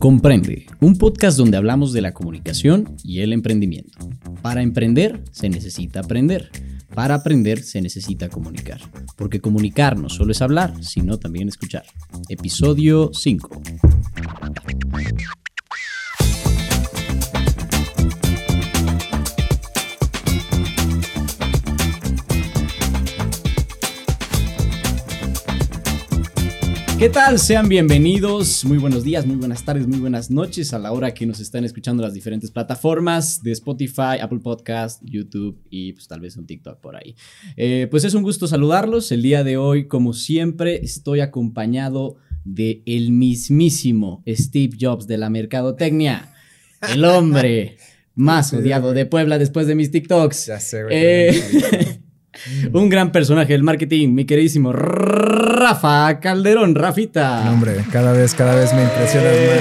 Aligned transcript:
Comprende, 0.00 0.64
un 0.80 0.96
podcast 0.96 1.36
donde 1.36 1.58
hablamos 1.58 1.92
de 1.92 2.00
la 2.00 2.14
comunicación 2.14 2.96
y 3.04 3.20
el 3.20 3.34
emprendimiento. 3.34 3.98
Para 4.40 4.62
emprender 4.62 5.22
se 5.30 5.50
necesita 5.50 6.00
aprender. 6.00 6.50
Para 6.94 7.16
aprender 7.16 7.62
se 7.62 7.82
necesita 7.82 8.30
comunicar. 8.30 8.80
Porque 9.18 9.42
comunicar 9.42 9.98
no 9.98 10.08
solo 10.08 10.32
es 10.32 10.40
hablar, 10.40 10.72
sino 10.82 11.18
también 11.18 11.48
escuchar. 11.48 11.84
Episodio 12.30 13.10
5. 13.12 13.60
¿Qué 27.00 27.08
tal? 27.08 27.38
Sean 27.38 27.66
bienvenidos. 27.66 28.62
Muy 28.66 28.76
buenos 28.76 29.04
días, 29.04 29.24
muy 29.24 29.36
buenas 29.36 29.64
tardes, 29.64 29.86
muy 29.86 29.98
buenas 29.98 30.30
noches 30.30 30.74
a 30.74 30.78
la 30.78 30.92
hora 30.92 31.14
que 31.14 31.24
nos 31.24 31.40
están 31.40 31.64
escuchando 31.64 32.02
las 32.02 32.12
diferentes 32.12 32.50
plataformas 32.50 33.42
de 33.42 33.52
Spotify, 33.52 34.20
Apple 34.20 34.40
Podcast, 34.40 35.00
YouTube 35.02 35.58
y 35.70 35.94
pues 35.94 36.06
tal 36.08 36.20
vez 36.20 36.36
un 36.36 36.46
TikTok 36.46 36.78
por 36.78 36.96
ahí. 36.96 37.16
Eh, 37.56 37.88
pues 37.90 38.04
es 38.04 38.12
un 38.12 38.22
gusto 38.22 38.46
saludarlos. 38.46 39.12
El 39.12 39.22
día 39.22 39.44
de 39.44 39.56
hoy, 39.56 39.88
como 39.88 40.12
siempre, 40.12 40.84
estoy 40.84 41.20
acompañado 41.20 42.16
de 42.44 42.82
el 42.84 43.12
mismísimo 43.12 44.22
Steve 44.28 44.76
Jobs 44.78 45.06
de 45.06 45.16
la 45.16 45.30
mercadotecnia. 45.30 46.34
El 46.92 47.06
hombre 47.06 47.78
más 48.14 48.52
odiado 48.52 48.92
de 48.92 49.06
Puebla 49.06 49.38
después 49.38 49.66
de 49.66 49.74
mis 49.74 49.90
TikToks. 49.90 50.48
Ya 50.48 50.60
sé, 50.60 50.82
güey. 50.82 50.94
Eh, 50.94 52.00
un 52.74 52.90
gran 52.90 53.10
personaje 53.10 53.54
del 53.54 53.62
marketing, 53.62 54.08
mi 54.08 54.26
queridísimo 54.26 54.70
Rafa 55.60 56.18
Calderón, 56.20 56.74
Rafita. 56.74 57.44
No, 57.44 57.52
hombre, 57.52 57.84
cada 57.92 58.12
vez, 58.12 58.34
cada 58.34 58.54
vez 58.54 58.72
me 58.72 58.82
impresionas 58.82 59.34
más. 59.34 59.60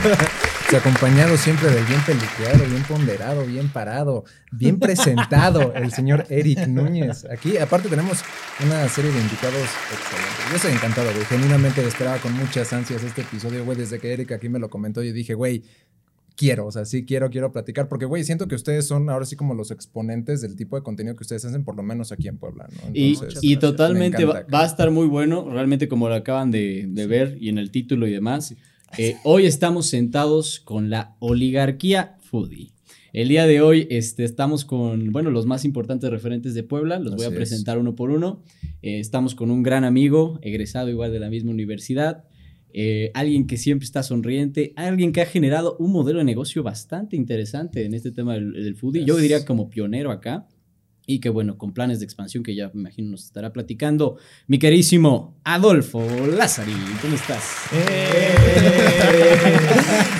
Gracias. 0.00 0.30
Se 0.70 0.76
acompañado 0.78 1.36
siempre 1.36 1.68
del 1.68 1.84
bien 1.84 2.00
pelicuado, 2.02 2.64
bien 2.64 2.82
ponderado, 2.84 3.44
bien 3.44 3.68
parado, 3.68 4.24
bien 4.50 4.78
presentado, 4.78 5.74
el 5.74 5.92
señor 5.92 6.24
Eric 6.30 6.68
Núñez. 6.68 7.26
Aquí, 7.30 7.58
aparte, 7.58 7.88
tenemos 7.88 8.20
una 8.64 8.88
serie 8.88 9.10
de 9.10 9.20
invitados 9.20 9.56
excelentes. 9.92 10.48
Yo 10.48 10.56
estoy 10.56 10.72
encantado, 10.72 11.12
güey. 11.12 11.24
Genuinamente 11.26 11.86
esperaba 11.86 12.16
con 12.18 12.32
muchas 12.32 12.72
ansias 12.72 13.02
este 13.02 13.22
episodio, 13.22 13.64
güey. 13.64 13.76
Desde 13.76 13.98
que 13.98 14.12
Eric 14.12 14.32
aquí 14.32 14.48
me 14.48 14.58
lo 14.58 14.70
comentó, 14.70 15.02
yo 15.02 15.12
dije, 15.12 15.34
güey, 15.34 15.64
quiero, 16.40 16.64
o 16.64 16.72
sea, 16.72 16.86
sí 16.86 17.04
quiero, 17.04 17.28
quiero 17.28 17.52
platicar, 17.52 17.86
porque, 17.86 18.06
güey, 18.06 18.24
siento 18.24 18.48
que 18.48 18.54
ustedes 18.54 18.86
son 18.86 19.10
ahora 19.10 19.26
sí 19.26 19.36
como 19.36 19.52
los 19.52 19.70
exponentes 19.70 20.40
del 20.40 20.56
tipo 20.56 20.74
de 20.74 20.82
contenido 20.82 21.14
que 21.14 21.22
ustedes 21.22 21.44
hacen, 21.44 21.64
por 21.64 21.76
lo 21.76 21.82
menos 21.82 22.12
aquí 22.12 22.28
en 22.28 22.38
Puebla, 22.38 22.66
¿no? 22.72 22.90
Y, 22.94 23.12
Entonces, 23.12 23.44
y 23.44 23.50
me 23.50 23.56
totalmente 23.58 24.24
va, 24.24 24.46
a 24.50 24.64
estar 24.64 24.90
muy 24.90 25.06
bueno, 25.06 25.50
realmente 25.50 25.86
como 25.86 26.08
lo 26.08 26.14
acaban 26.14 26.50
de, 26.50 26.86
de 26.88 27.06
ver 27.06 27.36
y 27.38 27.50
en 27.50 27.58
el 27.58 27.70
título 27.70 28.06
y 28.06 28.12
demás. 28.12 28.54
Eh, 28.96 29.16
hoy 29.22 29.44
estamos 29.44 29.84
sentados 29.84 30.60
con 30.60 30.88
la 30.88 31.14
oligarquía 31.18 32.16
foodie. 32.22 32.72
El 33.12 33.28
día 33.28 33.46
de 33.46 33.60
hoy 33.60 33.86
este, 33.90 34.24
estamos 34.24 34.64
con, 34.64 35.12
bueno, 35.12 35.30
los 35.30 35.44
más 35.44 35.66
importantes 35.66 36.08
referentes 36.08 36.54
de 36.54 36.62
Puebla, 36.62 36.98
los 36.98 37.16
voy 37.16 37.24
a 37.24 37.28
Así 37.28 37.34
es. 37.34 37.38
presentar 37.38 37.76
uno 37.76 37.94
por 37.94 38.08
uno. 38.08 38.42
Eh, 38.80 38.98
estamos 38.98 39.34
con 39.34 39.50
un 39.50 39.62
gran 39.62 39.84
amigo, 39.84 40.38
egresado 40.40 40.88
igual 40.88 41.12
de 41.12 41.20
la 41.20 41.28
misma 41.28 41.50
universidad, 41.50 42.24
eh, 42.72 43.10
alguien 43.14 43.46
que 43.46 43.56
siempre 43.56 43.84
está 43.84 44.02
sonriente, 44.02 44.72
alguien 44.76 45.12
que 45.12 45.20
ha 45.20 45.26
generado 45.26 45.76
un 45.78 45.92
modelo 45.92 46.18
de 46.18 46.24
negocio 46.24 46.62
bastante 46.62 47.16
interesante 47.16 47.84
en 47.84 47.94
este 47.94 48.10
tema 48.10 48.34
del, 48.34 48.52
del 48.52 48.76
foodie. 48.76 49.04
Yo 49.04 49.16
diría 49.16 49.44
como 49.44 49.70
pionero 49.70 50.10
acá. 50.10 50.46
Y 51.10 51.18
que 51.18 51.28
bueno, 51.28 51.58
con 51.58 51.72
planes 51.72 51.98
de 51.98 52.04
expansión 52.04 52.44
que 52.44 52.54
ya 52.54 52.70
me 52.72 52.82
imagino 52.82 53.10
nos 53.10 53.24
estará 53.24 53.52
platicando 53.52 54.16
mi 54.46 54.60
queridísimo 54.60 55.40
Adolfo 55.42 56.00
Lázari. 56.28 56.70
¿Cómo 57.02 57.16
estás? 57.16 57.42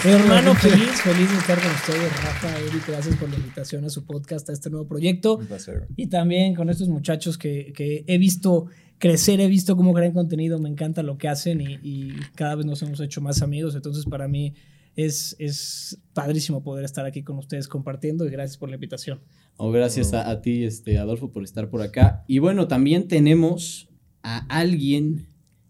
Mi 0.04 0.10
hermano, 0.10 0.52
feliz, 0.56 1.00
feliz 1.00 1.30
de 1.30 1.38
estar 1.38 1.60
con 1.62 1.70
ustedes, 1.70 2.24
Rafa, 2.24 2.58
Eric, 2.58 2.88
gracias 2.88 3.14
por 3.14 3.30
la 3.30 3.36
invitación 3.36 3.84
a 3.84 3.88
su 3.88 4.04
podcast, 4.04 4.50
a 4.50 4.52
este 4.52 4.68
nuevo 4.68 4.88
proyecto. 4.88 5.36
Un 5.36 5.46
placer. 5.46 5.86
Y 5.94 6.08
también 6.08 6.56
con 6.56 6.68
estos 6.68 6.88
muchachos 6.88 7.38
que, 7.38 7.72
que 7.72 8.02
he 8.08 8.18
visto 8.18 8.66
crecer, 8.98 9.40
he 9.40 9.46
visto 9.46 9.76
cómo 9.76 9.94
crean 9.94 10.12
contenido, 10.12 10.58
me 10.58 10.68
encanta 10.68 11.04
lo 11.04 11.18
que 11.18 11.28
hacen 11.28 11.60
y, 11.60 11.78
y 11.84 12.16
cada 12.34 12.56
vez 12.56 12.66
nos 12.66 12.82
hemos 12.82 12.98
hecho 12.98 13.20
más 13.20 13.42
amigos, 13.42 13.76
entonces 13.76 14.06
para 14.06 14.26
mí 14.26 14.54
es, 14.96 15.36
es 15.38 15.98
padrísimo 16.12 16.62
poder 16.62 16.84
estar 16.84 17.06
aquí 17.06 17.22
con 17.22 17.38
ustedes 17.38 17.68
compartiendo 17.68 18.26
y 18.26 18.30
gracias 18.30 18.56
por 18.56 18.68
la 18.68 18.74
invitación. 18.76 19.20
Oh, 19.62 19.70
gracias 19.70 20.14
a, 20.14 20.30
a 20.30 20.40
ti, 20.40 20.64
este, 20.64 20.96
Adolfo, 20.96 21.32
por 21.32 21.44
estar 21.44 21.68
por 21.68 21.82
acá. 21.82 22.24
Y 22.26 22.38
bueno, 22.38 22.66
también 22.66 23.08
tenemos 23.08 23.90
a 24.22 24.38
alguien 24.48 25.26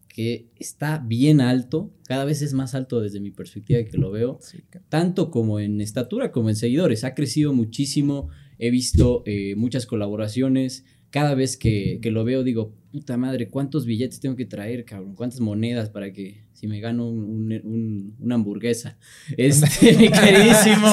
que 0.08 0.48
está 0.56 0.98
bien 1.04 1.40
alto, 1.40 1.92
cada 2.06 2.24
vez 2.24 2.40
es 2.42 2.52
más 2.52 2.74
alto 2.76 3.00
desde 3.00 3.18
mi 3.20 3.32
perspectiva 3.32 3.82
que 3.84 3.98
lo 3.98 4.10
veo, 4.12 4.38
Sí, 4.42 4.58
tanto 4.88 5.30
como 5.32 5.58
en 5.58 5.80
estatura 5.80 6.30
como 6.30 6.50
en 6.50 6.56
seguidores. 6.56 7.02
Ha 7.02 7.14
crecido 7.14 7.52
muchísimo, 7.52 8.28
he 8.58 8.70
visto 8.70 9.24
eh, 9.26 9.54
muchas 9.56 9.86
colaboraciones. 9.86 10.84
Cada 11.10 11.34
vez 11.34 11.56
que, 11.56 11.98
que 12.00 12.12
lo 12.12 12.22
veo 12.22 12.44
digo, 12.44 12.72
puta 12.92 13.16
madre, 13.16 13.48
¿cuántos 13.50 13.86
billetes 13.86 14.20
tengo 14.20 14.36
que 14.36 14.46
traer, 14.46 14.84
cabrón? 14.84 15.16
¿Cuántas 15.16 15.40
monedas 15.40 15.90
para 15.90 16.12
que 16.12 16.44
si 16.52 16.68
me 16.68 16.78
gano 16.78 17.08
un- 17.10 17.24
un- 17.24 17.60
un- 17.64 18.16
una 18.20 18.36
hamburguesa? 18.36 18.98
Este, 19.36 19.96
mi 19.96 20.08
queridísimo, 20.10 20.86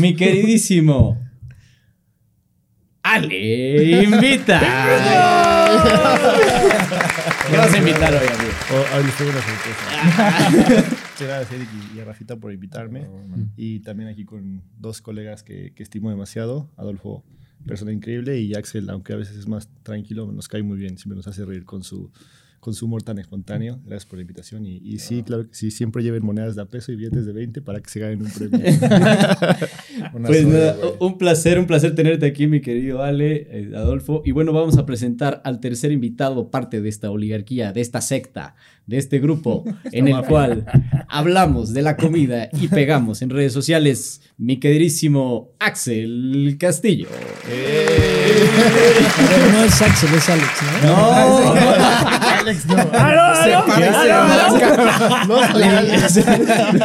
mi 0.00 0.14
queridísimo. 0.16 1.18
Ale, 3.14 4.02
invita. 4.02 4.60
¿Qué 7.50 7.56
vas 7.56 7.72
a 7.72 7.78
invitar 7.78 8.12
hoy, 8.12 8.26
amigo? 8.26 8.52
Hoy 8.96 9.04
les 9.04 9.16
tengo 9.16 9.30
una 9.30 9.40
sorpresa. 9.40 10.90
Muchas 11.12 11.28
gracias, 11.28 11.52
Eric 11.52 11.68
y- 11.94 11.96
y 11.96 12.00
a 12.00 12.04
Rafita, 12.04 12.36
por 12.36 12.52
invitarme. 12.52 13.06
Y 13.56 13.80
también 13.80 14.08
aquí 14.08 14.24
con 14.24 14.62
dos 14.78 15.00
colegas 15.00 15.42
que, 15.44 15.72
que 15.74 15.82
estimo 15.82 16.10
demasiado. 16.10 16.70
Adolfo, 16.76 17.24
persona 17.66 17.92
increíble, 17.92 18.40
y 18.40 18.54
Axel, 18.54 18.90
aunque 18.90 19.12
a 19.12 19.16
veces 19.16 19.36
es 19.36 19.46
más 19.46 19.68
tranquilo, 19.84 20.30
nos 20.32 20.48
cae 20.48 20.62
muy 20.62 20.76
bien. 20.78 20.98
Siempre 20.98 21.16
nos 21.16 21.28
hace 21.28 21.44
reír 21.44 21.64
con 21.64 21.84
su, 21.84 22.10
con 22.64 22.72
su 22.72 22.86
humor 22.86 23.02
tan 23.02 23.18
espontáneo. 23.18 23.78
Gracias 23.84 24.06
por 24.06 24.16
la 24.16 24.22
invitación. 24.22 24.64
Y, 24.64 24.78
y 24.78 24.98
sí, 24.98 25.22
claro 25.22 25.46
que 25.46 25.54
sí, 25.54 25.70
siempre 25.70 26.02
lleven 26.02 26.24
monedas 26.24 26.56
de 26.56 26.62
a 26.62 26.64
peso 26.64 26.92
y 26.92 26.96
billetes 26.96 27.26
de 27.26 27.34
20 27.34 27.60
para 27.60 27.82
que 27.82 27.90
se 27.90 28.00
ganen 28.00 28.22
un 28.22 28.30
premio. 28.30 28.58
Pues 30.14 30.42
soda, 30.42 30.52
nada, 30.52 30.76
güey. 30.76 30.92
un 31.00 31.18
placer, 31.18 31.58
un 31.58 31.66
placer 31.66 31.94
tenerte 31.94 32.26
aquí, 32.26 32.46
mi 32.46 32.60
querido 32.60 33.02
Ale, 33.02 33.48
eh, 33.50 33.72
Adolfo. 33.74 34.22
Y 34.24 34.30
bueno, 34.30 34.52
vamos 34.52 34.78
a 34.78 34.86
presentar 34.86 35.42
al 35.44 35.60
tercer 35.60 35.92
invitado, 35.92 36.50
parte 36.50 36.80
de 36.80 36.88
esta 36.88 37.10
oligarquía, 37.10 37.72
de 37.72 37.80
esta 37.80 38.00
secta, 38.00 38.54
de 38.86 38.98
este 38.98 39.18
grupo, 39.18 39.64
en 39.92 40.08
el 40.08 40.22
cual 40.24 40.66
hablamos 41.08 41.74
de 41.74 41.82
la 41.82 41.96
comida 41.96 42.48
y 42.52 42.68
pegamos 42.68 43.22
en 43.22 43.30
redes 43.30 43.52
sociales, 43.52 44.22
mi 44.38 44.58
queridísimo 44.58 45.50
Axel 45.58 46.56
Castillo. 46.58 47.08
A 47.46 47.50
ver, 49.28 49.52
no 49.52 49.64
es 49.64 49.82
Axel, 49.82 50.14
es 50.14 50.28
Alex, 50.28 50.50
¿no? 50.82 50.88
No, 50.88 52.23
Alex, 52.44 52.66
no. 52.66 52.76
Ah, 52.92 53.34
no, 53.36 53.42
Se 53.44 53.52
no, 53.52 53.66
parece 53.66 53.90
no, 53.90 54.14
a 54.14 54.48
no, 54.48 54.54
Oscar. 54.54 55.28
No, 55.28 55.38
sale 55.40 55.64
Alex. 55.64 56.24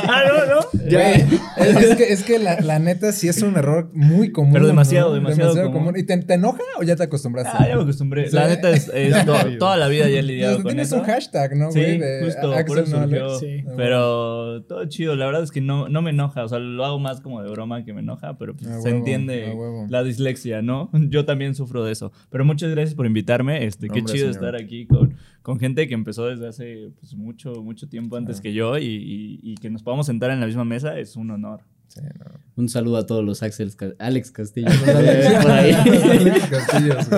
Ah, 0.07 0.21
no, 0.27 0.55
no. 0.55 0.89
Ya, 0.89 1.11
es, 1.11 1.95
que, 1.95 2.13
es 2.13 2.23
que 2.23 2.39
la, 2.39 2.59
la 2.61 2.79
neta 2.79 3.11
sí 3.11 3.27
es 3.27 3.41
un 3.41 3.55
error 3.57 3.89
muy 3.93 4.31
común. 4.31 4.53
Pero 4.53 4.67
demasiado, 4.67 5.09
¿no? 5.09 5.15
demasiado 5.15 5.71
común. 5.71 5.95
¿Y 5.97 6.03
te, 6.03 6.17
te 6.17 6.33
enoja 6.35 6.61
o 6.79 6.83
ya 6.83 6.95
te 6.95 7.03
acostumbraste? 7.03 7.51
Ah, 7.53 7.67
ya 7.67 7.75
me 7.75 7.83
acostumbré. 7.83 8.29
Sí. 8.29 8.35
La 8.35 8.47
neta 8.47 8.69
es, 8.71 8.89
es 8.93 9.25
to- 9.25 9.57
toda 9.59 9.77
la 9.77 9.87
vida 9.87 10.07
ya 10.09 10.19
he 10.19 10.23
lidiado 10.23 10.57
Entonces, 10.57 10.63
con 10.63 10.71
tienes 10.71 10.87
eso. 10.87 10.97
un 10.97 11.03
hashtag, 11.03 11.55
¿no, 11.57 11.71
Sí? 11.71 11.79
De 11.81 12.21
justo, 12.25 12.53
por 12.65 12.79
eso 12.79 12.97
no 12.97 13.03
surgió. 13.03 13.25
Alex. 13.25 13.39
Sí. 13.39 13.63
Ah, 13.67 13.73
Pero 13.77 14.63
todo 14.63 14.85
chido, 14.85 15.15
la 15.15 15.25
verdad 15.25 15.43
es 15.43 15.51
que 15.51 15.61
no, 15.61 15.89
no 15.89 16.01
me 16.01 16.11
enoja, 16.11 16.43
o 16.43 16.47
sea, 16.47 16.59
lo 16.59 16.85
hago 16.85 16.99
más 16.99 17.21
como 17.21 17.43
de 17.43 17.49
broma 17.51 17.83
que 17.83 17.93
me 17.93 17.99
enoja, 18.01 18.37
pero 18.37 18.55
pues, 18.55 18.69
se 18.83 18.89
entiende 18.89 19.53
la 19.89 20.03
dislexia, 20.03 20.61
¿no? 20.61 20.89
Yo 21.09 21.25
también 21.25 21.55
sufro 21.55 21.83
de 21.83 21.91
eso. 21.91 22.11
Pero 22.29 22.45
muchas 22.45 22.71
gracias 22.71 22.95
por 22.95 23.05
invitarme, 23.05 23.65
este, 23.65 23.89
qué 23.89 23.99
chido 24.03 24.31
señor. 24.31 24.31
estar 24.31 24.55
aquí 24.55 24.85
con, 24.87 25.15
con 25.49 25.59
gente 25.59 25.87
que 25.87 25.95
empezó 25.95 26.27
desde 26.27 26.47
hace 26.47 26.91
pues, 26.99 27.15
mucho, 27.15 27.63
mucho 27.63 27.89
tiempo 27.89 28.17
antes 28.17 28.37
Ah. 28.37 28.41
que 28.43 28.53
yo 28.53 28.77
y, 28.77 28.85
y- 28.85 29.39
y 29.41 29.55
que 29.55 29.71
nos 29.71 29.81
podamos 29.81 30.05
sentar 30.05 30.29
en 30.29 30.39
la 30.39 30.45
misma 30.45 30.63
mesa 30.63 30.99
es 30.99 31.15
un 31.15 31.31
honor. 31.31 31.61
Sí, 31.87 32.01
no. 32.03 32.25
un 32.55 32.69
saludo 32.69 32.97
a 32.97 33.07
todos 33.07 33.25
los 33.25 33.41
Axel, 33.41 33.71
Alex 33.97 34.29
Castillo. 34.31 34.67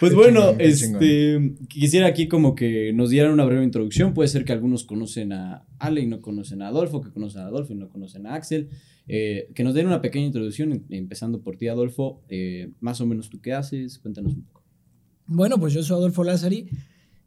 Pues 0.00 0.14
bueno, 0.14 0.54
este, 0.58 1.54
quisiera 1.68 2.08
aquí 2.08 2.26
como 2.26 2.56
que 2.56 2.92
nos 2.92 3.10
dieran 3.10 3.32
una 3.32 3.44
breve 3.44 3.62
introducción. 3.62 4.14
Puede 4.14 4.28
ser 4.28 4.44
que 4.44 4.52
algunos 4.52 4.84
conocen 4.84 5.32
a 5.32 5.64
Ale 5.78 6.00
y 6.00 6.06
no 6.08 6.20
conocen 6.20 6.60
a 6.62 6.68
Adolfo, 6.68 7.00
que 7.00 7.10
conocen 7.10 7.42
a 7.42 7.46
Adolfo 7.46 7.72
y 7.72 7.76
no 7.76 7.88
conocen 7.88 8.26
a 8.26 8.34
Axel. 8.34 8.68
Eh, 9.06 9.48
que 9.54 9.62
nos 9.62 9.74
den 9.74 9.86
una 9.86 10.00
pequeña 10.00 10.26
introducción, 10.26 10.72
em- 10.72 10.82
empezando 10.90 11.40
por 11.40 11.56
ti, 11.56 11.68
Adolfo. 11.68 12.20
Eh, 12.28 12.70
más 12.80 13.00
o 13.00 13.06
menos 13.06 13.30
tú 13.30 13.40
qué 13.40 13.52
haces, 13.52 13.98
cuéntanos 14.00 14.34
un 14.34 14.42
poco. 14.42 14.64
Bueno, 15.26 15.56
pues 15.58 15.72
yo 15.72 15.84
soy 15.84 15.96
Adolfo 15.98 16.24
Lázari. 16.24 16.68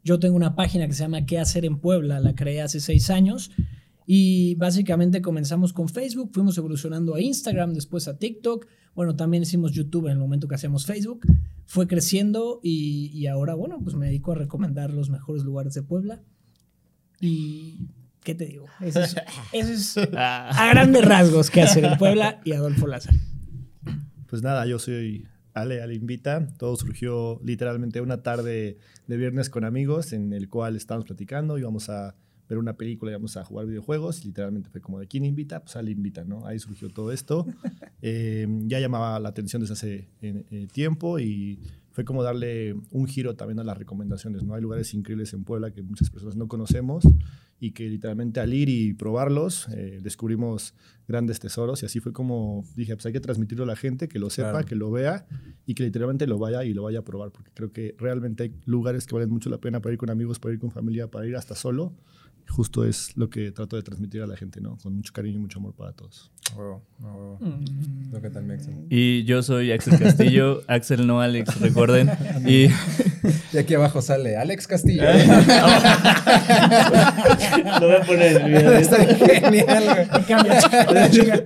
Yo 0.06 0.20
tengo 0.20 0.36
una 0.38 0.56
página 0.56 0.88
que 0.88 0.94
se 0.94 1.04
llama 1.04 1.26
¿Qué 1.26 1.40
hacer 1.40 1.66
en 1.66 1.80
Puebla? 1.80 2.20
La 2.20 2.36
creé 2.36 2.62
hace 2.62 2.80
seis 2.80 3.10
años. 3.10 3.52
Y 4.06 4.54
básicamente 4.56 5.24
comenzamos 5.24 5.74
con 5.74 5.90
Facebook, 5.90 6.30
fuimos 6.32 6.56
evolucionando 6.60 7.16
a 7.16 7.22
Instagram, 7.22 7.74
después 7.74 8.08
a 8.08 8.18
TikTok. 8.20 8.68
Bueno, 8.94 9.16
también 9.16 9.42
hicimos 9.42 9.72
YouTube 9.72 10.06
en 10.06 10.12
el 10.12 10.20
momento 10.20 10.48
que 10.48 10.54
hacíamos 10.54 10.86
Facebook. 10.86 11.26
Fue 11.66 11.88
creciendo 11.88 12.60
y, 12.62 13.10
y 13.14 13.26
ahora, 13.26 13.56
bueno, 13.56 13.80
pues 13.84 13.96
me 13.96 14.06
dedico 14.06 14.32
a 14.32 14.36
recomendar 14.36 14.94
los 14.94 15.10
mejores 15.10 15.44
lugares 15.44 15.74
de 15.74 15.82
Puebla. 15.82 16.22
Y 17.20 17.88
¿Qué 18.26 18.34
te 18.34 18.46
digo? 18.46 18.66
Ese 18.82 19.04
es, 19.04 19.16
es 19.54 19.98
Ah. 20.16 20.50
a 20.50 20.70
grandes 20.70 21.06
rasgos 21.06 21.52
qué 21.52 21.62
hacer 21.62 21.86
en 21.86 21.98
Puebla 21.98 22.42
y 22.44 22.54
Adolfo 22.54 22.88
Lázaro. 22.88 23.18
Pues 24.28 24.42
nada, 24.42 24.66
yo 24.66 24.80
soy 24.80 25.28
Ale, 25.56 25.82
Ale 25.82 25.96
Invita. 25.96 26.48
Todo 26.58 26.76
surgió 26.76 27.40
literalmente 27.44 28.02
una 28.02 28.22
tarde 28.22 28.78
de 29.08 29.18
viernes 29.18 29.50
con 29.50 29.64
amigos 29.64 30.14
en 30.14 30.34
el 30.34 30.50
cual 30.50 30.76
estábamos 30.76 31.08
platicando, 31.08 31.58
íbamos 31.58 31.90
a 31.90 32.16
ver 32.48 32.60
una 32.60 32.74
película, 32.74 33.12
íbamos 33.12 33.38
a 33.38 33.44
jugar 33.46 33.66
videojuegos. 33.66 34.24
y 34.24 34.28
Literalmente 34.28 34.70
fue 34.70 34.82
como 34.82 35.00
de 35.00 35.08
quién 35.08 35.26
invita, 35.26 35.62
pues 35.62 35.76
Ale 35.78 35.92
invita, 35.92 36.26
¿no? 36.26 36.46
Ahí 36.46 36.60
surgió 36.60 36.90
todo 36.90 37.12
esto. 37.12 37.46
Eh, 38.08 38.46
ya 38.68 38.80
llamaba 38.80 39.20
la 39.20 39.30
atención 39.30 39.64
desde 39.64 39.74
hace 39.74 40.08
eh, 40.22 40.44
eh, 40.52 40.68
tiempo 40.72 41.18
y 41.18 41.58
fue 41.96 42.04
como 42.04 42.24
darle 42.24 42.76
un 42.92 43.08
giro 43.08 43.36
también 43.38 43.58
a 43.60 43.64
las 43.64 43.78
recomendaciones, 43.78 44.44
¿no? 44.44 44.54
Hay 44.54 44.62
lugares 44.62 44.94
increíbles 44.94 45.34
en 45.34 45.46
Puebla 45.46 45.72
que 45.72 45.82
muchas 45.82 46.10
personas 46.10 46.36
no 46.36 46.50
conocemos 46.50 47.06
y 47.58 47.72
que 47.72 47.88
literalmente 47.90 48.42
al 48.42 48.54
ir 48.54 48.68
y 48.68 48.94
probarlos 48.94 49.70
eh, 49.70 50.00
descubrimos 50.04 50.74
grandes 51.08 51.40
tesoros 51.40 51.82
y 51.84 51.86
así 51.86 52.02
fue 52.02 52.12
como 52.12 52.66
dije, 52.76 52.94
pues 52.98 53.06
hay 53.06 53.14
que 53.14 53.22
transmitirlo 53.22 53.64
a 53.64 53.68
la 53.68 53.78
gente, 53.78 54.10
que 54.10 54.20
lo 54.20 54.30
sepa, 54.30 54.52
Claro. 54.52 54.66
que 54.68 54.76
lo 54.76 54.92
vea 54.92 55.26
y 55.66 55.74
que 55.74 55.84
literalmente 55.84 56.28
lo 56.28 56.38
vaya 56.38 56.66
y 56.66 56.74
lo 56.74 56.84
vaya 56.84 57.00
a 57.00 57.04
probar, 57.04 57.32
porque 57.32 57.52
creo 57.54 57.72
que 57.72 57.96
realmente 57.98 58.44
hay 58.44 58.56
lugares 58.66 59.06
que 59.08 59.16
valen 59.16 59.30
mucho 59.30 59.50
la 59.50 59.60
pena 59.60 59.80
para 59.80 59.94
ir 59.94 59.98
con 59.98 60.10
amigos, 60.10 60.38
para 60.38 60.54
ir 60.54 60.60
con 60.60 60.72
familia, 60.72 61.10
para 61.10 61.26
ir 61.26 61.38
hasta 61.38 61.56
solo. 61.56 61.94
Justo 62.50 62.86
es 62.86 63.16
lo 63.18 63.30
que 63.30 63.52
trato 63.52 63.76
de 63.76 63.84
transmitir 63.84 64.22
a 64.22 64.28
la 64.28 64.38
gente, 64.38 64.62
¿no? 64.62 64.78
Con 64.78 64.96
mucho 64.96 65.12
cariño 65.12 65.38
y 65.38 65.42
mucho 65.42 65.60
amor 65.60 65.74
para 65.74 65.92
todos. 65.92 66.32
A 66.52 66.56
huevo. 66.56 66.82
Mm. 67.40 68.12
¿Tú 68.12 68.22
¿Qué 68.22 68.30
tal? 68.30 68.46
Y 68.90 69.24
yo 69.26 69.44
soy 69.44 69.72
Axel 69.72 70.00
Castillo, 70.00 70.62
Axel 70.68 71.06
no 71.06 71.20
Alex, 71.22 71.60
recuerden. 71.60 72.12
Y 72.46 72.68
Y 73.54 73.58
aquí 73.58 73.74
abajo 73.74 74.02
sale 74.02 74.36
Alex 74.38 74.68
Castillo. 74.68 75.04
lo 75.06 75.10
voy 77.88 77.96
a 77.96 78.02
poner 78.06 78.36
en 78.36 78.42
el 78.42 78.52
video. 78.52 78.72
Está 78.74 78.98
genial, 79.06 79.84
güey. 79.86 80.26
Cambia, 80.26 80.60
chica, 80.60 81.10
chica. 81.12 81.46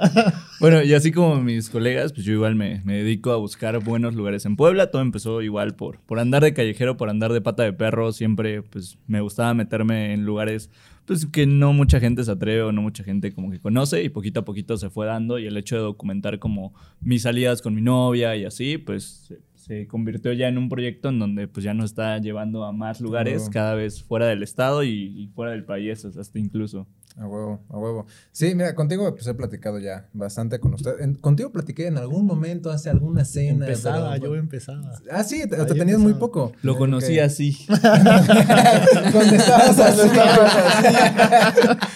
Ah. 0.00 0.43
Bueno, 0.60 0.82
y 0.82 0.94
así 0.94 1.10
como 1.10 1.40
mis 1.40 1.68
colegas, 1.68 2.12
pues 2.12 2.24
yo 2.24 2.32
igual 2.32 2.54
me, 2.54 2.80
me 2.84 2.94
dedico 2.94 3.32
a 3.32 3.36
buscar 3.36 3.82
buenos 3.82 4.14
lugares 4.14 4.46
en 4.46 4.56
Puebla. 4.56 4.90
Todo 4.90 5.02
empezó 5.02 5.42
igual 5.42 5.74
por, 5.74 6.00
por 6.00 6.18
andar 6.18 6.42
de 6.42 6.54
callejero, 6.54 6.96
por 6.96 7.10
andar 7.10 7.32
de 7.32 7.40
pata 7.40 7.64
de 7.64 7.72
perro. 7.72 8.12
Siempre 8.12 8.62
pues 8.62 8.98
me 9.06 9.20
gustaba 9.20 9.52
meterme 9.54 10.12
en 10.12 10.24
lugares 10.24 10.70
pues 11.06 11.26
que 11.26 11.46
no 11.46 11.72
mucha 11.72 12.00
gente 12.00 12.24
se 12.24 12.30
atreve 12.30 12.62
o 12.62 12.72
no 12.72 12.82
mucha 12.82 13.04
gente 13.04 13.32
como 13.32 13.50
que 13.50 13.60
conoce 13.60 14.02
y 14.02 14.08
poquito 14.08 14.40
a 14.40 14.44
poquito 14.44 14.76
se 14.76 14.90
fue 14.90 15.06
dando 15.06 15.38
y 15.38 15.46
el 15.46 15.56
hecho 15.56 15.76
de 15.76 15.82
documentar 15.82 16.38
como 16.38 16.72
mis 17.00 17.22
salidas 17.22 17.60
con 17.60 17.74
mi 17.74 17.82
novia 17.82 18.36
y 18.36 18.44
así, 18.44 18.78
pues 18.78 19.26
se, 19.28 19.40
se 19.54 19.86
convirtió 19.86 20.32
ya 20.32 20.48
en 20.48 20.56
un 20.56 20.68
proyecto 20.68 21.10
en 21.10 21.18
donde 21.18 21.48
pues 21.48 21.64
ya 21.64 21.74
nos 21.74 21.86
está 21.86 22.16
llevando 22.18 22.64
a 22.64 22.72
más 22.72 23.00
lugares, 23.00 23.50
cada 23.50 23.74
vez 23.74 24.02
fuera 24.02 24.26
del 24.26 24.42
estado 24.42 24.82
y, 24.82 24.90
y 24.90 25.28
fuera 25.28 25.52
del 25.52 25.64
país, 25.64 26.04
hasta 26.04 26.38
incluso. 26.38 26.86
A 27.16 27.28
huevo, 27.28 27.60
a 27.70 27.78
huevo. 27.78 28.06
Sí, 28.32 28.56
mira, 28.56 28.74
contigo 28.74 29.08
pues 29.14 29.24
he 29.28 29.34
platicado 29.34 29.78
ya 29.78 30.08
bastante 30.12 30.58
con 30.58 30.74
usted. 30.74 30.98
En- 31.00 31.14
contigo 31.14 31.52
platiqué 31.52 31.86
en 31.86 31.96
algún 31.96 32.26
momento 32.26 32.70
hace 32.72 32.90
alguna 32.90 33.24
cena. 33.24 33.66
Empezaba, 33.66 34.14
pero- 34.14 34.34
yo 34.34 34.34
empezaba. 34.34 34.92
Ah, 35.12 35.22
sí, 35.22 35.48
te, 35.48 35.56
tenías 35.74 36.00
muy 36.00 36.14
poco. 36.14 36.50
Lo 36.62 36.76
conocí 36.76 37.18
así. 37.20 37.56
Cuando 37.66 39.36
estabas 39.36 39.78
así. 39.78 40.08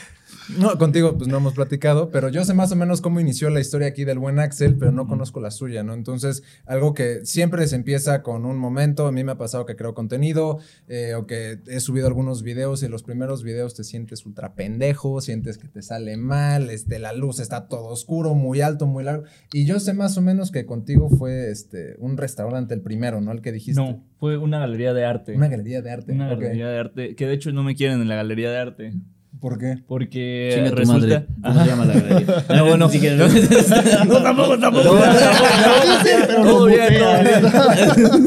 No, 0.56 0.78
contigo 0.78 1.16
pues 1.16 1.28
no 1.28 1.36
hemos 1.36 1.54
platicado, 1.54 2.10
pero 2.10 2.28
yo 2.28 2.44
sé 2.44 2.54
más 2.54 2.72
o 2.72 2.76
menos 2.76 3.00
cómo 3.00 3.20
inició 3.20 3.50
la 3.50 3.60
historia 3.60 3.88
aquí 3.88 4.04
del 4.04 4.18
buen 4.18 4.38
Axel, 4.38 4.76
pero 4.76 4.92
no 4.92 5.06
conozco 5.06 5.40
la 5.40 5.50
suya, 5.50 5.82
¿no? 5.82 5.92
Entonces, 5.92 6.42
algo 6.66 6.94
que 6.94 7.24
siempre 7.26 7.66
se 7.66 7.76
empieza 7.76 8.22
con 8.22 8.46
un 8.46 8.56
momento, 8.56 9.06
a 9.06 9.12
mí 9.12 9.24
me 9.24 9.32
ha 9.32 9.38
pasado 9.38 9.66
que 9.66 9.76
creo 9.76 9.94
contenido, 9.94 10.58
eh, 10.88 11.14
o 11.14 11.26
que 11.26 11.58
he 11.66 11.80
subido 11.80 12.06
algunos 12.06 12.42
videos 12.42 12.82
y 12.82 12.88
los 12.88 13.02
primeros 13.02 13.42
videos 13.42 13.74
te 13.74 13.84
sientes 13.84 14.24
ultra 14.24 14.54
pendejo, 14.54 15.20
sientes 15.20 15.58
que 15.58 15.68
te 15.68 15.82
sale 15.82 16.16
mal, 16.16 16.70
este, 16.70 16.98
la 16.98 17.12
luz 17.12 17.40
está 17.40 17.68
todo 17.68 17.86
oscuro, 17.88 18.34
muy 18.34 18.60
alto, 18.60 18.86
muy 18.86 19.04
largo, 19.04 19.24
y 19.52 19.66
yo 19.66 19.80
sé 19.80 19.92
más 19.92 20.16
o 20.16 20.22
menos 20.22 20.50
que 20.50 20.64
contigo 20.64 21.10
fue 21.10 21.50
este, 21.50 21.96
un 21.98 22.16
restaurante 22.16 22.74
el 22.74 22.80
primero, 22.80 23.20
¿no? 23.20 23.32
El 23.32 23.42
que 23.42 23.52
dijiste. 23.52 23.80
No, 23.80 24.02
fue 24.18 24.38
una 24.38 24.58
galería 24.58 24.94
de 24.94 25.04
arte. 25.04 25.34
Una 25.34 25.48
galería 25.48 25.82
de 25.82 25.90
arte. 25.90 26.12
Una 26.12 26.28
galería 26.28 26.68
de 26.68 26.78
arte. 26.78 27.14
Que 27.14 27.26
de 27.26 27.34
hecho 27.34 27.52
no 27.52 27.62
me 27.62 27.74
quieren 27.74 28.00
en 28.00 28.08
la 28.08 28.16
galería 28.16 28.50
de 28.50 28.58
arte. 28.58 28.92
¿Por 29.40 29.58
qué? 29.58 29.78
Porque 29.86 30.50
Chinga 30.54 30.70
tu 30.70 30.76
resulta. 30.76 31.06
madre. 31.06 31.26
¿Cómo 31.42 31.60
se 31.62 31.66
llama 31.70 31.84
la 31.84 31.94
galería? 31.94 32.44
No, 32.56 32.64
bueno. 32.66 32.86
Ni 32.86 32.92
siquiera- 32.92 33.28
No, 34.08 34.22
tampoco, 34.22 34.58
tampoco. 34.58 34.98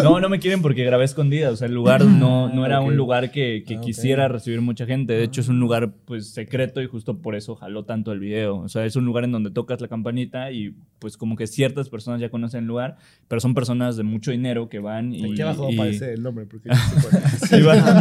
No, 0.03 0.19
no 0.19 0.29
me 0.29 0.39
quieren 0.39 0.61
porque 0.61 0.83
grabé 0.83 1.05
escondida. 1.05 1.49
O 1.51 1.55
sea, 1.55 1.67
el 1.67 1.73
lugar 1.73 2.03
no, 2.05 2.49
no 2.53 2.65
era 2.65 2.81
ok. 2.81 2.87
un 2.87 2.97
lugar 2.97 3.31
que, 3.31 3.63
que 3.65 3.75
Ah, 3.75 3.79
ok. 3.79 3.85
quisiera 3.85 4.27
recibir 4.27 4.61
mucha 4.61 4.85
gente. 4.85 5.13
De 5.13 5.23
hecho, 5.23 5.41
es 5.41 5.47
un 5.49 5.59
lugar 5.59 5.91
pues 6.05 6.29
secreto 6.31 6.81
y 6.81 6.87
justo 6.87 7.17
por 7.17 7.35
eso 7.35 7.55
jaló 7.55 7.83
tanto 7.85 8.11
el 8.11 8.19
video. 8.19 8.57
O 8.57 8.69
sea, 8.69 8.85
es 8.85 8.95
un 8.95 9.05
lugar 9.05 9.23
en 9.23 9.31
donde 9.31 9.51
tocas 9.51 9.81
la 9.81 9.87
campanita 9.87 10.51
y 10.51 10.73
pues 10.99 11.17
como 11.17 11.35
que 11.35 11.47
ciertas 11.47 11.89
personas 11.89 12.21
ya 12.21 12.29
conocen 12.29 12.61
el 12.61 12.67
lugar, 12.67 12.97
pero 13.27 13.39
son 13.41 13.53
personas 13.53 13.97
de 13.97 14.03
mucho 14.03 14.31
dinero 14.31 14.69
que 14.69 14.79
van 14.79 15.13
y. 15.13 15.31
Aquí 15.31 15.41
abajo 15.41 15.69
y- 15.71 15.75
aparece 15.75 16.13
el 16.13 16.23
nombre. 16.23 16.45
Porque 16.45 16.69
no 16.69 16.75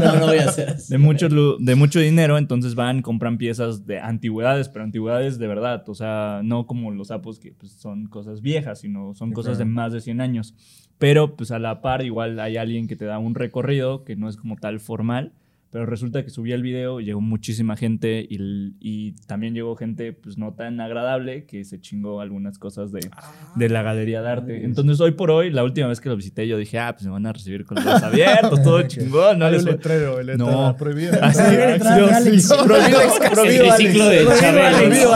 No, 0.01 0.17
no 0.21 0.27
voy 0.27 0.39
a 0.39 0.49
hacer 0.49 0.71
así. 0.71 0.93
de 0.93 0.99
mucho, 0.99 1.29
de 1.59 1.75
mucho 1.75 2.01
dinero, 2.01 2.39
entonces 2.39 2.75
van, 2.75 3.00
compran 3.03 3.39
piezas 3.39 3.87
de 3.87 3.99
antigüedades, 4.01 4.69
pero 4.69 4.85
antigüedades 4.85 5.39
de 5.39 5.47
verdad, 5.47 5.89
o 5.89 5.95
sea, 5.95 6.41
no 6.45 6.67
como 6.67 6.91
los 6.91 7.09
sapos 7.09 7.39
que 7.39 7.53
pues, 7.53 7.73
son 7.73 8.07
cosas 8.07 8.41
viejas, 8.43 8.81
sino 8.81 9.15
son 9.15 9.29
Sí, 9.31 9.35
cosas 9.35 9.59
de 9.59 9.65
claro. 9.65 9.75
más 9.75 9.93
de 9.93 10.01
100 10.01 10.21
años. 10.21 10.55
Pero 10.99 11.37
pues 11.37 11.51
a 11.51 11.59
la 11.59 11.81
par 11.81 12.03
igual 12.03 12.39
hay 12.41 12.57
alguien 12.57 12.87
que 12.87 12.97
te 12.97 13.07
da 13.07 13.19
un 13.19 13.35
recorrido 13.35 14.05
que 14.05 14.17
no 14.17 14.29
es 14.29 14.37
como 14.37 14.57
tal 14.57 14.81
formal, 14.81 15.33
pero 15.73 15.87
resulta 15.87 16.25
que 16.25 16.31
subí 16.31 16.51
el 16.53 16.63
video, 16.63 16.99
llegó 17.01 17.21
muchísima 17.21 17.77
gente 17.77 18.27
y, 18.29 18.75
y 18.81 19.13
también 19.29 19.55
llegó 19.55 19.77
gente 19.77 20.13
pues 20.13 20.37
no 20.37 20.53
tan 20.55 20.81
agradable 20.81 21.45
que 21.47 21.65
se 21.65 21.81
chingó 21.81 22.21
algunas 22.21 22.59
cosas 22.59 22.91
de, 22.91 23.09
de 23.55 23.69
la 23.69 23.83
galería 23.83 24.21
de 24.21 24.29
arte. 24.31 24.65
Entonces 24.65 25.01
hoy 25.01 25.13
por 25.13 25.31
hoy, 25.31 25.51
la 25.51 25.63
última 25.63 25.87
vez 25.87 26.01
que 26.01 26.09
lo 26.09 26.17
visité 26.17 26.49
yo 26.49 26.59
dije, 26.59 26.81
ah, 26.81 26.93
pues 26.95 27.05
me 27.07 27.13
van 27.13 27.25
a 27.27 27.33
recibir 27.33 27.65
con 27.65 27.77
los 27.77 27.85
brazos 27.85 28.03
abiertos, 28.03 28.61
todo 28.65 28.83
chingón, 28.89 29.39
no 29.39 29.49
les 29.49 29.63
voy- 29.65 29.75
letrero, 29.75 30.19
el 30.19 30.27
letrero 30.27 30.51
No. 30.51 30.77
prohibido. 30.77 31.13
Ah, 31.23 31.33
sí, 31.33 31.41
Prohibido 31.41 33.69
de 33.69 33.71
El 33.71 33.75
triciclo 33.77 34.09
de 34.09 34.27
Chabelo. 34.41 35.15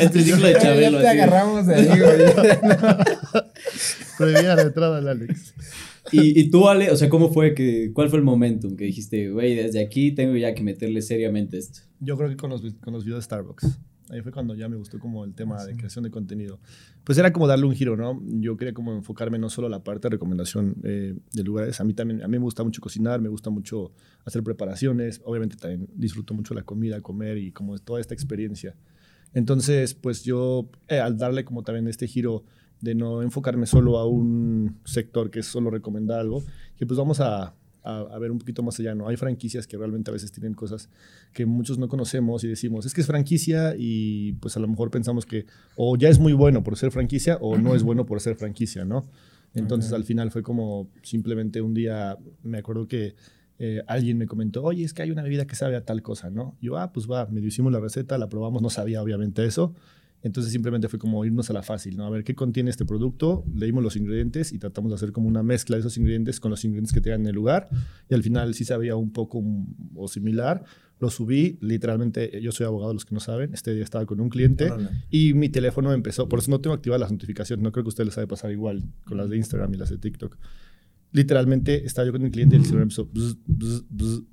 El 0.00 0.10
triciclo 0.10 0.46
de 0.46 0.52
Ya 0.54 0.58
Chabelo. 0.60 0.98
te 1.00 1.08
así. 1.08 1.18
agarramos 1.18 1.66
de 1.66 1.74
ahí, 1.74 1.86
güey. 1.86 1.98
Prohibida 4.18 4.56
la 4.56 4.62
entrada 4.62 4.98
al 4.98 5.08
Alex. 5.08 5.54
Y, 6.12 6.40
y 6.40 6.50
tú, 6.50 6.68
Ale, 6.68 6.90
o 6.90 6.96
sea, 6.96 7.08
¿cómo 7.08 7.32
fue 7.32 7.54
que, 7.54 7.90
cuál 7.92 8.08
fue 8.08 8.18
el 8.18 8.24
momentum 8.24 8.76
que 8.76 8.84
dijiste, 8.84 9.30
güey, 9.30 9.54
desde 9.54 9.80
aquí 9.80 10.12
tengo 10.12 10.36
ya 10.36 10.54
que 10.54 10.62
meterle 10.62 11.02
seriamente 11.02 11.58
esto? 11.58 11.80
Yo 12.00 12.16
creo 12.16 12.28
que 12.28 12.36
con 12.36 12.50
los, 12.50 12.62
con 12.80 12.92
los 12.92 13.04
videos 13.04 13.20
de 13.20 13.24
Starbucks. 13.24 13.80
Ahí 14.10 14.20
fue 14.22 14.30
cuando 14.30 14.54
ya 14.54 14.68
me 14.68 14.76
gustó 14.76 15.00
como 15.00 15.24
el 15.24 15.34
tema 15.34 15.64
de 15.64 15.76
creación 15.76 16.04
de 16.04 16.12
contenido. 16.12 16.60
Pues 17.02 17.18
era 17.18 17.32
como 17.32 17.48
darle 17.48 17.66
un 17.66 17.74
giro, 17.74 17.96
¿no? 17.96 18.22
Yo 18.24 18.56
quería 18.56 18.72
como 18.72 18.92
enfocarme 18.94 19.36
no 19.38 19.50
solo 19.50 19.66
a 19.66 19.70
la 19.70 19.82
parte 19.82 20.06
de 20.06 20.10
recomendación 20.10 20.76
eh, 20.84 21.14
de 21.32 21.42
lugares. 21.42 21.80
A 21.80 21.84
mí 21.84 21.92
también, 21.92 22.22
a 22.22 22.28
mí 22.28 22.38
me 22.38 22.44
gusta 22.44 22.62
mucho 22.62 22.80
cocinar, 22.80 23.20
me 23.20 23.28
gusta 23.28 23.50
mucho 23.50 23.92
hacer 24.24 24.44
preparaciones. 24.44 25.20
Obviamente 25.24 25.56
también 25.56 25.88
disfruto 25.92 26.34
mucho 26.34 26.54
la 26.54 26.62
comida, 26.62 27.00
comer 27.00 27.38
y 27.38 27.50
como 27.50 27.76
toda 27.78 28.00
esta 28.00 28.14
experiencia. 28.14 28.76
Entonces, 29.34 29.94
pues 29.94 30.22
yo, 30.22 30.70
eh, 30.86 31.00
al 31.00 31.18
darle 31.18 31.44
como 31.44 31.64
también 31.64 31.88
este 31.88 32.06
giro 32.06 32.44
de 32.80 32.94
no 32.94 33.22
enfocarme 33.22 33.66
solo 33.66 33.98
a 33.98 34.06
un 34.06 34.78
sector 34.84 35.30
que 35.30 35.40
es 35.40 35.46
solo 35.46 35.70
recomendar 35.70 36.20
algo, 36.20 36.42
que 36.76 36.86
pues 36.86 36.98
vamos 36.98 37.20
a, 37.20 37.54
a, 37.82 38.00
a 38.00 38.18
ver 38.18 38.30
un 38.30 38.38
poquito 38.38 38.62
más 38.62 38.78
allá, 38.80 38.94
¿no? 38.94 39.08
Hay 39.08 39.16
franquicias 39.16 39.66
que 39.66 39.76
realmente 39.76 40.10
a 40.10 40.14
veces 40.14 40.32
tienen 40.32 40.54
cosas 40.54 40.88
que 41.32 41.46
muchos 41.46 41.78
no 41.78 41.88
conocemos 41.88 42.44
y 42.44 42.48
decimos, 42.48 42.84
es 42.86 42.94
que 42.94 43.00
es 43.00 43.06
franquicia 43.06 43.74
y 43.78 44.32
pues 44.34 44.56
a 44.56 44.60
lo 44.60 44.68
mejor 44.68 44.90
pensamos 44.90 45.24
que 45.26 45.46
o 45.76 45.96
ya 45.96 46.08
es 46.08 46.18
muy 46.18 46.32
bueno 46.32 46.62
por 46.62 46.76
ser 46.76 46.90
franquicia 46.90 47.38
o 47.40 47.56
no 47.56 47.74
es 47.74 47.82
bueno 47.82 48.06
por 48.06 48.20
ser 48.20 48.36
franquicia, 48.36 48.84
¿no? 48.84 49.06
Entonces 49.54 49.92
al 49.92 50.04
final 50.04 50.30
fue 50.30 50.42
como 50.42 50.90
simplemente 51.02 51.62
un 51.62 51.72
día, 51.72 52.18
me 52.42 52.58
acuerdo 52.58 52.86
que 52.86 53.14
eh, 53.58 53.82
alguien 53.86 54.18
me 54.18 54.26
comentó, 54.26 54.62
oye, 54.62 54.84
es 54.84 54.92
que 54.92 55.02
hay 55.02 55.10
una 55.10 55.22
bebida 55.22 55.46
que 55.46 55.56
sabe 55.56 55.76
a 55.76 55.84
tal 55.84 56.02
cosa, 56.02 56.28
¿no? 56.28 56.56
Y 56.60 56.66
yo, 56.66 56.76
ah, 56.76 56.92
pues 56.92 57.10
va, 57.10 57.26
medio 57.26 57.48
hicimos 57.48 57.72
la 57.72 57.80
receta, 57.80 58.18
la 58.18 58.28
probamos, 58.28 58.60
no 58.60 58.68
sabía 58.68 59.02
obviamente 59.02 59.44
eso. 59.46 59.74
Entonces 60.22 60.52
simplemente 60.52 60.88
fue 60.88 60.98
como 60.98 61.24
irnos 61.24 61.50
a 61.50 61.52
la 61.52 61.62
fácil, 61.62 61.96
¿no? 61.96 62.04
A 62.04 62.10
ver 62.10 62.24
qué 62.24 62.34
contiene 62.34 62.70
este 62.70 62.84
producto, 62.84 63.44
leímos 63.54 63.84
los 63.84 63.96
ingredientes 63.96 64.52
y 64.52 64.58
tratamos 64.58 64.90
de 64.90 64.96
hacer 64.96 65.12
como 65.12 65.28
una 65.28 65.42
mezcla 65.42 65.76
de 65.76 65.80
esos 65.80 65.96
ingredientes 65.98 66.40
con 66.40 66.50
los 66.50 66.64
ingredientes 66.64 66.92
que 66.92 67.00
tenían 67.00 67.20
en 67.22 67.28
el 67.28 67.34
lugar. 67.34 67.68
Y 68.08 68.14
al 68.14 68.22
final 68.22 68.54
sí 68.54 68.64
sabía 68.64 68.96
un 68.96 69.12
poco 69.12 69.42
o 69.94 70.08
similar. 70.08 70.64
Lo 70.98 71.10
subí, 71.10 71.58
literalmente, 71.60 72.40
yo 72.40 72.52
soy 72.52 72.66
abogado, 72.66 72.94
los 72.94 73.04
que 73.04 73.14
no 73.14 73.20
saben, 73.20 73.52
este 73.52 73.74
día 73.74 73.84
estaba 73.84 74.06
con 74.06 74.18
un 74.20 74.30
cliente 74.30 74.72
y 75.10 75.34
mi 75.34 75.50
teléfono 75.50 75.92
empezó, 75.92 76.26
por 76.26 76.38
eso 76.38 76.50
no 76.50 76.60
tengo 76.60 76.74
activadas 76.74 77.02
las 77.02 77.12
notificaciones, 77.12 77.62
no 77.62 77.70
creo 77.70 77.84
que 77.84 77.88
a 77.88 77.90
ustedes 77.90 78.06
les 78.06 78.14
sabe 78.14 78.26
pasar 78.26 78.50
igual 78.50 78.82
con 79.04 79.18
las 79.18 79.28
de 79.28 79.36
Instagram 79.36 79.74
y 79.74 79.76
las 79.76 79.90
de 79.90 79.98
TikTok. 79.98 80.38
Literalmente 81.12 81.84
estaba 81.84 82.06
yo 82.06 82.12
con 82.12 82.22
mi 82.22 82.30
cliente 82.30 82.56
y 82.56 82.60
el 82.60 82.64
celular 82.64 82.84
empezó... 82.84 83.04
bzz, 83.04 83.36
bzz, 83.46 83.84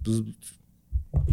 bzz. 0.02 0.63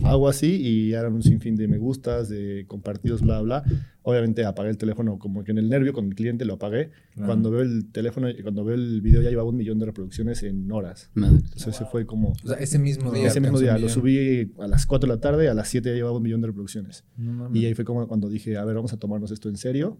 Hago 0.04 0.28
así 0.28 0.56
y 0.60 0.92
eran 0.92 1.14
un 1.14 1.22
sinfín 1.22 1.56
de 1.56 1.68
me 1.68 1.78
gustas, 1.78 2.28
de 2.28 2.64
compartidos, 2.68 3.22
bla, 3.22 3.40
bla. 3.40 3.64
Obviamente 4.02 4.44
apagué 4.44 4.70
el 4.70 4.76
teléfono 4.78 5.18
como 5.18 5.44
que 5.44 5.52
en 5.52 5.58
el 5.58 5.68
nervio 5.68 5.92
con 5.92 6.06
el 6.06 6.14
cliente 6.14 6.44
lo 6.44 6.54
apagué. 6.54 6.90
Cuando 7.16 7.50
veo 7.50 7.62
el 7.62 7.90
teléfono, 7.90 8.28
cuando 8.42 8.64
veo 8.64 8.74
el 8.74 9.00
video 9.00 9.22
ya 9.22 9.30
llevaba 9.30 9.48
un 9.48 9.56
millón 9.56 9.78
de 9.78 9.86
reproducciones 9.86 10.42
en 10.42 10.70
horas. 10.72 11.10
Madre. 11.14 11.36
Entonces 11.36 11.68
ese 11.68 11.84
fue 11.84 12.06
como... 12.06 12.30
O 12.30 12.48
sea, 12.48 12.56
ese 12.58 12.78
mismo 12.78 13.12
día. 13.12 13.26
Ese 13.28 13.40
mismo 13.40 13.58
día 13.58 13.78
lo 13.78 13.88
subí 13.88 14.52
a 14.58 14.68
las 14.68 14.86
4 14.86 15.08
de 15.08 15.14
la 15.14 15.20
tarde, 15.20 15.48
a 15.48 15.54
las 15.54 15.68
7 15.68 15.88
ya 15.88 15.94
llevaba 15.94 16.16
un 16.16 16.22
millón 16.22 16.40
de 16.40 16.48
reproducciones. 16.48 17.04
No. 17.16 17.50
Y 17.54 17.64
ahí 17.66 17.74
fue 17.74 17.84
como 17.84 18.06
cuando 18.08 18.28
dije, 18.28 18.56
a 18.56 18.64
ver, 18.64 18.74
vamos 18.76 18.92
a 18.92 18.96
tomarnos 18.98 19.30
esto 19.30 19.48
en 19.48 19.56
serio. 19.56 19.98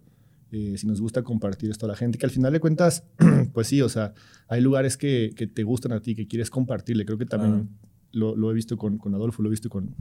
eh, 0.52 0.76
si 0.76 0.86
nos 0.86 1.00
gusta 1.00 1.22
compartir 1.22 1.70
esto 1.70 1.86
a 1.86 1.88
la 1.88 1.96
gente, 1.96 2.18
que 2.18 2.26
al 2.26 2.32
final 2.32 2.52
de 2.52 2.60
cuentas, 2.60 3.04
pues 3.52 3.66
sí, 3.68 3.82
o 3.82 3.88
sea, 3.88 4.14
hay 4.48 4.60
lugares 4.60 4.96
que, 4.96 5.30
que 5.36 5.46
te 5.46 5.62
gustan 5.62 5.92
a 5.92 6.00
ti, 6.00 6.14
que 6.14 6.26
quieres 6.26 6.50
compartirle. 6.50 7.04
Creo 7.04 7.18
que 7.18 7.26
también 7.26 7.68
lo, 8.12 8.36
lo 8.36 8.50
he 8.50 8.54
visto 8.54 8.76
con, 8.76 8.98
con 8.98 9.14
Adolfo, 9.14 9.42
lo 9.42 9.48
he 9.48 9.50
visto 9.50 9.68
con, 9.68 9.94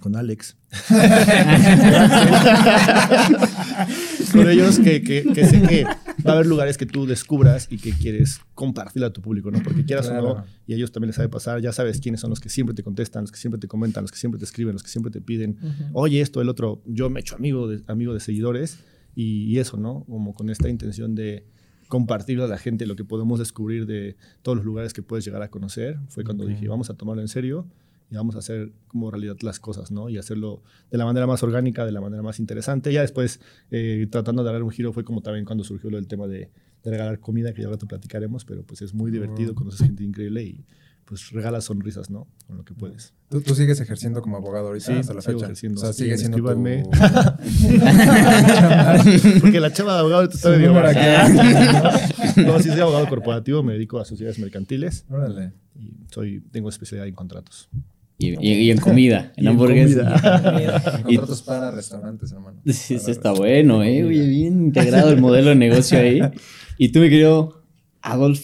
con 0.00 0.16
Alex. 0.16 0.56
con 4.32 4.48
ellos 4.48 4.78
que, 4.78 5.02
que, 5.02 5.24
que 5.34 5.46
sé 5.46 5.62
que 5.62 5.84
va 5.84 5.96
a 6.26 6.32
haber 6.32 6.46
lugares 6.46 6.76
que 6.76 6.86
tú 6.86 7.06
descubras 7.06 7.68
y 7.70 7.78
que 7.78 7.92
quieres 7.92 8.40
compartirle 8.54 9.06
a 9.06 9.12
tu 9.12 9.20
público, 9.22 9.50
¿no? 9.50 9.62
Porque 9.62 9.84
quieras 9.84 10.06
o 10.06 10.10
Claro. 10.10 10.34
no, 10.36 10.44
y 10.66 10.72
a 10.72 10.76
ellos 10.76 10.92
también 10.92 11.08
les 11.08 11.16
sabe 11.16 11.28
pasar, 11.28 11.60
ya 11.60 11.72
sabes 11.72 12.00
quiénes 12.00 12.20
son 12.20 12.30
los 12.30 12.40
que 12.40 12.48
siempre 12.48 12.74
te 12.74 12.82
contestan, 12.82 13.22
los 13.22 13.32
que 13.32 13.38
siempre 13.38 13.58
te 13.58 13.68
comentan, 13.68 14.02
los 14.04 14.12
que 14.12 14.18
siempre 14.18 14.38
te 14.38 14.44
escriben, 14.44 14.72
los 14.74 14.82
que 14.82 14.90
siempre 14.90 15.10
te 15.10 15.20
piden, 15.20 15.58
oye, 15.92 16.20
esto, 16.20 16.40
el 16.40 16.48
otro, 16.48 16.82
yo 16.86 17.10
me 17.10 17.20
he 17.20 17.22
hecho 17.22 17.36
amigo 17.36 17.68
de, 17.68 17.82
amigo 17.86 18.14
de 18.14 18.20
seguidores 18.20 18.78
y, 19.14 19.44
y 19.44 19.58
eso, 19.58 19.76
¿no? 19.76 20.04
Como 20.04 20.34
con 20.34 20.50
esta 20.50 20.68
intención 20.68 21.14
de 21.14 21.44
compartirle 21.88 22.44
a 22.44 22.48
la 22.48 22.58
gente 22.58 22.86
lo 22.86 22.96
que 22.96 23.04
podemos 23.04 23.38
descubrir 23.38 23.86
de 23.86 24.16
todos 24.42 24.56
los 24.56 24.64
lugares 24.64 24.92
que 24.92 25.02
puedes 25.02 25.24
llegar 25.24 25.42
a 25.42 25.48
conocer. 25.48 25.98
Fue 26.08 26.24
cuando 26.24 26.44
Ok. 26.44 26.50
dije, 26.50 26.68
vamos 26.68 26.90
a 26.90 26.94
tomarlo 26.94 27.22
en 27.22 27.28
serio 27.28 27.66
y 28.10 28.14
vamos 28.14 28.36
a 28.36 28.38
hacer 28.38 28.72
como 28.86 29.10
realidad 29.10 29.36
las 29.42 29.58
cosas, 29.60 29.90
¿no? 29.90 30.08
Y 30.08 30.16
hacerlo 30.18 30.62
de 30.90 30.98
la 30.98 31.04
manera 31.04 31.26
más 31.26 31.42
orgánica, 31.42 31.84
de 31.84 31.92
la 31.92 32.00
manera 32.00 32.22
más 32.22 32.38
interesante. 32.40 32.92
Ya 32.92 33.02
después, 33.02 33.40
eh, 33.70 34.06
tratando 34.10 34.44
de 34.44 34.52
dar 34.52 34.62
un 34.62 34.70
giro, 34.70 34.92
fue 34.92 35.04
como 35.04 35.20
también 35.22 35.44
cuando 35.44 35.64
surgió 35.64 35.90
lo 35.90 35.96
del 35.96 36.06
tema 36.08 36.26
de, 36.26 36.50
de 36.84 36.90
regalar 36.90 37.18
comida, 37.20 37.52
que 37.52 37.60
ya 37.62 37.68
ahora 37.68 37.78
te 37.78 37.86
platicaremos, 37.86 38.44
pero 38.44 38.62
pues 38.62 38.80
es 38.82 38.94
muy 38.94 39.10
divertido, 39.10 39.52
Oh. 39.52 39.54
conoces 39.54 39.80
gente 39.86 40.04
increíble 40.04 40.42
y 40.44 40.64
pues 41.08 41.30
regalas 41.30 41.64
sonrisas, 41.64 42.10
¿no? 42.10 42.26
Con 42.46 42.58
lo 42.58 42.64
que 42.64 42.74
puedes. 42.74 43.14
¿Tú, 43.30 43.40
tú 43.40 43.54
sigues 43.54 43.80
ejerciendo 43.80 44.20
como 44.20 44.36
abogado 44.36 44.66
ahorita 44.68 44.86
Sí, 44.86 44.92
hasta 44.92 45.14
la 45.14 45.22
sigo 45.22 45.38
fecha. 45.38 45.46
ejerciendo. 45.46 45.80
O 45.80 45.84
sea, 45.84 45.92
sigue 45.94 46.18
siendo 46.18 46.36
tu... 46.36 46.44
Porque 49.40 49.60
la 49.60 49.72
chava 49.72 49.94
de 49.94 49.98
abogado 50.00 50.24
está 50.24 50.38
Su 50.38 50.48
medio. 50.50 50.72
No, 52.46 52.58
sí 52.60 52.68
soy 52.70 52.80
abogado 52.80 53.08
corporativo, 53.08 53.62
me 53.62 53.72
dedico 53.74 53.98
a 53.98 54.04
sociedades 54.04 54.38
mercantiles 54.38 55.04
Órale. 55.10 55.52
y 55.78 55.92
soy, 56.12 56.40
tengo 56.52 56.68
especialidad 56.68 57.08
en 57.08 57.14
contratos. 57.14 57.68
Y, 58.20 58.34
y- 58.46 58.62
y 58.64 58.70
en 58.70 58.78
comida, 58.78 59.32
en 59.36 59.44
Y 59.44 59.46
en 59.46 59.52
hamburguesas. 59.52 60.22
En 61.04 61.10
Y- 61.10 61.16
Contratos 61.16 61.42
para 61.42 61.70
restaurantes, 61.70 62.32
hermano. 62.32 62.60
Sí, 62.66 62.94
eso 62.94 63.10
está 63.10 63.32
bueno, 63.32 63.82
¿eh? 63.82 64.04
Oye, 64.04 64.26
bien 64.26 64.64
integrado 64.66 65.10
el 65.10 65.20
modelo 65.20 65.50
de 65.50 65.56
negocio 65.56 65.98
ahí. 65.98 66.20
Y 66.78 66.90
tú, 66.90 67.00
mi 67.00 67.08
querido 67.10 67.62
Adolf. 68.02 68.40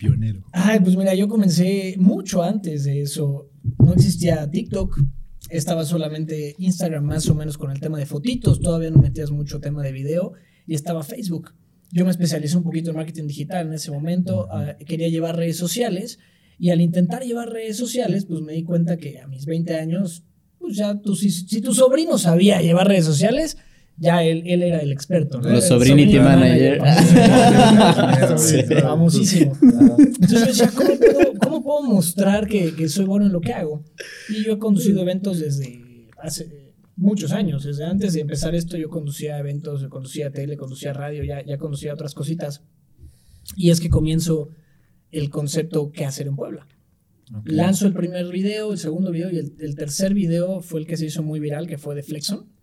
Pionero. 0.00 0.46
Ay, 0.52 0.80
pues 0.80 0.96
mira, 0.96 1.14
yo 1.14 1.28
comencé 1.28 1.94
mucho 1.98 2.42
antes 2.42 2.84
de 2.84 3.02
eso. 3.02 3.50
No 3.78 3.92
existía 3.92 4.50
TikTok. 4.50 4.98
Estaba 5.50 5.84
solamente 5.84 6.54
Instagram 6.58 7.04
más 7.04 7.28
o 7.28 7.34
menos 7.34 7.58
con 7.58 7.70
el 7.70 7.80
tema 7.80 7.98
de 7.98 8.06
fotitos. 8.06 8.60
Todavía 8.60 8.90
no 8.90 8.98
metías 8.98 9.30
mucho 9.30 9.60
tema 9.60 9.82
de 9.82 9.92
video. 9.92 10.32
Y 10.66 10.74
estaba 10.74 11.02
Facebook. 11.02 11.52
Yo 11.92 12.06
me 12.06 12.10
especialicé 12.10 12.56
un 12.56 12.62
poquito 12.62 12.90
en 12.90 12.96
marketing 12.96 13.26
digital 13.26 13.66
en 13.66 13.74
ese 13.74 13.90
momento. 13.90 14.48
ah, 14.50 14.76
quería 14.86 15.08
llevar 15.08 15.36
redes 15.36 15.58
sociales. 15.58 16.18
Y 16.58 16.70
al 16.70 16.80
intentar 16.80 17.22
llevar 17.22 17.50
redes 17.50 17.76
sociales, 17.76 18.24
pues 18.24 18.40
me 18.40 18.54
di 18.54 18.64
cuenta 18.64 18.96
que 18.96 19.20
a 19.20 19.28
mis 19.28 19.44
20 19.44 19.76
años, 19.76 20.24
pues 20.58 20.76
ya 20.76 20.98
tú, 20.98 21.14
si, 21.14 21.30
si 21.30 21.60
tu 21.60 21.74
sobrino 21.74 22.16
sabía 22.16 22.62
llevar 22.62 22.88
redes 22.88 23.04
sociales, 23.04 23.58
ya 24.00 24.24
él, 24.24 24.42
él 24.46 24.62
era 24.62 24.78
el 24.80 24.90
experto. 24.92 25.40
¿no? 25.40 25.50
Los 25.50 25.68
sobrinity 25.68 26.14
sobrino 26.14 26.24
manager. 26.24 26.78
Famosísimo. 28.80 29.54
Sí. 29.60 29.70
Famosísimo. 29.70 29.98
Entonces 29.98 30.40
yo 30.40 30.46
decía, 30.46 30.70
¿cómo 30.74 30.98
puedo, 30.98 31.38
cómo 31.38 31.62
puedo 31.62 31.82
mostrar 31.82 32.48
que, 32.48 32.74
que 32.74 32.88
soy 32.88 33.04
bueno 33.04 33.26
en 33.26 33.32
lo 33.32 33.42
que 33.42 33.52
hago? 33.52 33.84
Y 34.30 34.42
yo 34.42 34.54
he 34.54 34.58
conducido 34.58 35.02
eventos 35.02 35.38
desde 35.38 36.08
hace 36.18 36.72
muchos 36.96 37.32
años. 37.32 37.64
Desde 37.64 37.84
antes 37.84 38.14
de 38.14 38.20
empezar 38.20 38.54
esto, 38.54 38.78
yo 38.78 38.88
conducía 38.88 39.38
eventos, 39.38 39.86
conducía 39.88 40.30
tele, 40.30 40.56
conducía 40.56 40.94
radio, 40.94 41.22
ya, 41.22 41.44
ya 41.44 41.58
conducía 41.58 41.92
otras 41.92 42.14
cositas. 42.14 42.62
Y 43.54 43.68
es 43.68 43.80
que 43.80 43.90
comienzo 43.90 44.48
el 45.10 45.28
concepto 45.28 45.92
¿Qué 45.92 46.06
hacer 46.06 46.26
en 46.26 46.36
Puebla? 46.36 46.66
Ok. 47.34 47.48
Lanzo 47.50 47.86
el 47.86 47.92
primer 47.92 48.26
video, 48.28 48.72
el 48.72 48.78
segundo 48.78 49.10
video 49.10 49.30
y 49.30 49.36
el, 49.36 49.56
el 49.60 49.76
tercer 49.76 50.14
video 50.14 50.62
fue 50.62 50.80
el 50.80 50.86
que 50.86 50.96
se 50.96 51.04
hizo 51.04 51.22
muy 51.22 51.38
viral, 51.38 51.66
que 51.66 51.76
fue 51.76 51.94
de 51.94 52.02
Flexon. 52.02 52.59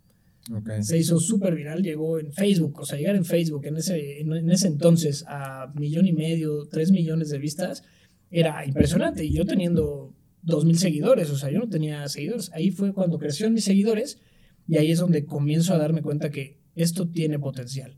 Ok. 0.54 0.70
Se 0.82 0.98
hizo 0.98 1.20
súper 1.20 1.56
viral, 1.56 1.84
llegó 1.84 2.20
en 2.20 2.32
Facebook, 2.32 2.80
o 2.80 2.86
sea, 2.86 2.98
llegar 2.98 3.16
en 3.16 3.26
Facebook 3.26 3.66
en 3.66 3.78
ese, 3.78 4.22
en, 4.22 4.32
en 4.34 4.50
ese 4.50 4.68
entonces 4.68 5.26
a 5.28 5.72
millón 5.76 6.08
y 6.08 6.14
medio, 6.14 6.68
tres 6.68 6.92
millones 6.92 7.30
de 7.30 7.38
vistas, 7.38 7.84
era 8.30 8.66
impresionante. 8.66 9.26
Y 9.26 9.34
yo 9.34 9.46
teniendo 9.46 10.14
dos 10.42 10.66
mil 10.66 10.78
seguidores, 10.78 11.30
o 11.30 11.38
sea, 11.38 11.52
yo 11.52 11.60
no 11.60 11.70
tenía 11.70 12.08
seguidores. 12.08 12.52
Ahí 12.54 12.72
fue 12.72 12.94
cuando 12.94 13.18
crecieron 13.18 13.54
mis 13.54 13.66
seguidores 13.66 14.20
y 14.68 14.78
ahí 14.78 14.92
es 14.92 15.00
donde 15.00 15.26
comienzo 15.26 15.74
a 15.74 15.78
darme 15.78 16.02
cuenta 16.02 16.30
que 16.30 16.60
esto 16.76 17.10
tiene 17.10 17.40
potencial. 17.40 17.98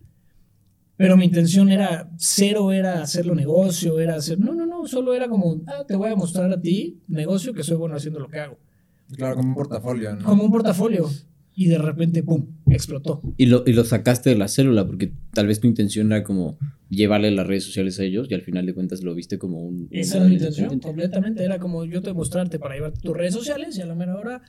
Pero 0.95 1.15
mi 1.15 1.25
intención 1.25 1.69
era, 1.69 2.11
cero 2.17 2.73
era 2.73 3.01
hacerlo 3.01 3.33
negocio, 3.33 3.99
era 3.99 4.15
hacer, 4.15 4.39
no, 4.39 4.53
no, 4.53 4.65
no, 4.65 4.85
solo 4.85 5.13
era 5.13 5.29
como, 5.29 5.61
ah, 5.67 5.85
te 5.87 5.95
voy 5.95 6.09
a 6.11 6.15
mostrar 6.15 6.51
a 6.51 6.59
ti, 6.59 7.01
negocio, 7.07 7.53
que 7.53 7.63
soy 7.63 7.77
bueno 7.77 7.95
haciendo 7.95 8.19
lo 8.19 8.27
que 8.27 8.39
hago. 8.39 8.57
Claro, 9.15 9.37
como 9.37 9.49
un 9.49 9.55
portafolio, 9.55 10.15
¿no? 10.15 10.25
Como 10.25 10.43
un 10.43 10.51
portafolio. 10.51 11.09
Y 11.61 11.67
de 11.67 11.77
repente, 11.77 12.23
¡pum!, 12.23 12.45
explotó. 12.69 13.21
Y 13.35 13.47
lo, 13.47 13.63
y 13.65 13.73
lo 13.73 13.83
sacaste 13.83 14.29
de 14.29 14.37
la 14.37 14.47
célula, 14.47 14.87
porque 14.87 15.11
tal 15.33 15.47
vez 15.47 15.59
tu 15.59 15.67
intención 15.67 16.09
era 16.11 16.23
como 16.23 16.57
llevarle 16.89 17.31
las 17.31 17.45
redes 17.47 17.65
sociales 17.65 17.99
a 17.99 18.03
ellos 18.05 18.27
y 18.29 18.33
al 18.33 18.41
final 18.43 18.65
de 18.65 18.73
cuentas 18.73 19.03
lo 19.03 19.13
viste 19.13 19.37
como 19.37 19.61
un... 19.63 19.89
Esa 19.91 20.19
era 20.19 20.27
mi 20.27 20.35
intención, 20.35 20.79
completamente. 20.79 21.43
Era 21.43 21.59
como 21.59 21.83
yo 21.83 22.01
te 22.01 22.13
mostrarte 22.13 22.59
para 22.59 22.75
llevar 22.75 22.93
tus 22.93 23.13
redes 23.15 23.33
sociales 23.33 23.77
y 23.77 23.81
a 23.81 23.85
la 23.87 23.93
mera 23.95 24.15
hora 24.15 24.41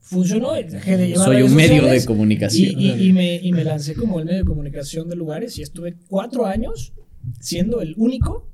funcionó 0.00 0.54
dejé 0.54 0.96
de 0.96 1.08
llevar 1.08 1.26
Soy 1.26 1.36
redes 1.36 1.50
un 1.50 1.56
medio 1.58 1.84
de 1.86 2.04
comunicación. 2.06 2.80
y, 2.80 2.86
y- 2.90 3.08
y 3.08 3.12
me, 3.12 3.36
y 3.36 3.52
me 3.52 3.62
lancé 3.64 3.94
como 3.94 4.18
el 4.18 4.24
medio 4.24 4.38
de 4.38 4.44
comunicación 4.46 5.10
de 5.10 5.16
lugares 5.16 5.58
y 5.58 5.62
estuve 5.62 5.96
cuatro 6.08 6.46
años 6.46 6.94
siendo 7.38 7.82
el 7.82 7.92
único 7.98 8.49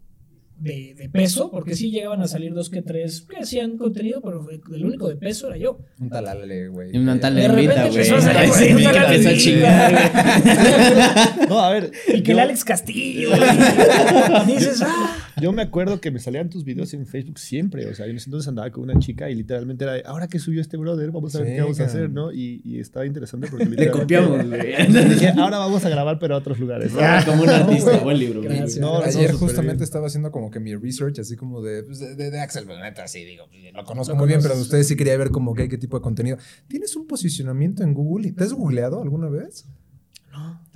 de, 0.58 0.94
de 0.94 1.08
peso, 1.08 1.50
porque 1.50 1.74
sí 1.74 1.90
llegaban 1.90 2.22
a 2.22 2.28
salir 2.28 2.54
dos 2.54 2.70
que 2.70 2.82
tres 2.82 3.22
que 3.22 3.38
hacían 3.38 3.76
contenido, 3.76 4.20
pero 4.22 4.46
el 4.74 4.84
único 4.84 5.08
de 5.08 5.16
peso 5.16 5.48
era 5.48 5.56
yo. 5.56 5.78
Un 6.00 6.08
talale, 6.08 6.68
güey. 6.68 6.90
Güey. 6.90 6.90
güey, 6.90 7.08
un 7.08 7.14
que 7.14 7.20
tal 7.20 7.38
empezó 7.38 8.16
a 8.16 8.20
levita. 8.20 9.36
chingar, 9.36 9.94
No, 11.48 11.60
a 11.60 11.70
ver. 11.70 11.90
Y 12.12 12.22
que 12.22 12.32
el 12.32 12.38
Alex 12.38 12.64
Castillo. 12.64 13.30
y 14.46 14.50
dices, 14.52 14.82
ah. 14.84 15.16
Yo 15.40 15.52
me 15.52 15.60
acuerdo 15.62 16.00
que 16.00 16.10
me 16.10 16.18
salían 16.18 16.48
tus 16.48 16.64
videos 16.64 16.94
en 16.94 17.06
Facebook 17.06 17.38
siempre. 17.38 17.86
O 17.86 17.94
sea, 17.94 18.06
yo 18.06 18.10
en 18.12 18.16
ese 18.16 18.28
entonces 18.30 18.48
andaba 18.48 18.70
con 18.70 18.84
una 18.84 18.98
chica 18.98 19.28
y 19.28 19.34
literalmente 19.34 19.84
era 19.84 19.92
de, 19.94 20.02
ahora 20.06 20.28
que 20.28 20.38
subió 20.38 20.62
este 20.62 20.78
brother, 20.78 21.10
vamos 21.10 21.34
a 21.34 21.40
ver 21.40 21.48
Sí, 21.48 21.54
qué 21.54 21.60
vamos 21.60 21.80
a 21.80 21.84
hacer, 21.84 22.10
¿no? 22.10 22.32
Y, 22.32 22.62
y 22.64 22.80
estaba 22.80 23.04
interesante 23.04 23.48
porque 23.50 23.66
Le 23.66 23.90
copiamos, 23.90 24.46
güey. 24.48 24.76
Dije, 24.86 25.28
ahora 25.36 25.58
vamos 25.58 25.84
a 25.84 25.90
grabar, 25.90 26.18
pero 26.18 26.34
a 26.36 26.38
otros 26.38 26.58
lugares. 26.58 26.92
¿no? 26.92 27.00
Ah, 27.02 27.22
como 27.24 27.42
un 27.42 27.50
artista, 27.50 27.98
buen 27.98 28.18
libro. 28.18 28.42
güey. 28.42 28.56
Gracias. 28.56 28.78
No, 28.80 28.98
no, 28.98 29.04
Ayer 29.04 29.32
justamente 29.32 29.74
bien. 29.76 29.84
estaba 29.84 30.06
haciendo 30.06 30.30
como 30.30 30.45
que 30.50 30.60
mi 30.60 30.74
research, 30.74 31.18
así 31.18 31.36
como 31.36 31.62
de, 31.62 31.82
pues, 31.82 31.98
de, 31.98 32.14
de- 32.14 32.40
Axel, 32.40 32.66
pues, 32.66 32.78
neta, 32.78 33.04
así 33.04 33.24
digo, 33.24 33.46
pues, 33.50 33.72
lo 33.72 33.84
conozco 33.84 34.12
Lo 34.14 34.18
muy 34.18 34.28
bien, 34.28 34.40
pero 34.42 34.54
de 34.54 34.62
ustedes 34.62 34.86
sí 34.88 34.96
quería 34.96 35.16
ver 35.16 35.30
como 35.30 35.54
que 35.54 35.68
qué 35.68 35.78
tipo 35.78 35.96
de 35.98 36.02
contenido. 36.02 36.36
¿Tienes 36.68 36.94
un 36.96 37.06
posicionamiento 37.06 37.82
en 37.82 37.94
Google? 37.94 38.32
¿Te 38.32 38.44
has 38.44 38.52
googleado 38.52 39.02
alguna 39.02 39.28
vez? 39.28 39.66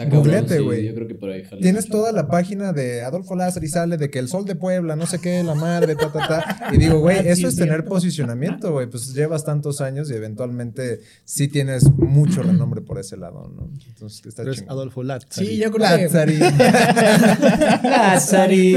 Cabrón, 0.04 0.23
Googleate, 0.25 0.57
sí, 0.59 0.62
güey. 0.62 0.85
Yo 0.87 0.95
creo 0.95 1.07
que 1.09 1.14
por 1.14 1.30
ahí 1.30 1.45
jala. 1.45 1.61
Tienes 1.61 1.88
toda 1.88 2.12
la 2.12 2.28
página 2.28 2.73
de 2.73 3.02
Adolfo 3.02 3.35
Lázaro 3.37 3.64
y 3.64 3.69
sale 3.69 3.97
de 3.97 4.11
que 4.11 4.19
el 4.19 4.28
sol 4.28 4.45
de 4.45 4.54
Puebla, 4.54 4.97
no 4.97 5.07
sé 5.07 5.19
qué, 5.21 5.42
la 5.42 5.54
madre, 5.54 5.95
ta, 5.97 6.11
ta, 6.12 6.26
ta. 6.28 6.71
Y 6.73 6.78
digo, 6.78 7.00
güey, 7.00 7.19
Ah, 7.19 7.23
sí, 7.23 7.28
eso 7.28 7.49
es 7.49 7.57
tener 7.57 7.75
cierto. 7.75 7.88
posicionamiento, 7.90 8.73
güey. 8.73 8.87
Pues 8.88 9.12
llevas 9.14 9.45
tantos 9.45 9.80
años 9.80 10.11
y 10.11 10.14
eventualmente 10.14 11.00
sí 11.25 11.49
tienes 11.49 11.85
mucho 11.90 12.42
renombre 12.42 12.80
por 12.80 12.99
ese 12.99 13.16
lado, 13.16 13.52
¿no? 13.54 13.71
Entonces, 13.88 14.25
está 14.26 14.42
Pero 14.42 14.52
es. 14.52 14.64
Adolfo 14.69 15.02
Lat. 15.02 15.25
Sí, 15.30 15.57
yo 15.59 15.71
creo 15.71 15.87
que. 15.97 16.02
Lázari. 16.04 16.38
Lázari. 17.83 18.75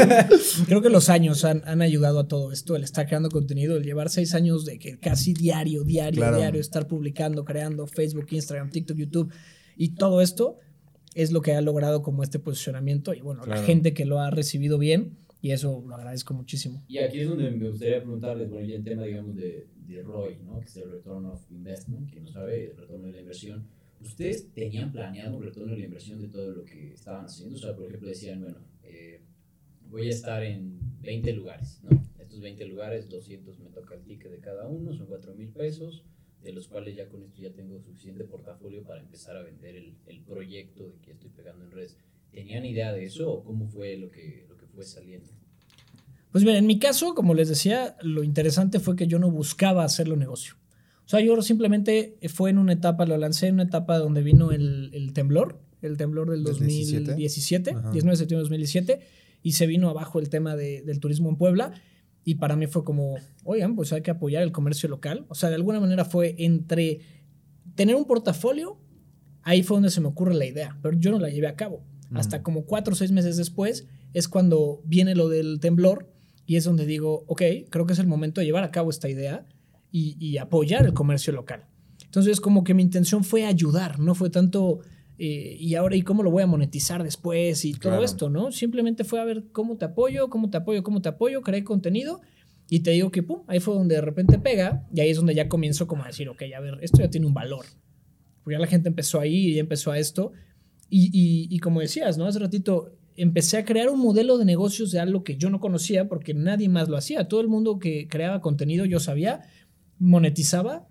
Creo 0.68 0.82
que 0.82 0.90
los 0.90 1.10
años 1.10 1.46
han, 1.46 1.62
han 1.66 1.82
ayudado 1.82 2.20
a 2.20 2.28
todo 2.28 2.52
esto, 2.52 2.76
el 2.76 2.84
estar 2.84 3.08
creando 3.08 3.30
contenido, 3.30 3.78
el 3.78 3.84
llevar 3.84 4.10
seis 4.10 4.34
años 4.34 4.66
de 4.66 4.80
que 4.80 4.98
casi 5.00 5.34
diario, 5.34 5.84
diario, 5.84 6.20
Claro. 6.22 6.38
diario, 6.38 6.62
estar 6.62 6.88
publicando, 6.88 7.44
creando 7.46 7.88
Facebook, 7.88 8.28
Instagram, 8.32 8.70
TikTok, 8.70 8.98
YouTube 8.98 9.32
y 9.76 9.96
todo 9.96 10.22
esto 10.22 10.58
es 11.16 11.32
lo 11.32 11.42
que 11.42 11.54
ha 11.54 11.62
logrado 11.62 12.02
como 12.02 12.24
este 12.24 12.40
posicionamiento 12.40 13.14
y 13.14 13.22
bueno, 13.22 13.42
la 13.42 13.54
Claro. 13.56 13.64
gente 13.68 13.94
que 13.94 14.06
lo 14.06 14.20
ha 14.20 14.30
recibido 14.30 14.78
bien 14.78 15.18
y 15.42 15.52
eso 15.52 15.84
lo 15.88 15.96
agradezco 15.96 16.34
muchísimo. 16.34 16.84
Y 16.88 16.98
aquí 17.00 17.20
es 17.20 17.30
donde 17.30 17.52
me 17.52 17.70
gustaría 17.70 18.02
preguntarles, 18.02 18.50
bueno, 18.50 18.66
ya 18.68 18.76
el 18.76 18.84
tema, 18.84 19.04
digamos, 19.04 19.36
de, 19.36 19.68
de 19.88 20.02
ROI, 20.02 20.38
¿no? 20.46 20.60
Que 20.60 20.66
es 20.66 20.78
el 20.78 20.90
Return 20.92 21.26
of 21.26 21.42
Investment, 21.52 22.10
que 22.12 22.22
no 22.22 22.28
sabe, 22.28 22.72
el 22.72 22.78
retorno 22.78 23.08
de 23.08 23.14
la 23.14 23.20
inversión. 23.20 23.66
¿Ustedes 24.02 24.52
tenían 24.54 24.92
planeado 24.92 25.38
un 25.38 25.44
retorno 25.44 25.72
de 25.74 25.80
la 25.80 25.86
inversión 25.86 26.22
de 26.22 26.28
todo 26.28 26.52
lo 26.52 26.66
que 26.66 26.94
estaban 26.94 27.26
haciendo? 27.26 27.56
O 27.56 27.60
sea, 27.60 27.76
por 27.76 27.88
ejemplo, 27.88 28.10
decían, 28.10 28.42
bueno, 28.42 28.58
eh, 28.84 29.22
voy 29.90 30.08
a 30.08 30.10
estar 30.10 30.44
en 30.44 30.78
20 31.02 31.34
lugares, 31.34 31.80
¿no? 31.84 31.90
Esto 31.92 32.22
estos 32.24 32.42
20 32.42 32.66
lugares, 32.66 33.10
200 33.10 33.60
me 33.60 33.70
toca 33.70 33.96
el 33.96 34.02
ticket 34.04 34.32
de 34.32 34.40
cada 34.40 34.68
uno, 34.68 34.94
son 34.94 35.06
4 35.08 35.36
mil 35.36 35.50
pesos, 35.50 36.04
de 36.44 36.52
los 36.54 36.68
cuales 36.68 36.96
ya 36.96 37.08
con 37.08 37.24
esto 37.24 37.42
ya 37.42 37.52
tengo 37.52 37.80
suficiente 37.80 38.24
portafolio 38.26 38.84
para 38.84 39.00
empezar 39.02 39.38
a 39.38 39.44
vender 39.44 39.76
el, 39.76 39.94
el 40.08 40.20
proyecto 40.22 40.84
de 40.90 40.96
que 41.02 41.12
estoy 41.12 41.30
pegando 41.30 41.64
en 41.66 41.72
redes. 41.72 41.98
¿Tenían 42.32 42.66
idea 42.66 42.92
de 42.92 43.06
eso 43.06 43.32
o 43.32 43.44
cómo 43.44 43.68
fue 43.68 43.96
lo 43.98 44.10
que, 44.12 44.46
lo 44.50 44.58
que 44.58 44.66
fue 44.68 44.84
saliendo? 44.84 45.30
Pues 46.32 46.44
bien, 46.44 46.56
en 46.58 46.66
mi 46.66 46.80
caso, 46.80 47.14
como 47.14 47.34
les 47.36 47.48
decía, 47.50 47.96
lo 48.02 48.24
interesante 48.24 48.80
fue 48.80 48.96
que 48.96 49.08
yo 49.08 49.20
no 49.20 49.30
buscaba 49.30 49.84
hacerlo 49.84 50.16
negocio. 50.16 50.56
O 51.06 51.10
sea, 51.10 51.20
yo 51.20 51.40
simplemente 51.42 52.18
fue 52.34 52.50
en 52.50 52.58
una 52.58 52.74
etapa, 52.74 53.06
lo 53.06 53.16
lancé 53.18 53.48
en 53.48 53.56
una 53.56 53.64
etapa 53.64 53.98
donde 54.00 54.24
vino 54.24 54.52
el, 54.52 54.90
el 54.94 55.14
temblor, 55.14 55.60
el 55.82 55.96
temblor 55.98 56.32
del 56.32 56.44
¿Del 56.44 56.54
2017, 56.54 57.16
17? 57.16 57.72
Ajá. 57.72 57.92
19 57.92 58.12
de 58.14 58.18
septiembre 58.18 58.38
de 58.40 58.44
2017, 58.50 59.00
y 59.44 59.52
se 59.52 59.68
vino 59.68 59.90
abajo 59.90 60.20
el 60.20 60.30
tema 60.30 60.56
de- 60.56 60.82
del 60.82 61.00
turismo 61.00 61.30
en 61.30 61.36
Puebla. 61.36 61.74
Y 62.24 62.36
para 62.36 62.56
mí 62.56 62.68
fue 62.68 62.84
como, 62.84 63.16
oigan, 63.44 63.76
pues 63.76 63.92
hay 63.94 64.02
que 64.02 64.12
apoyar 64.12 64.44
el 64.44 64.52
comercio 64.52 64.88
local. 64.90 65.26
O 65.30 65.36
sea, 65.36 65.50
de 65.50 65.56
alguna 65.56 65.80
manera 65.80 66.06
fue 66.06 66.36
entre 66.38 67.00
tener 67.76 67.96
un 67.96 68.06
portafolio, 68.06 68.80
ahí 69.42 69.64
fue 69.64 69.78
donde 69.78 69.90
se 69.90 70.02
me 70.02 70.08
ocurre 70.08 70.34
la 70.34 70.46
idea, 70.46 70.78
pero 70.82 70.98
yo 70.98 71.12
no 71.12 71.20
la 71.20 71.30
llevé 71.30 71.48
a 71.48 71.56
cabo. 71.56 71.84
Hasta 72.14 72.44
como 72.44 72.66
cuatro 72.66 72.94
o 72.94 72.96
seis 72.96 73.12
meses 73.12 73.38
después 73.38 73.88
es 74.14 74.28
cuando 74.28 74.84
viene 74.86 75.16
lo 75.16 75.30
del 75.30 75.60
temblor 75.60 76.14
y 76.46 76.58
es 76.58 76.64
donde 76.64 76.86
digo, 76.86 77.26
ok, 77.28 77.42
creo 77.72 77.88
que 77.88 77.94
es 77.94 78.00
el 78.00 78.06
momento 78.06 78.40
de 78.40 78.46
llevar 78.46 78.64
a 78.64 78.70
cabo 78.70 78.92
esta 78.92 79.10
idea 79.10 79.48
y, 79.92 80.16
y 80.20 80.38
apoyar 80.38 80.86
el 80.86 80.94
comercio 80.94 81.34
local. 81.34 81.66
Entonces, 82.06 82.40
como 82.40 82.64
que 82.64 82.76
mi 82.76 82.84
intención 82.84 83.24
fue 83.24 83.46
ayudar, 83.46 83.98
no 83.98 84.14
fue 84.14 84.30
tanto, 84.30 84.82
eh, 85.26 85.56
y 85.60 85.76
ahora, 85.76 85.96
¿y 85.96 86.02
cómo 86.02 86.22
lo 86.24 86.32
voy 86.32 86.44
a 86.44 86.48
monetizar 86.48 87.02
después? 87.04 87.64
Y 87.66 87.74
todo 87.74 87.92
Claro. 87.94 88.04
esto, 88.04 88.30
¿no? 88.30 88.52
Simplemente 88.52 89.04
fue 89.04 89.20
a 89.22 89.24
ver 89.26 89.46
cómo 89.52 89.78
te 89.78 89.86
apoyo, 89.86 90.30
cómo 90.30 90.50
te 90.50 90.58
apoyo, 90.58 90.84
cómo 90.84 91.02
te 91.02 91.10
apoyo, 91.10 91.42
creé 91.42 91.64
contenido 91.64 92.22
y 92.70 92.80
te 92.82 92.92
digo 92.92 93.10
que, 93.12 93.24
pum, 93.24 93.44
ahí 93.48 93.60
fue 93.60 93.74
donde 93.76 93.96
de 93.96 94.02
repente 94.02 94.38
pega 94.40 94.86
y 94.94 95.00
ahí 95.02 95.10
es 95.12 95.18
donde 95.18 95.34
ya 95.36 95.48
comienzo 95.48 95.88
como 95.88 96.04
a 96.04 96.08
decir, 96.08 96.28
ok, 96.30 96.42
a 96.56 96.60
ver, 96.60 96.78
esto 96.82 97.00
ya 97.02 97.10
tiene 97.10 97.26
un 97.28 97.34
valor. 97.34 97.66
Porque 98.44 98.56
ya 98.56 98.60
la 98.60 98.68
gente 98.68 98.90
empezó 98.90 99.20
ahí 99.20 99.50
y 99.52 99.60
empezó 99.60 99.92
a 99.92 99.98
esto. 100.00 100.32
Y, 100.90 101.06
y- 101.14 101.48
y 101.56 101.60
como 101.60 101.80
decías, 101.80 102.18
¿no? 102.18 102.26
Hace 102.26 102.40
ratito, 102.40 102.92
empecé 103.16 103.58
a 103.58 103.64
crear 103.66 103.90
un 103.90 104.00
modelo 104.00 104.38
de 104.38 104.46
negocios 104.46 104.92
de 104.92 105.00
algo 105.00 105.24
que 105.24 105.38
yo 105.38 105.50
no 105.50 105.60
conocía 105.60 106.10
porque 106.10 106.34
nadie 106.34 106.68
más 106.68 106.90
lo 106.90 106.98
hacía. 106.98 107.28
Todo 107.30 107.40
el 107.42 107.48
mundo 107.48 107.80
que 107.80 108.08
creaba 108.10 108.42
contenido, 108.42 108.84
yo 108.86 109.00
sabía, 109.00 109.42
monetizaba 110.00 110.88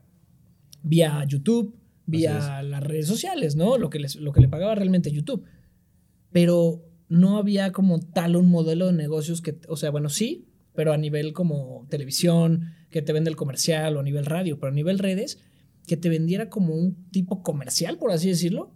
vía 0.83 1.25
YouTube, 1.29 1.75
vía 2.07 2.63
las 2.63 2.83
redes 2.83 3.07
sociales, 3.07 3.57
¿no? 3.57 3.79
Lo 3.79 3.91
que, 3.91 3.99
les, 3.99 4.17
lo 4.17 4.33
que 4.33 4.41
le 4.41 4.49
pagaba 4.49 4.75
realmente 4.75 5.11
YouTube. 5.11 5.45
Pero 6.31 6.85
no 7.09 7.39
había 7.39 7.73
como 7.73 8.01
tal 8.01 8.37
un 8.37 8.51
modelo 8.51 8.87
de 8.87 8.93
negocios 8.93 9.43
que, 9.43 9.59
o 9.69 9.77
sea, 9.77 9.91
bueno, 9.91 10.09
sí, 10.09 10.49
pero 10.75 10.93
a 10.93 10.97
nivel 10.97 11.33
como 11.33 11.87
televisión, 11.91 12.73
que 12.91 13.03
te 13.03 13.13
vende 13.13 13.31
el 13.31 13.37
comercial 13.37 13.97
o 13.97 14.01
a 14.01 14.03
nivel 14.03 14.27
radio, 14.27 14.59
pero 14.59 14.73
a 14.73 14.75
nivel 14.75 14.99
redes, 14.99 15.39
que 15.87 15.97
te 15.97 16.09
vendiera 16.09 16.49
como 16.49 16.75
un 16.75 17.11
tipo 17.11 17.43
comercial, 17.43 17.99
por 17.99 18.13
así 18.13 18.29
decirlo, 18.29 18.75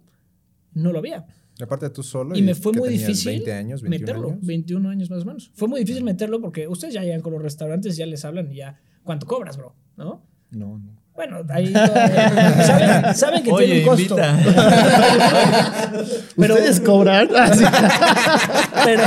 no 0.73 0.91
lo 0.91 0.99
había. 0.99 1.25
Y 1.59 1.63
aparte 1.63 1.89
tú 1.89 2.03
solo. 2.03 2.35
Y 2.35 2.41
me 2.41 2.53
fue 2.53 2.71
muy 2.73 2.89
difícil 2.89 3.31
20 3.31 3.53
años, 3.53 3.81
21 3.81 3.99
meterlo, 3.99 4.29
años. 4.29 4.45
21 4.45 4.89
años 4.89 5.09
más 5.09 5.23
o 5.23 5.25
menos. 5.25 5.51
Fue 5.55 5.67
muy 5.67 5.79
difícil 5.79 6.03
meterlo 6.03 6.39
porque 6.39 6.67
ustedes 6.67 6.93
ya 6.93 7.01
llegan 7.01 7.21
con 7.21 7.33
los 7.33 7.41
restaurantes 7.41 7.95
y 7.95 7.99
ya 7.99 8.05
les 8.05 8.23
hablan 8.25 8.51
y 8.51 8.57
ya, 8.57 8.79
¿cuánto 9.03 9.25
cobras, 9.25 9.57
bro? 9.57 9.75
¿No? 9.95 10.23
No, 10.51 10.77
no. 10.77 11.01
Bueno, 11.17 11.39
ahí 11.49 11.73
todavía- 11.73 12.63
saben, 12.63 13.15
saben 13.15 13.43
que 13.43 13.51
Oye, 13.51 13.65
tiene 13.65 13.79
un 13.81 13.87
costo. 13.87 14.15
Pero- 16.37 16.53
¿Ustedes 16.53 16.79
cobran? 16.79 17.27
Pero. 18.85 19.01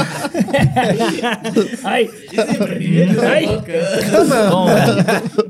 Ay, 1.85 2.11
ay. 3.25 3.49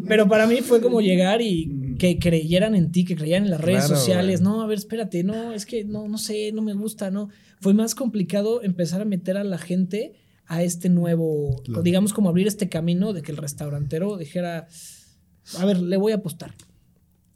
Pero 0.07 0.29
para 0.29 0.47
mí 0.47 0.59
fue 0.61 0.81
como 0.81 1.01
llegar 1.01 1.41
y 1.41 1.97
que 1.99 2.19
creyeran 2.19 2.75
en 2.75 2.93
ti, 2.93 3.05
que 3.05 3.17
creyeran 3.17 3.45
en 3.45 3.51
las 3.53 3.61
redes 3.61 3.87
Claro, 3.87 3.97
sociales. 3.97 4.41
No, 4.41 4.63
a 4.63 4.67
ver, 4.67 4.79
espérate, 4.79 5.23
no, 5.25 5.53
es 5.53 5.67
que 5.67 5.85
no, 5.85 6.09
no 6.09 6.19
sé, 6.19 6.53
no 6.53 6.63
me 6.63 6.73
gusta, 6.75 7.11
no. 7.11 7.29
Fue 7.61 7.75
más 7.75 7.95
complicado 7.95 8.63
empezar 8.63 9.03
a 9.03 9.05
meter 9.05 9.37
a 9.37 9.45
la 9.45 9.59
gente 9.59 10.15
a 10.47 10.63
este 10.63 10.89
nuevo, 10.89 11.63
Claro. 11.65 11.83
digamos 11.83 12.13
como 12.13 12.29
abrir 12.29 12.47
este 12.49 12.69
camino 12.69 13.13
de 13.13 13.23
que 13.23 13.31
el 13.33 13.39
restaurantero 13.39 14.17
dijera, 14.17 14.67
a 15.59 15.65
ver, 15.65 15.81
le 15.81 15.97
voy 15.97 16.13
a 16.13 16.17
apostar. 16.17 16.55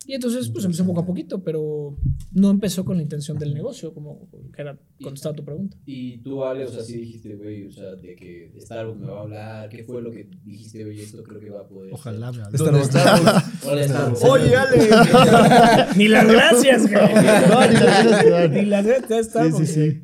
Y 0.07 0.13
entonces, 0.13 0.51
pues 0.51 0.63
empezó 0.67 0.85
poco 0.85 1.01
a 1.01 1.07
poquito, 1.07 1.43
pero 1.43 1.97
no 2.33 2.51
empezó 2.51 2.85
con 2.85 2.99
la 2.99 3.03
intención 3.03 3.39
del 3.39 3.55
negocio, 3.55 3.95
como 3.95 4.29
que 4.55 4.61
era 4.61 4.79
contestaba 5.03 5.35
tu 5.35 5.43
pregunta. 5.47 5.79
Y 5.87 6.19
tú, 6.19 6.45
Ale, 6.45 6.65
o 6.65 6.69
sea, 6.69 6.83
sí 6.83 6.99
dijiste, 6.99 7.35
güey, 7.37 7.67
o 7.67 7.73
sea, 7.73 7.95
de 7.95 8.15
que 8.15 8.53
Starbucks 8.61 9.01
me 9.01 9.07
va 9.07 9.21
a 9.21 9.23
hablar, 9.23 9.69
¿qué 9.71 9.83
fue 9.83 10.03
lo 10.03 10.11
que 10.11 10.29
dijiste, 10.45 10.85
güey, 10.85 11.01
esto 11.01 11.23
creo 11.23 11.41
que 11.41 11.49
va 11.49 11.61
a 11.61 11.67
poder 11.67 11.95
Ojalá 11.95 12.33
me 12.33 12.43
Esta 12.43 12.57
¿Dónde 12.59 12.73
no- 12.73 12.79
estamos? 12.85 13.43
Hola, 13.65 13.89
Starbucks. 13.89 14.25
Oye, 14.25 14.57
Ale. 14.57 15.87
Ni 15.97 16.09
las 16.09 16.27
gracias, 16.31 16.83
güey. 16.83 17.15
No, 17.15 17.67
ni 17.67 17.75
las 17.75 18.05
gracias. 18.05 18.51
Ni 18.51 18.63
las 18.67 18.87
gracias. 18.87 19.57
Sí, 19.57 19.65
sí, 19.65 19.67
sí. 19.67 20.03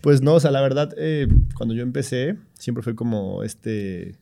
Pues 0.00 0.22
no, 0.22 0.34
o 0.34 0.40
sea, 0.40 0.52
la 0.52 0.60
verdad, 0.60 0.94
eh, 0.96 1.26
cuando 1.56 1.74
yo 1.74 1.82
empecé, 1.82 2.36
siempre 2.54 2.84
fue 2.84 2.94
como 2.94 3.42
este 3.42 4.14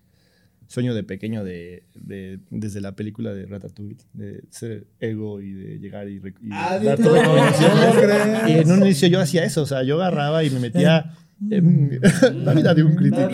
sueño 0.68 0.94
de 0.94 1.02
pequeño 1.02 1.42
de, 1.44 1.82
de- 1.94 2.38
desde 2.50 2.80
la 2.80 2.94
película 2.94 3.34
de 3.34 3.46
Ratatouille, 3.46 3.96
de 4.12 4.44
ser 4.50 4.86
ego 5.00 5.40
y 5.40 5.52
de 5.52 5.78
llegar 5.80 6.08
y, 6.08 6.16
y 6.18 6.20
Ah, 6.52 6.78
dar 6.82 6.98
todo. 6.98 7.16
Y 8.46 8.52
en 8.52 8.70
un 8.70 8.82
inicio 8.82 9.08
yo 9.08 9.20
hacía 9.20 9.44
eso, 9.44 9.62
o 9.62 9.66
sea, 9.66 9.82
yo 9.82 9.96
agarraba 9.96 10.44
y 10.44 10.50
me 10.50 10.60
metía 10.60 11.12
en 11.50 12.00
la 12.44 12.52
vida 12.54 12.74
de 12.74 12.82
un 12.84 12.94
crítico. 12.96 13.28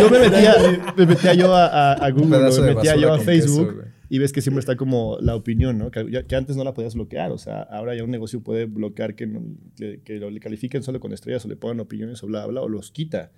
yo 0.00 0.10
me 0.10 0.18
metía, 0.18 0.54
me 0.96 1.06
metía 1.06 1.34
yo 1.34 1.54
a, 1.54 1.92
a- 1.92 2.10
Google, 2.10 2.38
me 2.60 2.74
metía 2.74 2.96
yo 2.96 3.12
a 3.12 3.18
Facebook 3.18 3.68
queso, 3.74 3.88
y 4.08 4.18
ves 4.18 4.32
que 4.32 4.40
siempre 4.40 4.60
está 4.60 4.76
como 4.76 5.18
la 5.20 5.34
opinión, 5.34 5.78
¿no? 5.78 5.90
Que, 5.90 6.24
antes 6.36 6.56
no 6.56 6.64
la 6.64 6.72
podías 6.74 6.94
bloquear, 6.94 7.32
o 7.32 7.38
sea, 7.38 7.62
ahora 7.62 7.94
ya 7.94 8.04
un 8.04 8.10
negocio 8.10 8.40
puede 8.42 8.66
bloquear 8.66 9.14
que, 9.14 9.26
no- 9.26 9.42
que, 9.76 10.00
que 10.04 10.18
lo 10.18 10.30
le 10.30 10.40
califiquen 10.40 10.82
solo 10.82 11.00
con 11.00 11.12
estrellas 11.12 11.44
o 11.44 11.48
le 11.48 11.56
pongan 11.56 11.80
opiniones 11.80 12.22
o 12.22 12.26
bla, 12.28 12.46
bla, 12.46 12.60
o 12.62 12.68
los 12.68 12.90
quita. 12.90 13.30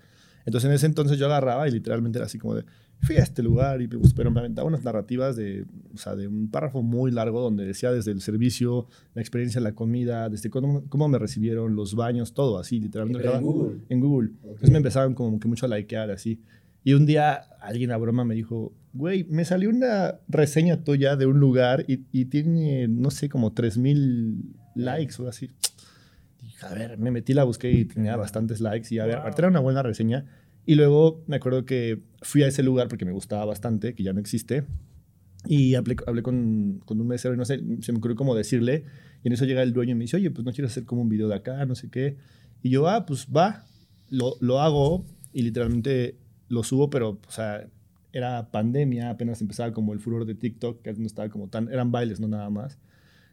Entonces 0.47 0.69
en 0.69 0.75
ese 0.75 0.85
entonces 0.85 1.19
yo 1.19 1.25
agarraba 1.25 1.67
y 1.67 1.71
literalmente 1.71 2.19
era 2.19 2.25
así 2.25 2.37
como 2.37 2.55
de, 2.55 2.63
fui 3.01 3.17
a 3.17 3.19
este 3.19 3.43
lugar 3.43 3.81
y 3.81 3.87
pues, 3.89 4.13
pero 4.13 4.31
me 4.31 4.39
aventaba 4.39 4.65
unas 4.65 4.81
narrativas 4.81 5.35
de, 5.35 5.65
o 5.93 5.97
sea, 5.97 6.15
de 6.15 6.29
un 6.29 6.49
párrafo 6.49 6.81
muy 6.81 7.11
largo 7.11 7.41
donde 7.41 7.65
decía 7.65 7.91
desde 7.91 8.11
el 8.11 8.21
servicio, 8.21 8.87
la 9.13 9.21
experiencia 9.21 9.59
la 9.59 9.73
comida, 9.73 10.29
desde 10.29 10.49
cómo, 10.49 10.85
cómo 10.87 11.09
me 11.09 11.19
recibieron, 11.19 11.75
los 11.75 11.95
baños, 11.95 12.33
todo 12.33 12.59
así, 12.59 12.79
literalmente. 12.79 13.23
Pero 13.23 13.35
en 13.35 13.43
Google. 13.43 13.77
En 13.89 13.99
Google. 13.99 14.29
Entonces 14.41 14.71
me 14.71 14.77
empezaban 14.77 15.13
como 15.15 15.37
que 15.37 15.49
mucho 15.49 15.65
a 15.65 15.69
likear 15.77 16.11
así. 16.11 16.39
Y 16.85 16.93
un 16.93 17.05
día 17.05 17.33
alguien 17.59 17.91
a 17.91 17.97
broma 17.97 18.23
me 18.23 18.33
dijo, 18.33 18.71
güey, 18.93 19.25
me 19.25 19.43
salió 19.43 19.69
una 19.69 20.21
reseña 20.29 20.85
tuya 20.85 21.17
de 21.17 21.25
un 21.25 21.41
lugar 21.41 21.83
y, 21.89 22.05
y 22.13 22.23
tiene, 22.23 22.87
no 22.87 23.11
sé, 23.11 23.27
como 23.27 23.51
3000 23.51 24.55
likes 24.75 25.21
o 25.21 25.27
así. 25.27 25.49
A 26.69 26.73
ver, 26.73 26.97
me 26.97 27.11
metí, 27.11 27.33
la 27.33 27.43
busqué 27.43 27.71
y 27.71 27.85
tenía 27.85 28.15
bastantes 28.15 28.59
likes 28.59 28.93
y 28.93 28.99
a 28.99 29.05
ver, 29.05 29.17
aparte 29.17 29.41
era 29.41 29.47
una 29.47 29.59
buena 29.59 29.83
reseña. 29.83 30.25
Y 30.65 30.75
luego 30.75 31.23
me 31.27 31.37
acuerdo 31.37 31.65
que 31.65 32.01
fui 32.21 32.43
a 32.43 32.47
ese 32.47 32.61
lugar 32.61 32.89
porque 32.89 33.05
me 33.05 33.13
gustaba 33.13 33.45
bastante, 33.45 33.95
que 33.95 34.03
ya 34.03 34.11
no 34.11 34.19
existe. 34.19 34.65
Y 35.45 35.75
hablé, 35.75 35.95
hablé 36.05 36.21
con, 36.21 36.81
con 36.83 36.99
un 36.99 37.07
mesero 37.07 37.33
y 37.33 37.37
no 37.37 37.45
sé, 37.45 37.61
se 37.81 37.91
me 37.93 37.99
ocurrió 37.99 38.17
como 38.17 38.35
decirle. 38.35 38.83
Y 39.23 39.27
en 39.27 39.33
eso 39.33 39.45
llega 39.45 39.63
el 39.63 39.71
dueño 39.71 39.93
y 39.93 39.95
me 39.95 40.01
dice, 40.01 40.17
oye, 40.17 40.29
pues 40.29 40.45
no 40.45 40.51
quiero 40.51 40.67
hacer 40.67 40.83
como 40.83 41.03
un 41.03 41.09
video 41.09 41.29
de 41.29 41.35
acá, 41.35 41.65
no 41.65 41.75
sé 41.75 41.89
qué. 41.89 42.17
Y 42.61 42.69
yo, 42.69 42.89
ah, 42.89 43.05
pues 43.05 43.27
va, 43.35 43.65
lo, 44.09 44.35
lo 44.41 44.59
hago 44.59 45.05
y 45.31 45.43
literalmente 45.43 46.17
lo 46.49 46.63
subo, 46.63 46.89
pero, 46.89 47.19
o 47.25 47.31
sea, 47.31 47.67
era 48.11 48.51
pandemia, 48.51 49.09
apenas 49.09 49.41
empezaba 49.41 49.71
como 49.71 49.93
el 49.93 49.99
furor 49.99 50.25
de 50.25 50.35
TikTok, 50.35 50.81
que 50.81 50.93
no 50.93 51.05
estaba 51.05 51.29
como 51.29 51.49
tan, 51.49 51.71
eran 51.71 51.91
bailes, 51.91 52.19
no 52.19 52.27
nada 52.27 52.49
más. 52.49 52.77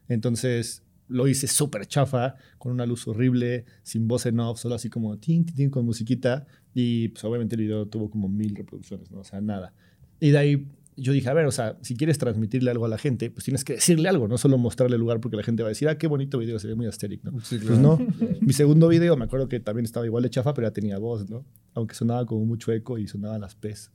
Entonces 0.09 0.83
lo 1.09 1.29
hice 1.29 1.47
súper 1.47 1.87
chafa, 1.87 2.37
con 2.59 2.73
una 2.73 2.87
luz 2.87 3.07
horrible, 3.07 3.64
sin 3.83 4.09
voz 4.09 4.27
en 4.27 4.40
off, 4.40 4.59
solo 4.59 4.75
así 4.75 4.88
como 4.88 5.19
tin, 5.19 5.45
tin, 5.45 5.55
tin, 5.55 5.71
con 5.71 5.85
musiquita. 5.85 6.47
Y 6.75 7.09
pues 7.09 7.25
obviamente 7.25 7.55
el 7.57 7.62
video 7.62 7.87
tuvo 7.87 8.11
como 8.11 8.29
mil 8.29 8.55
reproducciones, 8.55 9.11
¿no? 9.11 9.21
O 9.21 9.25
sea, 9.25 9.40
nada. 9.40 9.73
Y 10.21 10.31
de 10.31 10.38
ahí 10.38 10.69
yo 10.97 11.12
dije, 11.12 11.29
a 11.29 11.35
ver, 11.35 11.47
o 11.47 11.51
sea, 11.51 11.77
si 11.83 11.97
quieres 11.97 12.19
transmitirle 12.19 12.71
algo 12.71 12.85
a 12.85 12.88
la 12.88 12.99
gente, 12.99 13.31
pues 13.31 13.45
tienes 13.45 13.64
que 13.64 13.75
decirle 13.75 14.09
algo, 14.09 14.29
no 14.29 14.38
solo 14.38 14.59
mostrarle 14.59 14.95
el 14.95 15.01
lugar 15.01 15.21
porque 15.21 15.37
la 15.37 15.43
gente 15.43 15.62
va 15.62 15.69
a 15.69 15.71
decir, 15.71 15.88
ah, 15.88 15.99
qué 15.99 16.07
bonito 16.07 16.38
video, 16.38 16.59
se 16.59 16.69
ve 16.69 16.75
muy 16.75 16.87
asteric, 16.87 17.23
¿no? 17.25 17.40
Sí, 17.40 17.59
Pues 17.59 17.79
no. 17.79 17.99
Mi 18.40 18.53
segundo 18.53 18.88
video, 18.88 19.17
me 19.17 19.25
acuerdo 19.25 19.49
que 19.49 19.61
también 19.61 19.85
estaba 19.85 20.07
igual 20.07 20.23
de 20.23 20.31
chafa, 20.31 20.55
pero 20.55 20.69
ya 20.69 20.73
tenía 20.73 20.99
voz, 20.99 21.29
¿no? 21.29 21.45
Aunque 21.75 21.95
sonaba 21.95 22.27
como 22.27 22.45
mucho 22.45 22.73
eco 22.73 22.99
y 22.99 23.09
sonaban 23.09 23.40
las 23.40 23.55
P's. 23.55 23.90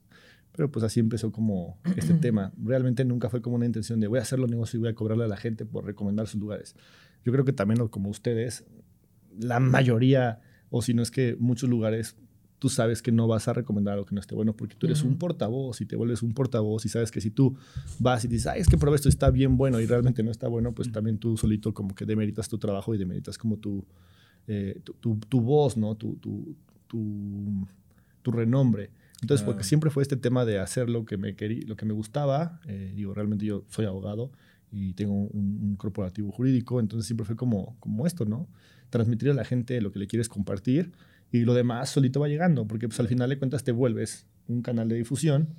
Pero 0.60 0.70
pues 0.70 0.84
así 0.84 1.00
empezó 1.00 1.32
como 1.32 1.78
este 1.96 2.14
tema. 2.16 2.52
Realmente 2.62 3.06
nunca 3.06 3.30
fue 3.30 3.42
como 3.42 3.56
una 3.56 3.66
intención 3.66 4.02
de 4.02 4.08
voy 4.08 4.20
a 4.20 4.24
hacerlo 4.24 4.46
negocio 4.46 4.78
y 4.78 4.82
voy 4.82 4.90
a 4.90 4.94
cobrarle 4.94 5.24
a 5.24 5.28
la 5.30 5.38
gente 5.38 5.64
por 5.66 5.86
recomendar 5.86 6.28
sus 6.28 6.38
lugares. 6.42 6.76
Yo 7.24 7.32
creo 7.32 7.46
que 7.46 7.54
también 7.54 7.88
como 7.88 8.10
ustedes, 8.10 8.66
la 9.40 9.62
mayoría, 9.62 10.42
o 10.70 10.82
si 10.82 10.94
no 10.94 11.02
es 11.02 11.12
que 11.12 11.38
muchos 11.40 11.70
lugares, 11.70 12.18
tú 12.60 12.68
sabes 12.68 13.02
que 13.02 13.14
no 13.14 13.26
vas 13.26 13.48
a 13.48 13.54
recomendar 13.54 13.94
algo 13.94 14.06
que 14.06 14.14
no 14.16 14.20
esté 14.20 14.36
bueno 14.36 14.54
porque 14.54 14.76
tú 14.76 14.88
eres 14.88 15.02
un 15.06 15.18
portavoz 15.18 15.80
y 15.80 15.86
te 15.86 15.96
vuelves 15.96 16.24
un 16.24 16.34
portavoz 16.34 16.86
y 16.86 16.90
sabes 16.90 17.10
que 17.10 17.22
si 17.22 17.32
tú 17.32 17.56
vas 18.00 18.26
y 18.26 18.28
dices, 18.28 18.48
ay, 18.48 18.60
es 18.60 18.68
que 18.68 18.78
probé 18.78 18.98
esto 18.98 19.08
está 19.08 19.32
bien 19.32 19.56
bueno 19.56 19.80
y 19.80 19.86
realmente 19.86 20.24
no 20.24 20.30
está 20.32 20.50
bueno, 20.50 20.74
pues 20.74 20.92
también 20.92 21.20
tú 21.20 21.38
solito 21.38 21.74
como 21.74 21.96
que 21.96 22.06
demeritas 22.06 22.50
tu 22.50 22.58
trabajo 22.58 22.94
y 22.94 22.98
demeritas 22.98 23.38
como 23.38 23.56
tu, 23.56 23.86
eh, 24.46 24.82
tu, 24.84 24.92
tu- 24.96 25.20
tu 25.20 25.40
voz, 25.40 25.78
¿no? 25.78 25.96
Tu, 25.96 26.16
tu, 26.18 26.54
tu 28.22 28.32
renombre. 28.32 28.90
Entonces, 29.22 29.44
Ah. 29.44 29.48
porque 29.48 29.64
siempre 29.64 29.90
fue 29.90 30.04
este 30.04 30.16
tema 30.16 30.46
de 30.46 30.60
hacer 30.60 30.90
lo 30.90 31.06
que 31.06 31.18
me, 31.18 31.36
querí, 31.36 31.62
lo 31.62 31.76
que 31.76 31.86
me 31.86 31.94
gustaba. 31.94 32.60
eh, 32.68 32.94
digo, 32.96 33.14
realmente 33.14 33.46
yo 33.46 33.66
soy 33.70 33.86
abogado 33.86 34.32
y 34.72 34.94
tengo 34.94 35.14
un, 35.14 35.60
un 35.62 35.76
corporativo 35.76 36.32
jurídico, 36.32 36.80
entonces 36.80 37.08
siempre 37.08 37.26
fue 37.26 37.36
como, 37.36 37.76
como 37.80 38.06
esto, 38.08 38.26
¿no? 38.26 38.48
Transmitir 38.90 39.30
a 39.32 39.34
la 39.34 39.44
gente 39.44 39.82
lo 39.82 39.92
que 39.92 40.00
le 40.00 40.08
quieres 40.08 40.30
compartir 40.30 40.92
y 41.32 41.40
lo 41.42 41.54
demás 41.54 41.90
solito 41.90 42.20
va 42.20 42.28
llegando, 42.28 42.66
porque 42.68 42.88
pues 42.88 43.00
al 43.00 43.08
final 43.08 43.30
de 43.30 43.38
cuentas 43.38 43.64
te 43.64 43.72
vuelves 43.72 44.26
un 44.48 44.62
canal 44.62 44.88
de 44.90 44.96
difusión 44.96 45.50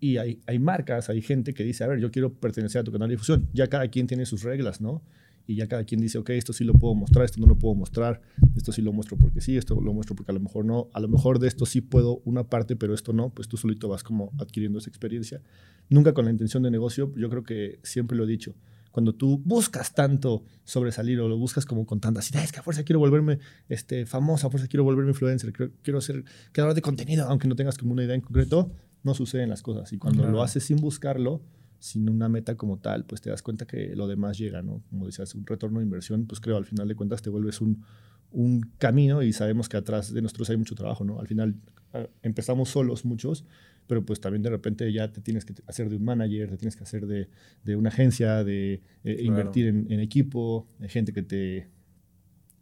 y 0.00 0.16
hay, 0.18 0.40
hay 0.46 0.58
marcas, 0.58 1.08
hay 1.08 1.22
gente 1.22 1.54
que 1.54 1.64
dice, 1.64 1.84
a 1.84 1.86
ver, 1.86 1.98
yo 2.00 2.10
quiero 2.10 2.32
pertenecer 2.34 2.80
a 2.80 2.84
tu 2.84 2.92
canal 2.92 3.08
de 3.08 3.14
difusión. 3.14 3.48
Ya 3.54 3.68
cada 3.68 3.88
quien 3.88 4.06
tiene 4.06 4.26
sus 4.26 4.42
reglas, 4.42 4.80
¿no? 4.80 5.02
Y 5.46 5.54
ya 5.56 5.68
cada 5.68 5.84
quien 5.84 6.00
dice, 6.00 6.18
ok, 6.18 6.30
esto 6.30 6.52
sí 6.52 6.64
lo 6.64 6.72
puedo 6.74 6.94
mostrar, 6.94 7.24
esto 7.24 7.40
no 7.40 7.46
lo 7.46 7.56
puedo 7.56 7.74
mostrar, 7.74 8.20
esto 8.56 8.72
sí 8.72 8.82
lo 8.82 8.92
muestro 8.92 9.16
porque 9.16 9.40
sí, 9.40 9.56
esto 9.56 9.80
lo 9.80 9.92
muestro 9.92 10.16
porque 10.16 10.32
a 10.32 10.34
lo 10.34 10.40
mejor 10.40 10.64
no, 10.64 10.88
a 10.92 11.00
lo 11.00 11.08
mejor 11.08 11.38
de 11.38 11.46
esto 11.48 11.66
sí 11.66 11.80
puedo 11.80 12.20
una 12.24 12.44
parte, 12.44 12.74
pero 12.76 12.94
esto 12.94 13.12
no, 13.12 13.30
pues 13.30 13.46
tú 13.48 13.56
solito 13.56 13.88
vas 13.88 14.02
como 14.02 14.32
adquiriendo 14.38 14.78
esa 14.78 14.90
experiencia. 14.90 15.40
Nunca 15.88 16.12
con 16.14 16.24
la 16.24 16.30
intención 16.32 16.62
de 16.64 16.70
negocio, 16.70 17.12
yo 17.16 17.30
creo 17.30 17.44
que 17.44 17.78
siempre 17.84 18.16
lo 18.16 18.24
he 18.24 18.26
dicho, 18.26 18.54
cuando 18.90 19.14
tú 19.14 19.42
buscas 19.44 19.94
tanto 19.94 20.42
sobresalir 20.64 21.20
o 21.20 21.28
lo 21.28 21.36
buscas 21.36 21.66
como 21.66 21.84
con 21.86 22.00
tantas 22.00 22.30
ideas, 22.30 22.50
que 22.50 22.58
a 22.58 22.62
fuerza 22.62 22.82
quiero 22.82 22.98
volverme 22.98 23.38
este, 23.68 24.06
famosa, 24.06 24.46
a 24.46 24.50
fuerza 24.50 24.66
quiero 24.68 24.84
volverme 24.84 25.10
influencer, 25.10 25.52
quiero, 25.52 25.72
quiero 25.82 26.00
ser 26.00 26.24
creador 26.52 26.74
de 26.74 26.80
contenido, 26.82 27.26
aunque 27.28 27.46
no 27.46 27.54
tengas 27.56 27.76
como 27.76 27.92
una 27.92 28.02
idea 28.04 28.14
en 28.14 28.22
concreto, 28.22 28.72
no 29.04 29.12
suceden 29.14 29.50
las 29.50 29.62
cosas. 29.62 29.92
Y 29.92 29.98
cuando 29.98 30.22
Claro. 30.22 30.38
lo 30.38 30.42
haces 30.42 30.64
sin 30.64 30.78
buscarlo, 30.78 31.42
sin 31.78 32.08
una 32.08 32.28
meta 32.28 32.56
como 32.56 32.78
tal, 32.78 33.04
pues 33.04 33.20
te 33.20 33.30
das 33.30 33.42
cuenta 33.42 33.66
que 33.66 33.94
lo 33.94 34.06
demás 34.06 34.38
llega, 34.38 34.62
¿no? 34.62 34.82
Como 34.90 35.06
decías, 35.06 35.34
un 35.34 35.46
retorno 35.46 35.80
de 35.80 35.84
inversión, 35.84 36.26
pues 36.26 36.40
creo 36.40 36.56
al 36.56 36.64
final 36.64 36.88
de 36.88 36.94
cuentas 36.94 37.22
te 37.22 37.30
vuelves 37.30 37.60
un, 37.60 37.84
un 38.30 38.60
camino 38.78 39.22
y 39.22 39.32
sabemos 39.32 39.68
que 39.68 39.76
atrás 39.76 40.12
de 40.12 40.22
nosotros 40.22 40.50
hay 40.50 40.56
mucho 40.56 40.74
trabajo, 40.74 41.04
¿no? 41.04 41.20
Al 41.20 41.26
final 41.26 41.56
ah, 41.92 42.06
empezamos 42.22 42.70
solos 42.70 43.04
muchos, 43.04 43.44
pero 43.86 44.04
pues 44.04 44.20
también 44.20 44.42
de 44.42 44.50
repente 44.50 44.92
ya 44.92 45.12
te 45.12 45.20
tienes 45.20 45.44
que 45.44 45.54
hacer 45.66 45.88
de 45.88 45.96
un 45.96 46.04
manager, 46.04 46.50
te 46.50 46.56
tienes 46.56 46.76
que 46.76 46.82
hacer 46.82 47.06
de, 47.06 47.28
de 47.64 47.76
una 47.76 47.88
agencia, 47.88 48.42
de 48.44 48.82
eh, 49.04 49.18
invertir 49.22 49.66
en, 49.66 49.90
en 49.90 50.00
equipo, 50.00 50.68
de 50.78 50.88
gente 50.88 51.12
que 51.12 51.22
te 51.22 51.68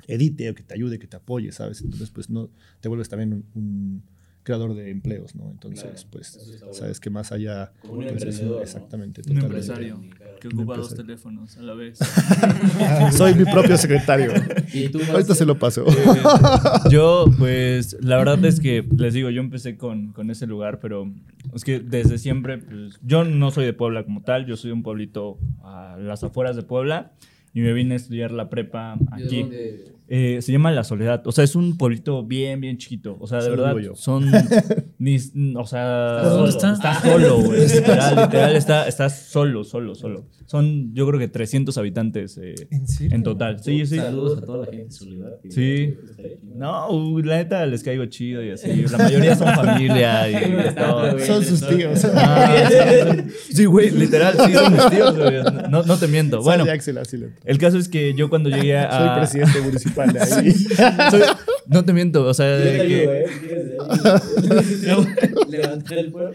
edite 0.06 0.50
o 0.50 0.54
que 0.54 0.62
te 0.62 0.74
ayude, 0.74 0.98
que 0.98 1.06
te 1.06 1.16
apoye, 1.16 1.50
¿sabes? 1.52 1.80
Entonces 1.82 2.10
pues 2.10 2.30
no, 2.30 2.50
te 2.80 2.88
vuelves 2.88 3.08
también 3.08 3.32
un, 3.32 3.44
un 3.54 4.02
creador 4.44 4.74
de 4.74 4.90
empleos, 4.90 5.34
¿no? 5.34 5.50
Entonces 5.50 5.82
Claro, 5.82 6.08
pues 6.12 6.58
bueno. 6.60 6.72
sabes 6.74 7.00
que 7.00 7.10
más 7.10 7.32
allá... 7.32 7.72
Como 7.80 7.94
un 7.94 8.04
pues. 8.06 8.22
Exactamente, 8.62 9.22
Un 9.28 9.38
empresario 9.38 10.00
que 10.40 10.48
ocupa 10.48 10.76
dos 10.76 10.94
teléfonos 10.94 11.56
a 11.56 11.62
la 11.62 11.74
vez. 11.74 11.98
Soy 13.16 13.34
mi 13.34 13.44
propio 13.44 13.76
secretario. 13.76 14.32
Y 14.72 14.88
tú, 14.88 15.00
Ahorita 15.10 15.34
se 15.34 15.46
lo 15.46 15.58
paso. 15.58 15.84
Yo, 16.90 17.26
pues, 17.38 17.96
la 18.00 18.16
verdad 18.18 18.44
es 18.44 18.60
que, 18.60 18.84
les 18.96 19.14
digo, 19.14 19.30
yo 19.30 19.40
empecé 19.40 19.76
con, 19.76 20.12
con 20.12 20.30
ese 20.30 20.46
lugar, 20.46 20.80
pero 20.80 21.10
es 21.54 21.64
que 21.64 21.80
desde 21.80 22.18
siempre, 22.18 22.58
pues, 22.58 22.98
yo 23.02 23.24
no 23.24 23.50
soy 23.50 23.64
de 23.66 23.72
Puebla 23.72 24.04
como 24.04 24.22
tal, 24.22 24.46
yo 24.46 24.56
soy 24.56 24.70
de 24.70 24.74
un 24.74 24.82
pueblito 24.82 25.38
a 25.62 25.96
las 25.98 26.24
afueras 26.24 26.56
de 26.56 26.62
Puebla 26.62 27.12
y 27.52 27.60
me 27.60 27.72
vine 27.72 27.94
a 27.94 27.96
estudiar 27.96 28.32
la 28.32 28.50
prepa 28.50 28.96
¿de 29.16 29.24
aquí. 29.24 29.40
dónde? 29.42 29.93
Eh, 30.06 30.40
se 30.42 30.52
llama 30.52 30.70
La 30.70 30.84
Soledad. 30.84 31.26
O 31.26 31.32
sea, 31.32 31.44
es 31.44 31.56
un 31.56 31.78
pueblito 31.78 32.22
bien, 32.24 32.60
bien 32.60 32.76
chiquito. 32.76 33.16
O 33.20 33.26
sea, 33.26 33.38
de 33.38 33.44
Solo 33.48 33.62
verdad, 33.64 33.80
yo. 33.80 33.94
son. 33.94 34.30
ni- 34.98 35.16
o 35.56 35.66
sea. 35.66 36.18
¿Pero 36.22 36.30
dónde 36.34 36.50
está? 36.50 36.72
Está 36.74 37.00
solo, 37.00 37.38
güey. 37.40 37.60
Literal, 37.74 38.16
literal, 38.16 38.56
está, 38.56 38.86
está 38.86 39.08
solo, 39.08 39.64
solo, 39.64 39.94
solo. 39.94 40.26
Son, 40.44 40.94
yo 40.94 41.06
creo 41.08 41.18
que 41.18 41.28
300 41.28 41.78
habitantes 41.78 42.36
eh, 42.36 42.54
¿En 42.70 42.86
serio? 42.86 43.16
en 43.16 43.22
total. 43.22 43.62
Sí, 43.64 43.86
sí. 43.86 43.96
Saludos 43.96 44.36
a 44.38 44.44
toda 44.44 44.58
la 44.58 44.64
gente 44.66 44.84
de 44.84 44.90
Soledad. 44.90 45.40
que- 45.42 45.50
Sí. 45.50 45.94
¿no? 46.54 46.90
Uy, 46.90 47.22
la 47.22 47.36
neta 47.38 47.64
les 47.64 47.82
caigo 47.82 48.04
chido 48.06 48.44
y 48.44 48.50
así. 48.50 48.68
La 48.90 48.98
mayoría 48.98 49.34
son 49.36 49.48
familia 49.54 50.28
y 50.30 50.74
todo. 50.74 51.18
Son 51.20 51.42
sus 51.42 51.66
tíos. 51.66 52.04
Ah, 52.14 52.66
sí, 53.50 53.64
güey, 53.64 53.90
literal, 53.90 54.34
sí 54.44 54.52
son 54.52 54.72
mis 54.72 54.90
tíos, 54.90 55.16
güey. 55.16 55.42
No, 55.70 55.82
no 55.82 55.96
te 55.96 56.08
miento. 56.08 56.42
Bueno, 56.42 56.64
el 56.66 57.58
caso 57.58 57.78
es 57.78 57.88
que 57.88 58.12
yo 58.14 58.28
cuando 58.28 58.50
llegué 58.50 58.76
a. 58.78 58.98
Soy 58.98 59.18
presidente 59.18 59.60
municipal 59.62 59.93
de 60.12 60.20
ahí. 60.20 60.52
soy- 61.10 61.22
no 61.66 61.84
te 61.84 61.92
miento, 61.92 62.24
o 62.26 62.34
sea, 62.34 62.58
Yo 62.58 62.64
te 62.64 62.70
de 62.70 62.76
que- 62.76 62.82
ayudo, 63.00 63.14
¿eh? 63.14 63.26
Levantar 65.48 65.98
el 65.98 66.10
pueblo. 66.12 66.32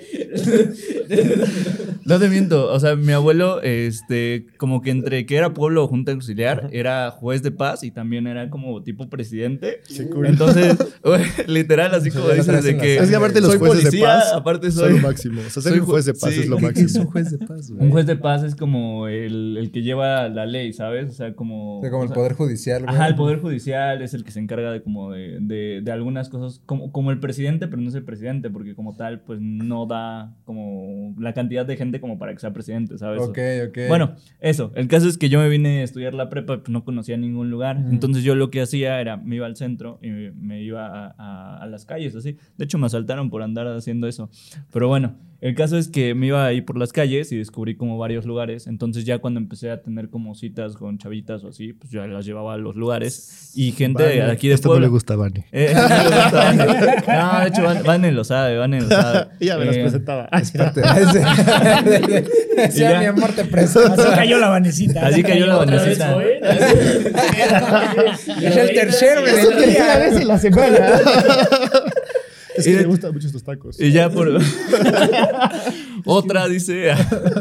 No 2.06 2.20
te 2.20 2.30
miento, 2.30 2.72
o 2.72 2.80
sea, 2.80 2.96
mi 2.96 3.12
abuelo, 3.12 3.62
este, 3.62 4.48
como 4.58 4.82
que 4.82 4.90
entre 4.92 5.26
que 5.26 5.36
era 5.36 5.54
pueblo 5.54 5.84
o 5.84 5.88
junta 5.88 6.12
auxiliar, 6.12 6.70
era 6.72 7.12
juez 7.12 7.44
de 7.44 7.52
paz 7.52 7.84
y 7.84 7.92
también 7.92 8.28
era 8.28 8.50
como 8.50 8.82
tipo 8.84 9.10
presidente. 9.10 9.82
cool. 10.12 10.28
Entonces, 10.28 10.78
literal, 11.48 11.94
así 11.94 12.12
como 12.12 12.30
dices 12.30 12.64
de 12.64 12.78
que. 12.78 12.98
Es 12.98 13.10
que 13.10 13.16
aparte 13.16 13.42
los 13.42 13.56
jueces 13.58 13.92
de 13.92 14.00
paz 14.00 14.32
aparte 14.34 14.72
soy. 14.72 14.94
lo 14.94 14.98
máximo. 15.08 15.42
O 15.42 15.50
sea, 15.50 15.62
ser 15.62 15.72
soy 15.74 15.80
un 15.82 15.86
juez 15.86 16.06
de 16.06 16.14
paz 16.14 16.34
sí. 16.34 16.40
es 16.42 16.48
lo 16.48 16.58
¿Qué 16.58 16.66
es 16.68 16.96
un 16.96 17.04
máximo. 17.06 17.12
juez 17.12 17.32
de 17.32 17.38
paz, 17.40 17.70
güey? 17.72 17.86
Un 17.86 17.92
juez 17.92 18.06
de 18.06 18.16
paz 18.16 18.44
es 18.44 18.56
como 18.56 19.08
el, 19.08 19.58
el 19.58 19.72
que 19.72 19.82
lleva 19.82 20.28
la 20.30 20.46
ley, 20.46 20.74
¿sabes? 20.74 21.10
O 21.10 21.14
sea, 21.14 21.34
como. 21.34 21.80
O 21.80 21.82
sea, 21.82 21.90
como 21.92 22.02
o 22.02 22.06
el 22.06 22.10
sea, 22.10 22.16
poder 22.16 22.34
judicial, 22.34 22.84
güey. 22.84 22.96
Ajá, 22.96 23.08
el 23.08 23.16
poder 23.16 23.40
judicial 23.40 24.02
es 24.02 24.14
el 24.14 24.24
que 24.24 24.32
se 24.32 24.40
encarga 24.40 24.72
de 24.72 24.82
como 24.82 25.12
de, 25.12 25.19
de, 25.42 25.82
de 25.84 25.92
algunas 25.92 26.30
cosas, 26.30 26.62
como, 26.66 26.92
como 26.92 27.12
el 27.12 27.20
presidente, 27.20 27.68
pero 27.68 27.82
no 27.82 27.90
es 27.90 27.96
el 27.96 28.04
presidente, 28.04 28.50
porque 28.50 28.76
como 28.76 28.96
tal, 28.96 29.22
pues 29.22 29.40
no 29.42 29.86
da 29.86 30.36
como 30.46 31.16
la 31.20 31.34
cantidad 31.34 31.66
de 31.66 31.78
gente 31.78 32.00
como 32.00 32.18
para 32.20 32.34
que 32.34 32.40
sea 32.40 32.54
presidente, 32.54 32.98
¿sabes? 32.98 33.22
Ok, 33.22 33.38
ok. 33.70 33.78
Bueno, 33.88 34.16
eso. 34.40 34.72
El 34.76 34.88
caso 34.88 35.08
es 35.08 35.18
que 35.18 35.30
yo 35.30 35.40
me 35.40 35.50
vine 35.50 35.80
a 35.80 35.84
estudiar 35.84 36.14
la 36.14 36.30
prepa, 36.30 36.58
pues 36.58 36.70
no 36.70 36.84
conocía 36.84 37.18
ningún 37.18 37.50
lugar. 37.50 37.78
Entonces 37.92 38.24
yo 38.24 38.36
lo 38.36 38.50
que 38.52 38.62
hacía 38.62 39.00
era, 39.02 39.18
me 39.18 39.36
iba 39.38 39.46
al 39.46 39.56
centro 39.56 40.00
y 40.02 40.10
me, 40.10 40.32
me 40.32 40.62
iba 40.64 40.88
a, 40.88 41.16
a- 41.18 41.58
a 41.64 41.68
las 41.68 41.86
calles, 41.86 42.16
así. 42.16 42.38
De 42.58 42.66
hecho, 42.66 42.78
me 42.78 42.86
asaltaron 42.88 43.30
por 43.30 43.44
andar 43.44 43.68
haciendo 43.68 44.08
eso. 44.08 44.30
Pero 44.72 44.88
bueno, 44.88 45.16
el 45.42 45.56
caso 45.56 45.78
es 45.78 45.88
que 45.88 46.14
me 46.16 46.28
iba 46.28 46.46
ahí 46.46 46.62
por 46.62 46.78
las 46.78 46.92
calles 46.94 47.32
y 47.32 47.38
descubrí 47.38 47.76
como 47.76 47.98
varios 47.98 48.26
lugares. 48.26 48.68
Entonces 48.68 49.06
ya 49.06 49.20
cuando 49.20 49.40
empecé 49.40 49.72
a 49.72 49.82
tener 49.82 50.10
como 50.10 50.36
citas 50.36 50.76
con 50.76 50.98
chavitas 50.98 51.44
o 51.44 51.48
así, 51.50 51.74
pues 51.74 51.92
ya 51.92 52.06
las 52.08 52.26
llevaba 52.26 52.56
a 52.56 52.58
los 52.58 52.76
lugares. 52.76 53.52
Y 53.56 53.72
gente 53.72 54.04
de 54.04 54.20
Vane, 54.20 54.32
aquí 54.32 54.48
de 54.50 54.56
Esto 54.56 54.68
no 54.68 54.74
Puebla. 54.74 54.88
le 54.88 54.92
gusta 54.92 55.14
a 55.14 55.18
Vani. 55.18 55.44
Eh, 55.52 55.72
no 55.74 55.82
le 55.88 56.16
gusta 56.16 56.32
Vane. 56.34 56.66
No, 57.08 57.40
de 57.42 57.48
hecho, 57.48 57.64
Van- 57.64 57.84
Vane 57.84 58.12
lo 58.12 58.24
sabe, 58.24 58.58
Vane 58.58 58.82
lo 58.82 58.88
sabe. 58.90 59.28
Ella 59.40 59.58
me 59.58 59.66
las 59.66 59.76
Eh, 59.76 59.82
presentaba. 59.82 60.30
Parte- 60.30 60.82
Sí, 62.72 62.80
ya. 62.82 63.00
mi 63.00 63.06
amor, 63.06 63.32
te 63.32 63.46
presento. 63.46 63.94
Así 63.94 64.16
cayó 64.16 64.38
la 64.40 64.50
vanecita. 64.50 65.08
Así 65.08 65.24
cayó 65.24 65.46
la 65.48 65.56
vanecita. 65.58 66.18
¿eh? 66.22 66.40
Es 68.42 68.58
el 68.58 68.74
tercero. 68.74 69.26
Es 69.26 69.46
la 69.48 69.56
tercera 69.58 69.98
vez 70.00 70.16
en 70.18 70.28
la 70.28 70.38
semana. 70.38 70.88
Es 72.60 72.78
que 72.78 72.84
gustan 72.86 73.14
mucho 73.14 73.28
estos 73.28 73.44
tacos. 73.44 73.80
Y 73.80 73.92
ya 73.92 74.10
por. 74.10 74.30
Otra, 76.06 76.48
dice. 76.48 76.92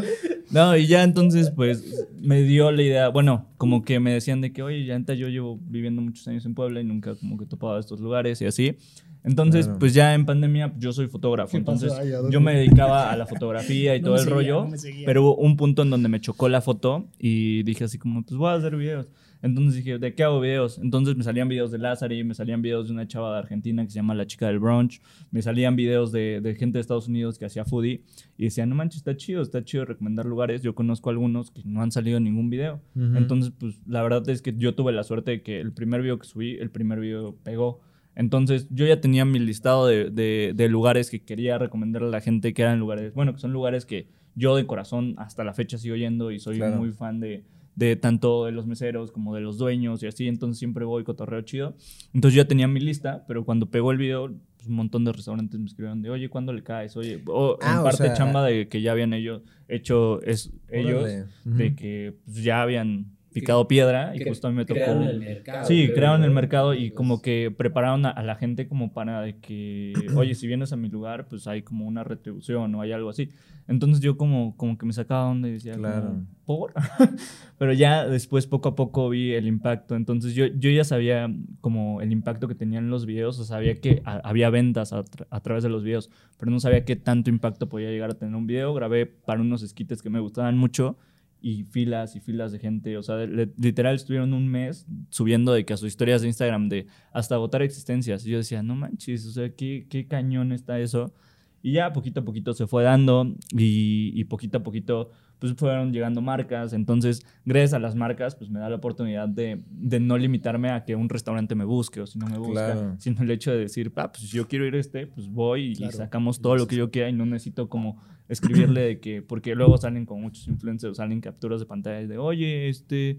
no, 0.51 0.75
y 0.75 0.87
ya 0.87 1.03
entonces, 1.03 1.51
pues, 1.51 2.07
me 2.21 2.41
dio 2.43 2.71
la 2.71 2.81
idea. 2.81 3.09
Bueno, 3.09 3.47
como 3.57 3.83
que 3.83 3.99
me 3.99 4.13
decían 4.13 4.41
de 4.41 4.51
que, 4.51 4.63
oye, 4.63 4.85
ya 4.85 4.97
yo 5.13 5.27
llevo 5.27 5.59
viviendo 5.61 6.01
muchos 6.01 6.27
años 6.27 6.45
en 6.45 6.53
Puebla 6.53 6.81
y 6.81 6.83
nunca 6.83 7.15
como 7.15 7.37
que 7.37 7.45
he 7.45 7.47
topado 7.47 7.79
estos 7.79 7.99
lugares 7.99 8.41
y 8.41 8.45
así. 8.45 8.77
Entonces, 9.23 9.65
Claro. 9.65 9.79
pues 9.79 9.93
ya 9.93 10.13
en 10.13 10.25
pandemia 10.25 10.73
yo 10.77 10.93
soy 10.93 11.07
fotógrafo, 11.07 11.51
¿Qué 11.51 11.61
pasó 11.61 11.87
entonces 11.87 12.31
yo 12.31 12.39
me 12.39 12.55
dedicaba 12.55 13.11
a 13.11 13.17
la 13.17 13.25
fotografía 13.25 13.95
y 13.95 13.99
No 13.99 14.05
todo 14.05 14.15
el 14.15 14.21
seguía, 14.21 14.33
rollo, 14.33 14.65
no 14.67 14.75
pero 15.05 15.23
hubo 15.23 15.35
un 15.35 15.57
punto 15.57 15.81
en 15.81 15.89
donde 15.89 16.07
me 16.07 16.21
chocó 16.21 16.47
la 16.47 16.61
foto 16.61 17.09
y 17.19 17.63
dije 17.63 17.83
así 17.83 17.97
como, 17.97 18.23
pues 18.23 18.37
voy 18.37 18.49
a 18.49 18.53
hacer 18.53 18.77
videos. 18.77 19.07
Entonces 19.41 19.75
dije, 19.75 19.99
¿de 19.99 20.13
qué 20.15 20.23
hago 20.23 20.41
videos? 20.41 20.77
Entonces 20.79 21.15
me 21.15 21.23
salían 21.23 21.47
videos 21.47 21.71
de 21.71 21.77
Lázaro, 21.77 22.13
me 22.25 22.33
salían 22.33 22.61
videos 22.61 22.87
de 22.87 22.93
una 22.93 23.07
chava 23.07 23.31
de 23.33 23.39
Argentina 23.39 23.83
que 23.83 23.89
se 23.89 23.95
llama 23.95 24.13
La 24.13 24.27
Chica 24.27 24.47
del 24.47 24.59
Brunch, 24.59 25.01
me 25.31 25.41
salían 25.41 25.75
videos 25.77 26.11
de, 26.11 26.41
de 26.41 26.55
gente 26.55 26.77
de 26.77 26.81
Estados 26.81 27.07
Unidos 27.07 27.37
que 27.39 27.45
hacía 27.45 27.63
foodie 27.63 28.03
y 28.37 28.43
decían, 28.45 28.67
no 28.69 28.75
manches, 28.75 28.97
está 28.97 29.15
chido, 29.15 29.41
está 29.41 29.63
chido 29.63 29.85
recomendar 29.85 30.25
lugares. 30.25 30.61
Yo 30.61 30.75
conozco 30.75 31.09
algunos 31.09 31.51
que 31.51 31.61
no 31.63 31.81
han 31.81 31.91
salido 31.91 32.17
en 32.17 32.25
ningún 32.25 32.49
video. 32.49 32.81
Entonces, 32.95 33.53
pues 33.57 33.81
la 33.87 34.01
verdad 34.03 34.27
es 34.29 34.41
que 34.41 34.53
yo 34.57 34.75
tuve 34.75 34.91
la 34.91 35.03
suerte 35.03 35.31
de 35.31 35.41
que 35.41 35.59
el 35.61 35.71
primer 35.71 36.01
video 36.01 36.19
que 36.19 36.27
subí, 36.27 36.55
el 36.57 36.69
primer 36.69 36.99
video 36.99 37.35
pegó. 37.43 37.79
Entonces, 38.15 38.67
yo 38.71 38.85
ya 38.85 38.99
tenía 38.99 39.23
mi 39.23 39.39
listado 39.39 39.87
de, 39.87 40.09
de- 40.09 40.51
de 40.53 40.67
lugares 40.67 41.09
que 41.09 41.21
quería 41.21 41.57
recomendar 41.57 42.03
a 42.03 42.07
la 42.07 42.19
gente, 42.19 42.53
que 42.53 42.61
eran 42.63 42.77
lugares, 42.79 43.13
bueno, 43.13 43.33
que 43.33 43.39
son 43.39 43.53
lugares 43.53 43.85
que 43.85 44.07
yo 44.35 44.55
de 44.57 44.65
corazón 44.65 45.15
hasta 45.17 45.43
la 45.45 45.53
fecha 45.53 45.77
sigo 45.77 45.95
yendo 45.95 46.29
y 46.31 46.39
soy 46.39 46.57
Claro. 46.57 46.77
muy 46.77 46.91
fan 46.91 47.19
de, 47.21 47.43
de 47.79 47.95
tanto 47.95 48.45
de 48.45 48.51
los 48.51 48.67
meseros 48.67 49.09
como 49.11 49.33
de 49.33 49.39
los 49.39 49.57
dueños 49.57 50.03
y 50.03 50.07
así, 50.07 50.27
entonces 50.27 50.59
siempre 50.59 50.83
voy 50.83 51.05
cotorreo 51.05 51.41
chido. 51.43 51.75
Entonces 52.13 52.35
yo 52.35 52.43
ya 52.43 52.47
tenía 52.47 52.67
mi 52.67 52.81
lista, 52.81 53.23
pero 53.25 53.45
cuando 53.45 53.67
pegó 53.67 53.93
el 53.93 53.97
video, 53.97 54.33
pues, 54.57 54.67
un 54.67 54.75
montón 54.75 55.05
de 55.05 55.13
restaurantes 55.13 55.57
me 55.57 55.65
escribieron 55.65 56.01
de, 56.01 56.09
oye, 56.09 56.29
¿cuándo 56.29 56.51
le 56.51 56.61
caes? 56.61 56.97
Oye, 56.97 57.23
o 57.25 57.57
Ah, 57.61 57.75
en 57.75 57.79
o 57.79 57.83
parte 57.83 58.03
sea, 58.03 58.13
chamba 58.13 58.43
de 58.43 58.67
que 58.67 58.81
ya 58.81 58.91
habían 58.91 59.13
ellos 59.13 59.43
hecho 59.69 60.21
es, 60.23 60.51
ellos, 60.67 61.09
de 61.45 61.75
que 61.75 62.17
pues, 62.25 62.43
ya 62.43 62.61
habían 62.61 63.17
picado 63.33 63.67
piedra 63.67 64.15
y 64.15 64.23
justo 64.25 64.47
a 64.47 64.51
mí 64.51 64.57
me 64.57 64.65
tocó... 64.65 64.79
crearon 64.81 65.03
el 65.09 65.21
mercado. 65.21 65.65
Sí, 65.65 65.91
crearon 65.93 66.23
el 66.23 66.31
mercado 66.31 66.73
y 66.73 66.91
como 66.91 67.21
que 67.21 67.53
prepararon 67.55 68.05
a, 68.05 68.09
a 68.09 68.23
la 68.23 68.35
gente 68.35 68.67
como 68.67 68.91
para 68.93 69.21
de 69.21 69.37
que, 69.37 69.93
oye, 70.15 70.35
si 70.35 70.47
vienes 70.47 70.73
a 70.73 70.75
mi 70.77 70.89
lugar, 70.89 71.27
pues 71.27 71.47
hay 71.47 71.61
como 71.61 71.85
una 71.85 72.03
retribución 72.03 72.73
o 72.75 72.81
hay 72.81 72.91
algo 72.91 73.09
así. 73.09 73.29
Entonces 73.67 74.01
yo 74.01 74.17
como, 74.17 74.57
como 74.57 74.77
que 74.79 74.85
me 74.87 74.93
sacaba 74.93 75.31
y 75.35 75.41
decía, 75.51 75.73
Claro. 75.75 76.07
como, 76.07 76.25
¿por? 76.45 76.73
Pero 77.59 77.73
ya 77.73 78.07
después 78.07 78.47
poco 78.47 78.69
a 78.69 78.75
poco 78.75 79.09
vi 79.09 79.33
el 79.33 79.45
impacto. 79.47 79.95
Entonces 79.95 80.33
yo, 80.33 80.47
yo 80.47 80.71
ya 80.71 80.83
sabía 80.83 81.29
como 81.61 82.01
el 82.01 82.11
impacto 82.11 82.47
que 82.47 82.55
tenían 82.55 82.89
los 82.89 83.05
videos, 83.05 83.37
o 83.39 83.43
sabía 83.43 83.75
que 83.75 84.01
a- 84.05 84.21
había 84.27 84.49
ventas 84.49 84.91
a, 84.93 85.03
tra- 85.03 85.27
a 85.29 85.39
través 85.41 85.63
de 85.63 85.69
los 85.69 85.83
videos, 85.83 86.09
pero 86.39 86.51
no 86.51 86.59
sabía 86.59 86.83
qué 86.85 86.95
tanto 86.95 87.29
impacto 87.29 87.69
podía 87.69 87.89
llegar 87.91 88.09
a 88.09 88.13
tener 88.15 88.33
un 88.35 88.47
video. 88.47 88.73
Grabé 88.73 89.05
para 89.05 89.39
unos 89.41 89.61
esquites 89.61 90.01
que 90.01 90.09
me 90.09 90.19
gustaban 90.19 90.57
mucho 90.57 90.97
y 91.41 91.63
filas 91.63 92.15
y 92.15 92.19
filas 92.19 92.51
de 92.51 92.59
gente. 92.59 92.97
O 92.97 93.03
sea, 93.03 93.15
le- 93.17 93.51
literal 93.57 93.95
estuvieron 93.95 94.33
un 94.33 94.47
mes 94.47 94.85
subiendo 95.09 95.53
de 95.53 95.65
que 95.65 95.73
a 95.73 95.77
sus 95.77 95.87
historias 95.87 96.21
de 96.21 96.27
Instagram 96.27 96.69
de 96.69 96.87
hasta 97.13 97.35
agotar 97.35 97.61
existencias. 97.61 98.25
Y 98.25 98.31
yo 98.31 98.37
decía, 98.37 98.61
no 98.63 98.75
manches, 98.75 99.25
o 99.25 99.31
sea, 99.31 99.49
qué, 99.55 99.85
qué 99.89 100.07
cañón 100.07 100.51
está 100.51 100.79
eso. 100.79 101.13
Y 101.61 101.73
ya 101.73 101.91
poquito 101.93 102.21
a 102.21 102.25
poquito 102.25 102.53
se 102.53 102.67
fue 102.67 102.83
dando 102.83 103.35
y, 103.51 104.11
y 104.15 104.23
poquito 104.25 104.59
a 104.59 104.63
poquito 104.63 105.11
pues 105.39 105.53
fueron 105.53 105.93
llegando 105.93 106.21
marcas. 106.21 106.73
Entonces, 106.73 107.25
gracias 107.45 107.71
a 107.73 107.79
las 107.79 107.95
marcas, 107.95 108.35
pues 108.35 108.49
me 108.49 108.59
da 108.59 108.69
la 108.69 108.75
oportunidad 108.75 109.29
de, 109.29 109.61
de 109.69 109.99
no 110.01 110.17
limitarme 110.17 110.69
a 110.69 110.83
que 110.83 110.95
un 110.97 111.07
restaurante 111.07 111.55
me 111.55 111.63
busque 111.63 112.01
o 112.01 112.05
si 112.07 112.19
no 112.19 112.25
me 112.27 112.37
busca, 112.37 112.73
Claro. 112.73 112.95
sino 112.99 113.21
el 113.23 113.31
hecho 113.31 113.51
de 113.51 113.59
decir, 113.59 113.89
ah, 113.95 114.11
pues 114.11 114.23
si 114.29 114.35
yo 114.35 114.49
quiero 114.49 114.65
ir 114.65 114.75
a 114.75 114.79
este, 114.79 115.07
pues 115.07 115.29
voy 115.29 115.67
y 115.71 115.75
Claro. 115.77 115.93
sacamos 115.95 116.41
todo 116.41 116.57
lo 116.57 116.67
que 116.67 116.75
yo 116.75 116.91
quiera 116.91 117.07
y 117.09 117.13
no 117.13 117.25
necesito 117.25 117.69
como 117.69 118.01
escribirle 118.29 118.81
de 118.81 118.99
que, 118.99 119.21
porque 119.21 119.55
luego 119.55 119.77
salen 119.77 120.05
con 120.05 120.21
muchos 120.21 120.47
influencers, 120.47 120.97
salen 120.97 121.19
capturas 121.19 121.59
de 121.59 121.65
pantalla 121.65 122.07
de, 122.07 122.17
oye, 122.17 122.69
este, 122.69 123.17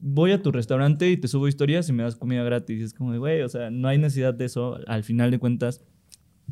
voy 0.00 0.32
a 0.32 0.42
tu 0.42 0.52
restaurante 0.52 1.10
y 1.10 1.16
te 1.16 1.26
subo 1.26 1.48
historias 1.48 1.88
y 1.88 1.92
me 1.92 2.02
das 2.02 2.16
comida 2.16 2.44
gratis. 2.44 2.80
Y 2.80 2.82
es 2.84 2.94
como 2.94 3.12
de, 3.12 3.18
güey, 3.18 3.42
o 3.42 3.48
sea, 3.48 3.70
no 3.70 3.88
hay 3.88 3.98
necesidad 3.98 4.34
de 4.34 4.44
eso. 4.44 4.78
Al 4.86 5.02
final 5.02 5.30
de 5.30 5.38
cuentas, 5.38 5.82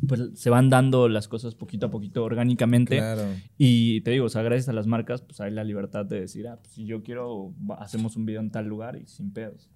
pues 0.07 0.21
se 0.33 0.49
van 0.49 0.69
dando 0.69 1.09
las 1.09 1.27
cosas 1.27 1.55
poquito 1.55 1.87
a 1.87 1.91
poquito 1.91 2.23
orgánicamente. 2.23 2.97
Claro. 2.97 3.23
Y 3.57 4.01
te 4.01 4.11
digo, 4.11 4.25
o 4.25 4.29
sea, 4.29 4.41
gracias 4.41 4.69
a 4.69 4.73
las 4.73 4.87
marcas, 4.87 5.21
pues 5.21 5.39
hay 5.41 5.51
la 5.51 5.63
libertad 5.63 6.05
de 6.05 6.21
decir, 6.21 6.47
ah, 6.47 6.57
pues 6.59 6.73
si 6.73 6.85
yo 6.85 7.03
quiero, 7.03 7.53
hacemos 7.77 8.15
un 8.15 8.25
video 8.25 8.41
en 8.41 8.49
tal 8.49 8.67
lugar 8.67 8.97
y 8.97 9.05
sin 9.07 9.31
pedos. 9.31 9.69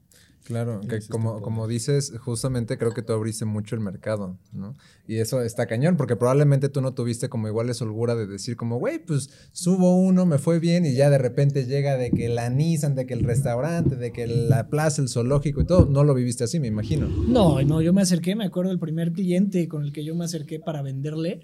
Claro, 0.45 0.79
que 0.81 0.99
como, 1.09 1.41
como 1.41 1.67
dices, 1.67 2.13
justamente 2.19 2.77
creo 2.77 2.93
que 2.93 3.01
tú 3.01 3.13
abriste 3.13 3.45
mucho 3.45 3.73
el 3.73 3.81
mercado, 3.81 4.37
¿no? 4.53 4.75
Y 5.07 5.15
eso 5.15 5.41
está 5.41 5.65
cañón, 5.65 5.97
porque 5.97 6.15
probablemente 6.15 6.69
tú 6.69 6.81
no 6.81 6.93
tuviste 6.93 7.29
como 7.29 7.47
igual 7.47 7.67
esa 7.71 7.83
holgura 7.83 8.13
de 8.13 8.27
decir 8.27 8.55
como, 8.55 8.77
güey, 8.77 8.99
pues 8.99 9.31
subo 9.53 9.97
uno, 9.97 10.27
me 10.27 10.37
fue 10.37 10.59
bien, 10.59 10.85
y 10.85 10.93
ya 10.93 11.09
de 11.09 11.17
repente 11.17 11.65
llega 11.65 11.97
de 11.97 12.11
que 12.11 12.29
la 12.29 12.51
Nissan, 12.51 12.93
de 12.93 13.07
que 13.07 13.15
el 13.15 13.23
restaurante, 13.23 13.95
de 13.95 14.11
que 14.11 14.27
la 14.27 14.67
plaza, 14.69 15.01
el 15.01 15.09
zoológico 15.09 15.61
y 15.61 15.65
todo, 15.65 15.87
no 15.87 16.03
lo 16.03 16.13
viviste 16.13 16.43
así, 16.43 16.59
me 16.59 16.67
imagino. 16.67 17.07
No, 17.07 17.59
no, 17.63 17.81
yo 17.81 17.91
me 17.91 18.03
acerqué, 18.03 18.35
me 18.35 18.45
acuerdo 18.45 18.69
del 18.69 18.79
primer 18.79 19.13
cliente 19.13 19.67
con 19.67 19.83
el 19.83 19.91
que 19.91 20.05
yo 20.05 20.13
me 20.13 20.25
acerqué 20.25 20.59
para 20.59 20.83
venderle, 20.83 21.39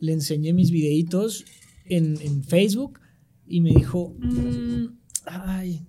le 0.00 0.12
enseñé 0.14 0.54
mis 0.54 0.70
videitos 0.70 1.44
en, 1.84 2.18
en 2.22 2.42
Facebook 2.42 3.00
y 3.46 3.60
me 3.60 3.74
dijo, 3.74 4.14
"Mm, 4.18 4.86
ay, 5.26 5.86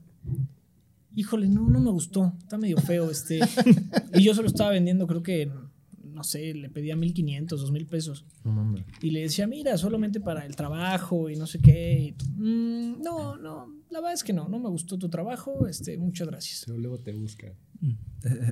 híjole, 1.17 1.49
no, 1.49 1.67
no 1.69 1.79
me 1.81 1.91
gustó, 1.91 2.33
está 2.39 2.57
medio 2.57 2.77
feo 2.77 3.11
este. 3.11 3.39
y 4.13 4.23
yo 4.23 4.33
se 4.33 4.41
lo 4.41 4.47
estaba 4.47 4.69
vendiendo, 4.71 5.05
creo 5.07 5.21
que, 5.23 5.51
no 6.13 6.23
sé, 6.23 6.53
le 6.53 6.69
pedía 6.69 6.95
1500, 6.95 7.59
2000 7.59 7.85
pesos. 7.87 8.25
No. 8.45 8.75
Y 9.01 9.09
le 9.11 9.21
decía, 9.21 9.45
mira, 9.47 9.77
solamente 9.77 10.19
para 10.21 10.45
el 10.45 10.55
trabajo 10.55 11.29
y 11.29 11.35
no 11.35 11.45
sé 11.47 11.59
qué. 11.59 12.15
Y, 12.17 12.39
"Mm, 12.41 13.01
no, 13.03 13.35
no, 13.37 13.67
la 13.89 13.99
verdad 13.99 14.13
es 14.13 14.23
que 14.23 14.33
no, 14.33 14.47
no 14.47 14.59
me 14.59 14.69
gustó 14.69 14.97
tu 14.97 15.09
trabajo, 15.09 15.67
este, 15.67 15.97
muchas 15.97 16.27
gracias. 16.27 16.63
Pero 16.65 16.77
luego 16.77 16.97
te 16.99 17.11
busca. 17.13 17.47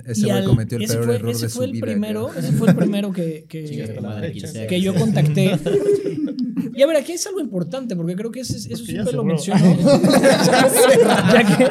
Ese 0.06 0.20
Y 0.20 0.24
güey 0.24 0.36
al- 0.36 0.44
cometió 0.44 0.78
el 0.78 0.84
ese 0.84 0.94
peor 0.94 1.04
fue, 1.06 1.14
error 1.16 1.30
ese 1.30 1.46
de 1.46 1.48
fue 1.48 1.58
su 1.58 1.64
el 1.64 1.72
vida. 1.72 1.86
primero, 1.86 2.32
ese 2.34 2.52
fue 2.52 2.68
el 2.70 2.76
primero 2.76 3.12
que, 3.12 3.46
que 3.48 4.80
yo 4.80 4.94
contacté. 4.94 5.52
Y 6.74 6.82
a 6.82 6.86
ver, 6.86 6.96
aquí 6.96 7.12
es 7.12 7.26
algo 7.26 7.38
importante, 7.40 7.94
porque 7.94 8.16
creo 8.16 8.30
que 8.30 8.40
ese- 8.40 8.56
eso 8.56 8.68
Porque 8.78 8.94
ya 8.94 9.04
siempre 9.04 9.12
lo 9.12 9.22
cerró. 9.22 9.24
menciono. 9.24 9.76
ya 11.32 11.44
que. 11.44 11.68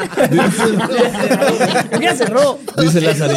Ya 2.02 2.16
cerró. 2.16 2.60
Dice 2.80 3.02
Lázaro, 3.02 3.34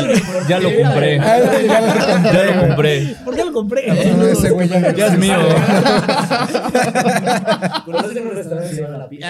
ya 0.47 0.59
lo 0.61 0.71
compré. 0.75 1.17
Ya 1.17 2.45
lo 2.55 2.61
compré. 2.69 3.17
¿Por 3.25 3.35
qué 3.35 3.45
lo 3.45 3.53
compré? 3.55 3.87
No, 4.15 4.27
ese 4.27 4.51
güey 4.51 4.69
ya 4.69 5.07
es 5.07 5.19
mío. 5.19 5.39
¿Conocen 7.85 8.27
un 8.27 8.35
restaurante 8.35 8.71
que 8.71 8.75
se 8.77 8.83
llama 8.83 8.99
La 8.99 9.09
Pizza? 9.09 9.29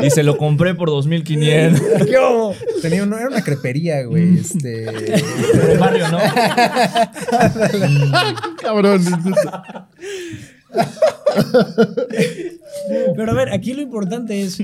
Y 0.00 0.10
se 0.10 0.22
lo 0.22 0.38
compré 0.38 0.74
por 0.74 0.88
2500. 0.88 1.80
¿Qué 2.06 2.18
hubo? 2.18 2.54
Tenía 2.80 3.02
era 3.02 3.26
una 3.28 3.42
crepería, 3.42 4.04
güey, 4.04 4.38
este... 4.38 4.86
Por 4.86 5.70
el 5.70 5.78
barrio, 5.78 6.08
¿no? 6.08 6.18
Cabrón. 8.62 9.02
Pero 13.16 13.30
a 13.30 13.34
ver, 13.34 13.50
aquí 13.52 13.74
lo 13.74 13.82
importante 13.82 14.42
es 14.42 14.58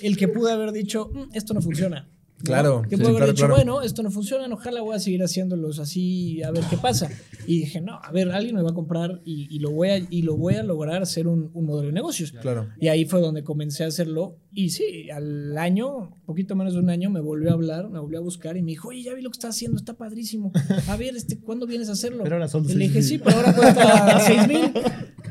el 0.00 0.16
que 0.16 0.28
pude 0.28 0.52
haber 0.52 0.72
dicho, 0.72 1.10
"Mm, 1.12 1.34
esto 1.34 1.54
no 1.54 1.62
funciona. 1.62 2.08
¿no? 2.38 2.44
Claro, 2.44 2.82
Que 2.82 2.96
sí, 2.96 2.98
pude 3.02 3.06
haber 3.10 3.16
claro, 3.18 3.32
dicho, 3.32 3.46
claro. 3.46 3.54
bueno, 3.54 3.82
esto 3.82 4.02
no 4.02 4.10
funciona, 4.10 4.52
ojalá 4.52 4.80
voy 4.80 4.96
a 4.96 4.98
seguir 4.98 5.22
haciéndolos 5.22 5.78
así, 5.78 6.42
a 6.42 6.50
ver 6.50 6.64
qué 6.68 6.76
pasa. 6.76 7.08
Y 7.46 7.60
dije, 7.60 7.80
no, 7.80 8.00
a 8.02 8.10
ver, 8.10 8.32
alguien 8.32 8.56
me 8.56 8.62
va 8.62 8.70
a 8.70 8.74
comprar 8.74 9.20
y, 9.24 9.46
y 9.54 9.60
lo, 9.60 9.70
voy 9.70 9.90
a, 9.90 9.98
y 9.98 10.22
lo 10.22 10.36
voy 10.36 10.54
a 10.56 10.64
lograr 10.64 11.02
hacer 11.02 11.28
un, 11.28 11.52
un 11.54 11.66
modelo 11.66 11.86
de 11.86 11.92
negocios. 11.92 12.32
Claro. 12.32 12.66
Y 12.80 12.88
ahí 12.88 13.04
fue 13.04 13.20
donde 13.20 13.44
comencé 13.44 13.84
a 13.84 13.86
hacerlo. 13.86 14.38
Y 14.50 14.70
sí, 14.70 15.08
al 15.10 15.56
año, 15.56 16.16
poquito 16.26 16.56
menos 16.56 16.72
de 16.74 16.80
un 16.80 16.90
año, 16.90 17.10
me 17.10 17.20
volvió 17.20 17.50
a 17.50 17.52
hablar, 17.52 17.88
me 17.90 18.00
volvió 18.00 18.18
a 18.18 18.22
buscar 18.22 18.56
y 18.56 18.62
me 18.62 18.72
dijo, 18.72 18.88
oye, 18.88 19.04
ya 19.04 19.14
vi 19.14 19.22
lo 19.22 19.30
que 19.30 19.36
estás 19.36 19.54
haciendo, 19.54 19.76
está 19.78 19.94
padrísimo. 19.94 20.50
A 20.88 20.96
ver, 20.96 21.14
este, 21.14 21.38
¿cuándo 21.38 21.64
vienes 21.68 21.90
a 21.90 21.92
hacerlo? 21.92 22.24
Pero 22.24 22.34
ahora 22.36 22.48
son 22.48 22.68
y 22.68 22.74
le 22.74 22.88
dije, 22.88 23.02
sí, 23.02 23.18
mil". 23.18 23.22
pero 23.24 23.36
ahora 23.36 23.54
cuesta 23.54 24.18
seis 24.18 24.48
mil. 24.48 24.64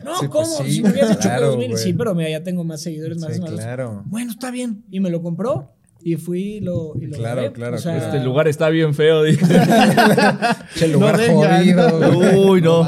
No, 0.04 0.16
Sí, 0.20 0.28
¿cómo? 0.28 0.46
pues 0.58 0.58
sí, 0.68 0.72
si 0.76 0.84
me 0.84 0.90
hubieras 0.92 1.10
dicho 1.12 1.22
claro, 1.22 1.48
dos 1.48 1.58
mil, 1.58 1.72
güey. 1.72 1.84
sí, 1.84 1.94
pero 1.94 2.16
mira, 2.16 2.30
ya 2.30 2.44
tengo 2.44 2.64
más 2.64 2.82
seguidores, 2.82 3.18
más, 3.20 3.34
Sí, 3.36 3.42
más. 3.42 3.52
claro. 3.52 4.04
Bueno, 4.06 4.32
está 4.32 4.52
bien. 4.52 4.84
Y 4.92 5.00
me 5.00 5.10
lo 5.10 5.22
compró. 5.22 5.72
Y 6.04 6.16
fui 6.16 6.42
y 6.56 6.60
lo, 6.62 6.94
y 7.00 7.06
lo 7.06 7.16
Claro, 7.18 7.42
grabé. 7.42 7.52
claro, 7.54 7.76
O 7.76 7.80
sea. 7.80 7.96
Este 7.98 8.20
lugar 8.24 8.48
está 8.48 8.70
bien 8.70 8.96
feo. 8.96 9.22
Che, 10.76 10.88
lugar 10.88 11.18
vengan. 11.18 11.60
jodido. 11.62 12.50
Uy, 12.50 12.62
no. 12.62 12.88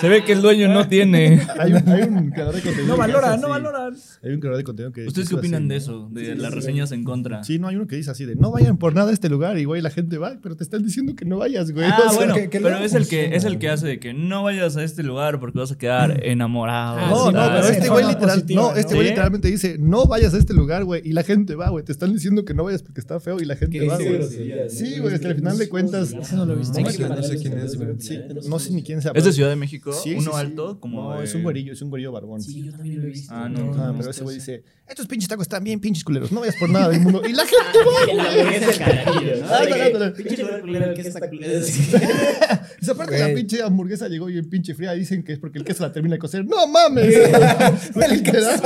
Se 0.00 0.08
ve 0.08 0.24
que 0.24 0.32
el 0.32 0.42
dueño 0.42 0.68
no 0.68 0.88
tiene. 0.88 1.40
Hay 1.58 1.72
un, 1.72 1.88
hay 1.88 2.02
un 2.02 2.30
creador 2.30 2.54
de 2.54 2.60
contenido. 2.62 2.88
No 2.88 2.96
valoran, 2.96 3.40
no 3.40 3.48
valoran. 3.48 3.94
Hay 4.22 4.30
un 4.32 4.40
creador 4.40 4.58
de 4.58 4.64
contenido 4.64 4.92
que. 4.92 5.06
¿Ustedes 5.06 5.28
qué 5.28 5.34
opinan 5.36 5.62
así, 5.64 5.68
de 5.70 5.76
eso? 5.76 6.08
De 6.12 6.34
las 6.34 6.52
reseñas 6.54 6.92
en 6.92 7.04
contra. 7.04 7.44
Sí, 7.44 7.58
no, 7.58 7.68
hay 7.68 7.76
uno 7.76 7.86
que 7.86 7.96
dice 7.96 8.10
así 8.10 8.24
de 8.24 8.36
no 8.36 8.50
vayan 8.50 8.76
por 8.78 8.94
nada 8.94 9.10
a 9.10 9.12
este 9.12 9.28
lugar 9.28 9.58
y 9.58 9.64
güey, 9.64 9.82
la 9.82 9.90
gente 9.90 10.18
va, 10.18 10.36
pero 10.42 10.56
te 10.56 10.64
están 10.64 10.82
diciendo 10.82 11.14
que 11.14 11.24
no 11.24 11.38
vayas, 11.38 11.70
güey. 11.72 11.86
Ah, 11.86 11.96
O 11.98 12.08
sea, 12.10 12.12
bueno, 12.18 12.34
que- 12.34 12.48
que 12.50 12.60
pero 12.60 12.78
es 12.78 12.94
el 12.94 13.06
que 13.08 13.34
es 13.36 13.44
el 13.44 13.58
que 13.58 13.68
hace 13.68 13.86
de 13.86 13.98
que 14.00 14.14
no 14.14 14.42
vayas 14.42 14.76
a 14.76 14.84
este 14.84 15.02
lugar 15.02 15.40
porque 15.40 15.58
vas 15.58 15.72
a 15.72 15.78
quedar 15.78 16.24
enamorado. 16.26 16.98
Ah, 16.98 17.08
No, 17.10 17.30
no, 17.30 17.40
pero 17.54 17.68
este 17.68 17.88
güey 17.88 18.04
literal, 18.06 18.28
positiva, 18.36 18.62
no, 18.62 18.70
¿no? 18.70 18.76
este 18.76 18.94
güey 18.94 19.06
¿Sí? 19.06 19.10
literalmente 19.10 19.48
dice, 19.48 19.76
no 19.78 20.06
vayas 20.06 20.34
a 20.34 20.38
este 20.38 20.54
lugar, 20.54 20.84
güey, 20.84 21.02
y 21.04 21.12
la 21.12 21.22
gente 21.22 21.54
va, 21.54 21.68
güey, 21.70 21.84
te 21.84 21.92
están 21.92 22.12
diciendo 22.12 22.44
que 22.44 22.54
no 22.54 22.64
vayas 22.64 22.82
porque 22.82 23.00
está 23.00 23.18
feo 23.20 23.40
y 23.40 23.44
la 23.44 23.56
gente 23.56 23.86
va, 23.86 23.96
güey. 23.96 24.22
Sí, 24.68 24.98
güey, 24.98 25.14
es 25.14 25.20
que 25.20 25.28
al 25.28 25.34
final 25.36 25.58
de 25.58 25.68
cuentas, 25.68 26.12
no 26.32 26.46
lo 26.46 26.56
No 26.56 26.64
sé- 26.64 27.36
quién 27.36 27.58
es, 27.58 27.76
güey. 27.76 27.88
no 28.48 28.58
sé 28.58 28.72
ni 28.72 28.82
quién 28.82 29.02
sea. 29.02 29.12
¿Es 29.14 29.24
de 29.24 29.32
Ciudad 29.32 29.50
de 29.50 29.56
México? 29.56 29.71
Sí, 29.78 30.02
sí, 30.02 30.14
¿Uno 30.14 30.32
sí. 30.32 30.36
alto? 30.38 30.80
Como 30.80 31.12
No, 31.12 31.18
de- 31.18 31.24
es 31.24 31.34
un 31.34 31.42
güerillo, 31.42 31.72
es 31.72 31.82
un 31.82 31.90
güerillo 31.90 32.12
barbón. 32.12 32.40
Sí, 32.42 32.64
yo 32.64 32.72
también 32.72 33.00
lo 33.00 33.06
he 33.06 33.10
visto. 33.10 33.32
Ah, 33.34 33.48
no, 33.48 33.72
No, 33.72 33.82
Ah, 33.82 33.86
no, 33.88 33.98
pero 33.98 34.10
ese 34.10 34.22
güey 34.22 34.36
dice, 34.36 34.62
estos 34.88 35.06
pinches 35.06 35.28
tacos 35.28 35.44
están 35.44 35.64
bien 35.64 35.80
pinches 35.80 36.04
culeros, 36.04 36.30
no 36.32 36.40
vayas 36.40 36.56
por 36.56 36.68
nada 36.68 36.88
del 36.90 37.00
mundo. 37.00 37.22
Y 37.26 37.32
la 37.32 37.44
gente 37.44 37.78
va. 39.98 40.12
Pinche 40.12 40.42
lugar 40.42 40.60
culero, 40.60 40.94
que 40.94 41.00
está 41.00 41.28
culero. 41.28 41.52
Esa 42.82 42.94
parte 42.94 43.14
de 43.14 43.28
la 43.28 43.34
pinche 43.34 43.62
hamburguesa 43.62 44.08
llegó 44.08 44.26
bien 44.26 44.48
pinche 44.48 44.74
fría. 44.74 44.92
Dicen 44.92 45.22
que 45.22 45.32
es 45.32 45.38
porque 45.38 45.58
el 45.58 45.64
queso 45.64 45.82
la 45.82 45.92
termina 45.92 46.16
de 46.16 46.18
cocer. 46.18 46.44
¡No 46.44 46.66
mames! 46.66 47.14
Literal. 48.10 48.60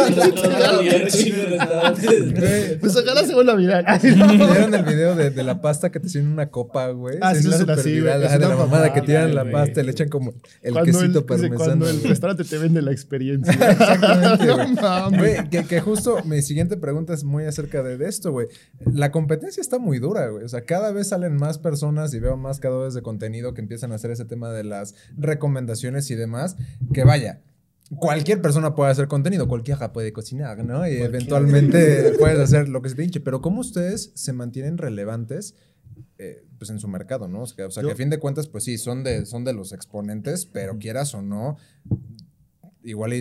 Pues 2.80 2.96
ojalá 2.96 3.24
se 3.24 3.34
vuelva 3.34 3.52
a 3.52 3.56
mirar. 3.56 4.00
¿Vieron 4.02 4.74
el 4.74 4.84
video 4.84 5.14
de, 5.14 5.42
la 5.42 5.60
pasta 5.60 5.90
que 5.90 6.00
te 6.00 6.08
tiran 6.08 6.28
una 6.28 6.50
copa, 6.50 6.88
güey? 6.90 7.18
Ah, 7.20 7.34
sí, 7.34 7.48
sí, 7.82 7.92
viral, 7.92 8.22
es 8.24 8.32
de 8.32 8.38
la 8.38 8.56
mamada 8.56 8.92
que 8.92 9.02
tiran 9.02 9.34
la 9.34 9.48
pasta 9.50 9.80
y 9.80 9.84
le 9.84 9.92
echan 9.92 10.08
como 10.08 10.34
el 10.62 10.76
el, 10.76 10.84
quesito 11.00 11.26
parmesano. 11.26 11.56
cuando 11.56 11.88
el 11.88 12.02
restaurante 12.02 12.44
te 12.44 12.58
vende 12.58 12.82
la 12.82 12.92
experiencia. 12.92 13.52
Exactamente, 13.70 14.52
güey. 14.52 14.74
no 14.74 14.80
mames. 14.80 15.48
Que, 15.48 15.64
que 15.64 15.80
justo 15.80 16.22
mi 16.24 16.42
siguiente 16.42 16.76
pregunta 16.76 17.14
es 17.14 17.24
muy 17.24 17.44
acerca 17.44 17.82
de, 17.82 17.96
de 17.96 18.08
esto, 18.08 18.32
güey. 18.32 18.48
La 18.92 19.10
competencia 19.12 19.60
está 19.60 19.78
muy 19.78 19.98
dura, 19.98 20.28
güey. 20.28 20.44
O 20.44 20.48
sea, 20.48 20.64
cada 20.64 20.92
vez 20.92 21.08
salen 21.08 21.36
más 21.36 21.58
personas 21.58 22.12
y 22.14 22.20
veo 22.20 22.36
más 22.36 22.60
cada 22.60 22.84
vez 22.84 22.94
de 22.94 23.02
contenido 23.02 23.54
que 23.54 23.60
empiezan 23.60 23.92
a 23.92 23.96
hacer 23.96 24.10
ese 24.10 24.24
tema 24.24 24.50
de 24.50 24.64
las 24.64 24.94
recomendaciones 25.16 26.10
y 26.10 26.14
demás. 26.14 26.56
Que 26.92 27.04
vaya, 27.04 27.42
cualquier 27.98 28.40
persona 28.40 28.74
puede 28.74 28.90
hacer 28.90 29.08
contenido, 29.08 29.48
cualquiera 29.48 29.92
puede 29.92 30.12
cocinar, 30.12 30.64
¿no? 30.64 30.86
Y 30.88 30.96
eventualmente 30.96 32.14
puedes 32.18 32.38
hacer 32.38 32.68
lo 32.68 32.82
que 32.82 32.88
se 32.88 32.94
te 32.96 33.04
hinche. 33.04 33.20
Pero 33.20 33.40
¿cómo 33.40 33.60
ustedes 33.60 34.12
se 34.14 34.32
mantienen 34.32 34.78
relevantes? 34.78 35.54
eh, 36.18 36.45
pues 36.58 36.70
en 36.70 36.78
su 36.78 36.88
mercado, 36.88 37.28
¿no? 37.28 37.42
O 37.42 37.46
sea, 37.46 37.56
que, 37.56 37.62
o 37.64 37.70
sea, 37.70 37.82
que 37.82 37.88
Yo- 37.88 37.92
a 37.92 37.96
fin 37.96 38.10
de 38.10 38.18
cuentas, 38.18 38.48
pues 38.48 38.64
sí, 38.64 38.78
son 38.78 39.04
de, 39.04 39.26
son 39.26 39.44
de 39.44 39.52
los 39.52 39.72
exponentes, 39.72 40.46
pero 40.46 40.78
quieras 40.78 41.14
o 41.14 41.22
no, 41.22 41.56
igual 42.82 43.12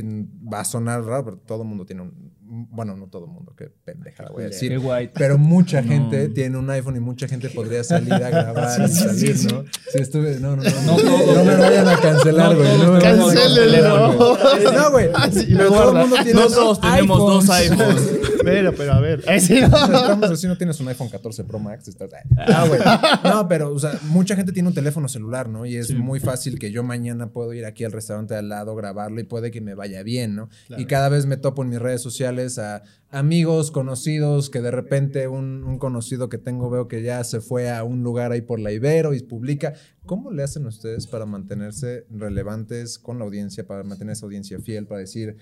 va 0.51 0.59
a 0.61 0.65
sonar 0.65 1.03
raro, 1.03 1.25
pero 1.25 1.37
todo 1.37 1.63
el 1.63 1.67
mundo 1.67 1.85
tiene 1.85 2.03
un 2.03 2.31
bueno, 2.69 2.95
no 2.95 3.07
todo 3.07 3.25
el 3.25 3.31
mundo, 3.31 3.53
qué 3.57 3.69
pendejada 3.83 4.29
voy 4.31 4.43
a 4.43 4.47
decir. 4.47 4.69
Qué 4.71 4.77
guay. 4.77 5.11
Pero 5.13 5.37
mucha 5.37 5.81
No. 5.81 5.89
gente 5.89 6.29
tiene 6.29 6.57
un 6.57 6.69
iPhone 6.69 6.95
y 6.95 6.99
mucha 6.99 7.27
gente 7.27 7.49
podría 7.49 7.83
salir 7.83 8.13
a 8.13 8.29
grabar 8.29 8.75
Sí, 8.75 8.83
y 8.83 8.87
salir, 8.87 9.37
sí, 9.37 9.47
¿no? 9.47 9.63
Sí, 9.91 9.99
estuve, 9.99 10.39
no, 10.39 10.55
no, 10.55 10.63
no, 10.63 10.69
No 10.85 10.97
no, 10.97 11.35
no 11.35 11.43
me 11.43 11.55
vayan 11.55 11.87
a 11.87 11.97
cancelar, 11.99 12.51
No 12.51 12.57
güey. 12.57 12.77
todos 13.01 13.33
No, 13.33 13.33
güey. 13.33 14.75
No, 14.75 14.91
güey. 14.91 15.09
Así, 15.13 15.45
Pero 15.45 15.57
me 15.57 15.57
todo 15.57 15.63
el 15.63 15.69
guarda. 15.69 15.99
mundo 16.01 16.15
tiene 16.23 16.33
No 16.41 16.47
todos 16.47 16.81
tenemos 16.81 17.17
dos 17.19 17.49
iPhones. 17.49 18.09
Pero, 18.43 18.75
pero 18.75 18.93
a 18.93 18.99
ver. 18.99 19.23
Ay, 19.27 19.39
sí, 19.41 19.59
no. 19.61 20.15
No 20.45 20.57
tienes 20.57 20.79
un 20.79 20.87
iPhone 20.87 21.09
14 21.09 21.43
Pro 21.45 21.57
Max. 21.59 21.87
Estás, 21.87 22.09
ah, 22.37 22.65
güey. 22.67 22.79
No, 23.23 23.47
pero, 23.47 23.73
o 23.73 23.79
sea, 23.79 23.97
mucha 24.03 24.35
gente 24.35 24.51
tiene 24.51 24.69
un 24.69 24.75
teléfono 24.75 25.07
celular, 25.07 25.49
¿no? 25.49 25.65
Y 25.65 25.75
es 25.77 25.91
muy 25.93 26.19
fácil 26.19 26.59
que 26.59 26.71
yo 26.71 26.83
mañana 26.83 27.27
puedo 27.31 27.53
ir 27.53 27.65
aquí 27.65 27.83
al 27.83 27.91
restaurante 27.91 28.35
de 28.35 28.39
al 28.41 28.49
lado, 28.49 28.75
grabarlo 28.75 29.19
y 29.19 29.23
puede 29.23 29.49
que 29.49 29.61
me 29.61 29.73
vaya 29.73 30.03
bien, 30.03 30.35
¿no? 30.35 30.49
Y 30.77 30.85
cada 30.85 31.09
vez 31.09 31.25
me 31.25 31.37
topo 31.37 31.63
en 31.63 31.69
mis 31.69 31.79
redes 31.79 32.01
sociales 32.01 32.44
a 32.59 32.83
amigos, 33.09 33.71
conocidos, 33.71 34.49
que 34.49 34.61
de 34.61 34.71
repente 34.71 35.27
un, 35.27 35.63
un 35.63 35.79
conocido 35.79 36.29
que 36.29 36.37
tengo 36.37 36.69
veo 36.69 36.87
que 36.87 37.01
ya 37.01 37.23
se 37.23 37.41
fue 37.41 37.71
a 37.71 37.83
un 37.83 38.03
lugar 38.03 38.31
ahí 38.31 38.41
por 38.41 38.59
la 38.59 38.71
Ibero 38.71 39.13
y 39.13 39.21
publica. 39.21 39.73
¿Cómo 40.05 40.31
le 40.31 40.43
hacen 40.43 40.65
ustedes 40.65 41.07
para 41.07 41.25
mantenerse 41.25 42.05
relevantes 42.09 42.99
con 42.99 43.19
la 43.19 43.25
audiencia, 43.25 43.65
para 43.65 43.83
mantener 43.83 44.13
esa 44.13 44.25
audiencia 44.25 44.59
fiel, 44.59 44.87
para 44.87 44.99
decir, 44.99 45.37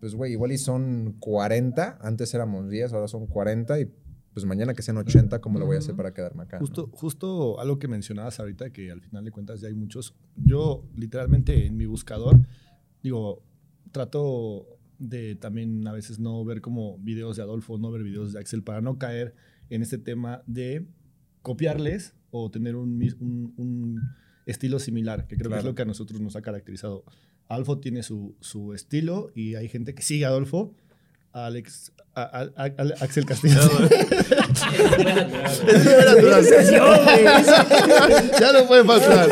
pues, 0.00 0.14
güey, 0.14 0.32
igual 0.32 0.52
y 0.52 0.58
son 0.58 1.16
40, 1.18 1.98
antes 2.00 2.32
éramos 2.34 2.70
10, 2.70 2.92
ahora 2.92 3.08
son 3.08 3.26
40 3.26 3.80
y 3.80 3.92
pues 4.36 4.44
mañana 4.44 4.74
que 4.74 4.82
sean 4.82 4.98
80, 4.98 5.40
¿cómo 5.40 5.58
lo 5.58 5.64
voy 5.64 5.76
a 5.76 5.78
hacer 5.78 5.96
para 5.96 6.12
quedarme 6.12 6.42
acá? 6.42 6.58
no? 6.58 6.66
Justo, 6.66 6.90
justo 6.92 7.58
algo 7.58 7.78
que 7.78 7.88
mencionabas 7.88 8.38
ahorita, 8.38 8.68
que 8.68 8.90
al 8.90 9.00
final 9.00 9.24
de 9.24 9.30
cuentas 9.30 9.62
ya 9.62 9.68
hay 9.68 9.74
muchos. 9.74 10.14
Yo, 10.36 10.84
literalmente, 10.94 11.64
en 11.64 11.74
mi 11.78 11.86
buscador, 11.86 12.38
digo, 13.02 13.42
trato 13.92 14.75
de 14.98 15.34
también 15.36 15.86
a 15.86 15.92
veces 15.92 16.18
no 16.18 16.44
ver 16.44 16.60
como 16.60 16.98
videos 16.98 17.36
de 17.36 17.42
Adolfo, 17.42 17.78
no 17.78 17.90
ver 17.90 18.02
videos 18.02 18.32
de 18.32 18.40
Axel, 18.40 18.62
para 18.62 18.80
no 18.80 18.98
caer 18.98 19.34
en 19.70 19.82
este 19.82 19.98
tema 19.98 20.42
de 20.46 20.86
copiarles 21.42 22.14
o 22.30 22.50
tener 22.50 22.76
un, 22.76 23.02
un- 23.20 23.54
un 23.56 24.00
estilo 24.46 24.78
similar, 24.78 25.26
que 25.26 25.36
creo 25.36 25.50
que 25.50 25.58
es 25.58 25.64
lo 25.64 25.74
que 25.74 25.82
a 25.82 25.86
nosotros 25.86 26.20
nos 26.20 26.36
ha 26.36 26.42
caracterizado. 26.42 27.04
Adolfo 27.48 27.78
tiene 27.78 28.02
su, 28.02 28.36
su 28.40 28.72
estilo 28.74 29.30
y 29.34 29.54
hay 29.54 29.68
gente 29.68 29.94
que 29.94 30.02
sigue 30.02 30.24
a 30.24 30.28
Adolfo. 30.28 30.74
Alex, 31.32 31.92
a- 32.22 32.50
a- 32.56 32.64
a- 32.64 33.04
Axel 33.04 33.24
Castillo. 33.26 33.60
Ya 38.40 38.52
no 38.52 38.66
puede 38.66 38.84
faltar. 38.84 39.28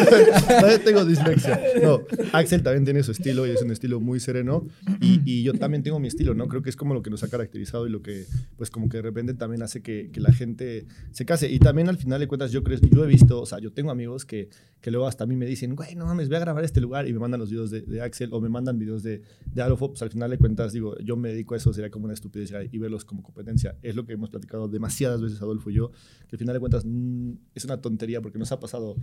Todavía 0.46 0.84
tengo 0.84 1.04
dislexia. 1.04 1.60
No, 1.82 2.02
Axel 2.32 2.62
también 2.62 2.84
tiene 2.84 3.02
su 3.02 3.12
estilo 3.12 3.46
y 3.46 3.50
es 3.50 3.62
un 3.62 3.70
estilo 3.70 4.00
muy 4.00 4.20
sereno. 4.20 4.66
Y, 5.00 5.20
y 5.24 5.42
yo 5.42 5.52
también 5.54 5.82
tengo 5.82 5.98
mi 5.98 6.08
estilo, 6.08 6.34
¿no? 6.34 6.48
Creo 6.48 6.62
que 6.62 6.70
es 6.70 6.76
como 6.76 6.94
lo 6.94 7.02
que 7.02 7.10
nos 7.10 7.22
ha 7.22 7.28
caracterizado 7.28 7.86
y 7.86 7.90
lo 7.90 8.02
que, 8.02 8.24
pues, 8.56 8.70
como 8.70 8.88
que 8.88 8.98
de 8.98 9.02
repente 9.02 9.34
también 9.34 9.62
hace 9.62 9.82
que, 9.82 10.10
que 10.12 10.20
la 10.20 10.32
gente 10.32 10.86
se 11.12 11.24
case. 11.24 11.50
Y 11.50 11.58
también 11.58 11.88
al 11.88 11.98
final 11.98 12.20
de 12.20 12.26
cuentas, 12.28 12.52
yo 12.52 12.62
creo, 12.62 12.78
yo 12.90 13.04
he 13.04 13.06
visto, 13.08 13.40
o 13.40 13.46
sea, 13.46 13.58
yo 13.58 13.72
tengo 13.72 13.90
amigos 13.90 14.24
que, 14.24 14.48
que 14.80 14.90
luego 14.90 15.06
hasta 15.06 15.24
a 15.24 15.26
mí 15.26 15.36
me 15.36 15.46
dicen, 15.46 15.74
güey, 15.74 15.94
no 15.94 16.06
mames, 16.06 16.28
voy 16.28 16.36
a 16.36 16.40
grabar 16.40 16.64
este 16.64 16.80
lugar 16.80 17.08
y 17.08 17.12
me 17.12 17.18
mandan 17.18 17.40
los 17.40 17.50
videos 17.50 17.70
de, 17.70 17.82
de 17.82 18.00
Axel 18.02 18.30
o 18.32 18.40
me 18.40 18.48
mandan 18.48 18.78
videos 18.78 19.02
de, 19.02 19.22
de 19.46 19.62
Adolfo. 19.62 19.88
Pues 19.90 20.02
al 20.02 20.10
final 20.10 20.30
de 20.30 20.38
cuentas, 20.38 20.72
digo, 20.72 20.96
yo 20.98 21.16
me 21.16 21.30
dedico 21.30 21.54
a 21.54 21.56
eso, 21.56 21.72
sería 21.72 21.90
como 21.90 22.04
una 22.06 22.14
estupidez 22.14 22.52
y 22.74 22.78
verlos 22.78 23.04
como 23.04 23.22
competencia. 23.22 23.78
Es 23.82 23.94
lo 23.94 24.04
que 24.04 24.14
hemos 24.14 24.30
platicado 24.30 24.66
demasiadas 24.66 25.22
veces 25.22 25.40
Adolfo 25.40 25.70
y 25.70 25.74
yo, 25.74 25.92
que 26.28 26.34
al 26.34 26.38
final 26.38 26.54
de 26.54 26.60
cuentas 26.60 26.84
mm, 26.84 27.32
es 27.54 27.64
una 27.64 27.80
tontería 27.80 28.20
porque 28.20 28.38
nos 28.38 28.50
ha 28.50 28.58
pasado 28.58 28.96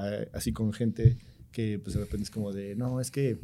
eh, 0.00 0.30
así 0.32 0.52
con 0.52 0.72
gente 0.72 1.18
que 1.50 1.80
pues 1.80 1.94
de 1.94 2.00
repente 2.00 2.24
es 2.24 2.30
como 2.30 2.52
de, 2.52 2.76
no, 2.76 3.00
es 3.00 3.10
que 3.10 3.40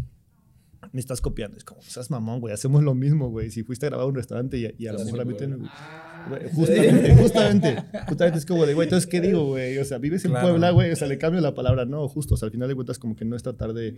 me 0.92 1.01
estás 1.01 1.20
copiando. 1.20 1.57
Es 1.57 1.64
como, 1.64 1.83
seas 1.83 2.11
mamón, 2.11 2.40
güey, 2.40 2.55
hacemos 2.55 2.83
lo 2.83 2.94
mismo, 2.94 3.31
güey. 3.31 3.51
Si 3.51 3.62
fuiste 3.62 3.87
a 3.87 3.88
grabar 3.90 4.05
a 4.05 4.09
un 4.09 4.14
restaurante 4.14 4.59
y, 4.59 4.83
y 4.83 4.87
a 4.87 4.92
lo 4.92 5.05
mejor 5.05 5.20
a 5.20 5.25
mí. 5.25 5.35
Güey, 5.35 6.51
Justamente, 6.53 7.16
justamente, 7.20 7.85
justamente 8.09 8.38
es 8.38 8.47
como 8.47 8.64
de, 8.66 8.75
güey, 8.75 8.87
entonces, 8.87 9.09
¿qué 9.09 9.20
digo, 9.20 9.47
güey? 9.47 9.79
O 9.79 9.85
sea, 9.85 9.99
vives 9.99 10.25
en 10.25 10.31
Claro. 10.31 10.49
Puebla, 10.49 10.70
güey, 10.70 10.90
o 10.90 10.97
sea, 10.97 11.07
le 11.07 11.18
cambio 11.18 11.40
la 11.40 11.55
palabra, 11.55 11.85
no, 11.85 12.09
justo, 12.09 12.35
o 12.35 12.37
sea, 12.37 12.47
al 12.47 12.53
final 12.53 12.68
de 12.68 12.75
cuentas 12.75 12.99
como 12.99 13.14
que 13.14 13.25
no 13.25 13.37
es 13.37 13.42
tratar 13.42 13.73
de, 13.75 13.94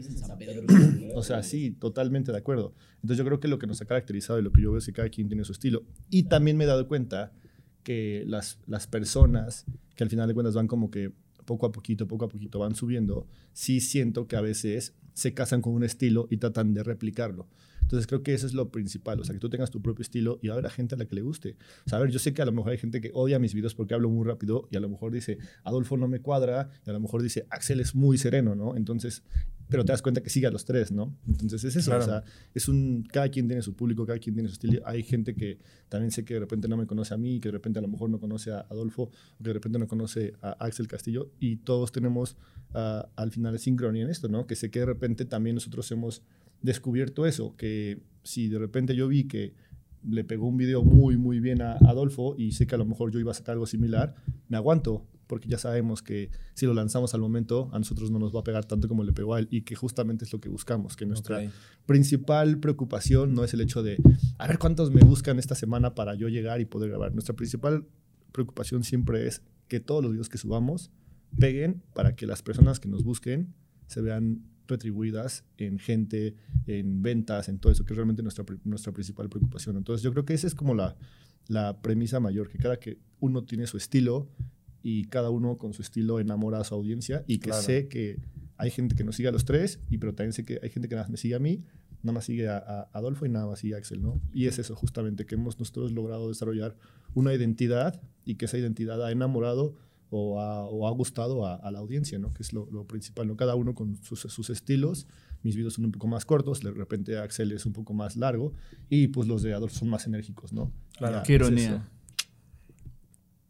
o 1.15 1.23
sea, 1.23 1.43
sí, 1.43 1.71
totalmente 1.71 2.33
de 2.33 2.39
acuerdo. 2.39 2.75
Entonces 2.97 3.19
yo 3.19 3.25
creo 3.25 3.41
que 3.41 3.49
lo 3.49 3.59
que 3.59 3.67
nos 3.67 3.81
ha 3.81 3.85
caracterizado 3.85 4.39
y 4.39 4.43
lo 4.43 4.53
que 4.53 4.63
yo 4.63 4.71
veo 4.73 4.79
es 4.79 4.87
que 4.87 4.93
cada 4.93 5.09
quien 5.09 5.29
tiene 5.29 5.45
su 5.45 5.53
estilo. 5.53 5.85
Y 6.11 6.25
también 6.25 6.57
me 6.57 6.65
he 6.65 6.67
dado 6.67 6.89
cuenta 6.89 7.33
que 7.83 8.25
las, 8.27 8.59
las 8.67 8.87
personas 8.89 9.65
que 9.95 10.03
al 10.03 10.11
final 10.11 10.27
de 10.27 10.35
cuentas 10.35 10.55
van 10.55 10.67
como 10.67 10.91
que 10.91 11.13
poco 11.45 11.67
a 11.67 11.73
poquito, 11.73 12.09
poco 12.09 12.25
a 12.25 12.29
poquito 12.29 12.59
van 12.59 12.75
subiendo, 12.75 13.29
sí 13.53 13.81
siento 13.81 14.27
que 14.27 14.35
a 14.37 14.41
veces 14.41 14.95
se 15.17 15.33
casan 15.33 15.63
con 15.63 15.73
un 15.73 15.83
estilo 15.83 16.29
y 16.31 16.37
tratan 16.37 16.75
de 16.75 16.83
replicarlo. 16.83 17.47
Entonces 17.83 18.07
creo 18.07 18.23
que 18.23 18.35
eso 18.35 18.47
es 18.47 18.55
lo 18.55 18.71
principal, 18.71 19.21
o 19.21 19.25
sea, 19.25 19.33
que 19.35 19.39
tú 19.41 19.49
tengas 19.49 19.71
tu 19.71 19.81
propio 19.81 20.03
estilo 20.03 20.39
y 20.43 20.49
va 20.49 20.55
a 20.55 20.59
haber 20.59 20.71
gente 20.71 20.95
a 20.95 20.99
la 20.99 21.07
que 21.07 21.15
le 21.15 21.23
guste. 21.23 21.57
O 21.87 21.89
sea, 21.89 21.99
a 21.99 22.01
ver, 22.01 22.11
yo 22.11 22.19
sé 22.19 22.35
que 22.35 22.43
a 22.43 22.45
lo 22.45 22.53
mejor 22.53 22.73
hay 22.73 22.79
gente 22.79 23.01
que 23.01 23.11
odia 23.15 23.39
mis 23.39 23.55
videos 23.55 23.75
porque 23.75 23.95
hablo 23.95 24.11
muy 24.11 24.27
rápido 24.27 24.69
y 24.71 24.77
a 24.77 24.81
lo 24.81 24.89
mejor 24.89 25.13
dice, 25.13 25.39
Adolfo 25.65 25.97
no 25.97 26.09
me 26.09 26.21
cuadra, 26.21 26.69
y 26.87 26.91
a 26.91 26.93
lo 26.93 27.01
mejor 27.01 27.23
dice, 27.23 27.47
Axel 27.51 27.81
es 27.81 27.95
muy 27.95 28.19
sereno, 28.19 28.55
¿no? 28.55 28.77
Entonces, 28.77 29.23
pero 29.69 29.85
te 29.85 29.93
das 29.93 30.03
cuenta 30.03 30.23
que 30.23 30.31
sigue 30.31 30.47
a 30.47 30.51
los 30.51 30.65
tres, 30.65 30.93
¿no? 30.93 31.17
Entonces 31.27 31.65
es 31.65 31.77
eso, 31.77 31.91
Claro. 31.91 32.05
o 32.05 32.07
sea, 32.07 32.25
es 32.55 32.69
un, 32.69 33.05
cada 33.11 33.29
quien 33.29 33.49
tiene 33.49 33.63
su 33.63 33.75
público, 33.75 34.07
cada 34.07 34.19
quien 34.19 34.35
tiene 34.35 34.49
su 34.49 34.55
estilo. 34.55 34.81
Hay 34.87 35.03
gente 35.03 35.35
que 35.35 35.59
también 35.89 36.11
sé 36.11 36.25
que 36.25 36.35
de 36.35 36.41
repente 36.41 36.69
no 36.69 36.77
me 36.77 36.87
conoce 36.87 37.15
a 37.15 37.17
mí, 37.17 37.41
que 37.41 37.49
de 37.49 37.53
repente 37.53 37.79
a 37.79 37.83
lo 37.83 37.89
mejor 37.89 38.11
no 38.11 38.21
conoce 38.21 38.53
a 38.53 38.61
Adolfo, 38.61 39.03
o 39.05 39.39
que 39.39 39.49
de 39.49 39.55
repente 39.55 39.79
no 39.79 39.89
conoce 39.89 40.35
a 40.41 40.53
Axel 40.65 40.87
Castillo, 40.87 41.33
y 41.41 41.57
todos 41.57 41.91
tenemos 41.91 42.37
ah, 42.75 43.09
al 43.17 43.33
final 43.33 43.59
sincronía 43.59 44.05
en 44.05 44.11
esto, 44.11 44.29
¿no? 44.29 44.47
Que 44.47 44.55
sé 44.55 44.71
que 44.71 44.81
de 44.81 44.87
repente 44.87 45.25
también 45.25 45.55
nosotros 45.55 45.91
hemos 45.91 46.23
descubierto 46.63 47.27
eso, 47.27 47.55
que 47.57 48.01
si 48.23 48.49
de 48.49 48.59
repente 48.59 48.95
yo 48.95 49.09
vi 49.09 49.25
que 49.25 49.55
le 50.09 50.25
pegó 50.25 50.47
un 50.47 50.57
video 50.57 50.83
muy, 50.83 51.17
muy 51.17 51.41
bien 51.41 51.63
a 51.63 51.73
Adolfo 51.73 52.35
y 52.39 52.53
sé 52.53 52.67
que 52.67 52.75
a 52.75 52.79
lo 52.79 52.85
mejor 52.85 53.11
yo 53.11 53.19
iba 53.19 53.33
a 53.33 53.35
sacar 53.35 53.55
algo 53.55 53.67
similar, 53.67 54.15
me 54.49 54.57
aguanto, 54.57 55.07
porque 55.27 55.49
ya 55.49 55.59
sabemos 55.59 56.03
que 56.03 56.31
si 56.55 56.67
lo 56.67 56.75
lanzamos 56.75 57.15
al 57.15 57.21
momento, 57.21 57.69
a 57.73 57.79
nosotros 57.79 58.11
no 58.11 58.19
nos 58.19 58.35
va 58.35 58.41
a 58.41 58.45
pegar 58.45 58.65
tanto 58.65 58.89
como 58.89 59.03
le 59.03 59.13
pegó 59.13 59.35
a 59.35 59.41
él 59.41 59.49
y 59.51 59.63
que 59.63 59.75
justamente 59.75 60.25
es 60.25 60.33
lo 60.33 60.41
que 60.41 60.49
buscamos, 60.49 60.97
que 60.97 61.07
nuestra 61.07 61.51
principal 61.87 62.59
preocupación 62.59 63.35
no 63.35 63.43
es 63.43 63.53
el 63.55 63.61
hecho 63.61 63.83
de, 63.83 63.99
a 64.39 64.47
ver 64.47 64.59
cuántos 64.59 64.93
me 64.93 65.01
buscan 65.01 65.39
esta 65.39 65.55
semana 65.55 65.95
para 65.95 66.15
yo 66.15 66.29
llegar 66.29 66.61
y 66.61 66.65
poder 66.65 66.91
grabar. 66.91 67.13
Nuestra 67.13 67.35
principal 67.35 67.85
preocupación 68.33 68.85
siempre 68.85 69.27
es 69.27 69.43
que 69.69 69.81
todos 69.81 70.03
los 70.03 70.13
videos 70.13 70.29
que 70.29 70.39
subamos 70.39 70.91
peguen 71.39 71.83
para 71.95 72.15
que 72.15 72.27
las 72.27 72.43
personas 72.43 72.79
que 72.79 72.89
nos 72.89 73.03
busquen 73.03 73.55
se 73.89 74.01
vean 74.01 74.43
retribuidas 74.69 75.45
en 75.59 75.79
gente, 75.79 76.35
en 76.67 77.03
ventas, 77.03 77.49
en 77.49 77.59
todo 77.59 77.73
eso, 77.73 77.85
que 77.85 77.93
es 77.93 77.97
realmente 77.97 78.23
nuestra, 78.23 78.45
nuestra 78.65 78.93
principal 78.93 79.29
preocupación. 79.29 79.77
Entonces 79.77 80.03
yo 80.03 80.13
creo 80.13 80.25
que 80.25 80.35
esa 80.35 80.47
es 80.47 80.55
como 80.55 80.75
la, 80.75 80.97
la 81.49 81.81
premisa 81.81 82.21
mayor, 82.21 82.49
que 82.49 82.59
cada 82.59 82.79
que 82.79 82.99
uno 83.21 83.45
tiene 83.45 83.67
su 83.67 83.77
estilo 83.77 84.29
y 84.83 85.05
cada 85.07 85.31
uno 85.31 85.59
con 85.59 85.73
su 85.73 85.83
estilo 85.83 86.21
enamora 86.21 86.61
a 86.61 86.65
su 86.65 86.75
audiencia 86.75 87.25
y 87.27 87.39
que 87.39 87.49
Claro. 87.51 87.63
sé 87.63 87.89
que 87.89 88.19
hay 88.57 88.71
gente 88.71 88.95
que 88.95 89.05
nos 89.05 89.17
sigue 89.17 89.29
a 89.29 89.33
los 89.33 89.45
tres, 89.45 89.81
y 89.91 89.99
pero 89.99 90.15
también 90.15 90.33
sé 90.33 90.45
que 90.45 90.59
hay 90.63 90.71
gente 90.71 90.89
que 90.89 90.95
nada 90.95 91.05
más 91.05 91.11
me 91.11 91.17
sigue 91.19 91.35
a 91.35 91.39
mí, 91.39 91.63
nada 92.03 92.13
más 92.15 92.25
sigue 92.25 92.49
a, 92.49 92.57
a 92.59 92.83
Adolfo 92.93 93.27
y 93.27 93.29
nada 93.29 93.47
más 93.47 93.59
sigue 93.59 93.75
a 93.75 93.79
Axel, 93.79 94.01
¿no? 94.01 94.21
Y 94.33 94.47
es 94.47 94.59
eso 94.59 94.75
justamente, 94.77 95.27
que 95.27 95.35
hemos 95.35 95.59
nosotros 95.59 95.93
logrado 95.93 96.29
desarrollar 96.29 96.77
una 97.15 97.35
identidad 97.35 98.01
y 98.25 98.37
que 98.37 98.45
esa 98.47 98.59
identidad 98.59 99.05
ha 99.05 99.11
enamorado 99.11 99.75
o 100.11 100.41
ha, 100.41 100.65
o 100.65 100.87
ha 100.87 100.91
gustado 100.93 101.47
a, 101.47 101.57
a 101.57 101.71
la 101.71 101.81
audiencia, 101.81 102.19
¿no? 102.19 102.33
Que 102.33 102.43
es 102.43 102.53
lo, 102.53 102.69
lo 102.71 102.87
principal, 102.87 103.27
¿no? 103.27 103.37
Cada 103.37 103.55
uno 103.55 103.75
con 103.75 103.97
sus, 104.03 104.21
sus 104.21 104.51
estilos. 104.51 105.07
Mis 105.43 105.57
videos 105.57 105.75
son 105.75 105.85
un 105.85 105.93
poco 105.93 106.09
más 106.09 106.25
cortos, 106.25 106.61
de 106.61 106.73
repente 106.73 107.19
Axel 107.19 107.53
es 107.53 107.67
un 107.67 107.73
poco 107.73 107.95
más 107.95 108.17
largo 108.17 108.53
y 108.89 109.09
pues 109.09 109.29
los 109.29 109.43
de 109.43 109.55
Adolfo 109.55 109.77
son 109.77 109.91
más 109.91 110.07
enérgicos, 110.07 110.53
¿no? 110.53 110.73
Claro. 110.97 111.19
Ya, 111.19 111.23
Qué 111.23 111.35
ironía. 111.35 111.89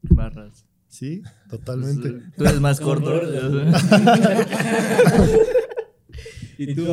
Barras. 0.02 0.66
Sí, 0.88 1.22
totalmente. 1.48 2.22
Tú 2.36 2.44
eres 2.44 2.60
más 2.60 2.80
corto. 2.80 3.12
¿Y 6.58 6.74
tú? 6.74 6.86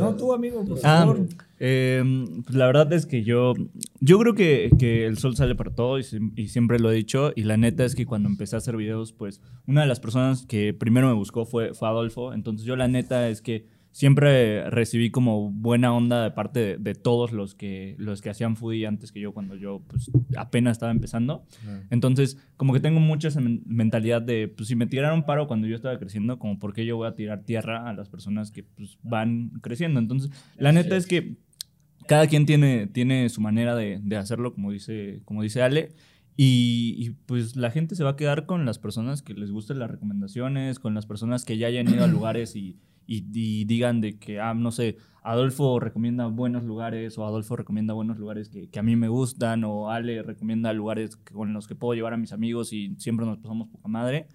No, 0.00 0.16
tú, 0.16 0.32
amigo, 0.32 0.64
por 0.64 0.78
Ah, 0.84 1.00
favor. 1.06 1.26
eh, 1.58 2.02
pues 2.44 2.54
la 2.56 2.66
verdad 2.66 2.92
es 2.92 3.06
que 3.06 3.22
yo, 3.24 3.54
yo 4.00 4.18
creo 4.18 4.34
que, 4.34 4.70
que 4.78 5.06
el 5.06 5.18
sol 5.18 5.36
sale 5.36 5.54
para 5.54 5.70
todo 5.74 5.98
y, 5.98 6.04
y 6.36 6.48
siempre 6.48 6.78
lo 6.78 6.90
he 6.90 6.94
dicho. 6.94 7.32
Y 7.34 7.44
la 7.44 7.56
neta 7.56 7.84
es 7.84 7.94
que 7.94 8.06
cuando 8.06 8.28
empecé 8.28 8.56
a 8.56 8.58
hacer 8.58 8.76
videos, 8.76 9.12
pues 9.12 9.40
una 9.66 9.82
de 9.82 9.86
las 9.88 10.00
personas 10.00 10.46
que 10.46 10.72
primero 10.74 11.08
me 11.08 11.14
buscó 11.14 11.44
fue, 11.46 11.74
fue 11.74 11.88
Adolfo. 11.88 12.32
Entonces 12.32 12.66
yo 12.66 12.76
la 12.76 12.88
neta 12.88 13.28
es 13.28 13.40
que 13.42 13.66
siempre 13.94 14.68
recibí 14.70 15.10
como 15.12 15.52
buena 15.52 15.94
onda 15.94 16.24
de 16.24 16.32
parte 16.32 16.58
de, 16.58 16.76
de 16.78 16.96
todos 16.96 17.30
los 17.30 17.54
que, 17.54 17.94
los 17.96 18.22
que 18.22 18.28
hacían 18.28 18.56
foodie 18.56 18.88
antes 18.88 19.12
que 19.12 19.20
yo, 19.20 19.32
cuando 19.32 19.54
yo 19.54 19.82
pues 19.86 20.10
apenas 20.36 20.72
estaba 20.72 20.90
empezando. 20.90 21.46
Entonces, 21.90 22.36
como 22.56 22.72
que 22.72 22.80
tengo 22.80 22.98
mucha 22.98 23.28
esa 23.28 23.40
men- 23.40 23.62
mentalidad 23.66 24.20
de, 24.20 24.48
pues 24.48 24.66
si 24.66 24.74
me 24.74 24.88
tiraron 24.88 25.24
paro 25.24 25.46
cuando 25.46 25.68
yo 25.68 25.76
estaba 25.76 25.96
creciendo, 25.96 26.40
como 26.40 26.58
por 26.58 26.74
qué 26.74 26.84
yo 26.84 26.96
voy 26.96 27.06
a 27.06 27.14
tirar 27.14 27.44
tierra 27.44 27.88
a 27.88 27.92
las 27.92 28.08
personas 28.08 28.50
que 28.50 28.64
pues, 28.64 28.98
van 29.04 29.50
creciendo. 29.62 30.00
Entonces, 30.00 30.32
la 30.58 30.72
neta 30.72 30.96
es 30.96 31.06
que 31.06 31.36
cada 32.08 32.26
quien 32.26 32.46
tiene, 32.46 32.88
tiene 32.88 33.28
su 33.28 33.40
manera 33.40 33.76
de, 33.76 34.00
de 34.02 34.16
hacerlo, 34.16 34.54
como 34.54 34.72
dice, 34.72 35.22
como 35.24 35.40
dice 35.42 35.62
Ale. 35.62 35.92
Y, 36.36 36.96
y, 36.98 37.10
pues 37.26 37.54
la 37.54 37.70
gente 37.70 37.94
se 37.94 38.02
va 38.02 38.10
a 38.10 38.16
quedar 38.16 38.44
con 38.46 38.64
las 38.66 38.80
personas 38.80 39.22
que 39.22 39.34
les 39.34 39.52
gusten 39.52 39.78
las 39.78 39.88
recomendaciones, 39.88 40.80
con 40.80 40.92
las 40.94 41.06
personas 41.06 41.44
que 41.44 41.58
ya 41.58 41.68
hayan 41.68 41.88
ido 41.88 42.02
a 42.02 42.06
lugares 42.08 42.56
y, 42.56 42.80
y, 43.06 43.24
y 43.32 43.64
digan 43.64 44.00
de 44.00 44.18
que, 44.18 44.40
ah, 44.40 44.54
no 44.54 44.70
sé, 44.72 44.96
Adolfo 45.22 45.80
recomienda 45.80 46.26
buenos 46.26 46.64
lugares 46.64 47.16
o 47.18 47.24
Adolfo 47.26 47.56
recomienda 47.56 47.94
buenos 47.94 48.18
lugares 48.18 48.48
que, 48.48 48.68
que 48.68 48.78
a 48.78 48.82
mí 48.82 48.94
me 48.96 49.08
gustan 49.08 49.64
o 49.64 49.90
Ale 49.90 50.22
recomienda 50.22 50.72
lugares 50.72 51.16
que- 51.16 51.32
con 51.34 51.52
los 51.52 51.66
que 51.66 51.74
puedo 51.74 51.94
llevar 51.94 52.12
a 52.14 52.16
mis 52.18 52.32
amigos 52.32 52.72
y 52.72 52.94
siempre 52.98 53.24
nos 53.26 53.38
pasamos 53.38 53.68
poca 53.68 53.88
madre. 53.88 54.26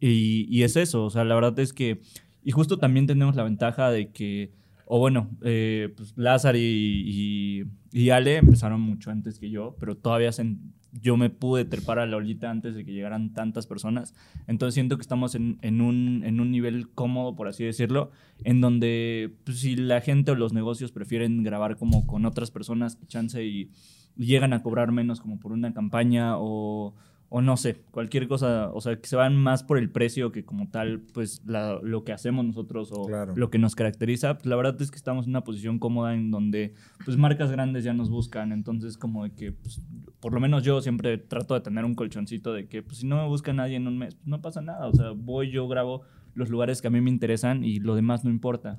Y, 0.00 0.46
y 0.50 0.62
es 0.64 0.76
eso, 0.76 1.06
o 1.06 1.10
sea, 1.10 1.24
la 1.24 1.34
verdad 1.34 1.58
es 1.58 1.72
que, 1.72 2.00
y 2.44 2.50
justo 2.52 2.78
también 2.78 3.06
tenemos 3.06 3.34
la 3.36 3.44
ventaja 3.44 3.90
de 3.90 4.10
que, 4.12 4.52
o 4.84 4.98
bueno, 4.98 5.30
eh, 5.42 5.92
pues 5.96 6.12
Lázaro 6.16 6.58
y, 6.58 6.62
y, 6.62 7.64
y 7.98 8.10
Ale 8.10 8.36
empezaron 8.36 8.80
mucho 8.80 9.10
antes 9.10 9.38
que 9.38 9.50
yo, 9.50 9.74
pero 9.80 9.96
todavía 9.96 10.32
se- 10.32 10.56
yo 10.92 11.16
me 11.16 11.30
pude 11.30 11.64
trepar 11.64 11.98
a 11.98 12.06
la 12.06 12.16
olita 12.16 12.50
antes 12.50 12.74
de 12.74 12.84
que 12.84 12.92
llegaran 12.92 13.32
tantas 13.32 13.66
personas. 13.66 14.14
Entonces 14.46 14.74
siento 14.74 14.96
que 14.96 15.02
estamos 15.02 15.34
en, 15.34 15.58
en 15.62 15.80
un, 15.80 16.22
en 16.24 16.40
un 16.40 16.50
nivel 16.50 16.88
cómodo, 16.88 17.36
por 17.36 17.48
así 17.48 17.64
decirlo, 17.64 18.10
en 18.44 18.60
donde 18.60 19.34
pues, 19.44 19.60
si 19.60 19.76
la 19.76 20.00
gente 20.00 20.30
o 20.30 20.34
los 20.34 20.52
negocios 20.52 20.92
prefieren 20.92 21.42
grabar 21.42 21.76
como 21.76 22.06
con 22.06 22.24
otras 22.24 22.50
personas, 22.50 22.98
chance 23.08 23.44
y, 23.44 23.70
llegan 24.16 24.52
a 24.52 24.62
cobrar 24.62 24.92
menos 24.92 25.20
como 25.20 25.38
por 25.38 25.52
una 25.52 25.72
campaña 25.72 26.38
o, 26.38 26.94
o 27.28 27.40
no 27.42 27.56
sé, 27.56 27.82
cualquier 27.90 28.28
cosa, 28.28 28.70
o 28.72 28.80
sea, 28.80 29.00
que 29.00 29.08
se 29.08 29.16
van 29.16 29.36
más 29.36 29.64
por 29.64 29.78
el 29.78 29.90
precio 29.90 30.30
que 30.30 30.44
como 30.44 30.68
tal, 30.70 31.00
pues 31.12 31.42
la- 31.44 31.80
lo 31.82 32.04
que 32.04 32.12
hacemos 32.12 32.44
nosotros 32.44 32.90
o 32.92 33.04
Claro. 33.06 33.34
lo 33.36 33.50
que 33.50 33.58
nos 33.58 33.74
caracteriza, 33.74 34.34
pues 34.34 34.46
la 34.46 34.54
verdad 34.56 34.80
es 34.80 34.90
que 34.92 34.96
estamos 34.96 35.26
en 35.26 35.30
una 35.30 35.42
posición 35.42 35.78
cómoda 35.80 36.14
en 36.14 36.30
donde 36.30 36.74
pues 37.04 37.16
marcas 37.16 37.50
grandes 37.50 37.82
ya 37.84 37.92
nos 37.94 38.10
buscan, 38.10 38.52
entonces 38.52 38.96
como 38.96 39.24
de 39.24 39.30
que 39.34 39.50
pues, 39.52 39.80
por 40.20 40.32
lo 40.32 40.40
menos 40.40 40.62
yo 40.62 40.80
siempre 40.80 41.18
trato 41.18 41.54
de 41.54 41.60
tener 41.62 41.84
un 41.84 41.94
colchoncito 41.94 42.52
de 42.52 42.68
que 42.68 42.82
pues, 42.82 42.98
si 42.98 43.06
no 43.06 43.16
me 43.16 43.26
busca 43.28 43.52
nadie 43.52 43.74
en 43.76 43.88
un 43.88 43.98
mes, 43.98 44.14
pues, 44.14 44.26
no 44.28 44.40
pasa 44.40 44.60
nada, 44.60 44.86
o 44.86 44.92
sea, 44.94 45.10
voy, 45.10 45.50
yo 45.50 45.66
grabo 45.66 46.02
los 46.34 46.48
lugares 46.48 46.80
que 46.80 46.86
a 46.88 46.90
mí 46.90 47.00
me 47.00 47.10
interesan 47.10 47.64
y 47.64 47.80
lo 47.80 47.94
demás 47.96 48.24
no 48.24 48.30
importa. 48.30 48.76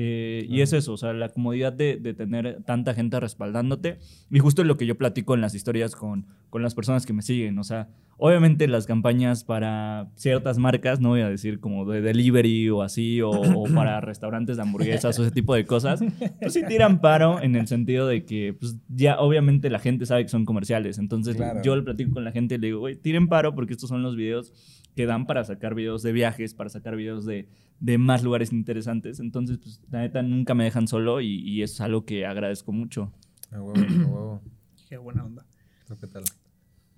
Eh, 0.00 0.46
Y 0.48 0.60
es 0.60 0.72
eso, 0.72 0.92
o 0.92 0.96
sea, 0.96 1.12
la 1.12 1.28
comodidad 1.30 1.72
de, 1.72 1.96
de 1.96 2.14
tener 2.14 2.62
tanta 2.64 2.94
gente 2.94 3.18
respaldándote. 3.18 3.98
Y 4.30 4.38
justo 4.38 4.62
lo 4.62 4.76
que 4.76 4.86
yo 4.86 4.96
platico 4.96 5.34
en 5.34 5.40
las 5.40 5.54
historias 5.54 5.96
con, 5.96 6.26
con 6.50 6.62
las 6.62 6.74
personas 6.74 7.04
que 7.04 7.12
me 7.12 7.22
siguen. 7.22 7.58
O 7.58 7.64
sea, 7.64 7.88
obviamente 8.16 8.68
las 8.68 8.86
campañas 8.86 9.42
para 9.44 10.08
ciertas 10.14 10.58
marcas, 10.58 11.00
no 11.00 11.10
voy 11.10 11.20
a 11.22 11.28
decir 11.28 11.58
como 11.60 11.84
de 11.90 12.00
delivery 12.00 12.68
o 12.70 12.82
así, 12.82 13.20
o, 13.22 13.30
o 13.30 13.64
para 13.74 14.00
restaurantes 14.00 14.56
de 14.56 14.62
hamburguesas 14.62 15.18
o 15.18 15.22
ese 15.22 15.32
tipo 15.32 15.54
de 15.54 15.64
cosas, 15.66 16.00
pues 16.40 16.52
sí 16.52 16.62
tiran 16.68 17.00
paro 17.00 17.42
en 17.42 17.56
el 17.56 17.66
sentido 17.66 18.06
de 18.06 18.24
que 18.24 18.54
pues, 18.58 18.76
ya 18.88 19.18
obviamente 19.18 19.68
la 19.70 19.78
gente 19.80 20.06
sabe 20.06 20.22
que 20.22 20.28
son 20.28 20.44
comerciales. 20.44 20.98
Entonces 20.98 21.36
Claro. 21.36 21.60
yo 21.64 21.74
le 21.76 21.82
platico 21.82 22.12
con 22.14 22.24
la 22.24 22.30
gente 22.32 22.54
y 22.54 22.58
le 22.58 22.68
digo, 22.68 22.78
güey, 22.80 22.94
tiren 22.96 23.26
paro 23.28 23.54
porque 23.54 23.72
estos 23.74 23.88
son 23.88 24.02
los 24.02 24.14
videos 24.16 24.52
que 24.98 25.06
dan 25.06 25.26
para 25.26 25.44
sacar 25.44 25.76
videos 25.76 26.02
de 26.02 26.10
viajes, 26.10 26.54
para 26.54 26.70
sacar 26.70 26.96
videos 26.96 27.24
de, 27.24 27.48
de 27.78 27.98
más 27.98 28.24
lugares 28.24 28.52
interesantes. 28.52 29.20
Entonces, 29.20 29.58
pues, 29.58 29.80
la 29.92 30.00
neta, 30.00 30.22
nunca 30.22 30.56
me 30.56 30.64
dejan 30.64 30.88
solo 30.88 31.20
y, 31.20 31.38
y 31.48 31.62
es 31.62 31.80
algo 31.80 32.04
que 32.04 32.26
agradezco 32.26 32.72
mucho. 32.72 33.12
A 33.52 33.62
huevo, 33.62 33.78
a 33.78 34.06
huevo. 34.08 34.42
Qué 34.88 34.96
buena 34.96 35.24
onda. 35.24 35.46
¿Tú 35.86 35.96
qué 36.00 36.08
tal? 36.08 36.24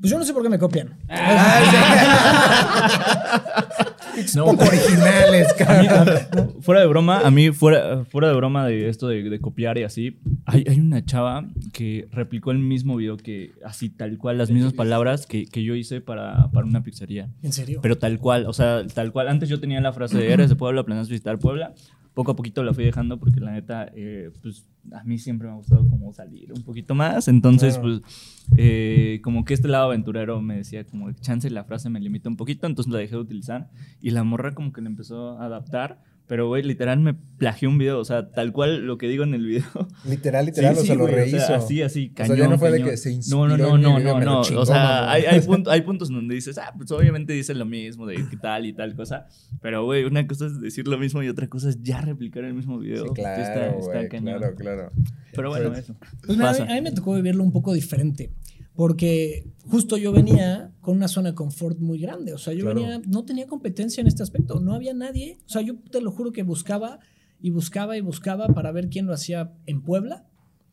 Pues 0.01 0.11
yo 0.11 0.18
no 0.18 0.24
sé 0.24 0.32
por 0.32 0.42
qué 0.42 0.48
me 0.48 0.59
copian. 0.59 0.96
No, 4.34 4.44
Poco 4.46 4.64
originales, 4.64 5.53
cabrón. 5.55 6.55
fuera 6.62 6.80
de 6.80 6.86
broma, 6.86 7.20
a 7.20 7.30
mí, 7.30 7.51
fuera, 7.51 8.05
fuera 8.07 8.28
de 8.28 8.34
broma 8.34 8.66
de 8.66 8.88
esto 8.88 9.09
de, 9.09 9.22
de 9.28 9.40
copiar 9.40 9.76
y 9.78 9.82
así, 9.82 10.18
hay, 10.46 10.64
hay 10.68 10.80
una 10.80 11.05
chava 11.05 11.44
que 11.72 12.09
replicó 12.12 12.51
el 12.51 12.59
mismo 12.59 12.96
video 12.96 13.16
que, 13.18 13.53
así 13.64 13.90
tal 13.90 14.16
cual, 14.18 14.38
las 14.38 14.51
mismas 14.51 14.72
palabras 14.72 15.26
que, 15.26 15.46
que 15.46 15.62
yo 15.62 15.74
hice 15.74 16.01
para, 16.01 16.51
para 16.51 16.66
una 16.66 16.82
pizzería. 16.82 17.28
¿En 17.42 17.53
serio? 17.53 17.80
Pero 17.82 17.98
tal 17.98 18.18
cual, 18.18 18.46
o 18.46 18.53
sea, 18.53 18.86
tal 18.86 19.12
cual. 19.12 19.28
Antes 19.28 19.48
yo 19.48 19.61
tenía 19.61 19.80
la 19.80 19.92
frase 19.92 20.16
de 20.16 20.32
eres 20.32 20.48
de 20.48 20.57
Puebla, 20.57 20.82
planeas 20.82 21.09
visitar 21.09 21.38
Puebla. 21.38 21.74
Poco 22.15 22.33
a 22.33 22.37
poquito 22.37 22.63
la 22.65 22.75
fui 22.75 22.85
dejando 22.85 23.19
porque 23.19 23.41
la 23.41 23.53
neta, 23.53 23.91
eh, 23.95 24.31
pues 24.43 24.67
a 24.93 25.05
mí 25.05 25.19
siempre 25.19 25.47
me 25.47 25.55
ha 25.55 25.57
gustado 25.57 25.87
como 25.89 26.13
salir 26.13 26.53
un 26.53 26.63
poquito 26.63 26.95
más. 26.95 27.29
Entonces, 27.29 27.79
Claro. 27.79 28.01
pues, 28.01 28.49
eh, 28.57 29.21
como 29.23 29.45
que 29.45 29.55
este 29.55 29.69
lado 29.69 29.85
aventurero 29.87 30.41
me 30.43 30.57
decía 30.57 30.85
como, 30.85 31.11
chance 31.13 31.49
la 31.51 31.65
frase 31.65 31.89
me 31.89 32.01
limita 32.01 32.29
un 32.29 32.37
poquito, 32.37 32.67
entonces 32.67 32.93
la 32.93 32.99
dejé 32.99 33.15
de 33.15 33.21
utilizar. 33.21 33.71
Y 34.01 34.11
la 34.11 34.25
morra 34.25 34.53
como 34.55 34.73
que 34.73 34.81
le 34.81 34.89
empezó 34.89 35.39
a 35.39 35.45
adaptar. 35.47 36.03
Pero, 36.31 36.47
güey, 36.47 36.62
literal 36.62 37.01
me 37.01 37.12
plagió 37.12 37.68
un 37.68 37.76
video, 37.76 37.99
o 37.99 38.05
sea, 38.05 38.31
tal 38.31 38.53
cual 38.53 38.87
lo 38.87 38.99
que 38.99 39.09
digo 39.09 39.24
en 39.24 39.35
el 39.35 39.45
video. 39.45 39.64
Literal, 40.09 40.47
literal, 40.47 40.78
o 40.78 40.81
sea, 40.81 40.95
lo 40.95 41.09
rehizo. 41.09 41.39
sea, 41.39 41.57
así, 41.57 41.83
así, 41.83 42.12
O 42.14 42.16
sea, 42.16 42.26
cañón. 42.28 42.37
ya 42.39 42.49
no 42.49 42.57
fue 42.57 42.70
de 42.70 42.76
cañón. 42.78 42.91
que 42.91 42.97
se 42.97 43.09
No, 43.11 43.16
inspiró 43.16 43.47
no, 43.49 43.55
en 43.55 43.59
no, 43.59 43.76
no, 43.91 43.97
video, 43.99 44.14
no, 44.14 44.24
lo 44.24 44.31
no. 44.37 44.43
chingó, 44.45 44.61
O 44.61 44.66
sea, 44.66 45.11
hay, 45.11 45.24
hay, 45.24 45.41
punto- 45.47 45.72
hay 45.72 45.81
puntos 45.81 46.09
en 46.11 46.14
donde 46.14 46.37
dices, 46.37 46.57
ah, 46.59 46.72
pues 46.76 46.89
obviamente 46.93 47.33
dice 47.33 47.53
lo 47.55 47.64
mismo 47.66 48.07
de 48.07 48.14
qué 48.31 48.37
tal 48.37 48.64
y 48.64 48.72
tal 48.72 48.95
cosa. 48.95 49.26
Pero, 49.61 49.85
güey, 49.85 50.05
una 50.05 50.24
cosa 50.24 50.47
es 50.47 50.61
decir 50.61 50.87
lo 50.87 50.99
mismo 50.99 51.20
y 51.24 51.28
otra 51.28 51.49
cosa 51.49 51.68
es 51.68 51.83
ya 51.83 52.01
replicar 52.01 52.45
el 52.45 52.55
mismo 52.55 52.78
video. 52.78 53.09
Sí, 53.09 53.11
que 53.12 53.22
está- 53.22 53.35
claro, 53.53 53.78
está 53.81 53.93
güey, 53.97 54.09
cañón. 54.09 54.39
claro, 54.39 54.55
claro. 54.55 54.93
Pero 55.35 55.49
bueno, 55.51 55.74
eso. 55.74 55.97
Pues 56.24 56.39
mira, 56.39 56.51
a, 56.51 56.53
mí, 56.53 56.59
Pasa. 56.61 56.72
a 56.72 56.74
mí 56.76 56.81
me 56.81 56.93
tocó 56.93 57.14
vivirlo 57.16 57.43
un 57.43 57.51
poco 57.53 57.72
diferente. 57.72 58.31
Porque 58.81 59.45
justo 59.66 59.99
yo 59.99 60.11
venía 60.11 60.72
con 60.81 60.97
una 60.97 61.07
zona 61.07 61.28
de 61.28 61.35
confort 61.35 61.78
muy 61.81 61.99
grande. 61.99 62.33
O 62.33 62.39
sea, 62.39 62.55
yo 62.55 62.62
Claro. 62.62 62.81
venía, 62.81 63.03
no 63.07 63.26
tenía 63.26 63.47
competencia 63.47 64.01
en 64.01 64.07
este 64.07 64.22
aspecto. 64.22 64.59
No 64.59 64.72
había 64.72 64.95
nadie. 64.95 65.37
O 65.45 65.51
sea, 65.51 65.61
yo 65.61 65.76
te 65.91 66.01
lo 66.01 66.11
juro 66.11 66.33
que 66.33 66.45
buscaba 66.45 66.99
y 67.43 67.51
buscaba 67.51 67.99
y 67.99 68.01
buscaba 68.01 68.47
para 68.55 68.72
ver 68.72 68.89
quién 68.89 69.05
lo 69.05 69.12
hacía 69.12 69.53
en 69.66 69.83
Puebla. 69.83 70.26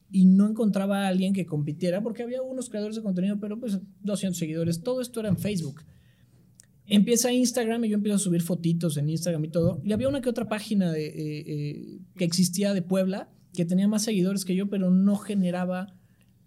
Y 0.10 0.24
no 0.24 0.48
encontraba 0.48 1.04
a 1.04 1.10
alguien 1.10 1.34
que 1.34 1.46
compitiera 1.46 2.02
porque 2.02 2.24
había 2.24 2.42
unos 2.42 2.70
creadores 2.70 2.96
de 2.96 3.02
contenido, 3.02 3.42
pero 3.42 3.60
pues 3.60 3.78
200 4.04 4.38
seguidores. 4.40 4.84
Todo 4.84 5.02
esto 5.02 5.20
era 5.20 5.28
en 5.28 5.38
Facebook. 5.38 5.82
Empieza 6.86 7.34
Instagram 7.34 7.84
y 7.84 7.90
yo 7.90 7.96
empiezo 7.96 8.16
a 8.16 8.20
subir 8.20 8.42
fotitos 8.42 8.96
en 8.96 9.10
Instagram 9.10 9.44
y 9.44 9.50
todo. 9.50 9.82
Y 9.84 9.92
había 9.92 10.08
una 10.08 10.22
que 10.22 10.30
otra 10.30 10.48
página 10.48 10.94
de, 10.94 11.08
eh, 11.08 11.44
eh, 11.46 12.00
que 12.16 12.24
existía 12.24 12.74
de 12.74 12.82
Puebla 12.84 13.30
que 13.54 13.66
tenía 13.66 13.90
más 13.90 14.04
seguidores 14.04 14.46
que 14.46 14.56
yo, 14.56 14.70
pero 14.70 14.92
no 14.92 15.18
generaba 15.18 15.94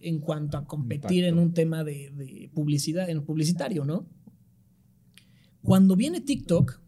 en 0.01 0.21
cuanto 0.21 0.57
a 0.57 0.67
competir 0.67 1.25
en 1.25 1.39
un 1.39 1.53
tema 1.53 1.85
de, 1.85 2.11
de 2.15 2.51
publicidad, 2.55 3.09
en 3.09 3.23
publicitario, 3.23 3.85
¿no? 3.85 4.07
Cuando 5.63 5.97
viene 5.97 6.21
TikTok, 6.21 6.81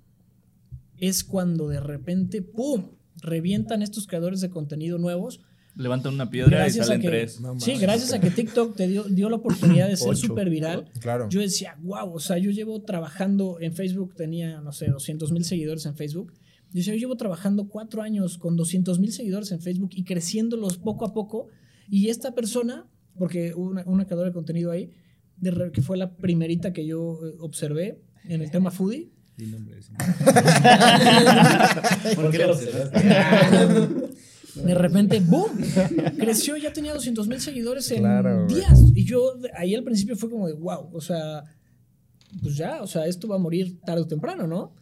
es 0.98 1.24
cuando 1.24 1.68
de 1.68 1.80
repente, 1.80 2.42
¡pum! 2.42 2.84
revientan 3.20 3.82
estos 3.82 4.06
creadores 4.06 4.40
de 4.40 4.50
contenido 4.50 4.98
nuevos. 4.98 5.40
Levantan 5.74 6.14
una 6.14 6.28
piedra 6.28 6.48
y 6.48 6.60
Gracias 6.60 6.84
a 6.84 6.86
salen 6.88 7.00
que, 7.00 7.08
tres. 7.08 7.40
No 7.40 7.58
sí, 7.58 7.76
gracias 7.78 8.12
a 8.12 8.20
que 8.20 8.30
TikTok 8.30 8.76
te 8.76 8.88
dio, 8.88 9.04
dio 9.04 9.30
la 9.30 9.36
oportunidad 9.36 9.88
de 9.88 9.96
ser 9.96 10.16
súper 10.16 10.50
viral. 10.50 10.90
Claro. 11.00 11.28
Yo 11.30 11.40
decía, 11.40 11.78
wow, 11.82 12.12
o 12.14 12.20
sea, 12.20 12.38
yo 12.38 12.50
llevo 12.50 12.82
trabajando 12.82 13.58
en 13.60 13.72
Facebook, 13.72 14.14
tenía, 14.14 14.60
no 14.60 14.72
sé, 14.72 14.88
200 14.88 15.32
mil 15.32 15.44
seguidores 15.44 15.86
en 15.86 15.96
Facebook. 15.96 16.32
Yo 16.70 16.78
decía, 16.78 16.94
yo 16.94 17.00
llevo 17.00 17.16
trabajando 17.16 17.68
cuatro 17.68 18.02
años 18.02 18.38
con 18.38 18.56
200 18.56 18.98
mil 18.98 19.12
seguidores 19.12 19.50
en 19.52 19.60
Facebook 19.60 19.90
y 19.94 20.04
creciéndolos 20.04 20.78
poco 20.78 21.06
a 21.06 21.14
poco. 21.14 21.48
Y 21.88 22.08
esta 22.08 22.34
persona, 22.34 22.86
porque 23.18 23.52
hubo 23.54 23.70
una, 23.70 23.82
una 23.86 24.04
creadora 24.04 24.28
de 24.28 24.34
contenido 24.34 24.70
ahí, 24.70 24.90
de 25.36 25.70
que 25.72 25.82
fue 25.82 25.96
la 25.96 26.16
primerita 26.16 26.72
que 26.72 26.86
yo 26.86 27.18
eh, 27.26 27.34
observé 27.40 28.02
en 28.24 28.42
el 28.42 28.50
tema 28.50 28.70
foodie. 28.70 29.10
Di 29.36 29.46
nombres. 29.46 29.90
¿Por 32.14 32.30
qué 32.30 32.46
lo 32.46 32.52
observaste? 32.52 32.98
De 34.54 34.74
repente, 34.74 35.20
¡boom! 35.20 35.50
Creció, 36.18 36.56
ya 36.58 36.72
tenía 36.72 36.92
200 36.92 37.26
mil 37.26 37.40
seguidores 37.40 37.90
en 37.90 38.00
Claro, 38.00 38.46
días. 38.46 38.78
Y 38.94 39.04
yo 39.04 39.34
ahí 39.56 39.74
al 39.74 39.82
principio 39.82 40.14
fue 40.14 40.28
como 40.28 40.46
de, 40.46 40.52
wow, 40.52 40.90
o 40.92 41.00
sea, 41.00 41.42
pues 42.42 42.56
ya, 42.56 42.82
o 42.82 42.86
sea, 42.86 43.06
esto 43.06 43.28
va 43.28 43.36
a 43.36 43.38
morir 43.38 43.80
tarde 43.80 44.02
o 44.02 44.06
temprano, 44.06 44.46
¿no? 44.46 44.74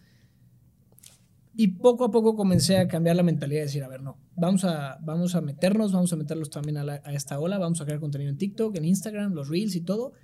Y 1.62 1.68
poco 1.68 2.06
a 2.06 2.10
poco 2.10 2.36
comencé 2.36 2.78
a 2.78 2.88
cambiar 2.88 3.16
la 3.16 3.22
mentalidad 3.22 3.60
de 3.60 3.66
decir, 3.66 3.82
a 3.84 3.88
ver, 3.88 4.00
no, 4.02 4.16
vamos 4.34 4.64
a, 4.64 4.96
vamos 5.02 5.34
a 5.34 5.42
meternos, 5.42 5.92
vamos 5.92 6.10
a 6.10 6.16
meterlos 6.16 6.48
también 6.48 6.78
a, 6.78 6.84
la- 6.84 7.02
a 7.04 7.12
esta 7.12 7.38
ola, 7.38 7.58
vamos 7.58 7.82
a 7.82 7.84
crear 7.84 8.00
contenido 8.00 8.30
en 8.30 8.38
TikTok, 8.38 8.74
en 8.78 8.86
Instagram, 8.86 9.34
los 9.34 9.50
Reels 9.50 9.76
y 9.76 9.82
todo. 9.82 10.14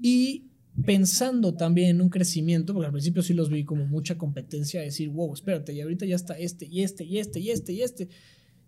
Y 0.00 0.52
pensando 0.86 1.54
también 1.54 1.88
en 1.88 2.00
un 2.00 2.10
crecimiento, 2.10 2.74
porque 2.74 2.86
al 2.86 2.92
principio 2.92 3.22
sí 3.24 3.34
los 3.34 3.50
vi 3.50 3.64
como 3.64 3.86
mucha 3.86 4.16
competencia, 4.16 4.80
decir, 4.82 5.08
wow, 5.08 5.34
espérate, 5.34 5.72
y 5.72 5.80
ahorita 5.80 6.06
ya 6.06 6.14
está 6.14 6.38
este, 6.38 6.64
y 6.66 6.84
este, 6.84 7.02
y 7.04 7.18
este, 7.18 7.40
y 7.40 7.50
este, 7.50 7.72
y 7.72 7.82
este. 7.82 8.08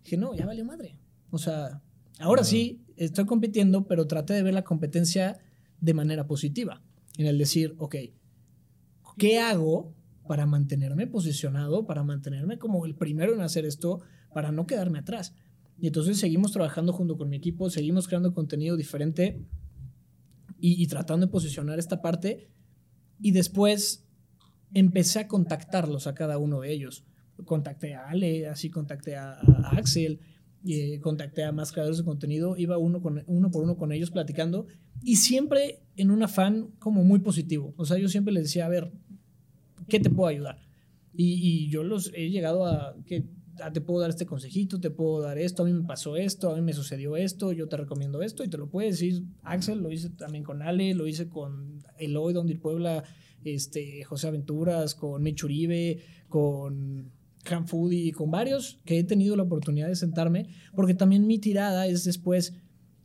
Dije, 0.03 0.17
no, 0.17 0.35
ya 0.35 0.47
valió 0.47 0.65
madre. 0.65 0.99
O 1.31 1.39
sea, 1.39 1.81
ahora 2.19 2.43
sí, 2.43 2.81
estoy 2.97 3.27
compitiendo, 3.27 3.87
pero 3.87 4.09
traté 4.09 4.33
de 4.35 4.43
ver 4.43 4.55
la 4.55 4.65
competencia 4.65 5.39
de 5.81 5.95
manera 5.95 6.27
positiva. 6.27 6.83
En 7.19 7.27
el 7.27 7.39
decir, 7.39 7.77
ok, 7.79 7.95
¿qué 9.17 9.39
hago 9.39 9.95
para 10.31 10.47
mantenerme 10.47 11.09
posicionado, 11.09 11.87
para 11.87 12.05
mantenerme 12.05 12.57
como 12.57 12.87
el 12.87 12.95
primero 12.95 13.35
en 13.35 13.41
hacer 13.41 13.65
esto, 13.65 14.01
para 14.33 14.53
no 14.53 14.65
quedarme 14.65 15.01
atrás? 15.01 15.35
Y 15.77 15.89
entonces 15.89 16.19
seguimos 16.19 16.53
trabajando 16.53 16.93
junto 16.93 17.19
con 17.19 17.29
mi 17.29 17.35
equipo, 17.35 17.69
seguimos 17.69 18.07
creando 18.07 18.33
contenido 18.33 18.77
diferente 18.77 19.45
y, 20.61 20.87
tratando 20.87 21.27
de 21.27 21.33
posicionar 21.33 21.81
esta 21.81 22.01
parte. 22.01 22.49
Y 23.19 23.33
después 23.33 24.07
empecé 24.73 25.19
a 25.19 25.27
contactarlos 25.27 26.07
a 26.07 26.15
cada 26.15 26.39
uno 26.39 26.61
de 26.61 26.71
ellos. 26.75 27.05
Contacté 27.45 27.97
a 27.97 28.09
Ale, 28.09 28.47
así 28.47 28.71
contacté 28.71 29.17
a, 29.17 29.33
a 29.33 29.77
Axel, 29.79 30.21
eh, 30.65 31.01
contacté 31.01 31.43
a 31.43 31.51
más 31.51 31.73
creadores 31.73 31.99
de 31.99 32.05
contenido, 32.05 32.57
iba 32.57 32.79
uno, 32.79 33.03
con, 33.03 33.25
uno 33.27 33.51
por 33.51 33.65
uno 33.65 33.77
con 33.77 33.91
ellos 33.91 34.13
platicando 34.13 34.69
y 35.03 35.17
siempre 35.17 35.83
en 35.97 36.13
un 36.13 36.23
afán 36.23 36.69
como 36.79 37.03
muy 37.03 37.19
positivo. 37.19 37.75
O 37.77 37.85
sea, 37.85 37.99
yo 37.99 38.09
siempre 38.09 38.33
les 38.33 38.45
decía, 38.45 38.67
a 38.67 38.69
ver, 38.69 38.93
¿qué 39.91 40.01
te 40.01 40.09
puedo 40.09 40.29
ayudar? 40.29 40.59
Y, 41.13 41.35
y 41.35 41.69
yo 41.69 41.83
los 41.83 42.11
he 42.15 42.31
llegado 42.31 42.65
a 42.65 42.97
que 43.05 43.27
ah, 43.63 43.71
te 43.71 43.83
puedo 43.83 44.01
dar 44.01 44.09
este 44.09 44.25
consejito, 44.25 44.81
te 44.81 44.91
puedo 44.91 45.21
dar 45.21 45.37
esto, 45.37 45.63
a 45.63 45.67
mí 45.67 45.73
me 45.75 45.87
pasó 45.87 46.17
esto, 46.17 46.51
a 46.51 46.57
mí 46.57 46.63
me 46.63 46.73
sucedió 46.73 47.17
esto, 47.17 47.53
yo 47.53 47.69
te 47.69 47.77
recomiendo 47.77 48.23
esto 48.23 48.43
y 48.43 48.49
te 48.49 48.57
lo 48.57 48.71
puede 48.71 48.89
decir 48.89 49.25
Axel, 49.43 49.81
lo 49.81 49.91
hice 49.91 50.09
también 50.09 50.45
con 50.45 50.63
Ale, 50.63 50.95
lo 50.95 51.07
hice 51.07 51.29
con 51.29 51.83
Eloy, 51.99 52.33
donde 52.33 52.57
Puebla, 52.57 53.05
este, 53.45 54.03
José 54.05 54.29
Aventuras, 54.29 54.95
con 54.95 55.23
Mitch 55.23 55.45
Uribe, 55.45 56.03
con 56.29 57.13
Cam 57.43 57.67
Foodie, 57.67 58.13
con 58.13 58.31
varios 58.31 58.81
que 58.85 58.99
he 58.99 59.05
tenido 59.05 59.37
la 59.37 59.43
oportunidad 59.43 59.89
de 59.89 59.97
sentarme, 59.97 60.49
porque 60.75 60.95
también 60.95 61.27
mi 61.27 61.39
tirada 61.39 61.87
es 61.87 62.05
después 62.05 62.55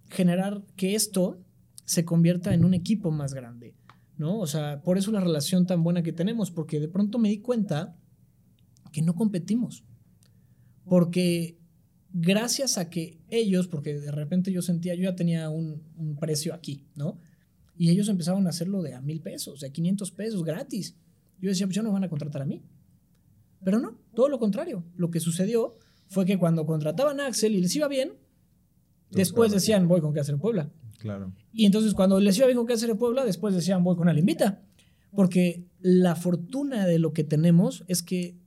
generar 0.09 0.63
que 0.75 0.95
esto 0.95 1.41
se 1.85 2.05
convierta 2.05 2.53
en 2.53 2.65
un 2.65 2.73
equipo 2.73 3.11
más 3.11 3.33
grande, 3.33 3.75
¿no? 4.17 4.39
O 4.39 4.47
sea, 4.47 4.81
por 4.81 4.97
eso 4.97 5.11
la 5.11 5.19
relación 5.19 5.65
tan 5.65 5.83
buena 5.83 6.03
que 6.03 6.13
tenemos, 6.13 6.51
porque 6.51 6.79
de 6.79 6.87
pronto 6.87 7.19
me 7.19 7.29
di 7.29 7.39
cuenta 7.39 7.95
que 8.91 9.01
no 9.01 9.15
competimos, 9.15 9.83
porque 10.85 11.57
gracias 12.13 12.77
a 12.77 12.89
que 12.89 13.19
ellos, 13.29 13.67
porque 13.67 13.99
de 13.99 14.11
repente 14.11 14.51
yo 14.51 14.61
sentía, 14.61 14.95
yo 14.95 15.03
ya 15.03 15.15
tenía 15.15 15.49
un, 15.49 15.81
un 15.97 16.15
precio 16.15 16.53
aquí, 16.53 16.85
¿no? 16.95 17.19
Y 17.77 17.89
ellos 17.89 18.07
empezaron 18.07 18.47
a 18.47 18.51
hacerlo 18.51 18.81
de 18.81 18.93
a 18.93 19.01
mil 19.01 19.21
pesos, 19.21 19.59
de 19.59 19.67
a 19.67 19.71
500 19.71 20.11
pesos 20.11 20.43
gratis. 20.43 20.95
Yo 21.41 21.49
decía, 21.49 21.67
pues 21.67 21.75
ya 21.75 21.83
no 21.83 21.91
van 21.91 22.05
a 22.05 22.09
contratar 22.09 22.41
a 22.41 22.45
mí. 22.45 22.63
Pero 23.63 23.79
no, 23.79 23.99
todo 24.13 24.29
lo 24.29 24.39
contrario. 24.39 24.85
Lo 24.95 25.11
que 25.11 25.19
sucedió 25.19 25.75
fue 26.07 26.25
que 26.25 26.37
cuando 26.37 26.65
contrataban 26.65 27.19
a 27.19 27.27
Axel 27.27 27.55
y 27.55 27.61
les 27.61 27.75
iba 27.75 27.87
bien, 27.87 28.13
después 29.11 29.51
decían, 29.51 29.87
voy 29.87 30.01
con 30.01 30.13
qué 30.13 30.21
hacer 30.21 30.35
en 30.35 30.39
Puebla. 30.39 30.71
Claro. 31.05 31.31
Y 31.53 31.67
entonces 31.67 31.93
cuando 31.93 32.19
les 32.19 32.35
iba 32.39 32.47
bien 32.47 32.57
con 32.57 32.71
hacer 32.71 32.89
en 32.89 32.97
Puebla, 32.97 33.23
después 33.23 33.53
decían, 33.53 33.83
voy 33.83 33.95
con 33.95 34.09
Alimbita. 34.09 34.63
Porque 35.11 35.67
la 35.79 36.15
fortuna 36.15 36.87
de 36.87 36.97
lo 36.97 37.13
que 37.13 37.23
tenemos 37.23 37.83
es 37.87 38.01
que, 38.01 38.39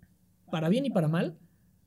para 0.51 0.69
bien 0.69 0.85
y 0.85 0.91
para 0.91 1.07
mal, 1.07 1.39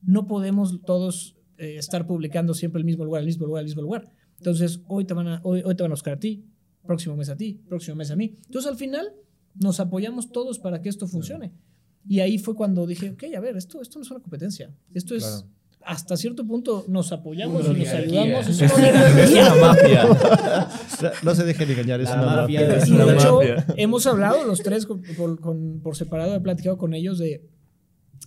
no 0.01 0.27
podemos 0.27 0.81
todos 0.85 1.35
eh, 1.57 1.75
estar 1.77 2.07
publicando 2.07 2.53
siempre 2.53 2.79
el 2.79 2.85
mismo 2.85 3.03
lugar, 3.03 3.19
el 3.19 3.25
mismo 3.25 3.45
lugar, 3.45 3.63
el 3.63 3.65
mismo 3.65 3.81
lugar. 3.81 4.09
Entonces, 4.37 4.79
hoy 4.87 5.03
te 5.03 5.13
van 5.13 5.27
a, 5.27 5.41
hoy, 5.43 5.61
hoy 5.65 5.75
te 5.75 5.83
van 5.83 5.91
a 5.91 5.95
buscar 5.95 6.13
a 6.13 6.19
ti, 6.19 6.45
próximo 6.87 7.17
mes 7.17 7.27
a 7.27 7.35
ti, 7.35 7.61
próximo 7.67 7.97
mes 7.97 8.09
a 8.11 8.15
mí. 8.15 8.37
Entonces, 8.45 8.71
al 8.71 8.77
final, 8.77 9.13
nos 9.55 9.81
apoyamos 9.81 10.31
todos 10.31 10.57
para 10.57 10.81
que 10.81 10.87
esto 10.87 11.05
funcione. 11.05 11.51
Y 12.07 12.21
ahí 12.21 12.37
fue 12.37 12.55
cuando 12.55 12.87
dije, 12.87 13.09
ok, 13.09 13.25
a 13.35 13.41
ver, 13.41 13.57
esto, 13.57 13.81
esto 13.81 13.99
no 13.99 14.03
es 14.03 14.11
una 14.11 14.21
competencia. 14.21 14.73
Esto 14.93 15.15
es, 15.15 15.23
Claro. 15.25 15.47
Hasta 15.85 16.15
cierto 16.17 16.45
punto, 16.45 16.85
nos 16.87 17.11
apoyamos 17.11 17.65
y 17.67 17.73
nos 17.79 17.87
ayudamos. 17.89 18.47
Es 18.47 18.71
una 18.73 19.19
es 19.23 19.59
mafia. 19.61 20.07
No 21.23 21.33
se 21.35 21.43
dejen 21.43 21.71
engañar, 21.71 21.99
es 22.01 22.09
La 22.09 22.15
una 22.15 22.25
mafia 22.41 22.61
mafia. 22.61 22.75
de- 22.77 22.87
Y 22.87 22.91
una 22.91 23.05
de 23.05 23.13
hecho, 23.15 23.35
mafia. 23.37 23.65
hemos 23.77 24.05
hablado 24.05 24.45
los 24.45 24.61
tres 24.61 24.85
con- 24.85 25.01
con- 25.17 25.37
con- 25.37 25.79
por 25.81 25.95
separado, 25.95 26.35
he 26.35 26.39
platicado 26.39 26.77
con 26.77 26.93
ellos 26.93 27.17
de, 27.17 27.43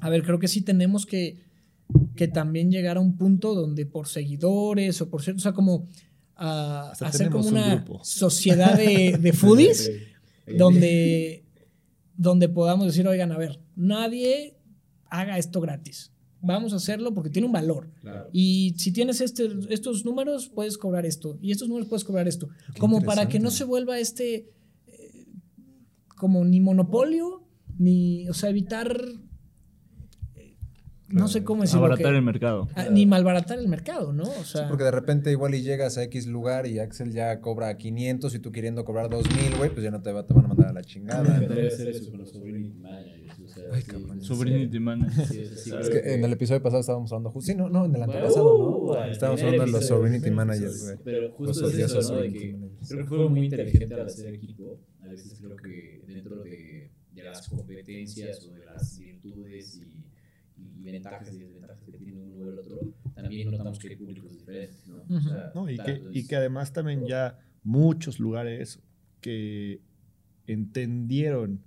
a 0.00 0.11
ver, 0.11 0.22
creo 0.24 0.38
que 0.38 0.48
sí 0.48 0.62
tenemos 0.62 1.07
que, 1.07 1.38
que 2.16 2.26
también 2.28 2.70
llegar 2.70 2.96
a 2.96 3.00
un 3.00 3.16
punto 3.16 3.55
donde 3.55 3.86
por 3.86 4.09
seguidores 4.09 5.00
o 5.00 5.09
por 5.11 5.22
cierto, 5.22 5.38
o 5.38 5.42
sea, 5.42 5.52
como 5.52 5.86
ah, 6.36 6.88
Hasta 6.92 7.07
hacer 7.07 7.30
como 7.30 7.44
un 7.46 7.52
una 7.55 7.76
grupo. 7.76 8.00
sociedad 8.02 8.76
de, 8.76 9.16
de 9.20 9.32
foodies 9.32 9.92
donde, 10.46 11.44
donde 12.16 12.48
podamos 12.48 12.86
decir, 12.86 13.07
oigan, 13.07 13.32
a 13.32 13.38
ver, 13.38 13.61
nadie 13.76 14.57
haga 15.09 15.38
esto 15.38 15.61
gratis. 15.61 16.11
Vamos 16.45 16.72
a 16.72 16.76
hacerlo 16.76 17.14
porque 17.14 17.30
tiene 17.30 17.47
un 17.47 17.53
valor. 17.53 17.88
Claro. 18.01 18.28
Y 18.32 18.74
si 18.78 18.92
tienes 18.92 19.20
este, 19.20 19.49
estos 19.70 20.05
números, 20.05 20.49
puedes 20.49 20.76
cobrar 20.78 21.07
esto. 21.07 21.38
Y 21.40 21.51
estos 21.53 21.68
números 21.68 21.88
puedes 21.88 22.05
cobrar 22.05 22.28
esto. 22.28 22.49
Qué 22.74 22.80
como 22.80 23.01
para 23.03 23.28
que 23.28 23.38
no 23.40 23.51
se 23.51 23.64
vuelva 23.64 23.99
este, 23.99 24.51
eh, 24.86 25.26
como 26.16 26.45
ni 26.45 26.61
monopolio, 26.61 27.42
ni, 27.78 28.28
o 28.28 28.34
sea, 28.34 28.51
evitar, 28.51 28.97
eh, 30.36 30.57
no 31.09 31.28
sé 31.28 31.42
cómo 31.45 31.62
decirlo. 31.62 31.86
Abaratar 31.86 32.12
que- 32.12 32.18
el 32.18 32.22
mercado. 32.24 32.68
ah, 32.74 32.86
ni 32.90 33.07
malbaratar 33.07 33.59
el 33.59 33.68
mercado, 33.68 34.12
¿no? 34.12 34.24
O 34.24 34.45
sea, 34.45 34.68
Porque 34.68 34.84
de 34.84 34.90
repente 34.90 35.30
igual 35.30 35.55
y 35.55 35.62
llegas 35.62 35.99
a 35.99 36.03
X 36.05 36.26
lugar 36.26 36.66
y 36.66 36.78
Axel 36.78 37.12
ya 37.12 37.40
cobra 37.40 37.76
500 37.76 38.34
y 38.34 38.38
tú 38.38 38.53
queriendo 38.53 38.84
cobrar 38.84 39.11
2000, 39.11 39.57
güey, 39.57 39.70
pues 39.70 39.82
ya 39.82 39.90
no 39.90 40.03
te, 40.03 40.12
va, 40.12 40.26
te 40.26 40.34
van 40.34 40.45
a 40.45 40.49
mandar 40.49 40.68
a 40.68 40.72
la 40.72 40.82
chingada. 40.82 41.40
¿no? 41.40 41.49
Debe 41.55 41.70
ser 41.70 41.88
eso 41.88 42.11
con 42.11 42.20
los 42.20 42.32
sea, 43.55 43.64
Ay, 43.72 44.20
Sobrinity 44.20 44.80
man. 44.80 45.11
sí, 45.11 45.44
sí, 45.46 45.57
sí, 45.57 45.70
Es 45.80 45.88
que 45.90 46.14
en 46.14 46.24
el 46.24 46.32
episodio 46.32 46.62
pasado 46.62 46.80
estábamos 46.80 47.12
hablando 47.12 47.30
justo. 47.30 47.50
Sí, 47.52 47.57
no, 47.57 47.68
no, 47.68 47.84
en 47.86 47.94
el 47.96 48.02
antepasado, 48.02 48.57
uh, 48.57 48.86
¿no? 48.94 49.05
el 49.05 49.11
Estábamos 49.12 49.42
hablando 49.42 49.64
de 49.66 49.72
los. 49.72 49.86
Sovereignty 49.86 50.30
Managers, 50.30 50.82
güey. 50.84 50.96
Pero 51.05 51.20
Los 51.22 51.32
justo 51.32 51.68
es 51.70 51.78
eso, 51.78 52.14
¿no? 52.14 52.20
De 52.20 52.32
que 52.32 52.57
creo 52.88 53.02
que 53.02 53.09
fue 53.09 53.28
muy 53.28 53.44
inteligente 53.44 53.94
al 53.94 54.07
hacer 54.07 54.34
equipo. 54.34 54.80
A 55.00 55.09
veces 55.09 55.38
creo 55.40 55.57
que 55.57 56.02
dentro 56.07 56.36
de, 56.42 56.90
de 57.12 57.22
las 57.22 57.48
competencias 57.48 58.44
o 58.46 58.52
de 58.52 58.64
las 58.64 58.98
virtudes 58.98 59.76
y, 59.82 60.05
y 60.57 60.82
ventajas 60.84 61.32
y 61.34 61.38
desventajas 61.38 61.80
que 61.82 61.92
tiene 61.92 62.12
uno 62.14 62.34
o 62.46 62.48
el 62.50 62.59
otro, 62.59 62.80
también 63.14 63.50
notamos 63.50 63.78
que 63.78 63.88
hay 63.88 63.96
públicos 63.96 64.32
diferentes, 64.32 64.86
¿no? 64.86 65.02
O 65.16 65.20
sea, 65.20 65.52
No, 65.55 65.68
y, 65.70 65.76
tal, 65.76 65.86
que, 65.86 65.92
entonces- 65.92 66.22
y 66.24 66.26
que 66.26 66.36
además 66.36 66.72
también 66.72 67.07
ya 67.07 67.38
muchos 67.62 68.18
lugares 68.20 68.80
que 69.20 69.80
entendieron 70.46 71.62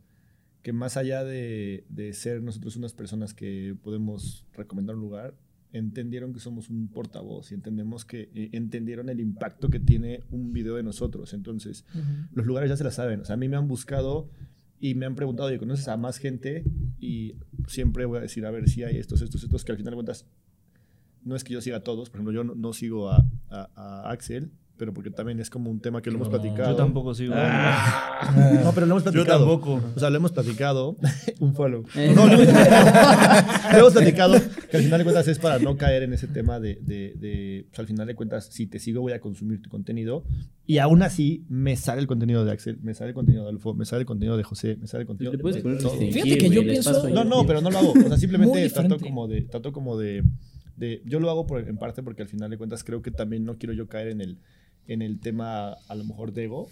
que 0.68 0.74
más 0.74 0.98
allá 0.98 1.24
de, 1.24 1.86
de 1.88 2.12
ser 2.12 2.44
nosotros 2.44 2.76
unas 2.76 2.92
personas 2.94 3.34
que 3.34 3.74
podemos 3.82 4.46
recomendar 4.54 4.98
un 4.98 5.02
lugar, 5.02 5.34
entendieron 5.72 6.34
que 6.34 6.42
somos 6.42 6.70
un 6.70 6.90
portavoz 6.90 7.54
y 7.54 7.56
entendemos 7.56 8.04
que 8.04 8.30
eh, 8.36 8.50
entendieron 8.52 9.08
el 9.08 9.22
impacto 9.22 9.70
que 9.70 9.80
tiene 9.80 10.24
un 10.30 10.52
video 10.52 10.76
de 10.76 10.84
nosotros. 10.84 11.34
Entonces, 11.34 11.86
ujú. 11.96 12.04
los 12.34 12.46
lugares 12.46 12.70
ya 12.70 12.76
se 12.76 12.84
la 12.84 12.92
saben. 12.92 13.22
O 13.22 13.24
sea, 13.24 13.36
a 13.36 13.38
mí 13.38 13.48
me 13.48 13.56
han 13.56 13.70
buscado 13.70 14.30
y 14.82 14.94
me 14.96 15.06
han 15.06 15.16
preguntado, 15.16 15.54
¿y 15.54 15.58
conoces 15.58 15.88
a 15.88 15.96
más 15.96 16.18
gente? 16.18 16.66
Y 17.00 17.36
siempre 17.70 18.04
voy 18.04 18.18
a 18.18 18.22
decir, 18.24 18.46
a 18.46 18.52
ver 18.52 18.68
si 18.68 18.84
hay 18.84 18.98
estos, 18.98 19.22
estos, 19.22 19.44
estos, 19.46 19.64
que 19.64 19.72
al 19.72 19.78
final 19.78 19.92
de 19.92 19.96
cuentas, 19.96 20.26
no 21.24 21.38
es 21.38 21.46
que 21.46 21.54
yo 21.54 21.62
siga 21.62 21.78
a 21.78 21.84
todos. 21.86 22.10
Por 22.10 22.18
ejemplo, 22.18 22.34
yo 22.34 22.44
no, 22.44 22.56
no 22.56 22.74
sigo 22.74 23.10
a, 23.10 23.26
a- 23.50 23.70
a 23.74 24.12
Axel, 24.12 24.52
pero 24.78 24.94
porque 24.94 25.10
también 25.12 25.40
es 25.40 25.50
como 25.50 25.70
un 25.72 25.80
tema 25.80 26.02
que 26.02 26.10
lo 26.12 26.18
hemos 26.18 26.30
No, 26.30 26.40
platicado. 26.40 26.70
Yo 26.72 26.76
tampoco 26.76 27.14
sigo. 27.14 27.34
No, 28.64 28.72
pero 28.74 28.86
lo 28.86 28.94
hemos 28.98 29.04
Yo 29.06 29.12
platicado. 29.12 29.40
tampoco. 29.40 29.82
O 29.96 30.00
sea, 30.00 30.10
lo 30.10 30.18
hemos 30.18 30.32
platicado. 30.32 30.98
un 31.40 31.54
follow. 31.54 31.84
No, 32.16 32.28
no. 32.28 32.38
lo 33.72 33.78
hemos 33.80 33.94
platicado 33.94 34.34
que 34.70 34.78
al 34.78 34.84
final 34.84 35.00
de 35.00 35.04
cuentas 35.04 35.28
es 35.28 35.40
para 35.40 35.60
no 35.60 35.78
caer 35.78 36.04
en 36.04 36.14
ese 36.14 36.28
tema 36.28 36.60
de, 36.60 36.76
de, 36.82 37.14
de, 37.16 37.66
pues, 37.70 37.80
al 37.80 37.88
final 37.88 38.08
de 38.08 38.16
cuentas, 38.16 38.48
si 38.52 38.68
te 38.68 38.80
sigo 38.80 39.02
voy 39.02 39.14
a 39.14 39.20
consumir 39.20 39.62
tu 39.62 39.70
contenido. 39.70 40.24
Y 40.66 40.80
aún 40.80 41.02
así 41.04 41.46
me 41.50 41.76
sale 41.78 42.02
el 42.02 42.08
contenido 42.08 42.44
de 42.44 42.52
Axel, 42.52 42.80
me 42.82 42.94
sale 42.94 43.10
el 43.10 43.14
contenido 43.16 43.44
de 43.46 43.50
Alfo, 43.52 43.74
me 43.74 43.86
sale 43.86 44.02
el 44.02 44.06
contenido 44.06 44.36
de 44.38 44.44
José, 44.44 44.78
me 44.80 44.88
sale 44.88 45.02
el 45.04 45.08
contenido 45.08 45.32
Te 45.32 45.38
puedes 45.38 45.56
de 45.56 45.62
poner 45.64 46.12
Fíjate 46.12 46.38
que 46.38 46.50
yo 46.50 46.62
pienso- 46.64 47.08
No, 47.10 47.24
yo. 47.24 47.24
no, 47.24 47.46
pero 47.46 47.62
no 47.62 47.70
lo 47.72 47.78
hago. 47.78 47.92
O 47.94 48.08
sea, 48.08 48.18
simplemente 48.18 48.70
trato 48.70 48.98
como 49.00 49.28
de, 49.28 49.42
trato 49.44 49.72
como 49.72 49.98
de, 49.98 50.24
de- 50.76 51.02
yo 51.06 51.20
lo 51.20 51.30
hago 51.30 51.48
por, 51.48 51.68
en 51.68 51.78
parte 51.78 52.04
porque 52.04 52.22
al 52.24 52.28
final 52.28 52.50
de 52.50 52.58
cuentas 52.58 52.84
creo 52.84 53.02
que 53.02 53.12
también 53.12 53.46
no 53.46 53.58
quiero 53.58 53.74
yo 53.74 53.88
caer 53.88 54.10
en 54.10 54.22
el, 54.22 54.40
en 54.88 55.02
el 55.02 55.20
tema 55.20 55.74
a 55.88 55.96
lo 55.96 56.04
mejor 56.04 56.34
de 56.34 56.46
ego, 56.46 56.70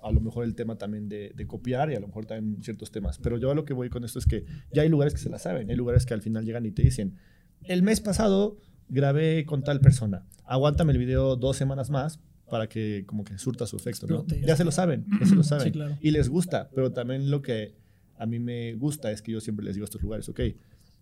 a 0.00 0.12
lo 0.12 0.20
mejor 0.20 0.44
el 0.44 0.54
tema 0.54 0.76
también 0.76 1.08
de, 1.08 1.32
de 1.34 1.46
copiar 1.46 1.90
y 1.90 1.94
a 1.94 2.00
lo 2.00 2.06
mejor 2.06 2.26
también 2.26 2.62
ciertos 2.62 2.90
temas. 2.90 3.18
Pero 3.18 3.38
yo 3.38 3.50
a 3.50 3.54
lo 3.54 3.64
que 3.64 3.74
voy 3.74 3.90
con 3.90 4.04
esto 4.04 4.18
es 4.18 4.26
que 4.26 4.44
ya 4.72 4.82
hay 4.82 4.88
lugares 4.88 5.12
que 5.14 5.20
se 5.20 5.28
la 5.28 5.38
saben, 5.38 5.70
hay 5.70 5.76
lugares 5.76 6.06
que 6.06 6.14
al 6.14 6.22
final 6.22 6.44
llegan 6.44 6.66
y 6.66 6.70
te 6.70 6.82
dicen, 6.82 7.16
el 7.64 7.82
mes 7.82 8.00
pasado 8.00 8.56
grabé 8.88 9.44
con 9.44 9.62
tal 9.62 9.80
persona, 9.80 10.26
aguántame 10.44 10.92
el 10.92 10.98
video 10.98 11.36
dos 11.36 11.56
semanas 11.56 11.90
más 11.90 12.20
para 12.48 12.68
que 12.68 13.04
como 13.06 13.24
que 13.24 13.38
surta 13.38 13.66
su 13.66 13.76
efecto, 13.76 14.06
¿no? 14.06 14.26
Ya 14.26 14.56
se 14.56 14.64
lo 14.64 14.70
saben, 14.70 15.04
ya 15.20 15.26
se 15.26 15.34
lo 15.34 15.42
saben. 15.44 15.64
Sí, 15.64 15.72
claro. 15.72 15.98
Y 16.00 16.10
les 16.12 16.28
gusta, 16.28 16.70
pero 16.74 16.92
también 16.92 17.30
lo 17.30 17.42
que 17.42 17.74
a 18.16 18.26
mí 18.26 18.38
me 18.38 18.74
gusta 18.74 19.10
es 19.10 19.22
que 19.22 19.32
yo 19.32 19.40
siempre 19.40 19.64
les 19.64 19.74
digo 19.74 19.84
a 19.84 19.86
estos 19.86 20.02
lugares, 20.02 20.28
ok, 20.28 20.40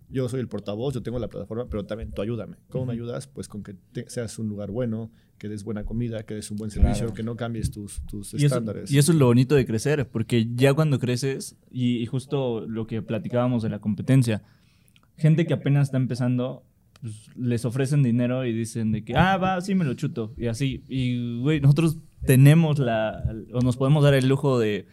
yo 0.08 0.28
soy 0.28 0.40
el 0.40 0.48
portavoz, 0.48 0.94
yo 0.94 1.02
tengo 1.02 1.18
la 1.18 1.28
plataforma, 1.28 1.66
pero 1.68 1.84
también 1.84 2.10
tú 2.12 2.22
ayúdame. 2.22 2.56
¿Cómo 2.68 2.86
me 2.86 2.92
ayudas? 2.92 3.26
Pues 3.26 3.48
con 3.48 3.62
que 3.62 3.74
te- 3.92 4.08
seas 4.08 4.38
un 4.38 4.48
lugar 4.48 4.70
bueno, 4.70 5.10
que 5.38 5.48
des 5.48 5.64
buena 5.64 5.84
comida, 5.84 6.24
que 6.24 6.34
des 6.34 6.50
un 6.50 6.56
buen 6.56 6.70
servicio, 6.70 7.06
Claro. 7.06 7.14
que 7.14 7.22
no 7.22 7.36
cambies 7.36 7.70
tus, 7.70 8.00
tus 8.06 8.32
Y 8.34 8.36
eso, 8.38 8.46
estándares. 8.46 8.90
y 8.90 8.98
eso 8.98 9.12
es 9.12 9.18
lo 9.18 9.26
bonito 9.26 9.54
de 9.54 9.66
crecer, 9.66 10.08
porque 10.08 10.46
ya 10.54 10.72
cuando 10.74 10.98
creces, 10.98 11.56
y, 11.70 11.98
y 11.98 12.06
justo 12.06 12.66
lo 12.66 12.86
que 12.86 13.02
platicábamos 13.02 13.62
de 13.62 13.68
la 13.68 13.78
competencia, 13.80 14.42
gente 15.16 15.46
que 15.46 15.54
apenas 15.54 15.88
está 15.88 15.96
empezando, 15.98 16.64
pues, 17.02 17.30
les 17.36 17.64
ofrecen 17.66 18.02
dinero 18.02 18.46
y 18.46 18.52
dicen 18.52 18.92
de 18.92 19.04
que, 19.04 19.14
ah, 19.16 19.36
va, 19.36 19.60
sí 19.60 19.74
me 19.74 19.84
lo 19.84 19.92
chuto, 19.94 20.32
y 20.38 20.46
así. 20.46 20.84
Y, 20.88 21.40
güey, 21.40 21.60
nosotros 21.60 21.98
tenemos 22.24 22.78
la, 22.78 23.22
o 23.52 23.60
nos 23.60 23.76
podemos 23.76 24.02
dar 24.02 24.14
el 24.14 24.26
lujo 24.28 24.58
de, 24.58 24.86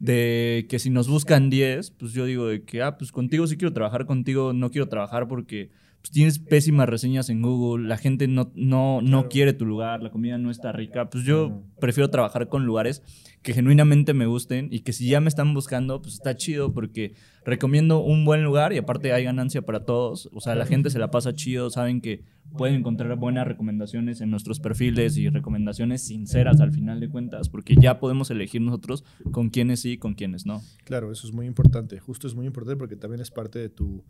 de 0.00 0.66
que 0.68 0.78
si 0.80 0.90
nos 0.90 1.08
buscan 1.08 1.50
10, 1.50 1.92
pues 1.92 2.12
yo 2.12 2.24
digo 2.24 2.48
de 2.48 2.64
que, 2.64 2.82
ah, 2.82 2.98
pues 2.98 3.12
contigo 3.12 3.46
sí 3.46 3.56
quiero 3.56 3.72
trabajar, 3.72 4.06
contigo 4.06 4.52
no 4.52 4.70
quiero 4.70 4.88
trabajar 4.88 5.28
porque 5.28 5.70
pues, 6.00 6.10
tienes 6.10 6.38
pésimas 6.38 6.88
reseñas 6.88 7.28
en 7.30 7.42
Google, 7.42 7.88
la 7.88 7.96
gente 7.98 8.26
no, 8.26 8.50
no, 8.54 9.00
no 9.02 9.28
quiere 9.28 9.52
tu 9.52 9.66
lugar, 9.66 10.02
la 10.02 10.10
comida 10.10 10.38
no 10.38 10.50
está 10.50 10.72
rica, 10.72 11.10
pues 11.10 11.24
yo 11.24 11.62
prefiero 11.78 12.10
trabajar 12.10 12.48
con 12.48 12.64
lugares 12.64 13.02
que 13.42 13.54
genuinamente 13.54 14.12
me 14.12 14.26
gusten 14.26 14.68
y 14.70 14.80
que 14.80 14.92
si 14.92 15.08
ya 15.08 15.20
me 15.20 15.28
están 15.28 15.54
buscando, 15.54 16.02
pues 16.02 16.14
está 16.14 16.36
chido 16.36 16.72
porque 16.74 17.14
recomiendo 17.44 18.00
un 18.00 18.24
buen 18.24 18.44
lugar 18.44 18.72
y 18.72 18.78
aparte 18.78 19.12
hay 19.12 19.24
ganancia 19.24 19.62
para 19.62 19.84
todos. 19.84 20.28
O 20.32 20.40
sea, 20.40 20.54
la 20.54 20.66
gente 20.66 20.90
se 20.90 20.98
la 20.98 21.10
pasa 21.10 21.32
chido, 21.32 21.70
saben 21.70 22.02
que 22.02 22.22
pueden 22.56 22.76
encontrar 22.76 23.16
buenas 23.16 23.46
recomendaciones 23.46 24.20
en 24.20 24.30
nuestros 24.30 24.60
perfiles 24.60 25.16
y 25.16 25.28
recomendaciones 25.30 26.02
sinceras 26.02 26.60
al 26.60 26.72
final 26.72 27.00
de 27.00 27.08
cuentas, 27.08 27.48
porque 27.48 27.76
ya 27.76 27.98
podemos 27.98 28.30
elegir 28.30 28.60
nosotros 28.60 29.04
con 29.30 29.48
quiénes 29.48 29.80
sí 29.80 29.92
y 29.92 29.98
con 29.98 30.14
quiénes 30.14 30.44
no. 30.44 30.60
Claro, 30.84 31.10
eso 31.10 31.26
es 31.26 31.32
muy 31.32 31.46
importante. 31.46 31.98
Justo 31.98 32.26
es 32.26 32.34
muy 32.34 32.46
importante 32.46 32.78
porque 32.78 32.96
también 32.96 33.22
es 33.22 33.30
parte 33.30 33.58
de 33.58 33.70
tu 33.70 34.04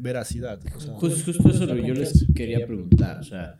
veracidad. 0.00 0.60
o 0.74 0.80
sea, 0.80 0.94
Justo, 0.94 1.32
justo 1.32 1.48
eso 1.50 1.64
es 1.64 1.68
lo 1.68 1.74
que 1.74 1.86
yo 1.86 1.94
les 1.94 2.26
quería 2.34 2.66
preguntar. 2.66 3.20
O 3.20 3.24
sea, 3.24 3.58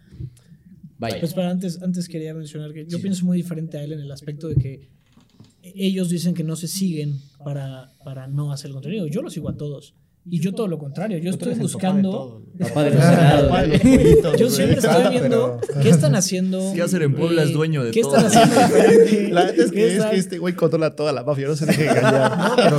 vaya. 0.98 1.20
Pues 1.20 1.34
para 1.34 1.50
antes, 1.50 1.80
antes 1.82 2.08
quería 2.08 2.34
mencionar 2.34 2.72
que 2.72 2.86
yo 2.86 3.00
pienso 3.00 3.24
muy 3.24 3.36
diferente 3.36 3.78
a 3.78 3.84
él 3.84 3.92
en 3.92 4.00
el 4.00 4.10
aspecto 4.10 4.48
de 4.48 4.56
que 4.56 4.88
ellos 5.62 6.08
dicen 6.10 6.34
que 6.34 6.44
no 6.44 6.56
se 6.56 6.68
siguen 6.68 7.18
para, 7.44 7.92
para 8.04 8.26
no 8.26 8.52
hacer 8.52 8.70
contenido. 8.72 9.06
Yo 9.06 9.22
los 9.22 9.32
sigo 9.32 9.48
a 9.48 9.56
todos. 9.56 9.94
Y 10.24 10.40
yo 10.40 10.54
todo 10.54 10.68
lo 10.68 10.78
contrario, 10.78 11.18
yo 11.18 11.30
estoy 11.30 11.54
buscando... 11.54 12.42
Papá 12.58 12.84
de 12.84 12.90
los 12.90 13.02
helados, 13.02 14.38
Yo 14.38 14.50
siempre 14.50 14.78
estoy 14.78 15.08
viendo 15.10 15.58
qué 15.82 15.88
están 15.88 16.14
haciendo. 16.14 16.72
Sí, 16.72 16.80
hacer 16.80 17.02
en 17.02 17.14
Puebla 17.14 17.44
es 17.44 17.52
dueño 17.52 17.82
de 17.82 17.90
¿Qué 17.92 18.02
todo. 18.02 18.16
están 18.26 18.26
haciendo? 18.26 19.34
La 19.34 19.48
es 19.48 19.70
¿Qué 19.70 19.76
que, 19.76 19.96
es 19.96 20.04
que 20.04 20.16
este 20.16 20.38
güey 20.38 20.54
controla 20.54 20.94
toda 20.94 21.12
la 21.12 21.24
mafia, 21.24 21.48
no 21.48 21.56
se 21.56 21.66
deje 21.66 21.88
engañar. 21.88 22.32
No, 22.72 22.78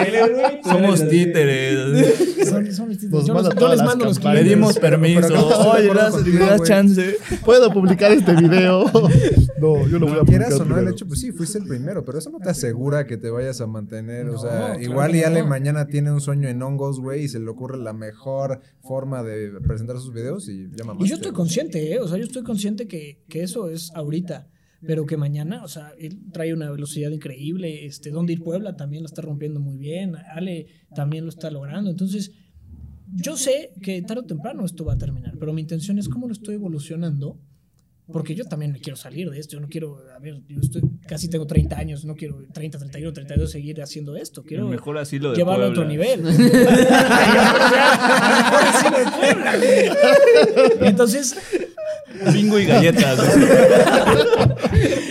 pero 0.00 0.62
Somos 0.62 1.08
títeres. 1.08 2.48
Son, 2.48 2.88
mis 2.88 3.04
Nos 3.04 3.26
yo, 3.26 3.68
les 3.68 3.82
mando 3.82 4.04
los. 4.04 4.18
Pedimos 4.18 4.78
permiso. 4.78 5.48
Oye, 5.70 5.92
das, 5.92 6.62
chance. 6.64 7.16
¿Puedo 7.44 7.72
publicar 7.72 8.12
este 8.12 8.34
video? 8.34 8.84
No, 9.56 9.86
yo 9.86 9.98
lo 9.98 10.06
voy 10.06 10.16
a 10.16 10.20
publicar 10.20 10.48
Quieras 10.48 10.60
o 10.60 10.64
no, 10.64 10.76
el 10.76 10.88
hecho, 10.88 11.06
pues 11.06 11.20
sí, 11.20 11.32
fuiste 11.32 11.58
el 11.58 11.64
primero, 11.64 12.04
pero 12.04 12.18
eso 12.18 12.28
no 12.28 12.38
te 12.38 12.50
asegura 12.50 13.06
que 13.06 13.16
te 13.16 13.30
vayas 13.30 13.60
a 13.60 13.66
mantener. 13.66 14.28
O 14.28 14.38
sea, 14.38 14.76
igual 14.80 15.14
y 15.14 15.22
Ale 15.22 15.42
mañana 15.42 15.86
tiene 15.86 16.03
un 16.12 16.20
sueño 16.20 16.48
en 16.48 16.62
hongos, 16.62 17.00
güey, 17.00 17.24
y 17.24 17.28
se 17.28 17.40
le 17.40 17.48
ocurre 17.48 17.78
la 17.78 17.92
mejor 17.92 18.60
forma 18.82 19.22
de 19.22 19.60
presentar 19.60 19.98
sus 19.98 20.12
videos 20.12 20.48
y 20.48 20.68
llama 20.76 20.96
Y 21.00 21.08
yo 21.08 21.16
estoy 21.16 21.32
consciente, 21.32 21.92
¿eh? 21.92 22.00
O 22.00 22.08
sea, 22.08 22.18
yo 22.18 22.24
estoy 22.24 22.42
consciente 22.42 22.86
que, 22.86 23.24
que 23.28 23.42
eso 23.42 23.68
es 23.68 23.90
ahorita. 23.94 24.48
Pero 24.86 25.06
que 25.06 25.16
mañana, 25.16 25.64
o 25.64 25.68
sea, 25.68 25.92
él 25.98 26.18
trae 26.30 26.52
una 26.52 26.70
velocidad 26.70 27.10
increíble. 27.10 27.86
Este, 27.86 28.10
Donde 28.10 28.34
ir 28.34 28.42
Puebla 28.42 28.76
también 28.76 29.02
lo 29.02 29.06
está 29.06 29.22
rompiendo 29.22 29.60
muy 29.60 29.78
bien. 29.78 30.14
Ale 30.34 30.66
también 30.94 31.24
lo 31.24 31.30
está 31.30 31.50
logrando. 31.50 31.90
Entonces, 31.90 32.32
yo 33.12 33.36
sé 33.36 33.72
que 33.82 34.02
tarde 34.02 34.22
o 34.22 34.26
temprano 34.26 34.64
esto 34.64 34.84
va 34.84 34.94
a 34.94 34.98
terminar. 34.98 35.36
Pero 35.38 35.52
mi 35.52 35.62
intención 35.62 35.98
es 35.98 36.08
cómo 36.08 36.26
lo 36.26 36.32
estoy 36.32 36.56
evolucionando. 36.56 37.40
Porque 38.12 38.34
yo 38.34 38.44
también 38.44 38.72
me 38.72 38.80
quiero 38.80 38.96
salir 38.96 39.30
de 39.30 39.40
esto. 39.40 39.56
Yo 39.56 39.60
no 39.60 39.68
quiero, 39.68 39.98
a 40.14 40.18
ver, 40.18 40.42
yo 40.46 40.60
estoy, 40.60 40.82
casi 41.08 41.28
tengo 41.28 41.46
30 41.46 41.78
años. 41.78 42.04
No 42.04 42.14
quiero 42.14 42.44
30, 42.52 42.78
31, 42.78 43.12
32 43.14 43.50
seguir 43.50 43.80
haciendo 43.80 44.14
esto. 44.16 44.42
Quiero 44.42 44.68
Mejor 44.68 44.98
asilo 44.98 45.30
de 45.30 45.36
llevarlo 45.36 45.64
a 45.64 45.68
otro 45.68 45.86
Puebla. 45.86 46.06
nivel. 46.06 46.22
Puebla. 49.18 49.54
Entonces, 50.80 51.36
Bingo 52.32 52.58
y 52.58 52.66
galletas. 52.66 53.18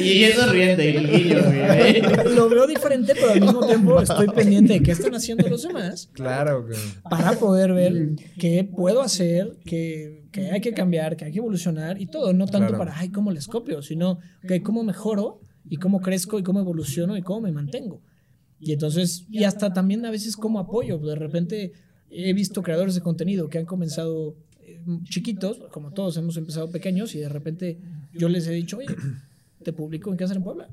Y 0.02 0.24
eso 0.26 0.52
riente, 0.52 0.98
el 0.98 1.10
guiño, 1.10 1.42
güey. 1.44 2.02
lo 2.36 2.50
veo 2.50 2.68
diferente, 2.68 3.14
pero 3.16 3.32
al 3.32 3.42
mismo 3.42 3.66
tiempo 3.66 4.02
estoy 4.02 4.28
pendiente 4.28 4.74
de 4.74 4.84
qué 4.84 4.92
están 4.92 5.16
haciendo 5.16 5.48
los 5.48 5.64
demás 5.64 6.10
Claro, 6.14 6.64
güey. 6.66 6.78
para 7.10 7.34
poder 7.34 7.74
ver 7.74 8.10
qué 8.38 8.64
puedo 8.64 9.02
hacer, 9.02 9.58
qué, 9.66 10.26
qué 10.32 10.52
hay 10.52 10.62
que 10.62 10.74
cambiar, 10.74 11.16
qué 11.16 11.26
hay 11.26 11.32
que 11.32 11.40
evolucionar 11.40 12.02
y 12.02 12.08
todo. 12.08 12.34
No 12.34 12.46
tanto 12.48 12.68
Claro. 12.70 12.78
para, 12.78 12.98
ay, 12.98 13.10
cómo 13.10 13.32
les 13.32 13.48
copio, 13.48 13.82
sino 13.82 14.20
que 14.48 14.62
cómo 14.62 14.84
mejoro 14.84 15.40
y 15.70 15.78
cómo 15.78 16.02
crezco 16.02 16.40
y 16.40 16.44
cómo 16.44 16.60
evoluciono 16.60 17.16
y 17.18 17.22
cómo 17.22 17.42
me 17.42 17.52
mantengo. 17.52 18.02
Y 18.60 18.72
entonces, 18.74 19.26
y 19.30 19.44
hasta 19.44 19.74
también 19.74 20.06
a 20.06 20.12
veces 20.12 20.36
cómo 20.38 20.60
apoyo. 20.60 20.98
De 20.98 21.16
repente 21.16 21.74
he 22.10 22.34
visto 22.34 22.62
creadores 22.62 22.96
de 22.96 23.02
contenido 23.02 23.50
que 23.50 23.58
han 23.58 23.66
comenzado 23.66 24.36
chiquitos, 25.04 25.60
como 25.72 25.92
todos 25.92 26.18
hemos 26.18 26.38
empezado 26.38 26.70
pequeños, 26.72 27.14
y 27.16 27.20
de 27.20 27.30
repente 27.30 27.80
yo 28.14 28.30
les 28.30 28.48
he 28.48 28.52
dicho, 28.52 28.78
oye, 28.78 28.88
te 29.64 29.74
publico 29.74 30.12
en 30.12 30.18
qué 30.18 30.24
hacer 30.24 30.38
en 30.38 30.44
Puebla. 30.44 30.70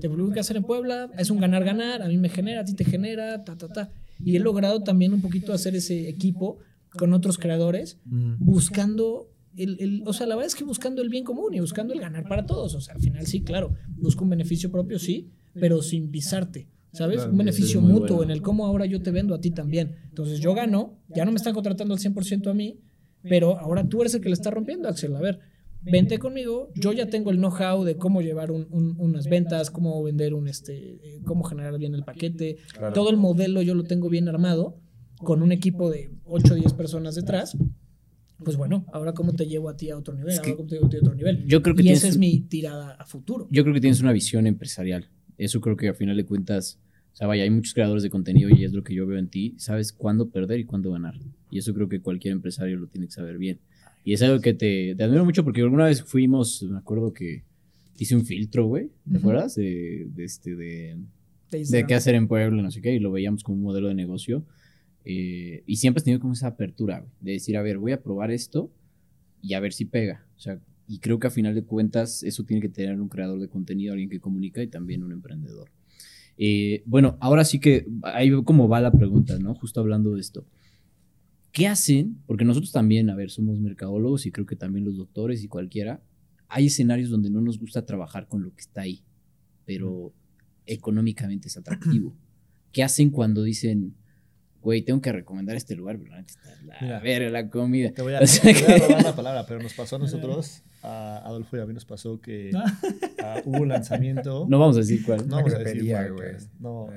Te 0.00 0.08
publico 0.08 0.28
en 0.28 0.34
qué 0.34 0.40
hacer 0.40 0.56
en 0.56 0.64
Puebla, 0.64 1.10
es 1.18 1.30
un 1.30 1.38
ganar-ganar, 1.40 2.02
a 2.02 2.08
mí 2.08 2.16
me 2.16 2.28
genera, 2.28 2.62
a 2.62 2.64
ti 2.64 2.74
te 2.74 2.84
genera, 2.84 3.44
ta, 3.44 3.56
ta, 3.56 3.68
ta. 3.68 3.90
Y 4.24 4.36
he 4.36 4.40
logrado 4.40 4.82
también 4.82 5.12
un 5.12 5.20
poquito 5.20 5.52
hacer 5.52 5.74
ese 5.76 6.08
equipo 6.08 6.58
con 6.96 7.12
otros 7.12 7.38
creadores, 7.38 7.98
buscando 8.38 9.28
el, 9.56 9.76
el- 9.80 10.02
o 10.06 10.12
sea, 10.12 10.26
la 10.26 10.34
verdad 10.34 10.46
es 10.48 10.54
que 10.54 10.64
buscando 10.64 11.02
el 11.02 11.08
bien 11.10 11.24
común 11.24 11.52
y 11.54 11.60
buscando 11.60 11.92
el 11.92 12.00
ganar 12.00 12.26
para 12.26 12.46
todos. 12.46 12.74
O 12.74 12.80
sea, 12.80 12.94
al 12.94 13.00
final 13.00 13.26
sí, 13.26 13.42
claro, 13.42 13.74
busco 13.96 14.24
un 14.24 14.30
beneficio 14.30 14.70
propio, 14.70 14.98
sí, 14.98 15.30
pero 15.54 15.82
sin 15.82 16.10
pisarte. 16.10 16.68
¿Sabes? 16.92 17.16
Claro, 17.16 17.32
un 17.32 17.38
beneficio 17.38 17.80
mutuo 17.80 18.16
bueno. 18.18 18.22
en 18.24 18.30
el 18.36 18.42
cómo 18.42 18.66
ahora 18.66 18.84
yo 18.84 19.00
te 19.00 19.10
vendo 19.10 19.34
a 19.34 19.40
ti 19.40 19.50
también. 19.50 19.96
Entonces 20.10 20.40
yo 20.40 20.52
gano, 20.52 20.98
ya 21.14 21.24
no 21.24 21.30
me 21.32 21.36
están 21.38 21.54
contratando 21.54 21.94
al 21.94 22.00
100% 22.00 22.50
a 22.50 22.54
mí, 22.54 22.78
pero 23.28 23.58
ahora 23.58 23.88
tú 23.88 24.00
eres 24.00 24.14
el 24.14 24.20
que 24.20 24.28
le 24.28 24.34
está 24.34 24.50
rompiendo, 24.50 24.88
Axel. 24.88 25.14
A 25.16 25.20
ver, 25.20 25.40
vente 25.82 26.18
conmigo, 26.18 26.70
yo 26.74 26.92
ya 26.92 27.08
tengo 27.08 27.30
el 27.30 27.38
know-how 27.38 27.84
de 27.84 27.96
cómo 27.96 28.22
llevar 28.22 28.50
un- 28.50 28.66
un- 28.70 28.94
unas 28.98 29.26
ventas, 29.28 29.70
cómo 29.70 30.02
vender 30.02 30.34
un, 30.34 30.48
este, 30.48 30.76
eh, 31.16 31.20
cómo 31.24 31.42
generar 31.44 31.78
bien 31.78 31.94
el 31.94 32.04
paquete. 32.04 32.56
Claro. 32.72 32.92
Todo 32.92 33.10
el 33.10 33.16
modelo 33.16 33.62
yo 33.62 33.74
lo 33.74 33.84
tengo 33.84 34.08
bien 34.08 34.28
armado, 34.28 34.78
con 35.18 35.42
un 35.42 35.52
equipo 35.52 35.90
de 35.90 36.10
8 36.24 36.54
o 36.54 36.56
10 36.56 36.72
personas 36.74 37.14
detrás. 37.14 37.56
Pues 38.44 38.56
bueno, 38.56 38.84
ahora 38.92 39.12
cómo 39.12 39.32
te 39.34 39.46
llevo 39.46 39.68
a 39.68 39.76
ti 39.76 39.90
a 39.90 39.96
otro 39.96 40.14
nivel, 40.14 40.36
ahora 40.36 40.56
cómo 40.56 40.68
te 40.68 40.74
llevo 40.74 40.86
a 40.86 40.90
ti 40.90 40.96
a 40.96 41.00
otro 41.00 41.14
nivel. 41.14 41.44
Yo 41.46 41.62
creo 41.62 41.76
que 41.76 41.82
y 41.82 41.84
tienes 41.84 42.00
esa 42.00 42.08
es 42.08 42.18
mi 42.18 42.40
tirada 42.40 42.92
a 42.98 43.04
futuro. 43.06 43.46
Yo 43.52 43.62
creo 43.62 43.72
que 43.74 43.80
tienes 43.80 44.00
una 44.00 44.10
visión 44.12 44.48
empresarial. 44.48 45.08
Eso 45.38 45.60
creo 45.60 45.76
que 45.76 45.88
al 45.88 45.94
final 45.94 46.16
de 46.16 46.24
cuentas, 46.26 46.80
o 47.12 47.16
sea, 47.16 47.26
vaya, 47.26 47.42
hay 47.42 47.50
muchos 47.50 47.74
creadores 47.74 48.02
de 48.02 48.10
contenido 48.10 48.48
y 48.48 48.64
es 48.64 48.72
lo 48.72 48.82
que 48.82 48.94
yo 48.94 49.06
veo 49.06 49.18
en 49.18 49.28
ti. 49.28 49.54
Sabes 49.58 49.92
cuándo 49.92 50.30
perder 50.30 50.60
y 50.60 50.64
cuándo 50.64 50.92
ganar. 50.92 51.14
Y 51.50 51.58
eso 51.58 51.74
creo 51.74 51.88
que 51.88 52.00
cualquier 52.00 52.32
empresario 52.32 52.78
lo 52.78 52.86
tiene 52.86 53.06
que 53.06 53.12
saber 53.12 53.36
bien. 53.36 53.58
Y 54.04 54.14
es 54.14 54.22
algo 54.22 54.40
que 54.40 54.54
te, 54.54 54.94
te 54.96 55.04
admiro 55.04 55.24
mucho 55.24 55.44
porque 55.44 55.60
alguna 55.60 55.84
vez 55.84 56.02
fuimos, 56.02 56.62
me 56.62 56.78
acuerdo 56.78 57.12
que 57.12 57.44
hice 57.98 58.16
un 58.16 58.24
filtro, 58.24 58.66
güey, 58.66 58.90
¿te 59.10 59.18
acuerdas? 59.18 59.54
De, 59.54 60.08
de 60.14 60.24
este, 60.24 60.56
de, 60.56 60.96
de 61.50 61.58
Instagram. 61.58 61.86
qué 61.86 61.94
hacer 61.94 62.14
en 62.14 62.26
Puebla, 62.26 62.62
no 62.62 62.70
sé 62.70 62.80
qué, 62.80 62.94
y 62.94 62.98
lo 62.98 63.12
veíamos 63.12 63.44
como 63.44 63.58
un 63.58 63.62
modelo 63.62 63.88
de 63.88 63.94
negocio. 63.94 64.44
Eh, 65.04 65.62
y 65.66 65.76
siempre 65.76 65.98
has 65.98 66.04
tenido 66.04 66.20
como 66.20 66.32
esa 66.32 66.48
apertura, 66.48 67.00
güey, 67.00 67.12
de 67.20 67.32
decir, 67.32 67.56
a 67.56 67.62
ver, 67.62 67.78
voy 67.78 67.92
a 67.92 68.02
probar 68.02 68.30
esto 68.30 68.72
y 69.42 69.52
a 69.54 69.60
ver 69.60 69.72
si 69.72 69.84
pega. 69.84 70.26
O 70.36 70.40
sea, 70.40 70.58
y 70.88 70.98
creo 70.98 71.18
que 71.18 71.26
a 71.26 71.30
final 71.30 71.54
de 71.54 71.62
cuentas 71.62 72.22
eso 72.22 72.44
tiene 72.44 72.62
que 72.62 72.68
tener 72.68 73.00
un 73.00 73.08
creador 73.08 73.38
de 73.38 73.48
contenido, 73.48 73.92
alguien 73.92 74.10
que 74.10 74.20
comunica 74.20 74.62
y 74.62 74.68
también 74.68 75.02
un 75.02 75.12
emprendedor. 75.12 75.70
Eh, 76.44 76.82
bueno, 76.86 77.16
ahora 77.20 77.44
sí 77.44 77.60
que 77.60 77.86
ahí 78.02 78.28
veo 78.30 78.44
cómo 78.44 78.66
va 78.68 78.80
la 78.80 78.90
pregunta, 78.90 79.38
¿no? 79.38 79.54
Justo 79.54 79.78
hablando 79.78 80.14
de 80.14 80.20
esto. 80.20 80.44
¿Qué 81.52 81.68
hacen? 81.68 82.16
Porque 82.26 82.44
nosotros 82.44 82.72
también, 82.72 83.10
a 83.10 83.14
ver, 83.14 83.30
somos 83.30 83.60
mercadólogos 83.60 84.26
y 84.26 84.32
creo 84.32 84.44
que 84.46 84.56
también 84.56 84.84
los 84.84 84.96
doctores 84.96 85.44
y 85.44 85.48
cualquiera. 85.48 86.02
Hay 86.48 86.66
escenarios 86.66 87.10
donde 87.10 87.30
no 87.30 87.40
nos 87.42 87.60
gusta 87.60 87.86
trabajar 87.86 88.26
con 88.26 88.42
lo 88.42 88.52
que 88.54 88.60
está 88.62 88.80
ahí, 88.80 89.04
pero 89.64 90.12
económicamente 90.66 91.46
es 91.46 91.56
atractivo. 91.56 92.12
¿Qué 92.72 92.82
hacen 92.82 93.10
cuando 93.10 93.44
dicen, 93.44 93.94
güey, 94.62 94.82
tengo 94.82 95.00
que 95.00 95.12
recomendar 95.12 95.56
este 95.56 95.76
lugar, 95.76 95.98
pero 95.98 96.10
la 96.12 96.24
Mira. 96.80 97.00
verga 97.00 97.30
la 97.30 97.50
comida? 97.50 97.92
Te 97.92 98.02
voy 98.02 98.14
a, 98.14 98.20
O 98.22 98.26
sea 98.26 98.42
te 98.52 98.52
voy 98.64 98.72
a 98.72 98.76
que- 98.78 98.86
robar 98.88 99.02
la 99.04 99.14
palabra, 99.14 99.46
pero 99.46 99.62
nos 99.62 99.74
pasó 99.74 99.96
a 99.96 99.98
nosotros, 100.00 100.62
a 100.82 101.18
Adolfo 101.24 101.56
y 101.56 101.60
a 101.60 101.66
mí 101.66 101.72
nos 101.74 101.84
pasó 101.84 102.20
que 102.20 102.50
ah, 103.22 103.36
hubo 103.44 103.62
un 103.62 103.68
lanzamiento. 103.68 104.46
No 104.48 104.58
vamos 104.58 104.76
a 104.76 104.80
decir 104.80 105.04
cuál. 105.04 105.26
No 105.28 105.36
vamos 105.36 105.54
a 105.54 105.58
decir 105.58 105.90
cuál, 105.90 106.12
güey. 106.12 106.32
No, 106.60 106.88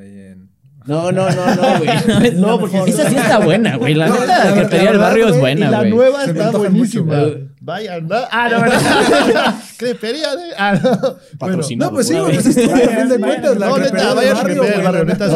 No, 0.85 1.11
no, 1.11 1.29
no, 1.31 1.55
no, 1.55 1.79
güey. 1.79 2.31
No, 2.35 2.59
porque 2.59 2.77
esa 2.87 3.09
sí 3.09 3.15
está 3.15 3.39
buena, 3.39 3.75
güey. 3.77 3.93
La 3.95 4.07
No, 4.07 4.19
neta, 4.19 4.45
la 4.45 4.53
crepería 4.53 4.89
del 4.91 4.99
barrio 4.99 5.29
es 5.29 5.39
buena, 5.39 5.67
y 5.67 5.71
la 5.71 5.79
güey. 5.79 5.89
nueva 5.91 6.23
está 6.25 6.51
buenísima. 6.51 7.23
Vayan, 7.65 8.07
no. 8.07 8.15
Ah, 8.31 8.47
no, 8.47 8.59
no. 9.33 9.57
Crepería 9.75 10.35
de. 10.35 10.43
Ah, 10.55 10.79
no. 10.81 11.15
Bueno, 11.39 11.63
No, 11.77 11.91
pues 11.91 12.07
sí, 12.07 12.13
pues 12.23 12.45
a 12.47 12.51
fin 12.51 13.09
de 13.09 13.17
cuentas, 13.19 13.57
la 13.57 13.69
no, 13.69 13.77
neta, 13.79 14.05
del 14.07 14.15
vayan 14.15 14.31
a 14.31 14.35
barrio, 14.83 15.05
neta. 15.05 15.29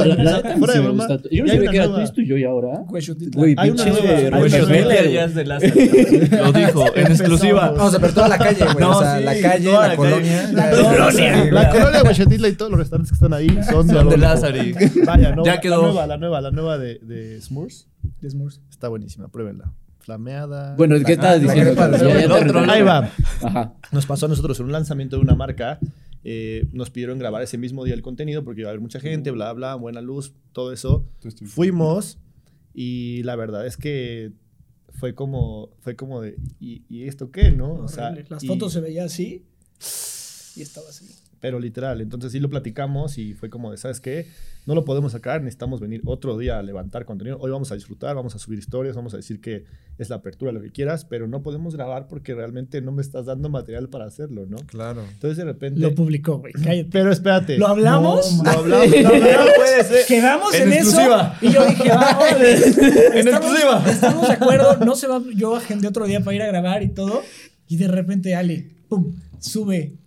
Fuera 0.60 0.74
de 0.76 0.80
broma. 0.82 1.08
Yo 1.32 1.44
no 1.44 1.50
sabía 1.52 1.72
que 1.72 1.78
era 1.78 2.12
tú 2.12 2.22
y 2.22 2.28
yo 2.28 2.38
y 2.38 2.44
ahora. 2.44 2.84
Güey, 2.88 3.56
Hay 3.58 3.72
una 3.72 3.84
pinche 3.84 4.02
nueva- 4.04 4.18
hay 4.20 4.26
una 4.28 4.38
Rockefeller, 4.38 4.70
nueva- 4.86 5.02
güey. 5.02 5.14
ya 5.14 5.24
es 5.24 5.36
de 5.36 5.46
Lázaro. 5.46 5.74
Lo 6.46 6.52
dijo, 6.54 6.96
en 6.96 7.08
exclusiva. 7.08 7.72
Vamos 7.72 7.96
a 7.96 7.98
ver 7.98 8.14
toda 8.14 8.28
la 8.28 8.38
calle, 8.38 8.64
güey. 8.64 8.78
No, 8.80 8.98
o 8.98 9.02
sea, 9.02 9.20
la 9.20 9.40
calle, 9.42 9.72
la, 9.72 9.88
la 9.88 9.96
colonia. 9.96 10.50
La 10.54 10.70
colonia. 10.70 11.46
La 11.52 11.70
colonia 11.72 12.04
Huachetitla 12.04 12.48
y 12.48 12.54
todos 12.54 12.70
los 12.70 12.80
restaurantes 12.80 13.10
que 13.12 13.16
están 13.16 13.34
ahí 13.34 13.60
son 13.70 13.88
de. 13.88 14.18
Lázaro. 14.20 14.58
Vaya, 15.06 15.36
no. 15.36 15.44
Ya 15.46 15.56
la- 15.56 15.62
quedó. 15.62 15.82
La 15.82 15.88
nueva, 15.88 16.06
la 16.08 16.18
nueva, 16.18 16.42
la 16.42 16.52
nueva 16.52 16.78
de, 16.78 17.00
de 17.00 17.42
Smurfs 17.42 17.88
De 18.22 18.30
S'mores. 18.30 18.62
está 18.70 18.88
buenísima, 18.88 19.30
pruébenla. 19.30 19.72
Flameada. 20.10 20.76
Bueno, 20.76 20.96
¿qué 21.06 21.12
estabas 21.14 21.44
la 21.44 21.54
diciendo? 21.54 22.36
Ahí 22.68 22.82
va. 22.82 23.12
Ajá. 23.44 23.76
Nos 23.92 24.08
pasó 24.08 24.26
a 24.26 24.30
nosotros 24.30 24.60
en 24.60 24.66
un 24.66 24.72
lanzamiento 24.72 25.18
de 25.18 25.22
una 25.22 25.36
marca. 25.36 25.80
eh, 26.24 26.68
nos 26.74 26.90
pidieron 26.90 27.20
grabar 27.20 27.44
ese 27.44 27.58
mismo 27.60 27.86
día 27.86 27.94
el 27.94 28.02
contenido 28.02 28.44
porque 28.44 28.62
iba 28.62 28.70
a 28.70 28.72
haber 28.72 28.82
mucha 28.82 29.00
gente, 29.00 29.30
bla, 29.32 29.54
bla, 29.54 29.76
buena 29.76 30.02
luz, 30.02 30.34
todo 30.52 30.74
eso. 30.74 31.06
Fuimos 31.46 32.18
Y 32.74 33.22
la 33.24 33.36
verdad 33.36 33.68
es 33.68 33.78
que 33.78 34.32
fue 34.96 35.14
como, 35.14 35.70
fue 35.80 35.96
como 35.96 36.22
de, 36.22 36.38
¿y, 36.60 36.82
y 36.90 37.08
esto 37.08 37.30
qué, 37.32 37.52
no? 37.52 37.74
O 37.76 37.88
sea. 37.88 38.12
Las 38.30 38.44
y- 38.44 38.48
fotos 38.48 38.74
se 38.74 38.82
veía 38.82 39.04
así 39.06 39.46
y 40.56 40.62
estaba 40.64 40.90
así. 40.90 41.06
Pero 41.40 41.60
literal, 41.60 42.02
entonces 42.02 42.32
sí 42.32 42.40
lo 42.40 42.50
platicamos 42.50 43.18
y 43.18 43.34
fue 43.34 43.50
como 43.50 43.72
de, 43.72 43.78
¿sabes 43.78 44.02
qué? 44.02 44.28
No 44.66 44.76
lo 44.76 44.86
podemos 44.86 45.14
sacar, 45.14 45.42
necesitamos 45.42 45.80
venir 45.80 46.02
otro 46.06 46.38
día 46.38 46.60
a 46.60 46.64
levantar 46.64 47.06
contenido. 47.06 47.38
Hoy 47.40 47.50
vamos 47.50 47.72
a 47.72 47.76
disfrutar, 47.76 48.16
vamos 48.16 48.36
a 48.36 48.40
subir 48.40 48.60
historias, 48.60 48.96
vamos 48.96 49.14
a 49.14 49.18
decir 49.18 49.40
que 49.40 49.64
es 49.98 50.10
la 50.10 50.18
apertura, 50.18 50.52
lo 50.52 50.62
que 50.62 50.70
quieras, 50.70 51.06
pero 51.06 51.28
no 51.28 51.42
podemos 51.42 51.76
grabar 51.76 52.08
porque 52.08 52.36
realmente 52.36 52.82
no 52.82 52.92
me 52.92 53.02
estás 53.02 53.26
dando 53.26 53.50
material 53.50 53.90
para 53.90 54.06
hacerlo, 54.06 54.46
¿no? 54.48 54.58
Claro. 54.68 55.04
Entonces 55.12 55.38
de 55.38 55.46
repente... 55.46 55.80
Lo 55.80 55.96
publicó, 55.96 56.40
güey. 56.40 56.54
Cállate. 56.54 56.90
Pero 56.92 57.12
espérate. 57.12 57.58
¿Lo 57.58 57.68
hablamos? 57.68 58.38
No, 58.38 58.44
lo 58.44 58.60
hablamos. 58.60 58.90
No, 59.02 59.10
no 59.10 59.52
puede 59.56 59.84
ser. 59.84 60.06
Quedamos 60.08 60.54
en, 60.56 60.72
En 60.72 60.74
eso. 60.74 61.00
Y 61.42 61.52
yo 61.52 61.66
dije, 61.66 61.92
ah, 61.92 62.20
órale. 62.22 62.54
En 62.54 63.28
estamos, 63.28 63.28
exclusiva. 63.28 63.84
estamos 63.90 64.28
de 64.28 64.34
acuerdo. 64.34 64.78
No 64.86 64.96
se 64.96 65.08
va. 65.08 65.22
Yo 65.36 65.56
agendé 65.56 65.88
otro 65.88 66.06
día 66.06 66.22
para 66.22 66.36
ir 66.36 66.42
a 66.42 66.48
grabar 66.48 66.84
y 66.84 66.90
todo. 66.90 67.24
Y 67.68 67.78
de 67.78 67.88
repente 67.88 68.36
Ale, 68.36 68.70
pum, 68.88 69.16
sube. 69.40 69.99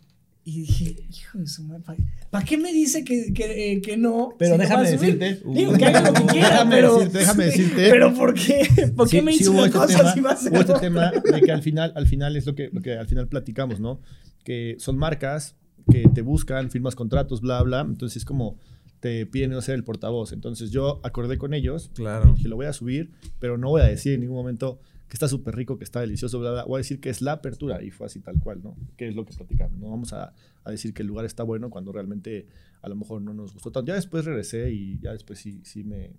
Y 0.44 0.62
dije, 0.62 0.96
hijo 1.08 1.38
de 1.38 1.46
su 1.46 1.62
madre, 1.62 1.98
¿para 2.30 2.44
qué 2.44 2.58
me 2.58 2.72
dice 2.72 3.04
que, 3.04 3.32
que, 3.32 3.72
eh, 3.74 3.80
que 3.80 3.96
no? 3.96 4.34
Pero 4.38 4.56
si 4.56 4.60
déjame 4.62 4.90
decirte. 4.90 5.40
Digo, 5.46 5.72
que 5.74 5.84
haga 5.84 6.00
lo 6.00 6.12
que 6.12 6.24
quiera, 6.26 6.48
Déjame 6.50 6.74
pero. 6.74 6.94
decirte, 6.96 7.18
déjame 7.18 7.44
decirte. 7.44 7.90
Pero 7.90 8.14
¿por 8.14 8.34
qué? 8.34 8.68
¿Por 8.96 9.08
qué 9.08 9.18
Sí, 9.18 9.22
me 9.22 9.32
sí 9.32 9.42
hizo 9.42 9.52
hubo 9.52 9.58
una 9.58 9.66
este 9.66 9.78
cosa 9.78 9.98
tema, 9.98 10.12
si 10.12 10.20
va 10.20 10.30
a 10.30 10.32
hacer 10.32 10.52
hubo 10.52 10.60
este 10.60 10.74
tema 10.80 11.12
de 11.12 11.40
que 11.42 11.52
al 11.52 11.62
final, 11.62 11.92
al 11.94 12.08
final 12.08 12.36
es 12.36 12.46
lo 12.46 12.56
que, 12.56 12.70
lo 12.72 12.80
que 12.80 12.96
al 12.96 13.06
final 13.06 13.28
platicamos, 13.28 13.78
¿no? 13.78 14.00
Que 14.42 14.74
son 14.80 14.98
marcas 14.98 15.54
que 15.90 16.08
te 16.08 16.22
buscan, 16.22 16.70
firmas 16.70 16.96
contratos, 16.96 17.40
bla, 17.40 17.62
bla. 17.62 17.82
Entonces 17.82 18.16
es 18.16 18.24
como 18.24 18.58
te 18.98 19.26
piden 19.26 19.50
no 19.50 19.60
ser 19.60 19.76
el 19.76 19.84
portavoz. 19.84 20.32
Entonces 20.32 20.70
yo 20.70 21.00
acordé 21.04 21.38
con 21.38 21.54
ellos. 21.54 21.90
Claro. 21.94 22.34
Dije, 22.36 22.48
lo 22.48 22.56
voy 22.56 22.66
a 22.66 22.72
subir, 22.72 23.10
pero 23.38 23.58
no 23.58 23.68
voy 23.68 23.82
a 23.82 23.86
decir 23.86 24.14
en 24.14 24.20
ningún 24.20 24.36
momento 24.36 24.80
que 25.12 25.16
está 25.16 25.28
súper 25.28 25.54
rico, 25.54 25.76
que 25.76 25.84
está 25.84 26.00
delicioso, 26.00 26.40
bla, 26.40 26.52
bla. 26.52 26.64
Voy 26.64 26.76
a 26.76 26.78
decir 26.78 26.98
que 26.98 27.10
es 27.10 27.20
la 27.20 27.32
apertura 27.32 27.82
y 27.82 27.90
fue 27.90 28.06
así 28.06 28.20
tal 28.20 28.38
cual, 28.40 28.62
¿no? 28.62 28.74
Que 28.96 29.08
es 29.08 29.14
lo 29.14 29.26
que 29.26 29.34
platicamos. 29.34 29.78
No 29.78 29.90
vamos 29.90 30.14
a, 30.14 30.32
a 30.64 30.70
decir 30.70 30.94
que 30.94 31.02
el 31.02 31.08
lugar 31.08 31.26
está 31.26 31.42
bueno 31.42 31.68
cuando 31.68 31.92
realmente 31.92 32.46
a 32.80 32.88
lo 32.88 32.96
mejor 32.96 33.20
no 33.20 33.34
nos 33.34 33.52
gustó 33.52 33.70
tanto. 33.70 33.88
Ya 33.88 33.94
después 33.96 34.24
regresé 34.24 34.70
y 34.72 34.98
ya 35.00 35.12
después 35.12 35.38
sí, 35.38 35.60
sí 35.64 35.84
me, 35.84 36.12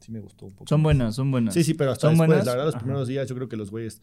sí 0.00 0.12
me 0.12 0.20
gustó 0.20 0.46
un 0.46 0.52
poco. 0.52 0.66
Son 0.66 0.82
buenas, 0.82 1.14
son 1.14 1.30
buenas. 1.30 1.52
Sí, 1.52 1.62
sí, 1.62 1.74
pero 1.74 1.90
hasta 1.92 2.06
¿Son 2.06 2.12
después, 2.12 2.26
buenas? 2.28 2.46
la 2.46 2.52
verdad, 2.52 2.64
los 2.64 2.74
Ajá. 2.76 2.84
primeros 2.84 3.06
días 3.06 3.28
yo 3.28 3.34
creo 3.34 3.50
que 3.50 3.56
los 3.58 3.70
güeyes... 3.70 4.00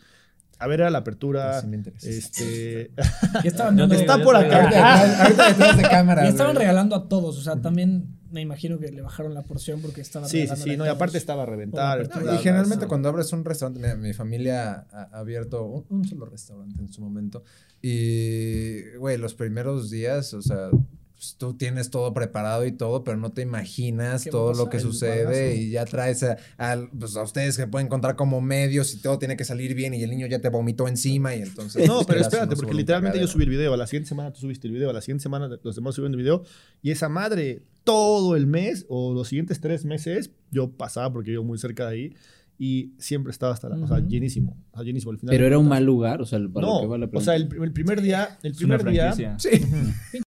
A 0.60 0.68
ver, 0.68 0.80
era 0.82 0.92
la 0.92 1.00
apertura. 1.00 1.60
Sí 1.60 1.66
me 1.66 1.78
interesa. 1.78 2.08
Este. 2.08 2.92
Ya 3.44 3.50
estaban 3.50 3.76
te- 3.90 3.96
está 3.96 4.20
yo 4.20 4.24
por 4.24 4.36
acá. 4.36 5.24
Ahorita, 5.24 5.48
detrás 5.50 5.76
de 5.78 5.84
cámara. 5.84 6.24
Y 6.24 6.30
estaban 6.30 6.56
regalando 6.56 6.96
a 6.96 7.10
todos. 7.10 7.36
O 7.40 7.42
sea, 7.42 7.60
también 7.62 8.15
me 8.32 8.42
imagino 8.42 8.80
que 8.80 8.92
le 8.92 9.02
bajaron 9.02 9.34
la 9.34 9.44
porción 9.44 9.82
porque 9.82 10.02
estaban 10.02 10.30
Sí, 10.30 10.48
sí, 10.48 10.56
sí. 10.56 10.78
No, 10.78 10.86
y 10.86 10.90
aparte 10.90 11.18
estaba 11.18 11.44
a 11.44 11.46
reventar. 11.46 11.98
Por 12.00 12.10
la 12.10 12.16
No, 12.16 12.22
bla, 12.24 12.36
y 12.36 12.38
generalmente 12.44 12.88
cuando 12.88 13.10
abres 13.10 13.32
un 13.34 13.46
restaurante, 13.46 13.96
mi 13.96 14.14
familia 14.14 14.88
ha 14.92 15.10
ha 15.12 15.20
abierto 15.20 15.66
un, 15.66 15.86
un 15.90 16.06
solo 16.06 16.26
restaurante 16.26 16.82
en 16.82 16.92
su 16.92 17.02
momento. 17.02 17.44
Y, 17.82 18.96
güey, 18.98 19.18
los 19.18 19.36
primeros 19.36 19.90
días, 19.90 20.34
o 20.34 20.42
sea, 20.42 20.70
pues, 21.16 21.36
tú 21.38 21.54
tienes 21.56 21.90
todo 21.90 22.14
preparado 22.14 22.66
y 22.66 22.72
todo, 22.72 23.04
pero 23.04 23.18
no 23.18 23.32
te 23.32 23.42
imaginas 23.42 24.24
¿Qué 24.24 24.30
va 24.32 24.38
a 24.38 24.42
todo 24.42 24.54
lo 24.54 24.70
que 24.70 24.78
El 24.78 24.84
sucede 24.84 25.56
y 25.56 25.72
ya 25.72 25.86
traes 25.86 26.24
a, 26.24 26.38
al- 26.58 26.90
pues, 26.90 27.16
a 27.16 27.24
ustedes 27.24 27.58
que 27.58 27.68
pueden 27.68 27.88
encontrar 27.88 28.16
como 28.16 28.42
medios 28.42 28.94
y 28.94 29.02
todo 29.02 29.18
tiene 29.18 29.38
que 29.38 29.46
salir 29.46 29.74
bien 29.76 29.94
y 29.94 30.04
el 30.04 30.10
niño 30.10 30.28
ya 30.28 30.40
te 30.40 30.50
vomitó 30.50 30.88
encima 30.88 31.36
y 31.36 31.42
entonces... 31.42 31.88
No, 31.88 32.04
pero 32.06 32.22
espérate, 32.22 32.56
porque 32.56 32.74
literalmente 32.74 33.20
yo 33.20 33.28
subí 33.28 33.44
el 33.44 33.50
video. 33.50 33.74
A 33.74 33.78
la 33.78 33.88
siguiente 33.88 34.10
semana 34.10 34.32
tú 34.32 34.42
subiste 34.42 34.68
el 34.68 34.74
video. 34.74 34.90
A 34.90 34.94
la 34.94 35.02
siguiente 35.02 35.24
semana 35.24 35.50
los 35.64 35.76
demás 35.76 35.96
subieron 35.96 36.14
el 36.14 36.18
video. 36.22 36.44
Y 36.82 36.92
esa 36.92 37.10
madre, 37.10 37.64
todo 37.84 38.36
el 38.36 38.46
mes 38.48 38.86
o 38.90 39.14
los 39.14 39.28
siguientes 39.30 39.60
tres 39.62 39.86
meses, 39.86 40.32
yo 40.52 40.70
pasaba 40.72 41.12
porque 41.14 41.32
yo 41.32 41.44
muy 41.44 41.58
cerca 41.58 41.88
de 41.88 41.94
ahí. 41.94 42.16
Y 42.58 42.94
siempre 43.00 43.32
estaba 43.32 43.52
hasta 43.54 43.68
la. 43.68 43.76
O 43.76 43.86
sea, 43.88 44.00
llenísimo. 44.00 44.58
O 44.72 44.78
sea, 44.78 44.86
llenísimo. 44.86 45.12
Al 45.12 45.18
final 45.20 45.34
Pero 45.36 45.46
era 45.46 45.58
un 45.58 45.68
mal 45.68 45.84
lugar, 45.84 46.22
o 46.22 46.26
sea, 46.26 46.40
para 46.54 46.66
lo 46.66 46.74
No, 46.76 46.82
que 46.82 46.88
va 46.88 46.98
la 46.98 47.10
o 47.12 47.20
sea, 47.22 47.36
el, 47.36 47.50
el 47.62 47.74
primer 47.74 48.02
día. 48.02 48.38
El 48.44 48.52
Es 48.54 48.62
una 48.62 48.78
primer 48.78 48.94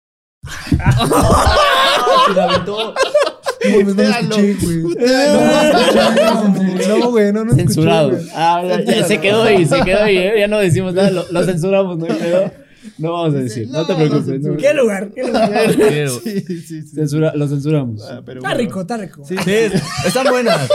Sí. 3.62 3.84
No, 3.84 3.93
no 3.96 4.02
escuché, 4.04 4.54
güey. 4.56 4.96
No, 7.00 7.10
güey, 7.12 7.34
no, 7.34 7.46
no 7.46 7.52
escuché, 7.52 7.64
Censurado. 7.64 8.12
güey. 8.12 8.28
Ah, 8.36 8.62
ya- 8.68 8.84
ya 8.84 9.04
se 9.06 9.20
quedó 9.20 9.43
ahí, 9.43 9.66
se 9.66 9.82
quedó 9.82 10.04
ahí, 10.04 10.18
¿eh? 10.18 10.34
Ya 10.39 10.48
no 10.48 10.60
decimos 10.60 10.93
nada, 10.93 11.10
lo, 11.10 11.26
lo 11.32 11.43
censuramos, 11.43 11.98
no 11.98 12.06
pedo. 12.06 12.52
No 13.00 13.14
vamos 13.14 13.34
a 13.34 13.38
decir, 13.39 13.68
no 13.70 13.84
te 13.88 13.93
No, 13.93 13.98
preocupes. 13.98 14.41
no 14.41 14.52
no. 14.52 14.58
¿Qué 14.58 14.74
lugar? 14.76 15.10
¿Qué 15.16 15.24
lugar? 15.24 15.52
Pero- 15.78 16.20
Sí, 16.20 16.41
sí, 16.46 16.62
sí. 16.62 16.82
Censura, 16.84 17.34
lo 17.36 17.48
censuramos. 17.48 18.04
Ah, 18.04 18.22
pero 18.24 18.39
Está 18.39 18.50
bueno. 18.50 18.64
rico, 18.68 18.82
está 18.82 18.98
rico. 18.98 19.24
Sí, 19.26 19.36
Sí, 19.43 19.52
están 20.06 20.28
buenas. 20.30 20.70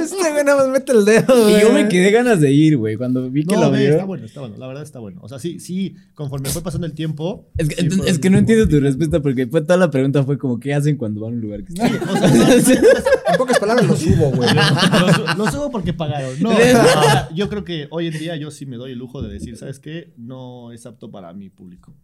Este 0.00 0.30
güey 0.30 0.44
nada 0.44 0.58
más 0.58 0.68
mete 0.68 0.92
el 0.92 1.04
dedo, 1.04 1.48
Y 1.50 1.60
yo 1.60 1.72
me 1.72 1.88
quedé 1.88 2.10
ganas 2.10 2.40
de 2.40 2.50
ir, 2.52 2.76
güey, 2.76 2.96
cuando 2.96 3.30
vi 3.30 3.44
que 3.44 3.54
No, 3.54 3.60
lo 3.62 3.66
abrió. 3.68 3.90
está 3.90 4.04
bueno, 4.04 4.26
está 4.26 4.40
bueno. 4.40 4.56
La 4.58 4.66
verdad 4.66 4.82
está 4.82 4.98
bueno. 4.98 5.20
O 5.22 5.28
sea, 5.28 5.38
sí, 5.38 5.60
sí, 5.60 5.94
conforme 6.14 6.48
fue 6.50 6.62
pasando 6.62 6.86
el 6.86 6.92
tiempo. 6.94 7.48
Es 7.56 7.68
que, 7.68 7.76
sí 7.76 7.82
ent- 7.88 7.96
fue 7.98 8.10
es 8.10 8.18
que 8.18 8.30
no 8.30 8.38
entiendo 8.38 8.68
tu 8.68 8.80
respuesta 8.80 9.20
porque 9.20 9.46
fue 9.46 9.60
toda 9.62 9.76
la 9.76 9.90
pregunta 9.90 10.22
fue 10.24 10.38
como 10.38 10.58
¿qué 10.60 10.74
hacen 10.74 10.96
cuando 10.96 11.20
van 11.22 11.32
a 11.32 11.36
un 11.36 11.40
lugar 11.40 11.64
que 11.64 11.72
está? 11.72 11.86
En 11.86 13.36
pocas 13.38 13.58
palabras 13.58 13.86
lo 13.86 13.96
subo, 13.96 14.30
güey. 14.32 14.48
Lo, 14.54 15.12
su- 15.14 15.38
lo 15.38 15.50
subo 15.50 15.70
porque 15.70 15.92
pagaron. 15.92 16.40
No, 16.40 16.50
o 16.54 16.56
sea, 16.56 17.28
yo 17.34 17.48
creo 17.48 17.64
que 17.64 17.86
hoy 17.90 18.06
en 18.08 18.18
día 18.18 18.36
yo 18.36 18.50
sí 18.50 18.66
me 18.66 18.76
doy 18.76 18.92
el 18.92 18.98
lujo 18.98 19.22
de 19.22 19.32
decir, 19.32 19.56
¿sabes 19.56 19.78
qué? 19.78 20.12
No 20.16 20.72
es 20.72 20.86
apto 20.86 21.10
para 21.10 21.32
mi 21.32 21.48
público. 21.50 21.94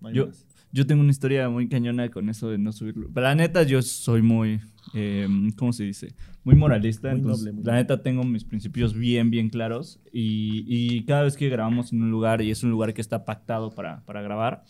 No 0.00 0.10
Yo, 0.10 0.26
más. 0.28 0.44
Yo 0.72 0.86
tengo 0.86 1.00
una 1.02 1.10
historia 1.10 1.48
muy 1.48 1.68
cañona 1.68 2.08
con 2.10 2.28
eso 2.28 2.50
de 2.50 2.58
no 2.58 2.72
subirlo. 2.72 3.08
Pero 3.12 3.24
la 3.24 3.34
neta, 3.34 3.62
yo 3.62 3.80
soy 3.82 4.22
muy, 4.22 4.60
eh, 4.94 5.26
¿cómo 5.56 5.72
se 5.72 5.84
dice? 5.84 6.14
Muy 6.44 6.54
moralista. 6.56 7.08
Muy 7.10 7.18
entonces, 7.18 7.44
noble, 7.46 7.52
muy 7.56 7.64
la 7.64 7.74
neta, 7.74 8.02
tengo 8.02 8.24
mis 8.24 8.44
principios 8.44 8.94
bien, 8.94 9.30
bien 9.30 9.48
claros. 9.48 10.00
Y, 10.12 10.64
y 10.66 11.04
cada 11.04 11.22
vez 11.22 11.36
que 11.36 11.48
grabamos 11.48 11.92
en 11.92 12.02
un 12.02 12.10
lugar 12.10 12.42
y 12.42 12.50
es 12.50 12.62
un 12.62 12.70
lugar 12.70 12.94
que 12.94 13.00
está 13.00 13.24
pactado 13.24 13.70
para, 13.70 14.04
para 14.04 14.22
grabar, 14.22 14.64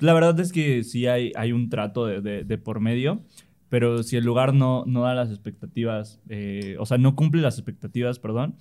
la 0.00 0.12
verdad 0.14 0.38
es 0.40 0.52
que 0.52 0.82
sí 0.84 1.06
hay, 1.06 1.32
hay 1.36 1.52
un 1.52 1.68
trato 1.68 2.06
de, 2.06 2.20
de- 2.20 2.44
de 2.44 2.58
por 2.58 2.80
medio. 2.80 3.22
Pero 3.70 4.02
si 4.04 4.16
el 4.16 4.24
lugar 4.24 4.54
no, 4.54 4.84
no 4.86 5.02
da 5.02 5.14
las 5.14 5.30
expectativas, 5.30 6.20
eh, 6.28 6.76
o 6.78 6.86
sea, 6.86 6.96
no 6.98 7.16
cumple 7.16 7.42
las 7.42 7.58
expectativas, 7.58 8.20
perdón, 8.20 8.54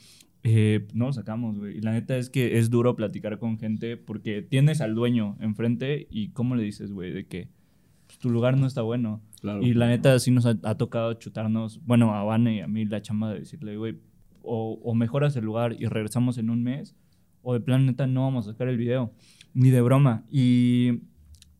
eh, 0.43 0.87
no 0.93 1.05
lo 1.07 1.13
sacamos, 1.13 1.57
güey. 1.57 1.77
Y 1.77 1.81
la 1.81 1.93
neta 1.93 2.17
es 2.17 2.29
que 2.29 2.57
es 2.59 2.69
duro 2.69 2.95
platicar 2.95 3.39
con 3.39 3.57
gente 3.57 3.97
porque 3.97 4.41
tienes 4.41 4.81
al 4.81 4.93
dueño 4.93 5.37
enfrente 5.39 6.07
y 6.11 6.29
¿cómo 6.29 6.55
le 6.55 6.63
dices, 6.63 6.91
güey? 6.91 7.11
De 7.11 7.25
que 7.25 7.47
pues, 8.07 8.19
tu 8.19 8.29
lugar 8.29 8.57
no 8.57 8.67
está 8.67 8.81
bueno. 8.81 9.21
Claro. 9.41 9.61
Y 9.61 9.73
la 9.73 9.87
neta 9.87 10.17
sí 10.19 10.31
nos 10.31 10.45
ha, 10.45 10.57
ha 10.63 10.75
tocado 10.75 11.13
chutarnos, 11.13 11.81
bueno, 11.85 12.13
a 12.13 12.23
Vane 12.23 12.57
y 12.57 12.59
a 12.59 12.67
mí 12.67 12.85
la 12.85 13.01
chamba 13.01 13.33
de 13.33 13.39
decirle, 13.39 13.77
güey, 13.77 13.99
o, 14.41 14.79
o 14.83 14.93
mejoras 14.93 15.35
el 15.35 15.45
lugar 15.45 15.75
y 15.79 15.85
regresamos 15.85 16.37
en 16.37 16.49
un 16.49 16.63
mes, 16.63 16.95
o 17.41 17.53
de 17.53 17.59
plan 17.59 17.85
neta 17.85 18.07
no 18.07 18.21
vamos 18.21 18.47
a 18.47 18.51
sacar 18.51 18.67
el 18.67 18.77
video, 18.77 19.13
ni 19.53 19.69
de 19.69 19.81
broma. 19.81 20.25
Y, 20.31 21.01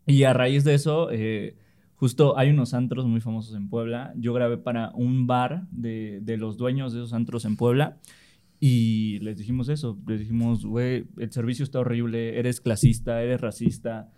y 0.06 0.24
a 0.24 0.34
raíz 0.34 0.64
de 0.64 0.74
eso, 0.74 1.10
eh, 1.12 1.56
justo 1.96 2.38
hay 2.38 2.50
unos 2.50 2.74
antros 2.74 3.06
muy 3.06 3.22
famosos 3.22 3.56
en 3.56 3.70
Puebla. 3.70 4.14
Yo 4.18 4.34
grabé 4.34 4.58
para 4.58 4.92
un 4.92 5.28
bar 5.28 5.68
de, 5.72 6.20
de 6.22 6.38
los 6.38 6.58
dueños 6.58 6.94
de 6.94 7.00
esos 7.00 7.14
antros 7.14 7.46
en 7.46 7.56
Puebla. 7.58 7.98
Y 8.66 9.20
les 9.20 9.38
dijimos 9.38 9.68
eso, 9.68 10.00
les 10.08 10.22
dijimos, 10.22 10.66
güey, 10.66 11.04
el 11.18 11.30
servicio 11.34 11.64
está 11.64 11.80
horrible, 11.80 12.40
eres 12.40 12.62
clasista, 12.62 13.22
eres 13.22 13.42
racista, 13.42 14.10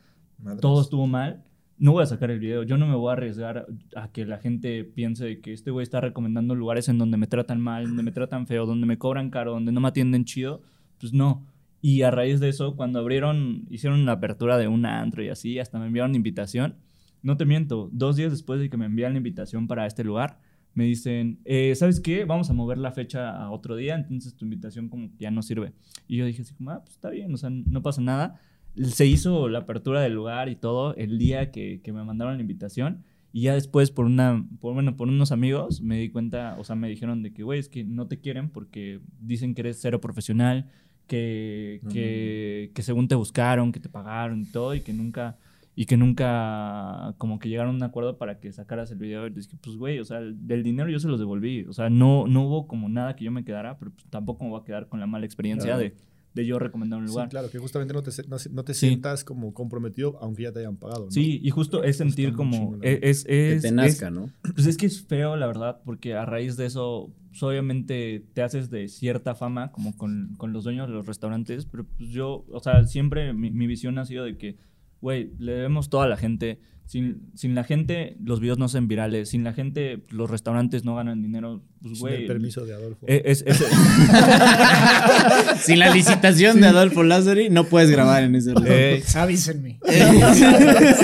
todo 0.61 0.83
estuvo 0.83 1.07
mal, 1.07 1.43
no 1.79 1.93
voy 1.93 2.03
a 2.03 2.05
sacar 2.05 2.29
el 2.29 2.37
video. 2.37 2.61
Yo 2.61 2.77
no 2.77 2.85
me 2.85 2.93
voy 2.93 3.09
a 3.09 3.13
arriesgar 3.13 3.65
a 3.95 4.11
que 4.11 4.23
la 4.23 4.37
gente 4.37 4.83
piense 4.83 5.41
que 5.41 5.51
este 5.51 5.71
güey 5.71 5.81
está 5.81 5.99
recomendando 5.99 6.53
lugares 6.53 6.89
en 6.89 6.99
donde 6.99 7.17
me 7.17 7.25
tratan 7.25 7.59
mal, 7.59 7.87
donde 7.87 8.03
me 8.03 8.11
tratan 8.11 8.45
feo, 8.45 8.67
donde 8.67 8.85
me 8.85 8.99
cobran 8.99 9.31
caro, 9.31 9.51
donde 9.51 9.71
no 9.71 9.81
me 9.81 9.87
atienden 9.87 10.25
chido. 10.25 10.61
Pues 10.99 11.11
no. 11.11 11.47
Y 11.81 12.03
a 12.03 12.11
raíz 12.11 12.39
de 12.39 12.49
eso, 12.49 12.75
cuando 12.75 12.99
abrieron, 12.99 13.65
hicieron 13.71 14.05
la 14.05 14.11
apertura 14.11 14.59
de 14.59 14.67
un 14.67 14.85
antro 14.85 15.23
y 15.23 15.29
así, 15.29 15.57
hasta 15.57 15.79
me 15.79 15.87
enviaron 15.87 16.13
invitación. 16.13 16.75
No 17.23 17.35
te 17.35 17.45
miento, 17.45 17.89
dos 17.91 18.15
días 18.15 18.29
después 18.29 18.59
de 18.59 18.69
que 18.69 18.77
me 18.77 18.85
envían 18.85 19.13
la 19.13 19.17
invitación 19.17 19.65
para 19.65 19.87
este 19.87 20.03
lugar, 20.03 20.37
me 20.75 20.83
dicen, 20.83 21.39
eh, 21.45 21.73
¿sabes 21.75 21.99
qué? 21.99 22.25
Vamos 22.25 22.49
a 22.51 22.53
mover 22.53 22.77
la 22.77 22.91
fecha 22.91 23.31
a 23.35 23.49
otro 23.49 23.75
día, 23.75 23.95
entonces 23.95 24.35
tu 24.35 24.45
invitación 24.45 24.89
como 24.89 25.09
que 25.09 25.23
ya 25.23 25.31
no 25.31 25.41
sirve. 25.41 25.73
Y 26.07 26.17
yo 26.17 26.25
dije 26.25 26.43
así 26.43 26.53
como, 26.53 26.69
ah, 26.69 26.81
pues 26.83 26.93
está 26.93 27.09
bien, 27.09 27.33
o 27.33 27.37
sea, 27.37 27.49
no 27.49 27.81
pasa 27.81 28.01
nada 28.01 28.39
se 28.83 29.05
hizo 29.05 29.47
la 29.49 29.59
apertura 29.59 30.01
del 30.01 30.13
lugar 30.13 30.49
y 30.49 30.55
todo 30.55 30.95
el 30.95 31.17
día 31.17 31.51
que, 31.51 31.81
que 31.81 31.93
me 31.93 32.03
mandaron 32.03 32.35
la 32.35 32.41
invitación. 32.41 33.03
Y 33.31 33.41
ya 33.41 33.53
después, 33.53 33.91
por 33.91 34.05
una, 34.05 34.45
por, 34.61 34.73
bueno, 34.73 34.95
por 34.95 35.09
unos 35.09 35.31
amigos, 35.31 35.81
me 35.81 35.99
di 35.99 36.09
cuenta, 36.09 36.55
o 36.57 36.63
sea, 36.63 36.75
me 36.75 36.87
dijeron 36.87 37.21
de 37.21 37.33
que, 37.33 37.43
güey, 37.43 37.59
es 37.59 37.67
que 37.67 37.83
no 37.83 38.07
te 38.07 38.19
quieren 38.19 38.49
porque 38.49 39.01
dicen 39.19 39.53
que 39.53 39.61
eres 39.61 39.79
cero 39.81 39.99
profesional, 39.99 40.69
que, 41.05 41.81
que, 41.91 42.71
que 42.73 42.81
según 42.81 43.07
te 43.07 43.15
buscaron, 43.15 43.71
que 43.71 43.81
te 43.81 43.89
pagaron 43.89 44.41
y 44.41 44.45
todo, 44.45 44.73
y 44.73 44.81
que 44.81 44.93
nunca, 44.93 45.37
y 45.75 45.85
que 45.85 45.97
nunca, 45.97 47.13
como 47.17 47.39
que 47.39 47.49
llegaron 47.49 47.73
a 47.75 47.77
un 47.77 47.83
acuerdo 47.83 48.17
para 48.17 48.39
que 48.39 48.51
sacaras 48.51 48.91
el 48.91 48.97
video. 48.97 49.27
Y 49.27 49.31
dije, 49.31 49.57
pues, 49.61 49.75
güey, 49.77 49.99
o 49.99 50.05
sea, 50.05 50.19
del 50.21 50.63
dinero 50.63 50.89
yo 50.89 50.99
se 50.99 51.07
los 51.07 51.19
devolví. 51.19 51.65
O 51.65 51.73
sea, 51.73 51.89
no, 51.89 52.27
no 52.27 52.43
hubo 52.47 52.67
como 52.67 52.89
nada 52.89 53.15
que 53.15 53.25
yo 53.25 53.31
me 53.31 53.43
quedara, 53.43 53.77
pero 53.77 53.91
pues, 53.91 54.05
tampoco 54.09 54.43
me 54.43 54.51
voy 54.51 54.61
a 54.61 54.63
quedar 54.63 54.87
con 54.87 54.99
la 54.99 55.07
mala 55.07 55.25
experiencia 55.25 55.67
Claro. 55.75 55.79
de 55.81 55.95
de 56.35 56.45
yo 56.45 56.59
recomendar 56.59 56.99
un 56.99 57.07
Sí, 57.07 57.13
lugar. 57.13 57.29
claro, 57.29 57.49
que 57.49 57.59
justamente 57.59 57.93
no 57.93 58.01
te, 58.03 58.11
se- 58.11 58.27
no, 58.27 58.35
no 58.51 58.65
te 58.65 58.73
Sí. 58.73 58.87
sientas 58.89 59.23
como 59.23 59.53
comprometido 59.53 60.17
aunque 60.21 60.43
ya 60.43 60.51
te 60.51 60.59
hayan 60.59 60.75
pagado. 60.75 61.05
¿no? 61.05 61.11
Sí, 61.11 61.39
y 61.41 61.49
justo 61.49 61.81
es 61.85 61.95
sentir 61.95 62.25
está 62.25 62.35
como... 62.35 62.75
la 62.75 62.89
Es, 62.89 63.19
es, 63.19 63.23
Que 63.23 63.53
es- 63.53 63.61
te 63.61 63.67
es- 63.69 63.73
nazca, 63.73 64.09
¿no? 64.11 64.29
Pues 64.53 64.67
es 64.67 64.75
que 64.75 64.85
es 64.85 65.01
feo, 65.01 65.37
la 65.37 65.47
verdad, 65.47 65.79
porque 65.85 66.13
a 66.13 66.25
raíz 66.25 66.57
de 66.57 66.65
eso, 66.65 67.09
pues, 67.29 67.41
obviamente 67.41 68.25
te 68.33 68.41
haces 68.41 68.69
de 68.69 68.89
cierta 68.89 69.33
fama, 69.33 69.71
como 69.71 69.95
con, 69.95 70.33
con 70.37 70.51
los 70.51 70.65
dueños 70.65 70.89
de 70.89 70.93
los 70.95 71.05
restaurantes, 71.05 71.65
pero 71.67 71.85
pues 71.85 72.09
yo, 72.09 72.43
o 72.51 72.59
sea, 72.59 72.83
siempre 72.83 73.31
mi, 73.33 73.49
mi 73.51 73.65
visión 73.65 73.97
ha 73.97 74.03
sido 74.03 74.25
de 74.25 74.37
que, 74.37 74.57
güey, 75.05 75.29
le 75.37 75.51
debemos 75.51 75.89
todo 75.91 76.01
a 76.01 76.07
la 76.07 76.17
gente. 76.17 76.57
Sin, 76.87 77.29
sin 77.35 77.53
la 77.53 77.63
gente, 77.63 78.15
los 78.23 78.39
videos 78.39 78.57
no 78.57 78.67
sean 78.69 78.87
virales. 78.87 79.29
Sin 79.29 79.43
la 79.43 79.53
gente, 79.53 80.01
los 80.09 80.29
restaurantes 80.31 80.83
no 80.83 80.95
ganan 80.95 81.21
dinero. 81.21 81.61
Pues, 81.81 81.93
Sin 81.93 81.99
güey. 82.01 82.21
el 82.21 82.25
permiso 82.27 82.65
de 82.65 82.73
Adolfo. 82.73 83.05
eh, 83.07 83.21
es- 83.25 83.43
es- 83.45 83.63
Sin 85.61 85.77
la 85.79 85.89
licitación 85.93 86.59
de 86.61 86.67
Adolfo 86.67 87.03
Lázari, 87.03 87.49
no 87.51 87.65
puedes 87.65 87.89
grabar 87.91 88.23
en 88.23 88.33
ese 88.35 88.53
eh, 88.65 89.03
Avísenme. 89.15 89.79
si 89.85 89.99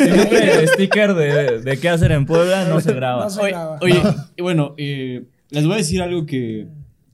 no 0.09 0.25
trae 0.29 0.61
el 0.61 0.67
sticker 0.69 1.13
de, 1.13 1.61
de 1.61 1.77
qué 1.77 1.89
hacer 1.89 2.11
en 2.11 2.25
Puebla, 2.25 2.65
no 2.67 2.79
se 2.81 2.93
graba. 2.93 3.25
No 3.25 3.29
se 3.29 3.41
Oye, 3.41 3.51
graba. 3.51 3.77
oye, 3.81 4.01
y 4.35 4.41
bueno, 4.41 4.73
eh, 4.77 5.25
les 5.51 5.63
voy 5.65 5.73
a 5.73 5.77
decir 5.77 6.01
algo 6.01 6.25
que, 6.25 6.67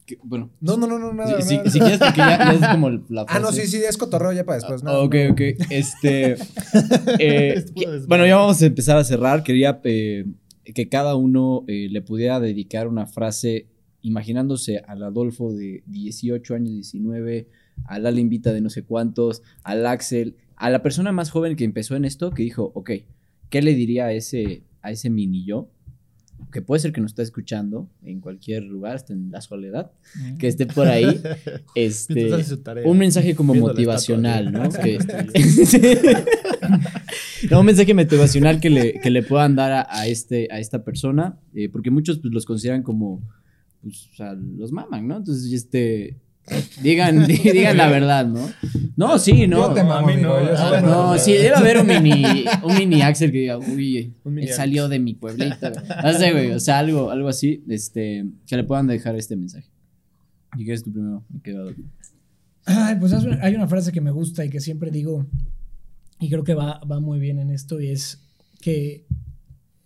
que- 0.07 0.17
bueno, 0.23 0.49
No, 0.61 0.75
no, 0.77 0.87
no, 0.87 0.97
no, 0.97 1.13
nada. 1.13 1.39
si, 1.41 1.49
si- 1.49 1.57
nada. 1.57 1.69
si 1.69 1.79
quieres, 1.79 1.99
porque 1.99 2.17
ya, 2.17 2.37
ya 2.39 2.53
es 2.53 2.67
como 2.69 2.89
la 3.09 3.25
Ah, 3.27 3.39
no, 3.39 3.49
frase. 3.49 3.67
sí, 3.67 3.77
sí, 3.77 3.83
es 3.87 3.97
cotorreo 3.97 4.31
ya 4.33 4.43
para 4.45 4.55
después. 4.57 4.81
No, 4.81 5.01
ok, 5.01 5.15
no. 5.27 5.31
ok. 5.33 5.41
Este. 5.69 6.37
eh, 7.19 7.65
bueno, 8.07 8.25
ya 8.25 8.37
vamos 8.37 8.59
a 8.61 8.65
empezar 8.65 8.97
a 8.97 9.03
cerrar. 9.03 9.43
Quería 9.43 9.79
eh, 9.83 10.25
que 10.73 10.89
cada 10.89 11.15
uno 11.15 11.63
eh, 11.67 11.87
le 11.91 12.01
pudiera 12.01 12.39
dedicar 12.39 12.87
una 12.87 13.05
frase 13.05 13.67
imaginándose 14.01 14.79
al 14.87 15.03
Adolfo 15.03 15.53
de 15.53 15.83
18 15.87 16.55
años, 16.55 16.69
19, 16.71 17.47
al 17.85 18.05
Ale 18.05 18.21
Invita 18.21 18.53
de 18.53 18.61
no 18.61 18.69
sé 18.69 18.83
cuántos, 18.83 19.41
al 19.63 19.85
Axel, 19.85 20.35
a 20.55 20.69
la 20.69 20.81
persona 20.81 21.11
más 21.11 21.29
joven 21.29 21.55
que 21.55 21.65
empezó 21.65 21.95
en 21.95 22.05
esto, 22.05 22.31
que 22.31 22.43
dijo, 22.43 22.71
ok, 22.73 22.91
¿qué 23.49 23.61
le 23.61 23.73
diría 23.75 24.05
a 24.05 24.13
ese, 24.13 24.63
a 24.81 24.91
ese 24.91 25.09
mini 25.09 25.45
yo? 25.45 25.69
Que 26.51 26.61
puede 26.61 26.79
ser 26.79 26.93
que 26.93 27.01
nos 27.01 27.11
está 27.11 27.23
escuchando 27.23 27.89
en 28.03 28.21
cualquier 28.21 28.63
lugar, 28.63 28.95
hasta 28.95 29.13
en 29.13 29.31
la 29.31 29.41
soledad, 29.41 29.91
que 30.39 30.47
esté 30.47 30.65
por 30.65 30.87
ahí. 30.87 31.05
Este, 31.75 32.31
un 32.85 32.97
mensaje 32.97 33.35
como 33.35 33.53
Viendo 33.53 33.69
motivacional, 33.69 34.51
¿no? 34.51 34.69
Que- 34.69 34.97
no, 37.51 37.59
un 37.59 37.65
mensaje 37.65 37.93
motivacional 37.93 38.59
que 38.59 38.69
le, 38.69 38.93
que 38.93 39.09
le 39.09 39.23
puedan 39.23 39.55
dar 39.55 39.71
a, 39.71 39.87
a 39.89 40.07
este, 40.07 40.47
a 40.51 40.59
esta 40.59 40.83
persona, 40.83 41.37
eh, 41.53 41.69
porque 41.69 41.91
muchos 41.91 42.19
pues, 42.19 42.33
los 42.33 42.45
consideran 42.45 42.81
como, 42.83 43.21
pues, 43.81 44.09
o 44.11 44.15
sea, 44.15 44.33
los 44.33 44.71
maman, 44.71 45.07
¿no? 45.07 45.17
Entonces, 45.17 45.51
este, 45.51 46.17
digan, 46.81 47.25
digan 47.27 47.77
la 47.77 47.87
verdad, 47.89 48.25
¿no? 48.27 48.49
No, 48.95 49.19
sí, 49.19 49.47
no. 49.47 49.67
Yo 49.69 49.73
te 49.73 49.83
mamo, 49.83 50.07
a 50.07 50.11
mí 50.15 50.21
no. 50.21 50.41
yo 50.43 50.51
Ah, 50.57 50.81
No, 50.81 50.87
mamo. 50.89 51.17
sí, 51.17 51.33
debe 51.33 51.55
haber 51.55 51.77
un 51.79 51.87
mini, 51.87 52.45
un 52.63 52.75
mini 52.75 53.01
Axel 53.01 53.31
que 53.31 53.39
diga, 53.39 53.57
uy, 53.57 54.13
él 54.25 54.49
salió 54.49 54.87
de 54.89 54.99
mi 54.99 55.13
pueblito. 55.13 55.69
No 56.03 56.13
sé, 56.13 56.31
güey, 56.31 56.51
o 56.51 56.59
sea, 56.59 56.79
algo, 56.79 57.11
algo 57.11 57.27
así, 57.29 57.63
este, 57.67 58.25
que 58.47 58.55
le 58.57 58.63
puedan 58.63 58.87
dejar 58.87 59.15
este 59.15 59.35
mensaje. 59.35 59.69
¿Y 60.57 60.65
qué 60.65 60.73
es 60.73 60.83
tu 60.83 60.91
primero? 60.91 61.23
Ay, 62.65 62.95
pues 62.99 63.13
hay 63.13 63.25
una- 63.25 63.43
hay 63.43 63.55
una 63.55 63.67
frase 63.67 63.91
que 63.91 64.01
me 64.01 64.11
gusta 64.11 64.43
y 64.43 64.49
que 64.49 64.59
siempre 64.59 64.91
digo, 64.91 65.25
y 66.19 66.29
creo 66.29 66.43
que 66.43 66.53
va, 66.53 66.79
va 66.79 66.99
muy 66.99 67.19
bien 67.19 67.39
en 67.39 67.51
esto, 67.51 67.79
y 67.79 67.89
es 67.89 68.21
que 68.61 69.05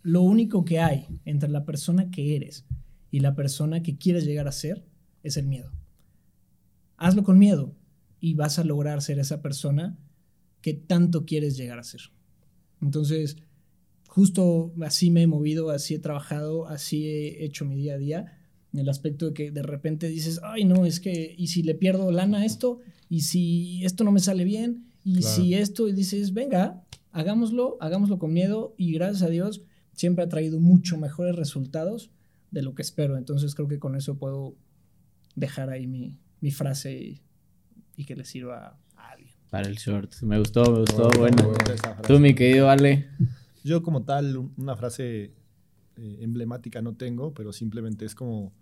lo 0.03 0.21
único 0.21 0.63
que 0.65 0.79
hay 0.79 1.05
entre 1.25 1.49
la 1.49 1.65
persona 1.65 2.09
que 2.09 2.35
eres 2.35 2.65
y 3.11 3.19
la 3.19 3.35
persona 3.35 3.83
que 3.83 3.97
quieres 3.97 4.25
llegar 4.25 4.47
a 4.47 4.51
ser 4.51 4.83
es 5.23 5.37
el 5.37 5.45
miedo. 5.45 5.69
Hazlo 7.01 7.23
con 7.23 7.39
miedo 7.39 7.75
y 8.19 8.35
vas 8.35 8.59
a 8.59 8.63
lograr 8.63 9.01
ser 9.01 9.17
esa 9.17 9.41
persona 9.41 9.97
que 10.61 10.75
tanto 10.75 11.25
quieres 11.25 11.57
llegar 11.57 11.79
a 11.79 11.83
ser. 11.83 12.01
Entonces, 12.79 13.37
justo 14.07 14.71
así 14.81 15.09
me 15.09 15.23
he 15.23 15.27
movido, 15.27 15.71
así 15.71 15.95
he 15.95 15.99
trabajado, 15.99 16.67
así 16.67 17.07
he 17.07 17.43
hecho 17.43 17.65
mi 17.65 17.75
día 17.75 17.95
a 17.95 17.97
día, 17.97 18.37
en 18.71 18.81
el 18.81 18.87
aspecto 18.87 19.25
de 19.25 19.33
que 19.33 19.49
de 19.49 19.63
repente 19.63 20.09
dices, 20.09 20.39
ay 20.43 20.63
no, 20.63 20.85
es 20.85 20.99
que, 20.99 21.33
¿y 21.35 21.47
si 21.47 21.63
le 21.63 21.73
pierdo 21.73 22.11
lana 22.11 22.39
a 22.39 22.45
esto? 22.45 22.81
¿Y 23.09 23.21
si 23.21 23.83
esto 23.83 24.03
no 24.03 24.11
me 24.11 24.19
sale 24.19 24.43
bien? 24.43 24.85
¿Y 25.03 25.21
Claro. 25.21 25.35
si 25.35 25.55
esto? 25.55 25.87
Y 25.87 25.93
dices, 25.93 26.33
venga, 26.33 26.83
hagámoslo, 27.11 27.77
hagámoslo 27.81 28.19
con 28.19 28.31
miedo 28.31 28.75
y 28.77 28.93
gracias 28.93 29.23
a 29.23 29.29
Dios 29.29 29.63
siempre 29.93 30.23
ha 30.23 30.29
traído 30.29 30.59
mucho 30.59 30.99
mejores 30.99 31.35
resultados 31.35 32.11
de 32.51 32.61
lo 32.61 32.75
que 32.75 32.83
espero. 32.83 33.17
Entonces 33.17 33.55
creo 33.55 33.67
que 33.67 33.79
con 33.79 33.95
eso 33.95 34.19
puedo 34.19 34.55
dejar 35.35 35.71
ahí 35.71 35.87
mi, 35.87 36.19
mi 36.41 36.51
frase 36.51 36.93
y, 36.99 37.21
y 37.95 38.05
que 38.05 38.15
le 38.15 38.25
sirva 38.25 38.77
a 38.95 39.09
alguien. 39.11 39.33
Para 39.49 39.67
el 39.67 39.75
short. 39.75 40.13
Me 40.23 40.37
gustó, 40.39 40.63
me 40.71 40.79
gustó. 40.79 41.09
Bueno. 41.17 41.53
Tú, 42.07 42.19
mi 42.19 42.33
querido 42.35 42.69
Ale. 42.69 43.07
Yo 43.63 43.83
como 43.83 44.03
tal, 44.03 44.35
un- 44.37 44.53
una 44.57 44.75
frase 44.75 45.33
eh, 45.97 46.17
emblemática 46.21 46.81
no 46.81 46.95
tengo, 46.95 47.33
pero 47.33 47.53
simplemente 47.53 48.05
es 48.05 48.15
como, 48.15 48.53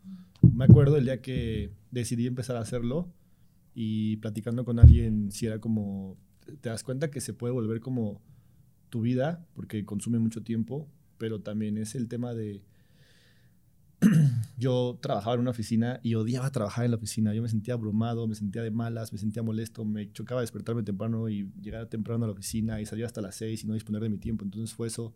me 0.41 0.65
acuerdo 0.65 0.97
el 0.97 1.05
día 1.05 1.21
que 1.21 1.71
decidí 1.91 2.27
empezar 2.27 2.57
a 2.57 2.61
hacerlo 2.61 3.07
y 3.75 4.17
platicando 4.17 4.65
con 4.65 4.77
alguien, 4.80 5.32
si 5.32 5.45
era 5.45 5.59
como, 5.59 6.17
te 6.59 6.69
das 6.69 6.84
cuenta 6.84 7.09
que 7.11 7.21
se 7.21 7.34
puede 7.34 7.53
volver 7.53 7.80
como 7.80 8.19
tu 8.89 9.01
vida, 9.01 9.45
porque 9.53 9.86
consume 9.86 10.19
mucho 10.19 10.41
tiempo, 10.41 10.88
pero 11.17 11.39
también 11.39 11.77
es 11.77 11.95
el 11.95 12.07
tema 12.09 12.34
de, 12.34 12.61
yo 14.57 14.97
trabajaba 15.01 15.35
en 15.35 15.41
una 15.41 15.51
oficina 15.51 15.99
y 16.03 16.15
odiaba 16.15 16.49
trabajar 16.51 16.85
en 16.85 16.91
la 16.91 16.97
oficina, 16.97 17.33
yo 17.33 17.41
me 17.41 17.49
sentía 17.49 17.73
abrumado, 17.73 18.27
me 18.27 18.35
sentía 18.35 18.61
de 18.61 18.71
malas, 18.71 19.11
me 19.11 19.19
sentía 19.19 19.43
molesto, 19.43 19.83
me 19.85 20.11
chocaba 20.11 20.41
despertarme 20.41 20.83
temprano 20.83 21.29
y 21.29 21.51
llegar 21.61 21.87
temprano 21.87 22.23
a 22.25 22.27
la 22.27 22.33
oficina 22.33 22.79
y 22.79 22.85
salir 22.85 23.05
hasta 23.05 23.21
las 23.21 23.35
seis 23.35 23.63
y 23.63 23.67
no 23.67 23.73
disponer 23.73 24.01
de 24.01 24.09
mi 24.09 24.17
tiempo, 24.17 24.45
entonces 24.45 24.73
fue 24.73 24.87
eso 24.87 25.13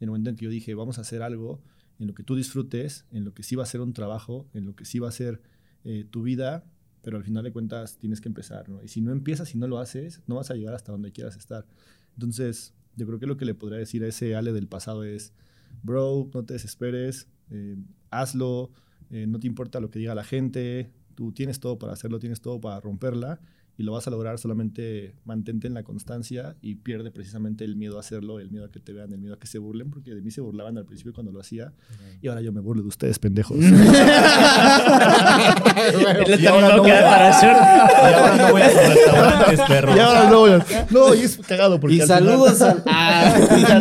en 0.00 0.04
el 0.04 0.08
momento 0.10 0.30
en 0.30 0.36
que 0.36 0.44
yo 0.44 0.50
dije, 0.50 0.74
vamos 0.74 0.98
a 0.98 1.02
hacer 1.02 1.22
algo 1.22 1.60
en 1.98 2.06
lo 2.06 2.14
que 2.14 2.22
tú 2.22 2.36
disfrutes, 2.36 3.04
en 3.10 3.24
lo 3.24 3.34
que 3.34 3.42
sí 3.42 3.56
va 3.56 3.64
a 3.64 3.66
ser 3.66 3.80
un 3.80 3.92
trabajo, 3.92 4.48
en 4.54 4.64
lo 4.64 4.76
que 4.76 4.84
sí 4.84 4.98
va 4.98 5.08
a 5.08 5.12
ser 5.12 5.42
eh, 5.84 6.06
tu 6.08 6.22
vida, 6.22 6.64
pero 7.02 7.16
al 7.16 7.24
final 7.24 7.44
de 7.44 7.52
cuentas 7.52 7.98
tienes 7.98 8.20
que 8.20 8.28
empezar. 8.28 8.66
Y 8.84 8.88
si 8.88 9.00
no 9.00 9.10
empiezas 9.12 9.54
y 9.54 9.58
no 9.58 9.66
lo 9.66 9.78
haces, 9.78 10.22
no 10.26 10.36
vas 10.36 10.50
a 10.50 10.54
llegar 10.54 10.74
hasta 10.74 10.92
donde 10.92 11.12
quieras 11.12 11.36
estar. 11.36 11.66
Entonces, 12.14 12.74
yo 12.96 13.06
creo 13.06 13.18
que 13.18 13.26
lo 13.26 13.36
que 13.36 13.44
le 13.44 13.54
podría 13.54 13.78
decir 13.78 14.04
a 14.04 14.08
ese 14.08 14.36
Ale 14.36 14.52
del 14.52 14.68
pasado 14.68 15.04
es, 15.04 15.32
bro, 15.82 16.30
no 16.32 16.44
te 16.44 16.54
desesperes, 16.54 17.28
eh, 17.50 17.76
hazlo, 18.10 18.70
eh, 19.10 19.26
no 19.26 19.38
te 19.38 19.46
importa 19.46 19.80
lo 19.80 19.90
que 19.90 19.98
diga 19.98 20.14
la 20.14 20.24
gente, 20.24 20.90
tú 21.14 21.32
tienes 21.32 21.60
todo 21.60 21.78
para 21.78 21.92
hacerlo, 21.92 22.18
tienes 22.18 22.40
todo 22.40 22.60
para 22.60 22.80
romperla 22.80 23.40
y 23.78 23.84
lo 23.84 23.92
vas 23.92 24.06
a 24.06 24.10
lograr, 24.10 24.38
solamente 24.38 25.14
mantente 25.24 25.66
en 25.68 25.74
la 25.74 25.84
constancia 25.84 26.56
y 26.60 26.74
pierde 26.74 27.10
precisamente 27.12 27.64
el 27.64 27.76
miedo 27.76 27.96
a 27.96 28.00
hacerlo, 28.00 28.40
el 28.40 28.50
miedo 28.50 28.64
a 28.66 28.70
que 28.70 28.80
te 28.80 28.92
vean, 28.92 29.12
el 29.12 29.18
miedo 29.20 29.34
a 29.34 29.38
que 29.38 29.46
se 29.46 29.58
burlen, 29.58 29.88
porque 29.88 30.14
de 30.14 30.20
mí 30.20 30.30
se 30.32 30.40
burlaban 30.40 30.76
al 30.76 30.84
principio 30.84 31.12
cuando 31.14 31.30
lo 31.32 31.40
hacía 31.40 31.72
y 32.20 32.26
ahora 32.28 32.40
yo 32.42 32.52
me 32.52 32.60
burlo 32.60 32.82
de 32.82 32.88
ustedes, 32.88 33.18
pendejos. 33.18 33.56
Y 36.38 36.46
ahora 36.46 36.76
no 36.76 36.82
para. 36.82 37.30
Y 37.30 37.44
ahora 38.14 38.36
no 38.36 38.50
voy 38.52 38.62
a 38.62 38.68
restaurantes. 38.68 39.60
Y 39.68 39.98
ahora 40.00 40.28
no, 40.30 40.38
voy 40.40 40.50
a- 40.52 40.86
no, 40.90 41.14
y 41.14 41.20
es 41.20 41.36
cagado 41.38 41.78
porque 41.80 41.96
Y 41.96 42.00
al 42.00 42.06
final- 42.06 42.24
saludos 42.24 42.62
a. 42.62 42.82
Ah. 42.86 43.34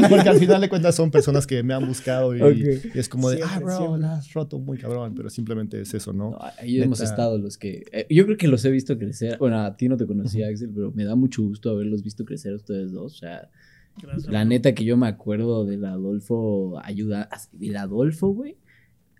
porque 0.09 0.29
al 0.29 0.37
final 0.39 0.61
de 0.61 0.69
cuentas 0.69 0.95
son 0.95 1.11
personas 1.11 1.45
que 1.47 1.63
me 1.63 1.73
han 1.73 1.85
buscado 1.87 2.35
y, 2.35 2.41
Ok. 2.41 2.55
y 2.93 2.99
es 2.99 3.09
como 3.09 3.29
de, 3.29 3.37
Siempre, 3.37 3.55
ah, 3.57 3.59
bro, 3.59 3.77
siempre. 3.77 4.01
la 4.01 4.13
has 4.17 4.33
roto 4.33 4.59
muy 4.59 4.77
cabrón, 4.77 5.13
pero 5.15 5.29
simplemente 5.29 5.81
es 5.81 5.93
eso, 5.93 6.13
¿no? 6.13 6.31
No, 6.31 6.39
ahí 6.59 6.81
hemos 6.81 6.99
Neta. 6.99 7.09
estado 7.11 7.37
los 7.37 7.57
que. 7.57 7.85
eh, 7.91 8.07
yo 8.09 8.25
creo 8.25 8.37
que 8.37 8.47
los 8.47 8.63
he 8.65 8.71
visto 8.71 8.97
crecer. 8.97 9.37
Bueno, 9.37 9.59
a 9.61 9.75
ti 9.77 9.86
no 9.87 9.97
te 9.97 10.05
conocía, 10.07 10.47
Axel, 10.47 10.71
pero 10.73 10.91
me 10.91 11.03
da 11.03 11.15
mucho 11.15 11.43
gusto 11.43 11.69
haberlos 11.71 12.03
visto 12.03 12.25
crecer 12.25 12.53
a 12.53 12.57
ustedes 12.57 12.91
dos. 12.91 13.13
O 13.15 13.17
sea, 13.17 13.49
Gracias. 14.01 14.31
la 14.31 14.45
neta 14.45 14.73
que 14.75 14.83
yo 14.85 14.97
me 14.97 15.07
acuerdo 15.07 15.65
del 15.65 15.85
Adolfo 15.85 16.79
ayuda. 16.83 17.29
El 17.59 17.75
Adolfo, 17.77 18.27
güey. 18.29 18.57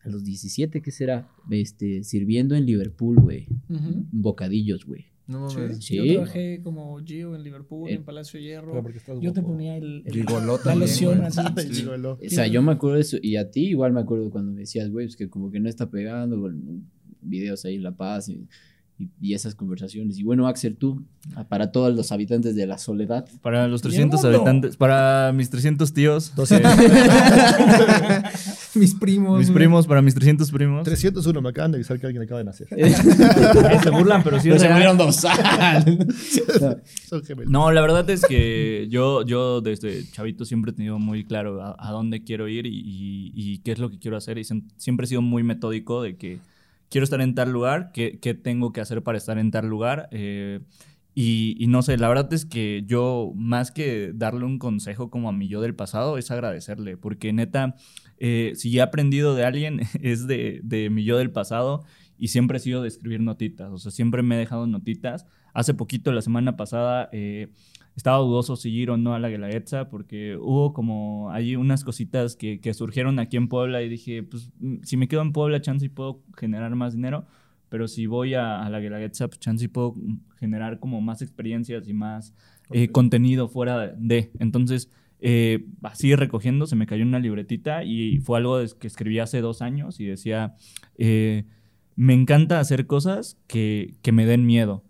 A 0.03 0.09
los 0.09 0.23
17, 0.23 0.81
¿qué 0.81 0.91
será? 0.91 1.27
Este, 1.51 2.03
sirviendo 2.03 2.55
en 2.55 2.65
Liverpool, 2.65 3.17
güey. 3.19 3.47
Ujú. 3.69 4.05
Bocadillos, 4.11 4.85
güey. 4.85 5.05
No 5.27 5.49
Sí. 5.49 5.57
mames. 5.57 5.83
Sí. 5.83 5.95
Yo 5.97 6.05
trabajé 6.13 6.61
como 6.63 6.97
Gio 7.03 7.35
en 7.35 7.43
Liverpool, 7.43 7.89
Eh, 7.89 7.95
en 7.95 8.03
Palacio 8.05 8.39
Hierro. 8.39 8.81
Porque 8.81 8.99
estás 8.99 9.19
Yo 9.19 9.33
te 9.33 9.41
ponía 9.41 9.75
el, 9.75 10.03
el- 10.05 10.13
Gigoló 10.13 10.53
la 10.55 10.63
también, 10.63 10.79
loción 10.79 11.15
güey. 11.17 11.27
así. 11.27 11.73
Gigolo. 11.73 12.13
O 12.25 12.29
sea, 12.29 12.47
yo 12.47 12.61
me 12.61 12.71
acuerdo 12.71 12.95
de 12.95 13.01
eso. 13.01 13.17
Y 13.21 13.35
a 13.35 13.51
ti 13.51 13.65
igual 13.67 13.91
me 13.91 13.99
acuerdo 13.99 14.29
cuando 14.29 14.53
me 14.53 14.61
decías, 14.61 14.89
güey, 14.89 15.07
es 15.07 15.17
que 15.17 15.27
como 15.29 15.51
que 15.51 15.59
no 15.59 15.67
está 15.67 15.89
pegando 15.89 16.39
con 16.39 16.89
videos 17.21 17.65
ahí 17.65 17.75
en 17.75 17.83
La 17.83 17.91
Paz 17.97 18.29
y, 18.29 18.47
y- 18.99 19.09
y 19.21 19.33
esas 19.33 19.55
conversaciones. 19.55 20.17
Y 20.19 20.23
bueno, 20.23 20.47
Axel, 20.47 20.75
tú, 20.75 21.03
ah, 21.35 21.45
para 21.47 21.71
todos 21.71 21.95
los 21.95 22.11
habitantes 22.11 22.55
de 22.55 22.65
la 22.65 22.77
soledad. 22.77 23.25
Para 23.41 23.67
los 23.67 23.81
Y 23.83 23.87
el 23.87 23.91
300 23.91 24.23
mundo. 24.23 24.37
habitantes, 24.37 24.77
para 24.77 25.31
mis 25.33 25.49
300 25.49 25.93
tíos, 25.93 26.33
eh, 26.51 26.61
Mis 28.75 28.93
primos. 28.95 29.39
mis 29.39 29.51
primos, 29.51 29.87
para 29.87 30.01
mis 30.01 30.13
300 30.13 30.51
primos. 30.51 30.83
301, 30.83 31.41
me 31.41 31.49
acaban 31.49 31.71
de 31.71 31.77
avisar 31.77 31.99
que 31.99 32.05
alguien 32.05 32.23
acaba 32.23 32.39
de 32.39 32.45
nacer. 32.45 32.67
Eh, 32.77 32.93
se 33.83 33.89
burlan, 33.89 34.23
pero 34.23 34.39
sí 34.39 34.49
Pero 34.49 34.59
se 34.59 34.69
murieron 34.69 34.97
dos. 34.97 35.23
No. 37.11 37.21
Gemelos. 37.23 37.51
No, 37.51 37.71
la 37.71 37.81
verdad 37.81 38.07
es 38.09 38.25
que 38.25 38.87
yo, 38.89 39.23
yo 39.25 39.61
desde 39.61 40.03
chavito 40.11 40.45
siempre 40.45 40.71
he 40.71 40.75
tenido 40.75 40.99
muy 40.99 41.23
claro 41.23 41.61
a, 41.61 41.75
a 41.79 41.91
dónde 41.91 42.23
quiero 42.23 42.47
ir 42.47 42.65
y, 42.65 42.69
y- 42.79 43.31
y 43.35 43.57
qué 43.59 43.71
es 43.71 43.79
lo 43.79 43.89
que 43.89 43.97
quiero 43.99 44.17
hacer. 44.17 44.37
Y 44.37 44.41
siem- 44.43 44.63
siempre 44.77 45.05
he 45.05 45.07
sido 45.07 45.21
muy 45.21 45.43
metódico 45.43 46.01
de 46.01 46.15
que 46.17 46.39
quiero 46.89 47.03
estar 47.03 47.21
en 47.21 47.35
tal 47.35 47.51
lugar, 47.51 47.91
¿qué, 47.93 48.39
tengo 48.41 48.71
que 48.73 48.81
hacer 48.81 49.03
para 49.03 49.17
estar 49.17 49.37
en 49.37 49.51
tal 49.51 49.67
lugar? 49.67 50.07
Eh, 50.11 50.61
y, 51.13 51.55
y 51.57 51.65
no 51.67 51.81
sé, 51.81 51.97
la 51.97 52.09
verdad 52.09 52.31
es 52.31 52.45
que 52.45 52.83
yo, 52.85 53.31
más 53.35 53.71
que 53.71 54.11
darle 54.13 54.45
un 54.45 54.59
consejo 54.59 55.09
como 55.09 55.29
a 55.29 55.31
mi 55.31 55.47
yo 55.47 55.61
del 55.61 55.73
pasado, 55.73 56.17
es 56.19 56.29
agradecerle, 56.29 56.95
porque 56.95 57.33
neta, 57.33 57.75
eh, 58.19 58.51
si 58.55 58.77
he 58.77 58.81
aprendido 58.81 59.33
de 59.33 59.43
alguien, 59.43 59.81
es 60.01 60.27
de, 60.27 60.61
de 60.63 60.89
mi 60.89 61.03
yo 61.03 61.17
del 61.17 61.31
pasado 61.31 61.83
y 62.19 62.27
siempre 62.29 62.57
he 62.57 62.59
sido 62.59 62.81
de 62.81 62.87
escribir 62.87 63.21
notitas, 63.21 63.71
o 63.71 63.77
sea, 63.77 63.91
siempre 63.91 64.21
me 64.23 64.35
he 64.35 64.39
dejado 64.39 64.67
notitas. 64.67 65.25
Hace 65.53 65.73
poquito, 65.73 66.11
la 66.11 66.21
semana 66.21 66.55
pasada, 66.55 67.09
eh, 67.11 67.49
estaba 67.97 68.19
dudoso 68.19 68.55
si 68.55 68.69
ir 68.69 68.91
o 68.91 68.97
no 68.97 69.15
a 69.15 69.19
la 69.19 69.27
Guelaguetza 69.27 69.89
porque 69.89 70.37
hubo 70.37 70.71
como 70.71 71.31
ahí 71.31 71.55
unas 71.55 71.83
cositas 71.83 72.35
que, 72.35 72.61
que 72.61 72.73
surgieron 72.75 73.17
aquí 73.17 73.37
en 73.37 73.49
Puebla 73.49 73.81
y 73.81 73.89
dije, 73.89 74.21
pues 74.21 74.51
mm, 74.59 74.83
si 74.83 74.97
me 74.97 75.07
quedo 75.07 75.23
en 75.23 75.33
Puebla, 75.33 75.61
chance 75.61 75.85
y 75.85 75.89
puedo 75.89 76.21
generar 76.37 76.73
más 76.75 76.93
dinero, 76.93 77.25
pero 77.69 77.87
si 77.87 78.05
voy 78.05 78.35
a, 78.35 78.63
a 78.63 78.69
la 78.69 78.79
Guelaguetza, 78.79 79.27
pues 79.27 79.39
chance 79.39 79.65
y 79.65 79.67
puedo 79.67 79.95
generar 80.39 80.79
como 80.79 81.01
más 81.01 81.23
experiencias 81.23 81.87
y 81.87 81.93
más 81.93 82.35
eh, 82.69 82.89
contenido 82.89 83.49
fuera 83.49 83.87
de. 83.87 84.29
Entonces, 84.39 84.91
eh, 85.19 85.65
así 85.81 86.13
recogiendo, 86.15 86.67
se 86.67 86.75
me 86.75 86.85
cayó 86.85 87.03
una 87.03 87.19
libretita 87.19 87.83
y 87.83 88.19
fue 88.19 88.37
algo 88.37 88.59
que 88.79 88.87
escribí 88.87 89.17
hace 89.17 89.41
dos 89.41 89.63
años 89.63 89.99
y 89.99 90.05
decía, 90.05 90.55
eh, 90.99 91.45
me 91.95 92.13
encanta 92.13 92.59
hacer 92.59 92.85
cosas 92.85 93.39
que, 93.47 93.95
que 94.03 94.11
me 94.11 94.27
den 94.27 94.45
miedo. 94.45 94.83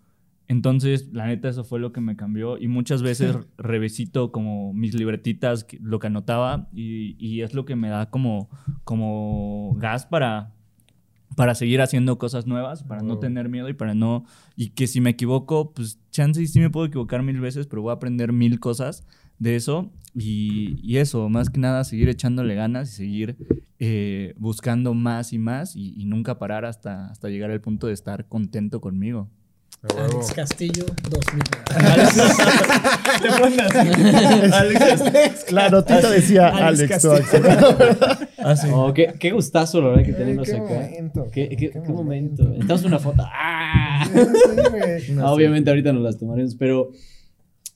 Entonces, 0.50 1.10
la 1.12 1.26
neta, 1.26 1.50
eso 1.50 1.62
fue 1.62 1.78
lo 1.78 1.92
que 1.92 2.00
me 2.00 2.16
cambió. 2.16 2.56
Y 2.56 2.68
muchas 2.68 3.02
veces 3.02 3.36
revisito 3.58 4.32
como 4.32 4.72
mis 4.72 4.94
libretitas, 4.94 5.66
lo 5.78 5.98
que 5.98 6.06
anotaba, 6.06 6.68
y, 6.72 7.16
y 7.18 7.42
es 7.42 7.52
lo 7.52 7.66
que 7.66 7.76
me 7.76 7.90
da 7.90 8.08
como, 8.08 8.48
como 8.82 9.76
gas 9.78 10.06
para, 10.06 10.54
para 11.36 11.54
seguir 11.54 11.82
haciendo 11.82 12.18
cosas 12.18 12.46
nuevas, 12.46 12.82
para 12.82 13.02
no 13.02 13.18
tener 13.18 13.50
miedo 13.50 13.68
y 13.68 13.74
para 13.74 13.94
no... 13.94 14.24
Y 14.56 14.70
que 14.70 14.86
si 14.86 15.02
me 15.02 15.10
equivoco, 15.10 15.72
pues 15.74 16.00
chance 16.10 16.40
y 16.40 16.46
sí 16.46 16.60
me 16.60 16.70
puedo 16.70 16.86
equivocar 16.86 17.22
mil 17.22 17.40
veces, 17.40 17.66
pero 17.66 17.82
voy 17.82 17.90
a 17.90 17.96
aprender 17.96 18.32
mil 18.32 18.58
cosas 18.58 19.06
de 19.38 19.54
eso. 19.54 19.92
Y, 20.14 20.80
y 20.82 20.96
eso, 20.96 21.28
más 21.28 21.50
que 21.50 21.60
nada, 21.60 21.84
seguir 21.84 22.08
echándole 22.08 22.54
ganas 22.54 22.90
y 22.90 22.96
seguir 22.96 23.36
eh, 23.78 24.32
buscando 24.38 24.94
más 24.94 25.34
y 25.34 25.38
más 25.38 25.76
y, 25.76 25.92
y 25.94 26.06
nunca 26.06 26.38
parar 26.38 26.64
hasta, 26.64 27.08
hasta 27.10 27.28
llegar 27.28 27.50
al 27.50 27.60
punto 27.60 27.86
de 27.86 27.92
estar 27.92 28.26
contento 28.28 28.80
conmigo. 28.80 29.28
Alex 29.96 30.32
Castillo 30.34 30.86
2000. 31.08 31.42
La 35.52 35.68
notita 35.70 36.10
decía 36.10 36.48
Alex 36.48 37.04
Alex. 38.38 38.64
Oh, 38.72 38.92
qué, 38.94 39.14
qué 39.18 39.30
gustazo, 39.30 39.80
la 39.80 39.88
verdad, 39.90 40.04
que 40.04 40.12
qué 40.48 40.54
acá. 40.56 40.62
momento, 40.64 41.26
Qué, 41.32 41.48
qué 41.50 41.56
qué- 41.56 41.70
qué 41.70 41.92
momento. 41.92 42.42
Necesitamos 42.44 42.84
una 42.84 42.98
foto. 42.98 43.22
¡Ah! 43.32 44.04
Sí. 44.12 45.16
Ah, 45.20 45.32
Obviamente 45.32 45.70
ahorita 45.70 45.92
nos 45.92 46.02
las 46.02 46.18
tomaremos, 46.18 46.54
pero 46.56 46.90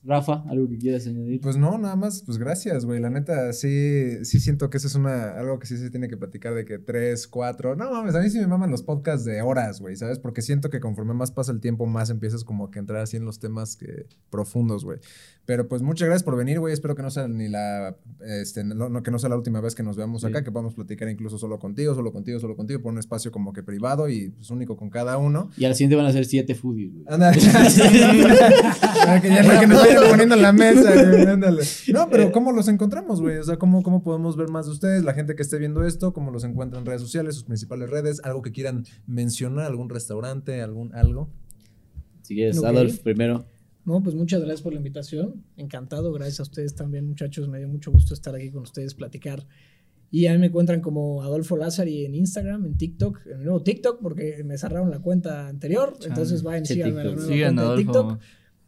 Rafa, 0.05 0.43
algo 0.49 0.67
que 0.67 0.77
quieras 0.77 1.07
añadir. 1.07 1.39
Pues 1.39 1.55
no, 1.55 1.77
nada 1.77 1.95
más, 1.95 2.23
pues 2.25 2.37
gracias, 2.37 2.85
güey. 2.85 2.99
La 2.99 3.09
neta, 3.09 3.53
sí, 3.53 4.25
sí 4.25 4.41
siento 4.41 4.69
que 4.69 4.77
eso 4.77 4.87
es 4.87 4.95
una, 4.95 5.31
algo 5.31 5.59
que 5.59 5.67
sí 5.67 5.77
se 5.77 5.89
tiene 5.89 6.09
que 6.09 6.17
platicar 6.17 6.53
de 6.53 6.65
que 6.65 6.77
tres, 6.77 7.25
cuatro. 7.25 7.75
No 7.77 7.89
mames, 7.89 8.13
a 8.15 8.19
mí 8.19 8.29
sí 8.29 8.39
me 8.39 8.47
maman 8.47 8.69
los 8.69 8.83
podcasts 8.83 9.23
de 9.23 9.41
horas, 9.41 9.79
güey, 9.79 9.95
¿sabes? 9.95 10.19
Porque 10.19 10.41
siento 10.41 10.69
que 10.69 10.81
conforme 10.81 11.13
más 11.13 11.31
pasa 11.31 11.53
el 11.53 11.61
tiempo, 11.61 11.85
más 11.85 12.09
empiezas 12.09 12.43
como 12.43 12.69
que 12.69 12.79
entrar 12.79 13.01
así 13.01 13.15
en 13.15 13.23
los 13.23 13.39
temas 13.39 13.77
que, 13.77 14.07
profundos, 14.29 14.83
güey. 14.83 14.99
Pero 15.45 15.67
pues 15.67 15.81
muchas 15.81 16.05
gracias 16.07 16.23
por 16.23 16.37
venir, 16.37 16.59
güey. 16.61 16.73
Espero 16.73 16.95
que 16.95 17.01
no 17.01 17.11
sea 17.11 17.27
ni 17.27 17.49
la, 17.49 17.97
este, 18.21 18.63
no, 18.63 18.87
no- 18.87 19.03
que 19.03 19.11
no 19.11 19.19
sea 19.19 19.27
la 19.29 19.35
última 19.35 19.59
vez 19.59 19.75
que 19.75 19.83
nos 19.83 19.97
veamos 19.97 20.21
Sí. 20.21 20.27
acá, 20.27 20.41
que 20.41 20.51
podamos 20.53 20.73
platicar 20.73 21.09
incluso 21.09 21.37
solo 21.37 21.59
contigo, 21.59 21.93
solo 21.95 22.13
contigo, 22.13 22.39
solo 22.39 22.55
contigo, 22.55 22.81
por 22.81 22.93
un 22.93 22.99
espacio 22.99 23.29
como 23.31 23.51
que 23.51 23.61
privado 23.61 24.07
y 24.07 24.29
pues 24.29 24.49
único 24.51 24.77
con 24.77 24.89
cada 24.89 25.17
uno. 25.17 25.49
Y 25.57 25.65
al 25.65 25.75
siguiente 25.75 25.97
van 25.97 26.05
a 26.05 26.13
ser 26.13 26.23
siete 26.25 26.55
foodies, 26.55 26.93
güey. 26.93 27.05
Anda, 27.09 27.33
Para 29.05 29.21
que 29.21 29.27
ya 29.29 29.43
no, 29.43 29.59
que 29.59 29.67
nos 29.67 29.81
vayan 29.81 30.03
poniendo 30.09 30.35
en 30.35 30.41
la 30.41 30.53
mesa, 30.53 30.93
güey, 31.09 31.25
ándale. 31.25 31.63
No, 31.91 32.09
pero 32.09 32.31
¿cómo 32.31 32.51
los 32.51 32.67
encontramos, 32.67 33.19
güey? 33.21 33.37
O 33.37 33.43
sea, 33.43 33.57
¿cómo, 33.57 33.83
¿cómo 33.83 34.01
podemos 34.03 34.37
ver 34.37 34.49
más 34.49 34.65
de 34.67 34.71
ustedes? 34.71 35.03
La 35.03 35.13
gente 35.13 35.35
que 35.35 35.41
esté 35.43 35.57
viendo 35.57 35.83
esto, 35.85 36.13
¿cómo 36.13 36.31
los 36.31 36.43
encuentran 36.43 36.81
en 36.81 36.85
redes 36.85 37.01
sociales, 37.01 37.35
sus 37.35 37.43
principales 37.43 37.89
redes? 37.89 38.21
¿Algo 38.23 38.41
que 38.41 38.51
quieran 38.51 38.85
mencionar? 39.07 39.65
¿Algún 39.65 39.89
restaurante? 39.89 40.61
¿Algún 40.61 40.93
algo? 40.95 41.29
Si 42.21 42.35
quieres, 42.35 42.57
Ok. 42.59 42.65
Adolf 42.65 42.99
primero. 42.99 43.45
No, 43.85 44.01
pues 44.01 44.15
muchas 44.15 44.41
gracias 44.41 44.61
por 44.61 44.73
la 44.73 44.77
invitación. 44.77 45.43
Encantado. 45.57 46.13
Gracias 46.13 46.39
a 46.39 46.43
ustedes 46.43 46.75
también, 46.75 47.07
muchachos. 47.07 47.49
Me 47.49 47.59
dio 47.59 47.67
mucho 47.67 47.91
gusto 47.91 48.13
estar 48.13 48.33
aquí 48.35 48.49
con 48.49 48.63
ustedes, 48.63 48.93
platicar. 48.93 49.45
Y 50.09 50.27
a 50.27 50.33
mí 50.33 50.37
me 50.37 50.45
encuentran 50.45 50.79
como 50.79 51.23
Adolfo 51.23 51.57
Lázari 51.57 52.05
en 52.05 52.13
Instagram, 52.13 52.65
en 52.65 52.77
TikTok, 52.77 53.25
en 53.25 53.39
el 53.39 53.43
nuevo 53.45 53.63
TikTok, 53.63 53.99
porque 53.99 54.43
me 54.45 54.57
cerraron 54.57 54.91
la 54.91 54.99
cuenta 54.99 55.47
anterior. 55.47 55.97
Entonces 56.05 56.43
vayan, 56.43 56.65
síganme 56.65 57.01
a 57.01 57.03
la 57.03 57.15
nueva 57.15 57.27
Sigan, 57.27 57.55
cuenta 57.55 57.71
de. 57.71 57.77
TikTok. 57.77 58.19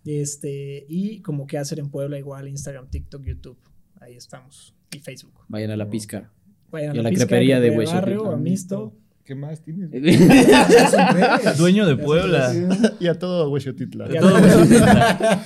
Este, 0.05 0.86
y 0.89 1.22
como 1.22 1.45
qué 1.45 1.59
hacer 1.59 1.80
en 1.80 1.89
Puebla, 1.89 2.18
igual 2.18 2.47
Instagram, 2.47 2.89
TikTok, 2.89 3.24
YouTube. 3.24 3.57
Ahí 4.01 4.16
estamos. 4.16 4.76
Y 4.91 4.99
Facebook. 4.99 5.34
Vayan 5.47 5.72
a 5.72 5.78
la 5.78 5.89
pizca. 5.89 6.32
Vayan 6.72 6.95
Y 6.95 6.99
a 6.99 7.03
la 7.03 7.09
pizca, 7.09 7.26
crepería 7.26 7.59
de 7.59 7.72
Hueso 7.72 7.93
Barrio, 7.93 8.38
Frito. 8.39 8.95
¿Qué 9.26 9.34
más 9.34 9.59
tienes? 9.63 9.89
Dueño 11.57 11.88
de 11.88 11.97
Puebla. 11.97 12.53
y 12.99 13.07
a 13.07 13.17
todo 13.17 13.49
Huexotitla. 13.49 14.07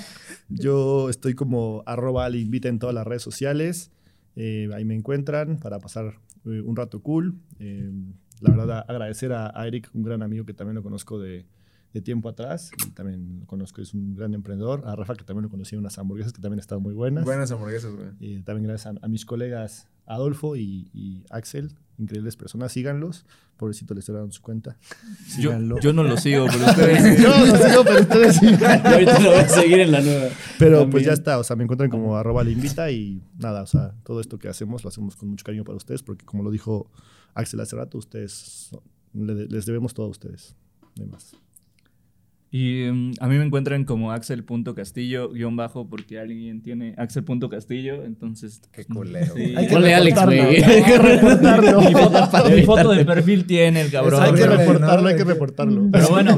Yo 0.50 1.10
estoy 1.10 1.34
como 1.34 1.84
arroba 1.86 2.26
al 2.26 2.36
invita 2.36 2.68
en 2.68 2.78
todas 2.78 2.94
las 2.94 3.08
redes 3.08 3.22
sociales. 3.22 3.92
Eh, 4.36 4.70
ahí 4.74 4.84
me 4.84 4.96
encuentran 4.96 5.60
para 5.60 5.80
pasar 5.80 6.20
eh, 6.46 6.62
un 6.62 6.76
rato 6.76 7.02
cool. 7.02 7.36
Eh, 7.60 7.90
la 8.42 8.56
verdad, 8.56 8.86
agradecer 8.86 9.32
a, 9.32 9.58
a 9.58 9.66
Eric, 9.66 9.90
un 9.94 10.04
gran 10.04 10.24
amigo 10.24 10.46
que 10.46 10.54
también 10.54 10.76
lo 10.76 10.84
conozco 10.84 11.18
de, 11.18 11.46
de 11.94 12.02
tiempo 12.02 12.28
atrás. 12.28 12.72
Y 12.86 12.92
también 12.92 13.40
lo 13.40 13.46
conozco, 13.46 13.82
es 13.82 13.94
un 13.94 14.14
gran 14.14 14.34
emprendedor. 14.34 14.84
A 14.86 14.96
Rafa, 14.98 15.16
que 15.16 15.24
también 15.24 15.44
lo 15.44 15.50
conocí 15.50 15.76
en 15.76 15.80
unas 15.80 15.98
hamburguesas 15.98 16.34
que 16.34 16.42
también 16.42 16.60
estaban 16.60 16.84
muy 16.84 16.94
buenas. 16.94 17.24
Buenas 17.24 17.50
hamburguesas, 17.52 17.94
güey. 17.96 18.10
Y 18.20 18.42
también 18.42 18.68
gracias 18.68 18.94
a, 19.02 19.06
a 19.06 19.08
mis 19.08 19.26
colegas 19.26 19.88
Adolfo 20.10 20.56
y, 20.58 20.90
y 20.94 21.24
Axel, 21.30 21.72
increíbles 21.98 22.36
personas. 22.36 22.72
Síganlos. 22.74 23.26
Pobrecito 23.56 23.94
les 23.94 24.06
cerraron 24.06 24.32
su 24.32 24.42
cuenta. 24.42 24.78
Yo, 25.38 25.52
Síganlo. 25.52 25.80
yo 25.82 25.92
no 25.94 26.04
lo 26.04 26.16
sigo, 26.18 26.46
pero 26.52 26.66
ustedes. 26.70 27.22
Yo 27.22 27.30
no 27.30 27.46
sigo, 27.58 27.84
pero 27.84 28.00
ustedes 28.02 28.36
sí. 28.38 28.48
Ahorita 28.84 29.20
lo 29.20 29.30
voy 29.32 29.40
a 29.40 29.50
seguir 29.50 29.80
en 29.82 29.92
la 29.92 30.00
nueva. 30.02 30.30
Pero 30.58 30.72
También. 30.80 30.90
pues 30.92 31.06
ya 31.06 31.12
está, 31.14 31.38
o 31.40 31.44
sea, 31.44 31.56
me 31.58 31.64
encuentran 31.64 31.90
como 31.90 32.16
arroba 32.18 32.44
la 32.44 32.52
invita 32.52 32.90
y 32.90 33.22
nada, 33.38 33.62
o 33.62 33.68
sea, 33.68 33.94
todo 34.04 34.22
esto 34.22 34.40
que 34.40 34.48
hacemos 34.48 34.84
lo 34.84 34.88
hacemos 34.90 35.16
con 35.18 35.30
mucho 35.30 35.44
cariño 35.44 35.64
para 35.66 35.76
ustedes 35.76 36.02
porque 36.04 36.26
como 36.26 36.42
lo 36.44 36.52
dijo 36.52 36.90
Axel 37.34 37.60
hace 37.60 37.76
rato, 37.76 37.98
ustedes, 37.98 38.32
son- 38.32 38.82
le- 39.14 39.48
les 39.48 39.66
debemos 39.66 39.94
todo 39.94 40.06
a 40.06 40.10
ustedes. 40.10 40.56
No 40.96 41.04
hay 41.04 41.10
más. 41.10 41.36
Y 42.52 42.86
mm, 42.92 43.12
a 43.20 43.28
mí 43.28 43.38
me 43.38 43.46
encuentran 43.46 43.84
como 43.86 44.12
axel.castillo, 44.12 45.30
guion 45.32 45.56
bajo, 45.56 45.88
porque 45.88 46.18
alguien 46.20 46.62
tiene 46.64 46.96
axel.castillo, 46.98 48.04
entonces... 48.04 48.62
Qué 48.72 48.86
culero. 48.86 49.36
Sí. 49.36 49.54
Hay 49.56 49.68
que 49.68 49.74
Ponle 49.74 49.94
Alex, 49.94 50.16
reportarlo. 50.18 50.46
güey. 50.50 50.64
Hay 50.64 50.84
que 50.84 50.98
reportarlo. 51.16 51.82
Mi 51.82 51.94
foto, 51.94 52.50
mi 52.56 52.62
foto 52.64 52.92
de 52.92 53.06
perfil 53.06 53.46
tiene 53.46 53.82
el 53.82 53.92
cabrón. 53.92 54.24
Hay 54.24 54.34
que 54.34 54.48
reportarlo, 54.48 55.08
hay 55.10 55.16
que 55.16 55.24
reportarlo. 55.24 55.90
Pero 55.92 56.10
bueno. 56.10 56.38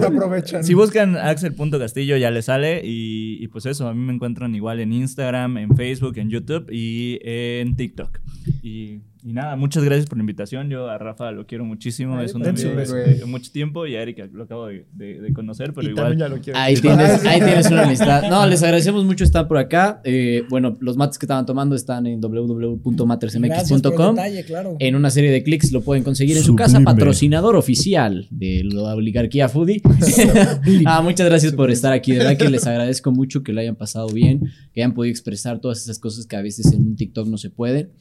Si 0.61 0.73
buscan 0.73 1.15
axel.castillo 1.15 2.17
ya 2.17 2.29
les 2.31 2.45
sale 2.45 2.81
y, 2.83 3.37
y 3.41 3.47
pues 3.47 3.65
eso, 3.65 3.87
a 3.87 3.93
mí 3.93 3.99
me 4.03 4.13
encuentran 4.13 4.53
igual 4.53 4.79
en 4.81 4.91
Instagram, 4.91 5.57
en 5.57 5.75
Facebook, 5.77 6.17
en 6.17 6.29
YouTube 6.29 6.67
y 6.71 7.19
en 7.23 7.75
TikTok. 7.75 8.19
Y, 8.61 8.99
y 9.23 9.33
nada, 9.33 9.55
muchas 9.55 9.83
gracias 9.83 10.07
por 10.07 10.17
la 10.17 10.21
invitación. 10.23 10.69
Yo 10.69 10.89
a 10.89 10.97
Rafa 10.97 11.31
lo 11.31 11.45
quiero 11.45 11.63
muchísimo, 11.65 12.17
Ay, 12.17 12.25
es 12.25 12.33
un 12.33 12.45
amigo 12.45 12.71
de, 12.71 13.23
mucho 13.25 13.51
tiempo 13.51 13.85
y 13.85 13.95
a 13.95 14.01
Erika 14.01 14.27
lo 14.31 14.43
acabo 14.43 14.67
de, 14.67 14.85
de- 14.93 15.21
de 15.21 15.33
conocer, 15.33 15.73
pero 15.73 15.87
y 15.87 15.91
igual... 15.91 16.07
también 16.07 16.19
ya 16.19 16.35
lo 16.35 16.41
quiero. 16.41 16.57
Ahí 16.59 16.75
tienes, 16.75 17.23
ahí 17.25 17.39
tienes 17.45 17.69
una 17.69 17.83
amistad. 17.83 18.29
No, 18.29 18.47
les 18.47 18.63
agradecemos 18.63 19.05
mucho 19.05 19.23
estar 19.23 19.47
por 19.47 19.57
acá. 19.57 20.01
Eh, 20.03 20.43
bueno, 20.49 20.77
los 20.79 20.97
mates 20.97 21.17
que 21.17 21.25
estaban 21.25 21.45
tomando 21.45 21.75
están 21.75 22.07
en 22.07 22.19
www.matersmx.com. 22.19 24.15
detalle, 24.15 24.45
claro. 24.45 24.75
En 24.79 24.95
una 24.95 25.09
serie 25.09 25.31
de 25.31 25.43
clics 25.43 25.71
lo 25.71 25.81
pueden 25.81 26.03
conseguir 26.03 26.37
en 26.37 26.43
su 26.43 26.55
casa, 26.55 26.79
patrocinador 26.81 27.55
oficial 27.55 28.27
de 28.31 28.63
la 28.63 28.95
oligarquía 28.95 29.49
foodie. 29.49 29.81
ah, 30.85 31.01
muchas 31.01 31.27
gracias 31.27 31.53
por 31.53 31.69
estar 31.71 31.93
aquí. 31.93 32.13
De 32.13 32.19
verdad 32.19 32.37
que 32.37 32.49
les 32.49 32.65
agradezco 32.65 33.11
mucho 33.11 33.43
que 33.43 33.53
lo 33.53 33.61
hayan 33.61 33.75
pasado 33.75 34.07
bien, 34.07 34.51
que 34.73 34.81
hayan 34.81 34.93
podido 34.93 35.11
expresar 35.11 35.59
todas 35.59 35.81
esas 35.81 35.99
cosas 35.99 36.25
que 36.25 36.35
a 36.35 36.41
veces 36.41 36.71
en 36.73 36.81
un 36.81 36.95
TikTok 36.95 37.27
no 37.27 37.37
se 37.37 37.49
pueden. 37.49 37.91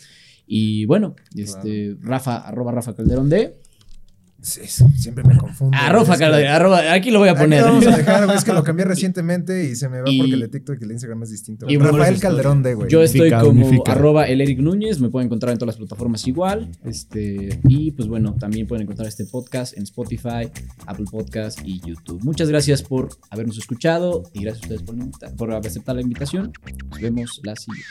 Y 0.53 0.84
bueno, 0.86 1.14
este, 1.36 1.96
Rafa, 2.01 2.38
arroba 2.38 2.72
Rafa 2.72 2.92
Calderón 2.96 3.28
de. 3.30 3.55
Sí, 4.42 4.62
siempre 4.96 5.22
me 5.22 5.36
confundo. 5.36 5.76
Arroba 5.78 6.14
Es 6.14 6.18
que- 6.18 6.24
Calderón, 6.24 6.51
arroba, 6.51 6.92
aquí 6.94 7.11
lo 7.12 7.18
voy 7.20 7.28
a 7.28 7.32
Aquí 7.32 7.40
poner. 7.42 7.61
lo 7.61 7.66
vamos 7.68 7.86
a 7.86 7.96
dejar, 7.96 8.24
güey, 8.24 8.36
es 8.38 8.42
que 8.44 8.53
lo 8.55 8.64
cambié 8.64 8.84
recientemente 8.86 9.68
y 9.70 9.76
se 9.76 9.88
me 9.90 10.01
va 10.01 10.11
Y- 10.11 10.18
porque 10.18 10.32
el 10.34 10.40
de 10.40 10.48
TikTok 10.48 10.76
y 10.80 10.82
el 10.82 10.88
de 10.88 10.94
Instagram 10.94 11.22
es 11.22 11.30
distinto. 11.30 11.66
y 11.68 11.76
Rafael 11.76 11.98
bueno, 12.14 12.18
Calderón 12.20 12.62
de, 12.64 12.74
güey. 12.74 12.90
Yo 12.90 13.03
estoy 13.03 13.20
Unifica, 13.20 13.40
como 13.42 13.66
unifica. 13.66 13.92
arroba 13.92 14.24
el 14.26 14.40
Eric 14.40 14.59
Núñez, 14.59 14.98
me 14.98 15.09
pueden 15.11 15.26
encontrar 15.26 15.53
en 15.53 15.59
todas 15.59 15.74
las 15.74 15.86
plataformas 15.86 16.26
igual. 16.26 16.68
Este, 16.84 17.61
y 17.68 17.92
pues 17.92 18.09
bueno, 18.09 18.34
también 18.40 18.66
pueden 18.66 18.82
encontrar 18.84 19.07
este 19.07 19.26
podcast 19.26 19.76
en 19.76 19.82
Spotify, 19.84 20.48
Apple 20.86 21.07
Podcast 21.11 21.61
y 21.64 21.80
YouTube. 21.86 22.24
Muchas 22.24 22.48
gracias 22.48 22.82
por 22.82 23.11
habernos 23.28 23.57
escuchado 23.59 24.24
y 24.32 24.42
gracias 24.42 24.64
a 24.70 24.74
ustedes 24.74 24.82
por, 24.82 25.36
por 25.36 25.53
aceptar 25.53 25.94
la 25.94 26.01
invitación. 26.03 26.51
Nos 26.88 26.98
vemos 27.01 27.40
la 27.44 27.55
siguiente. 27.55 27.86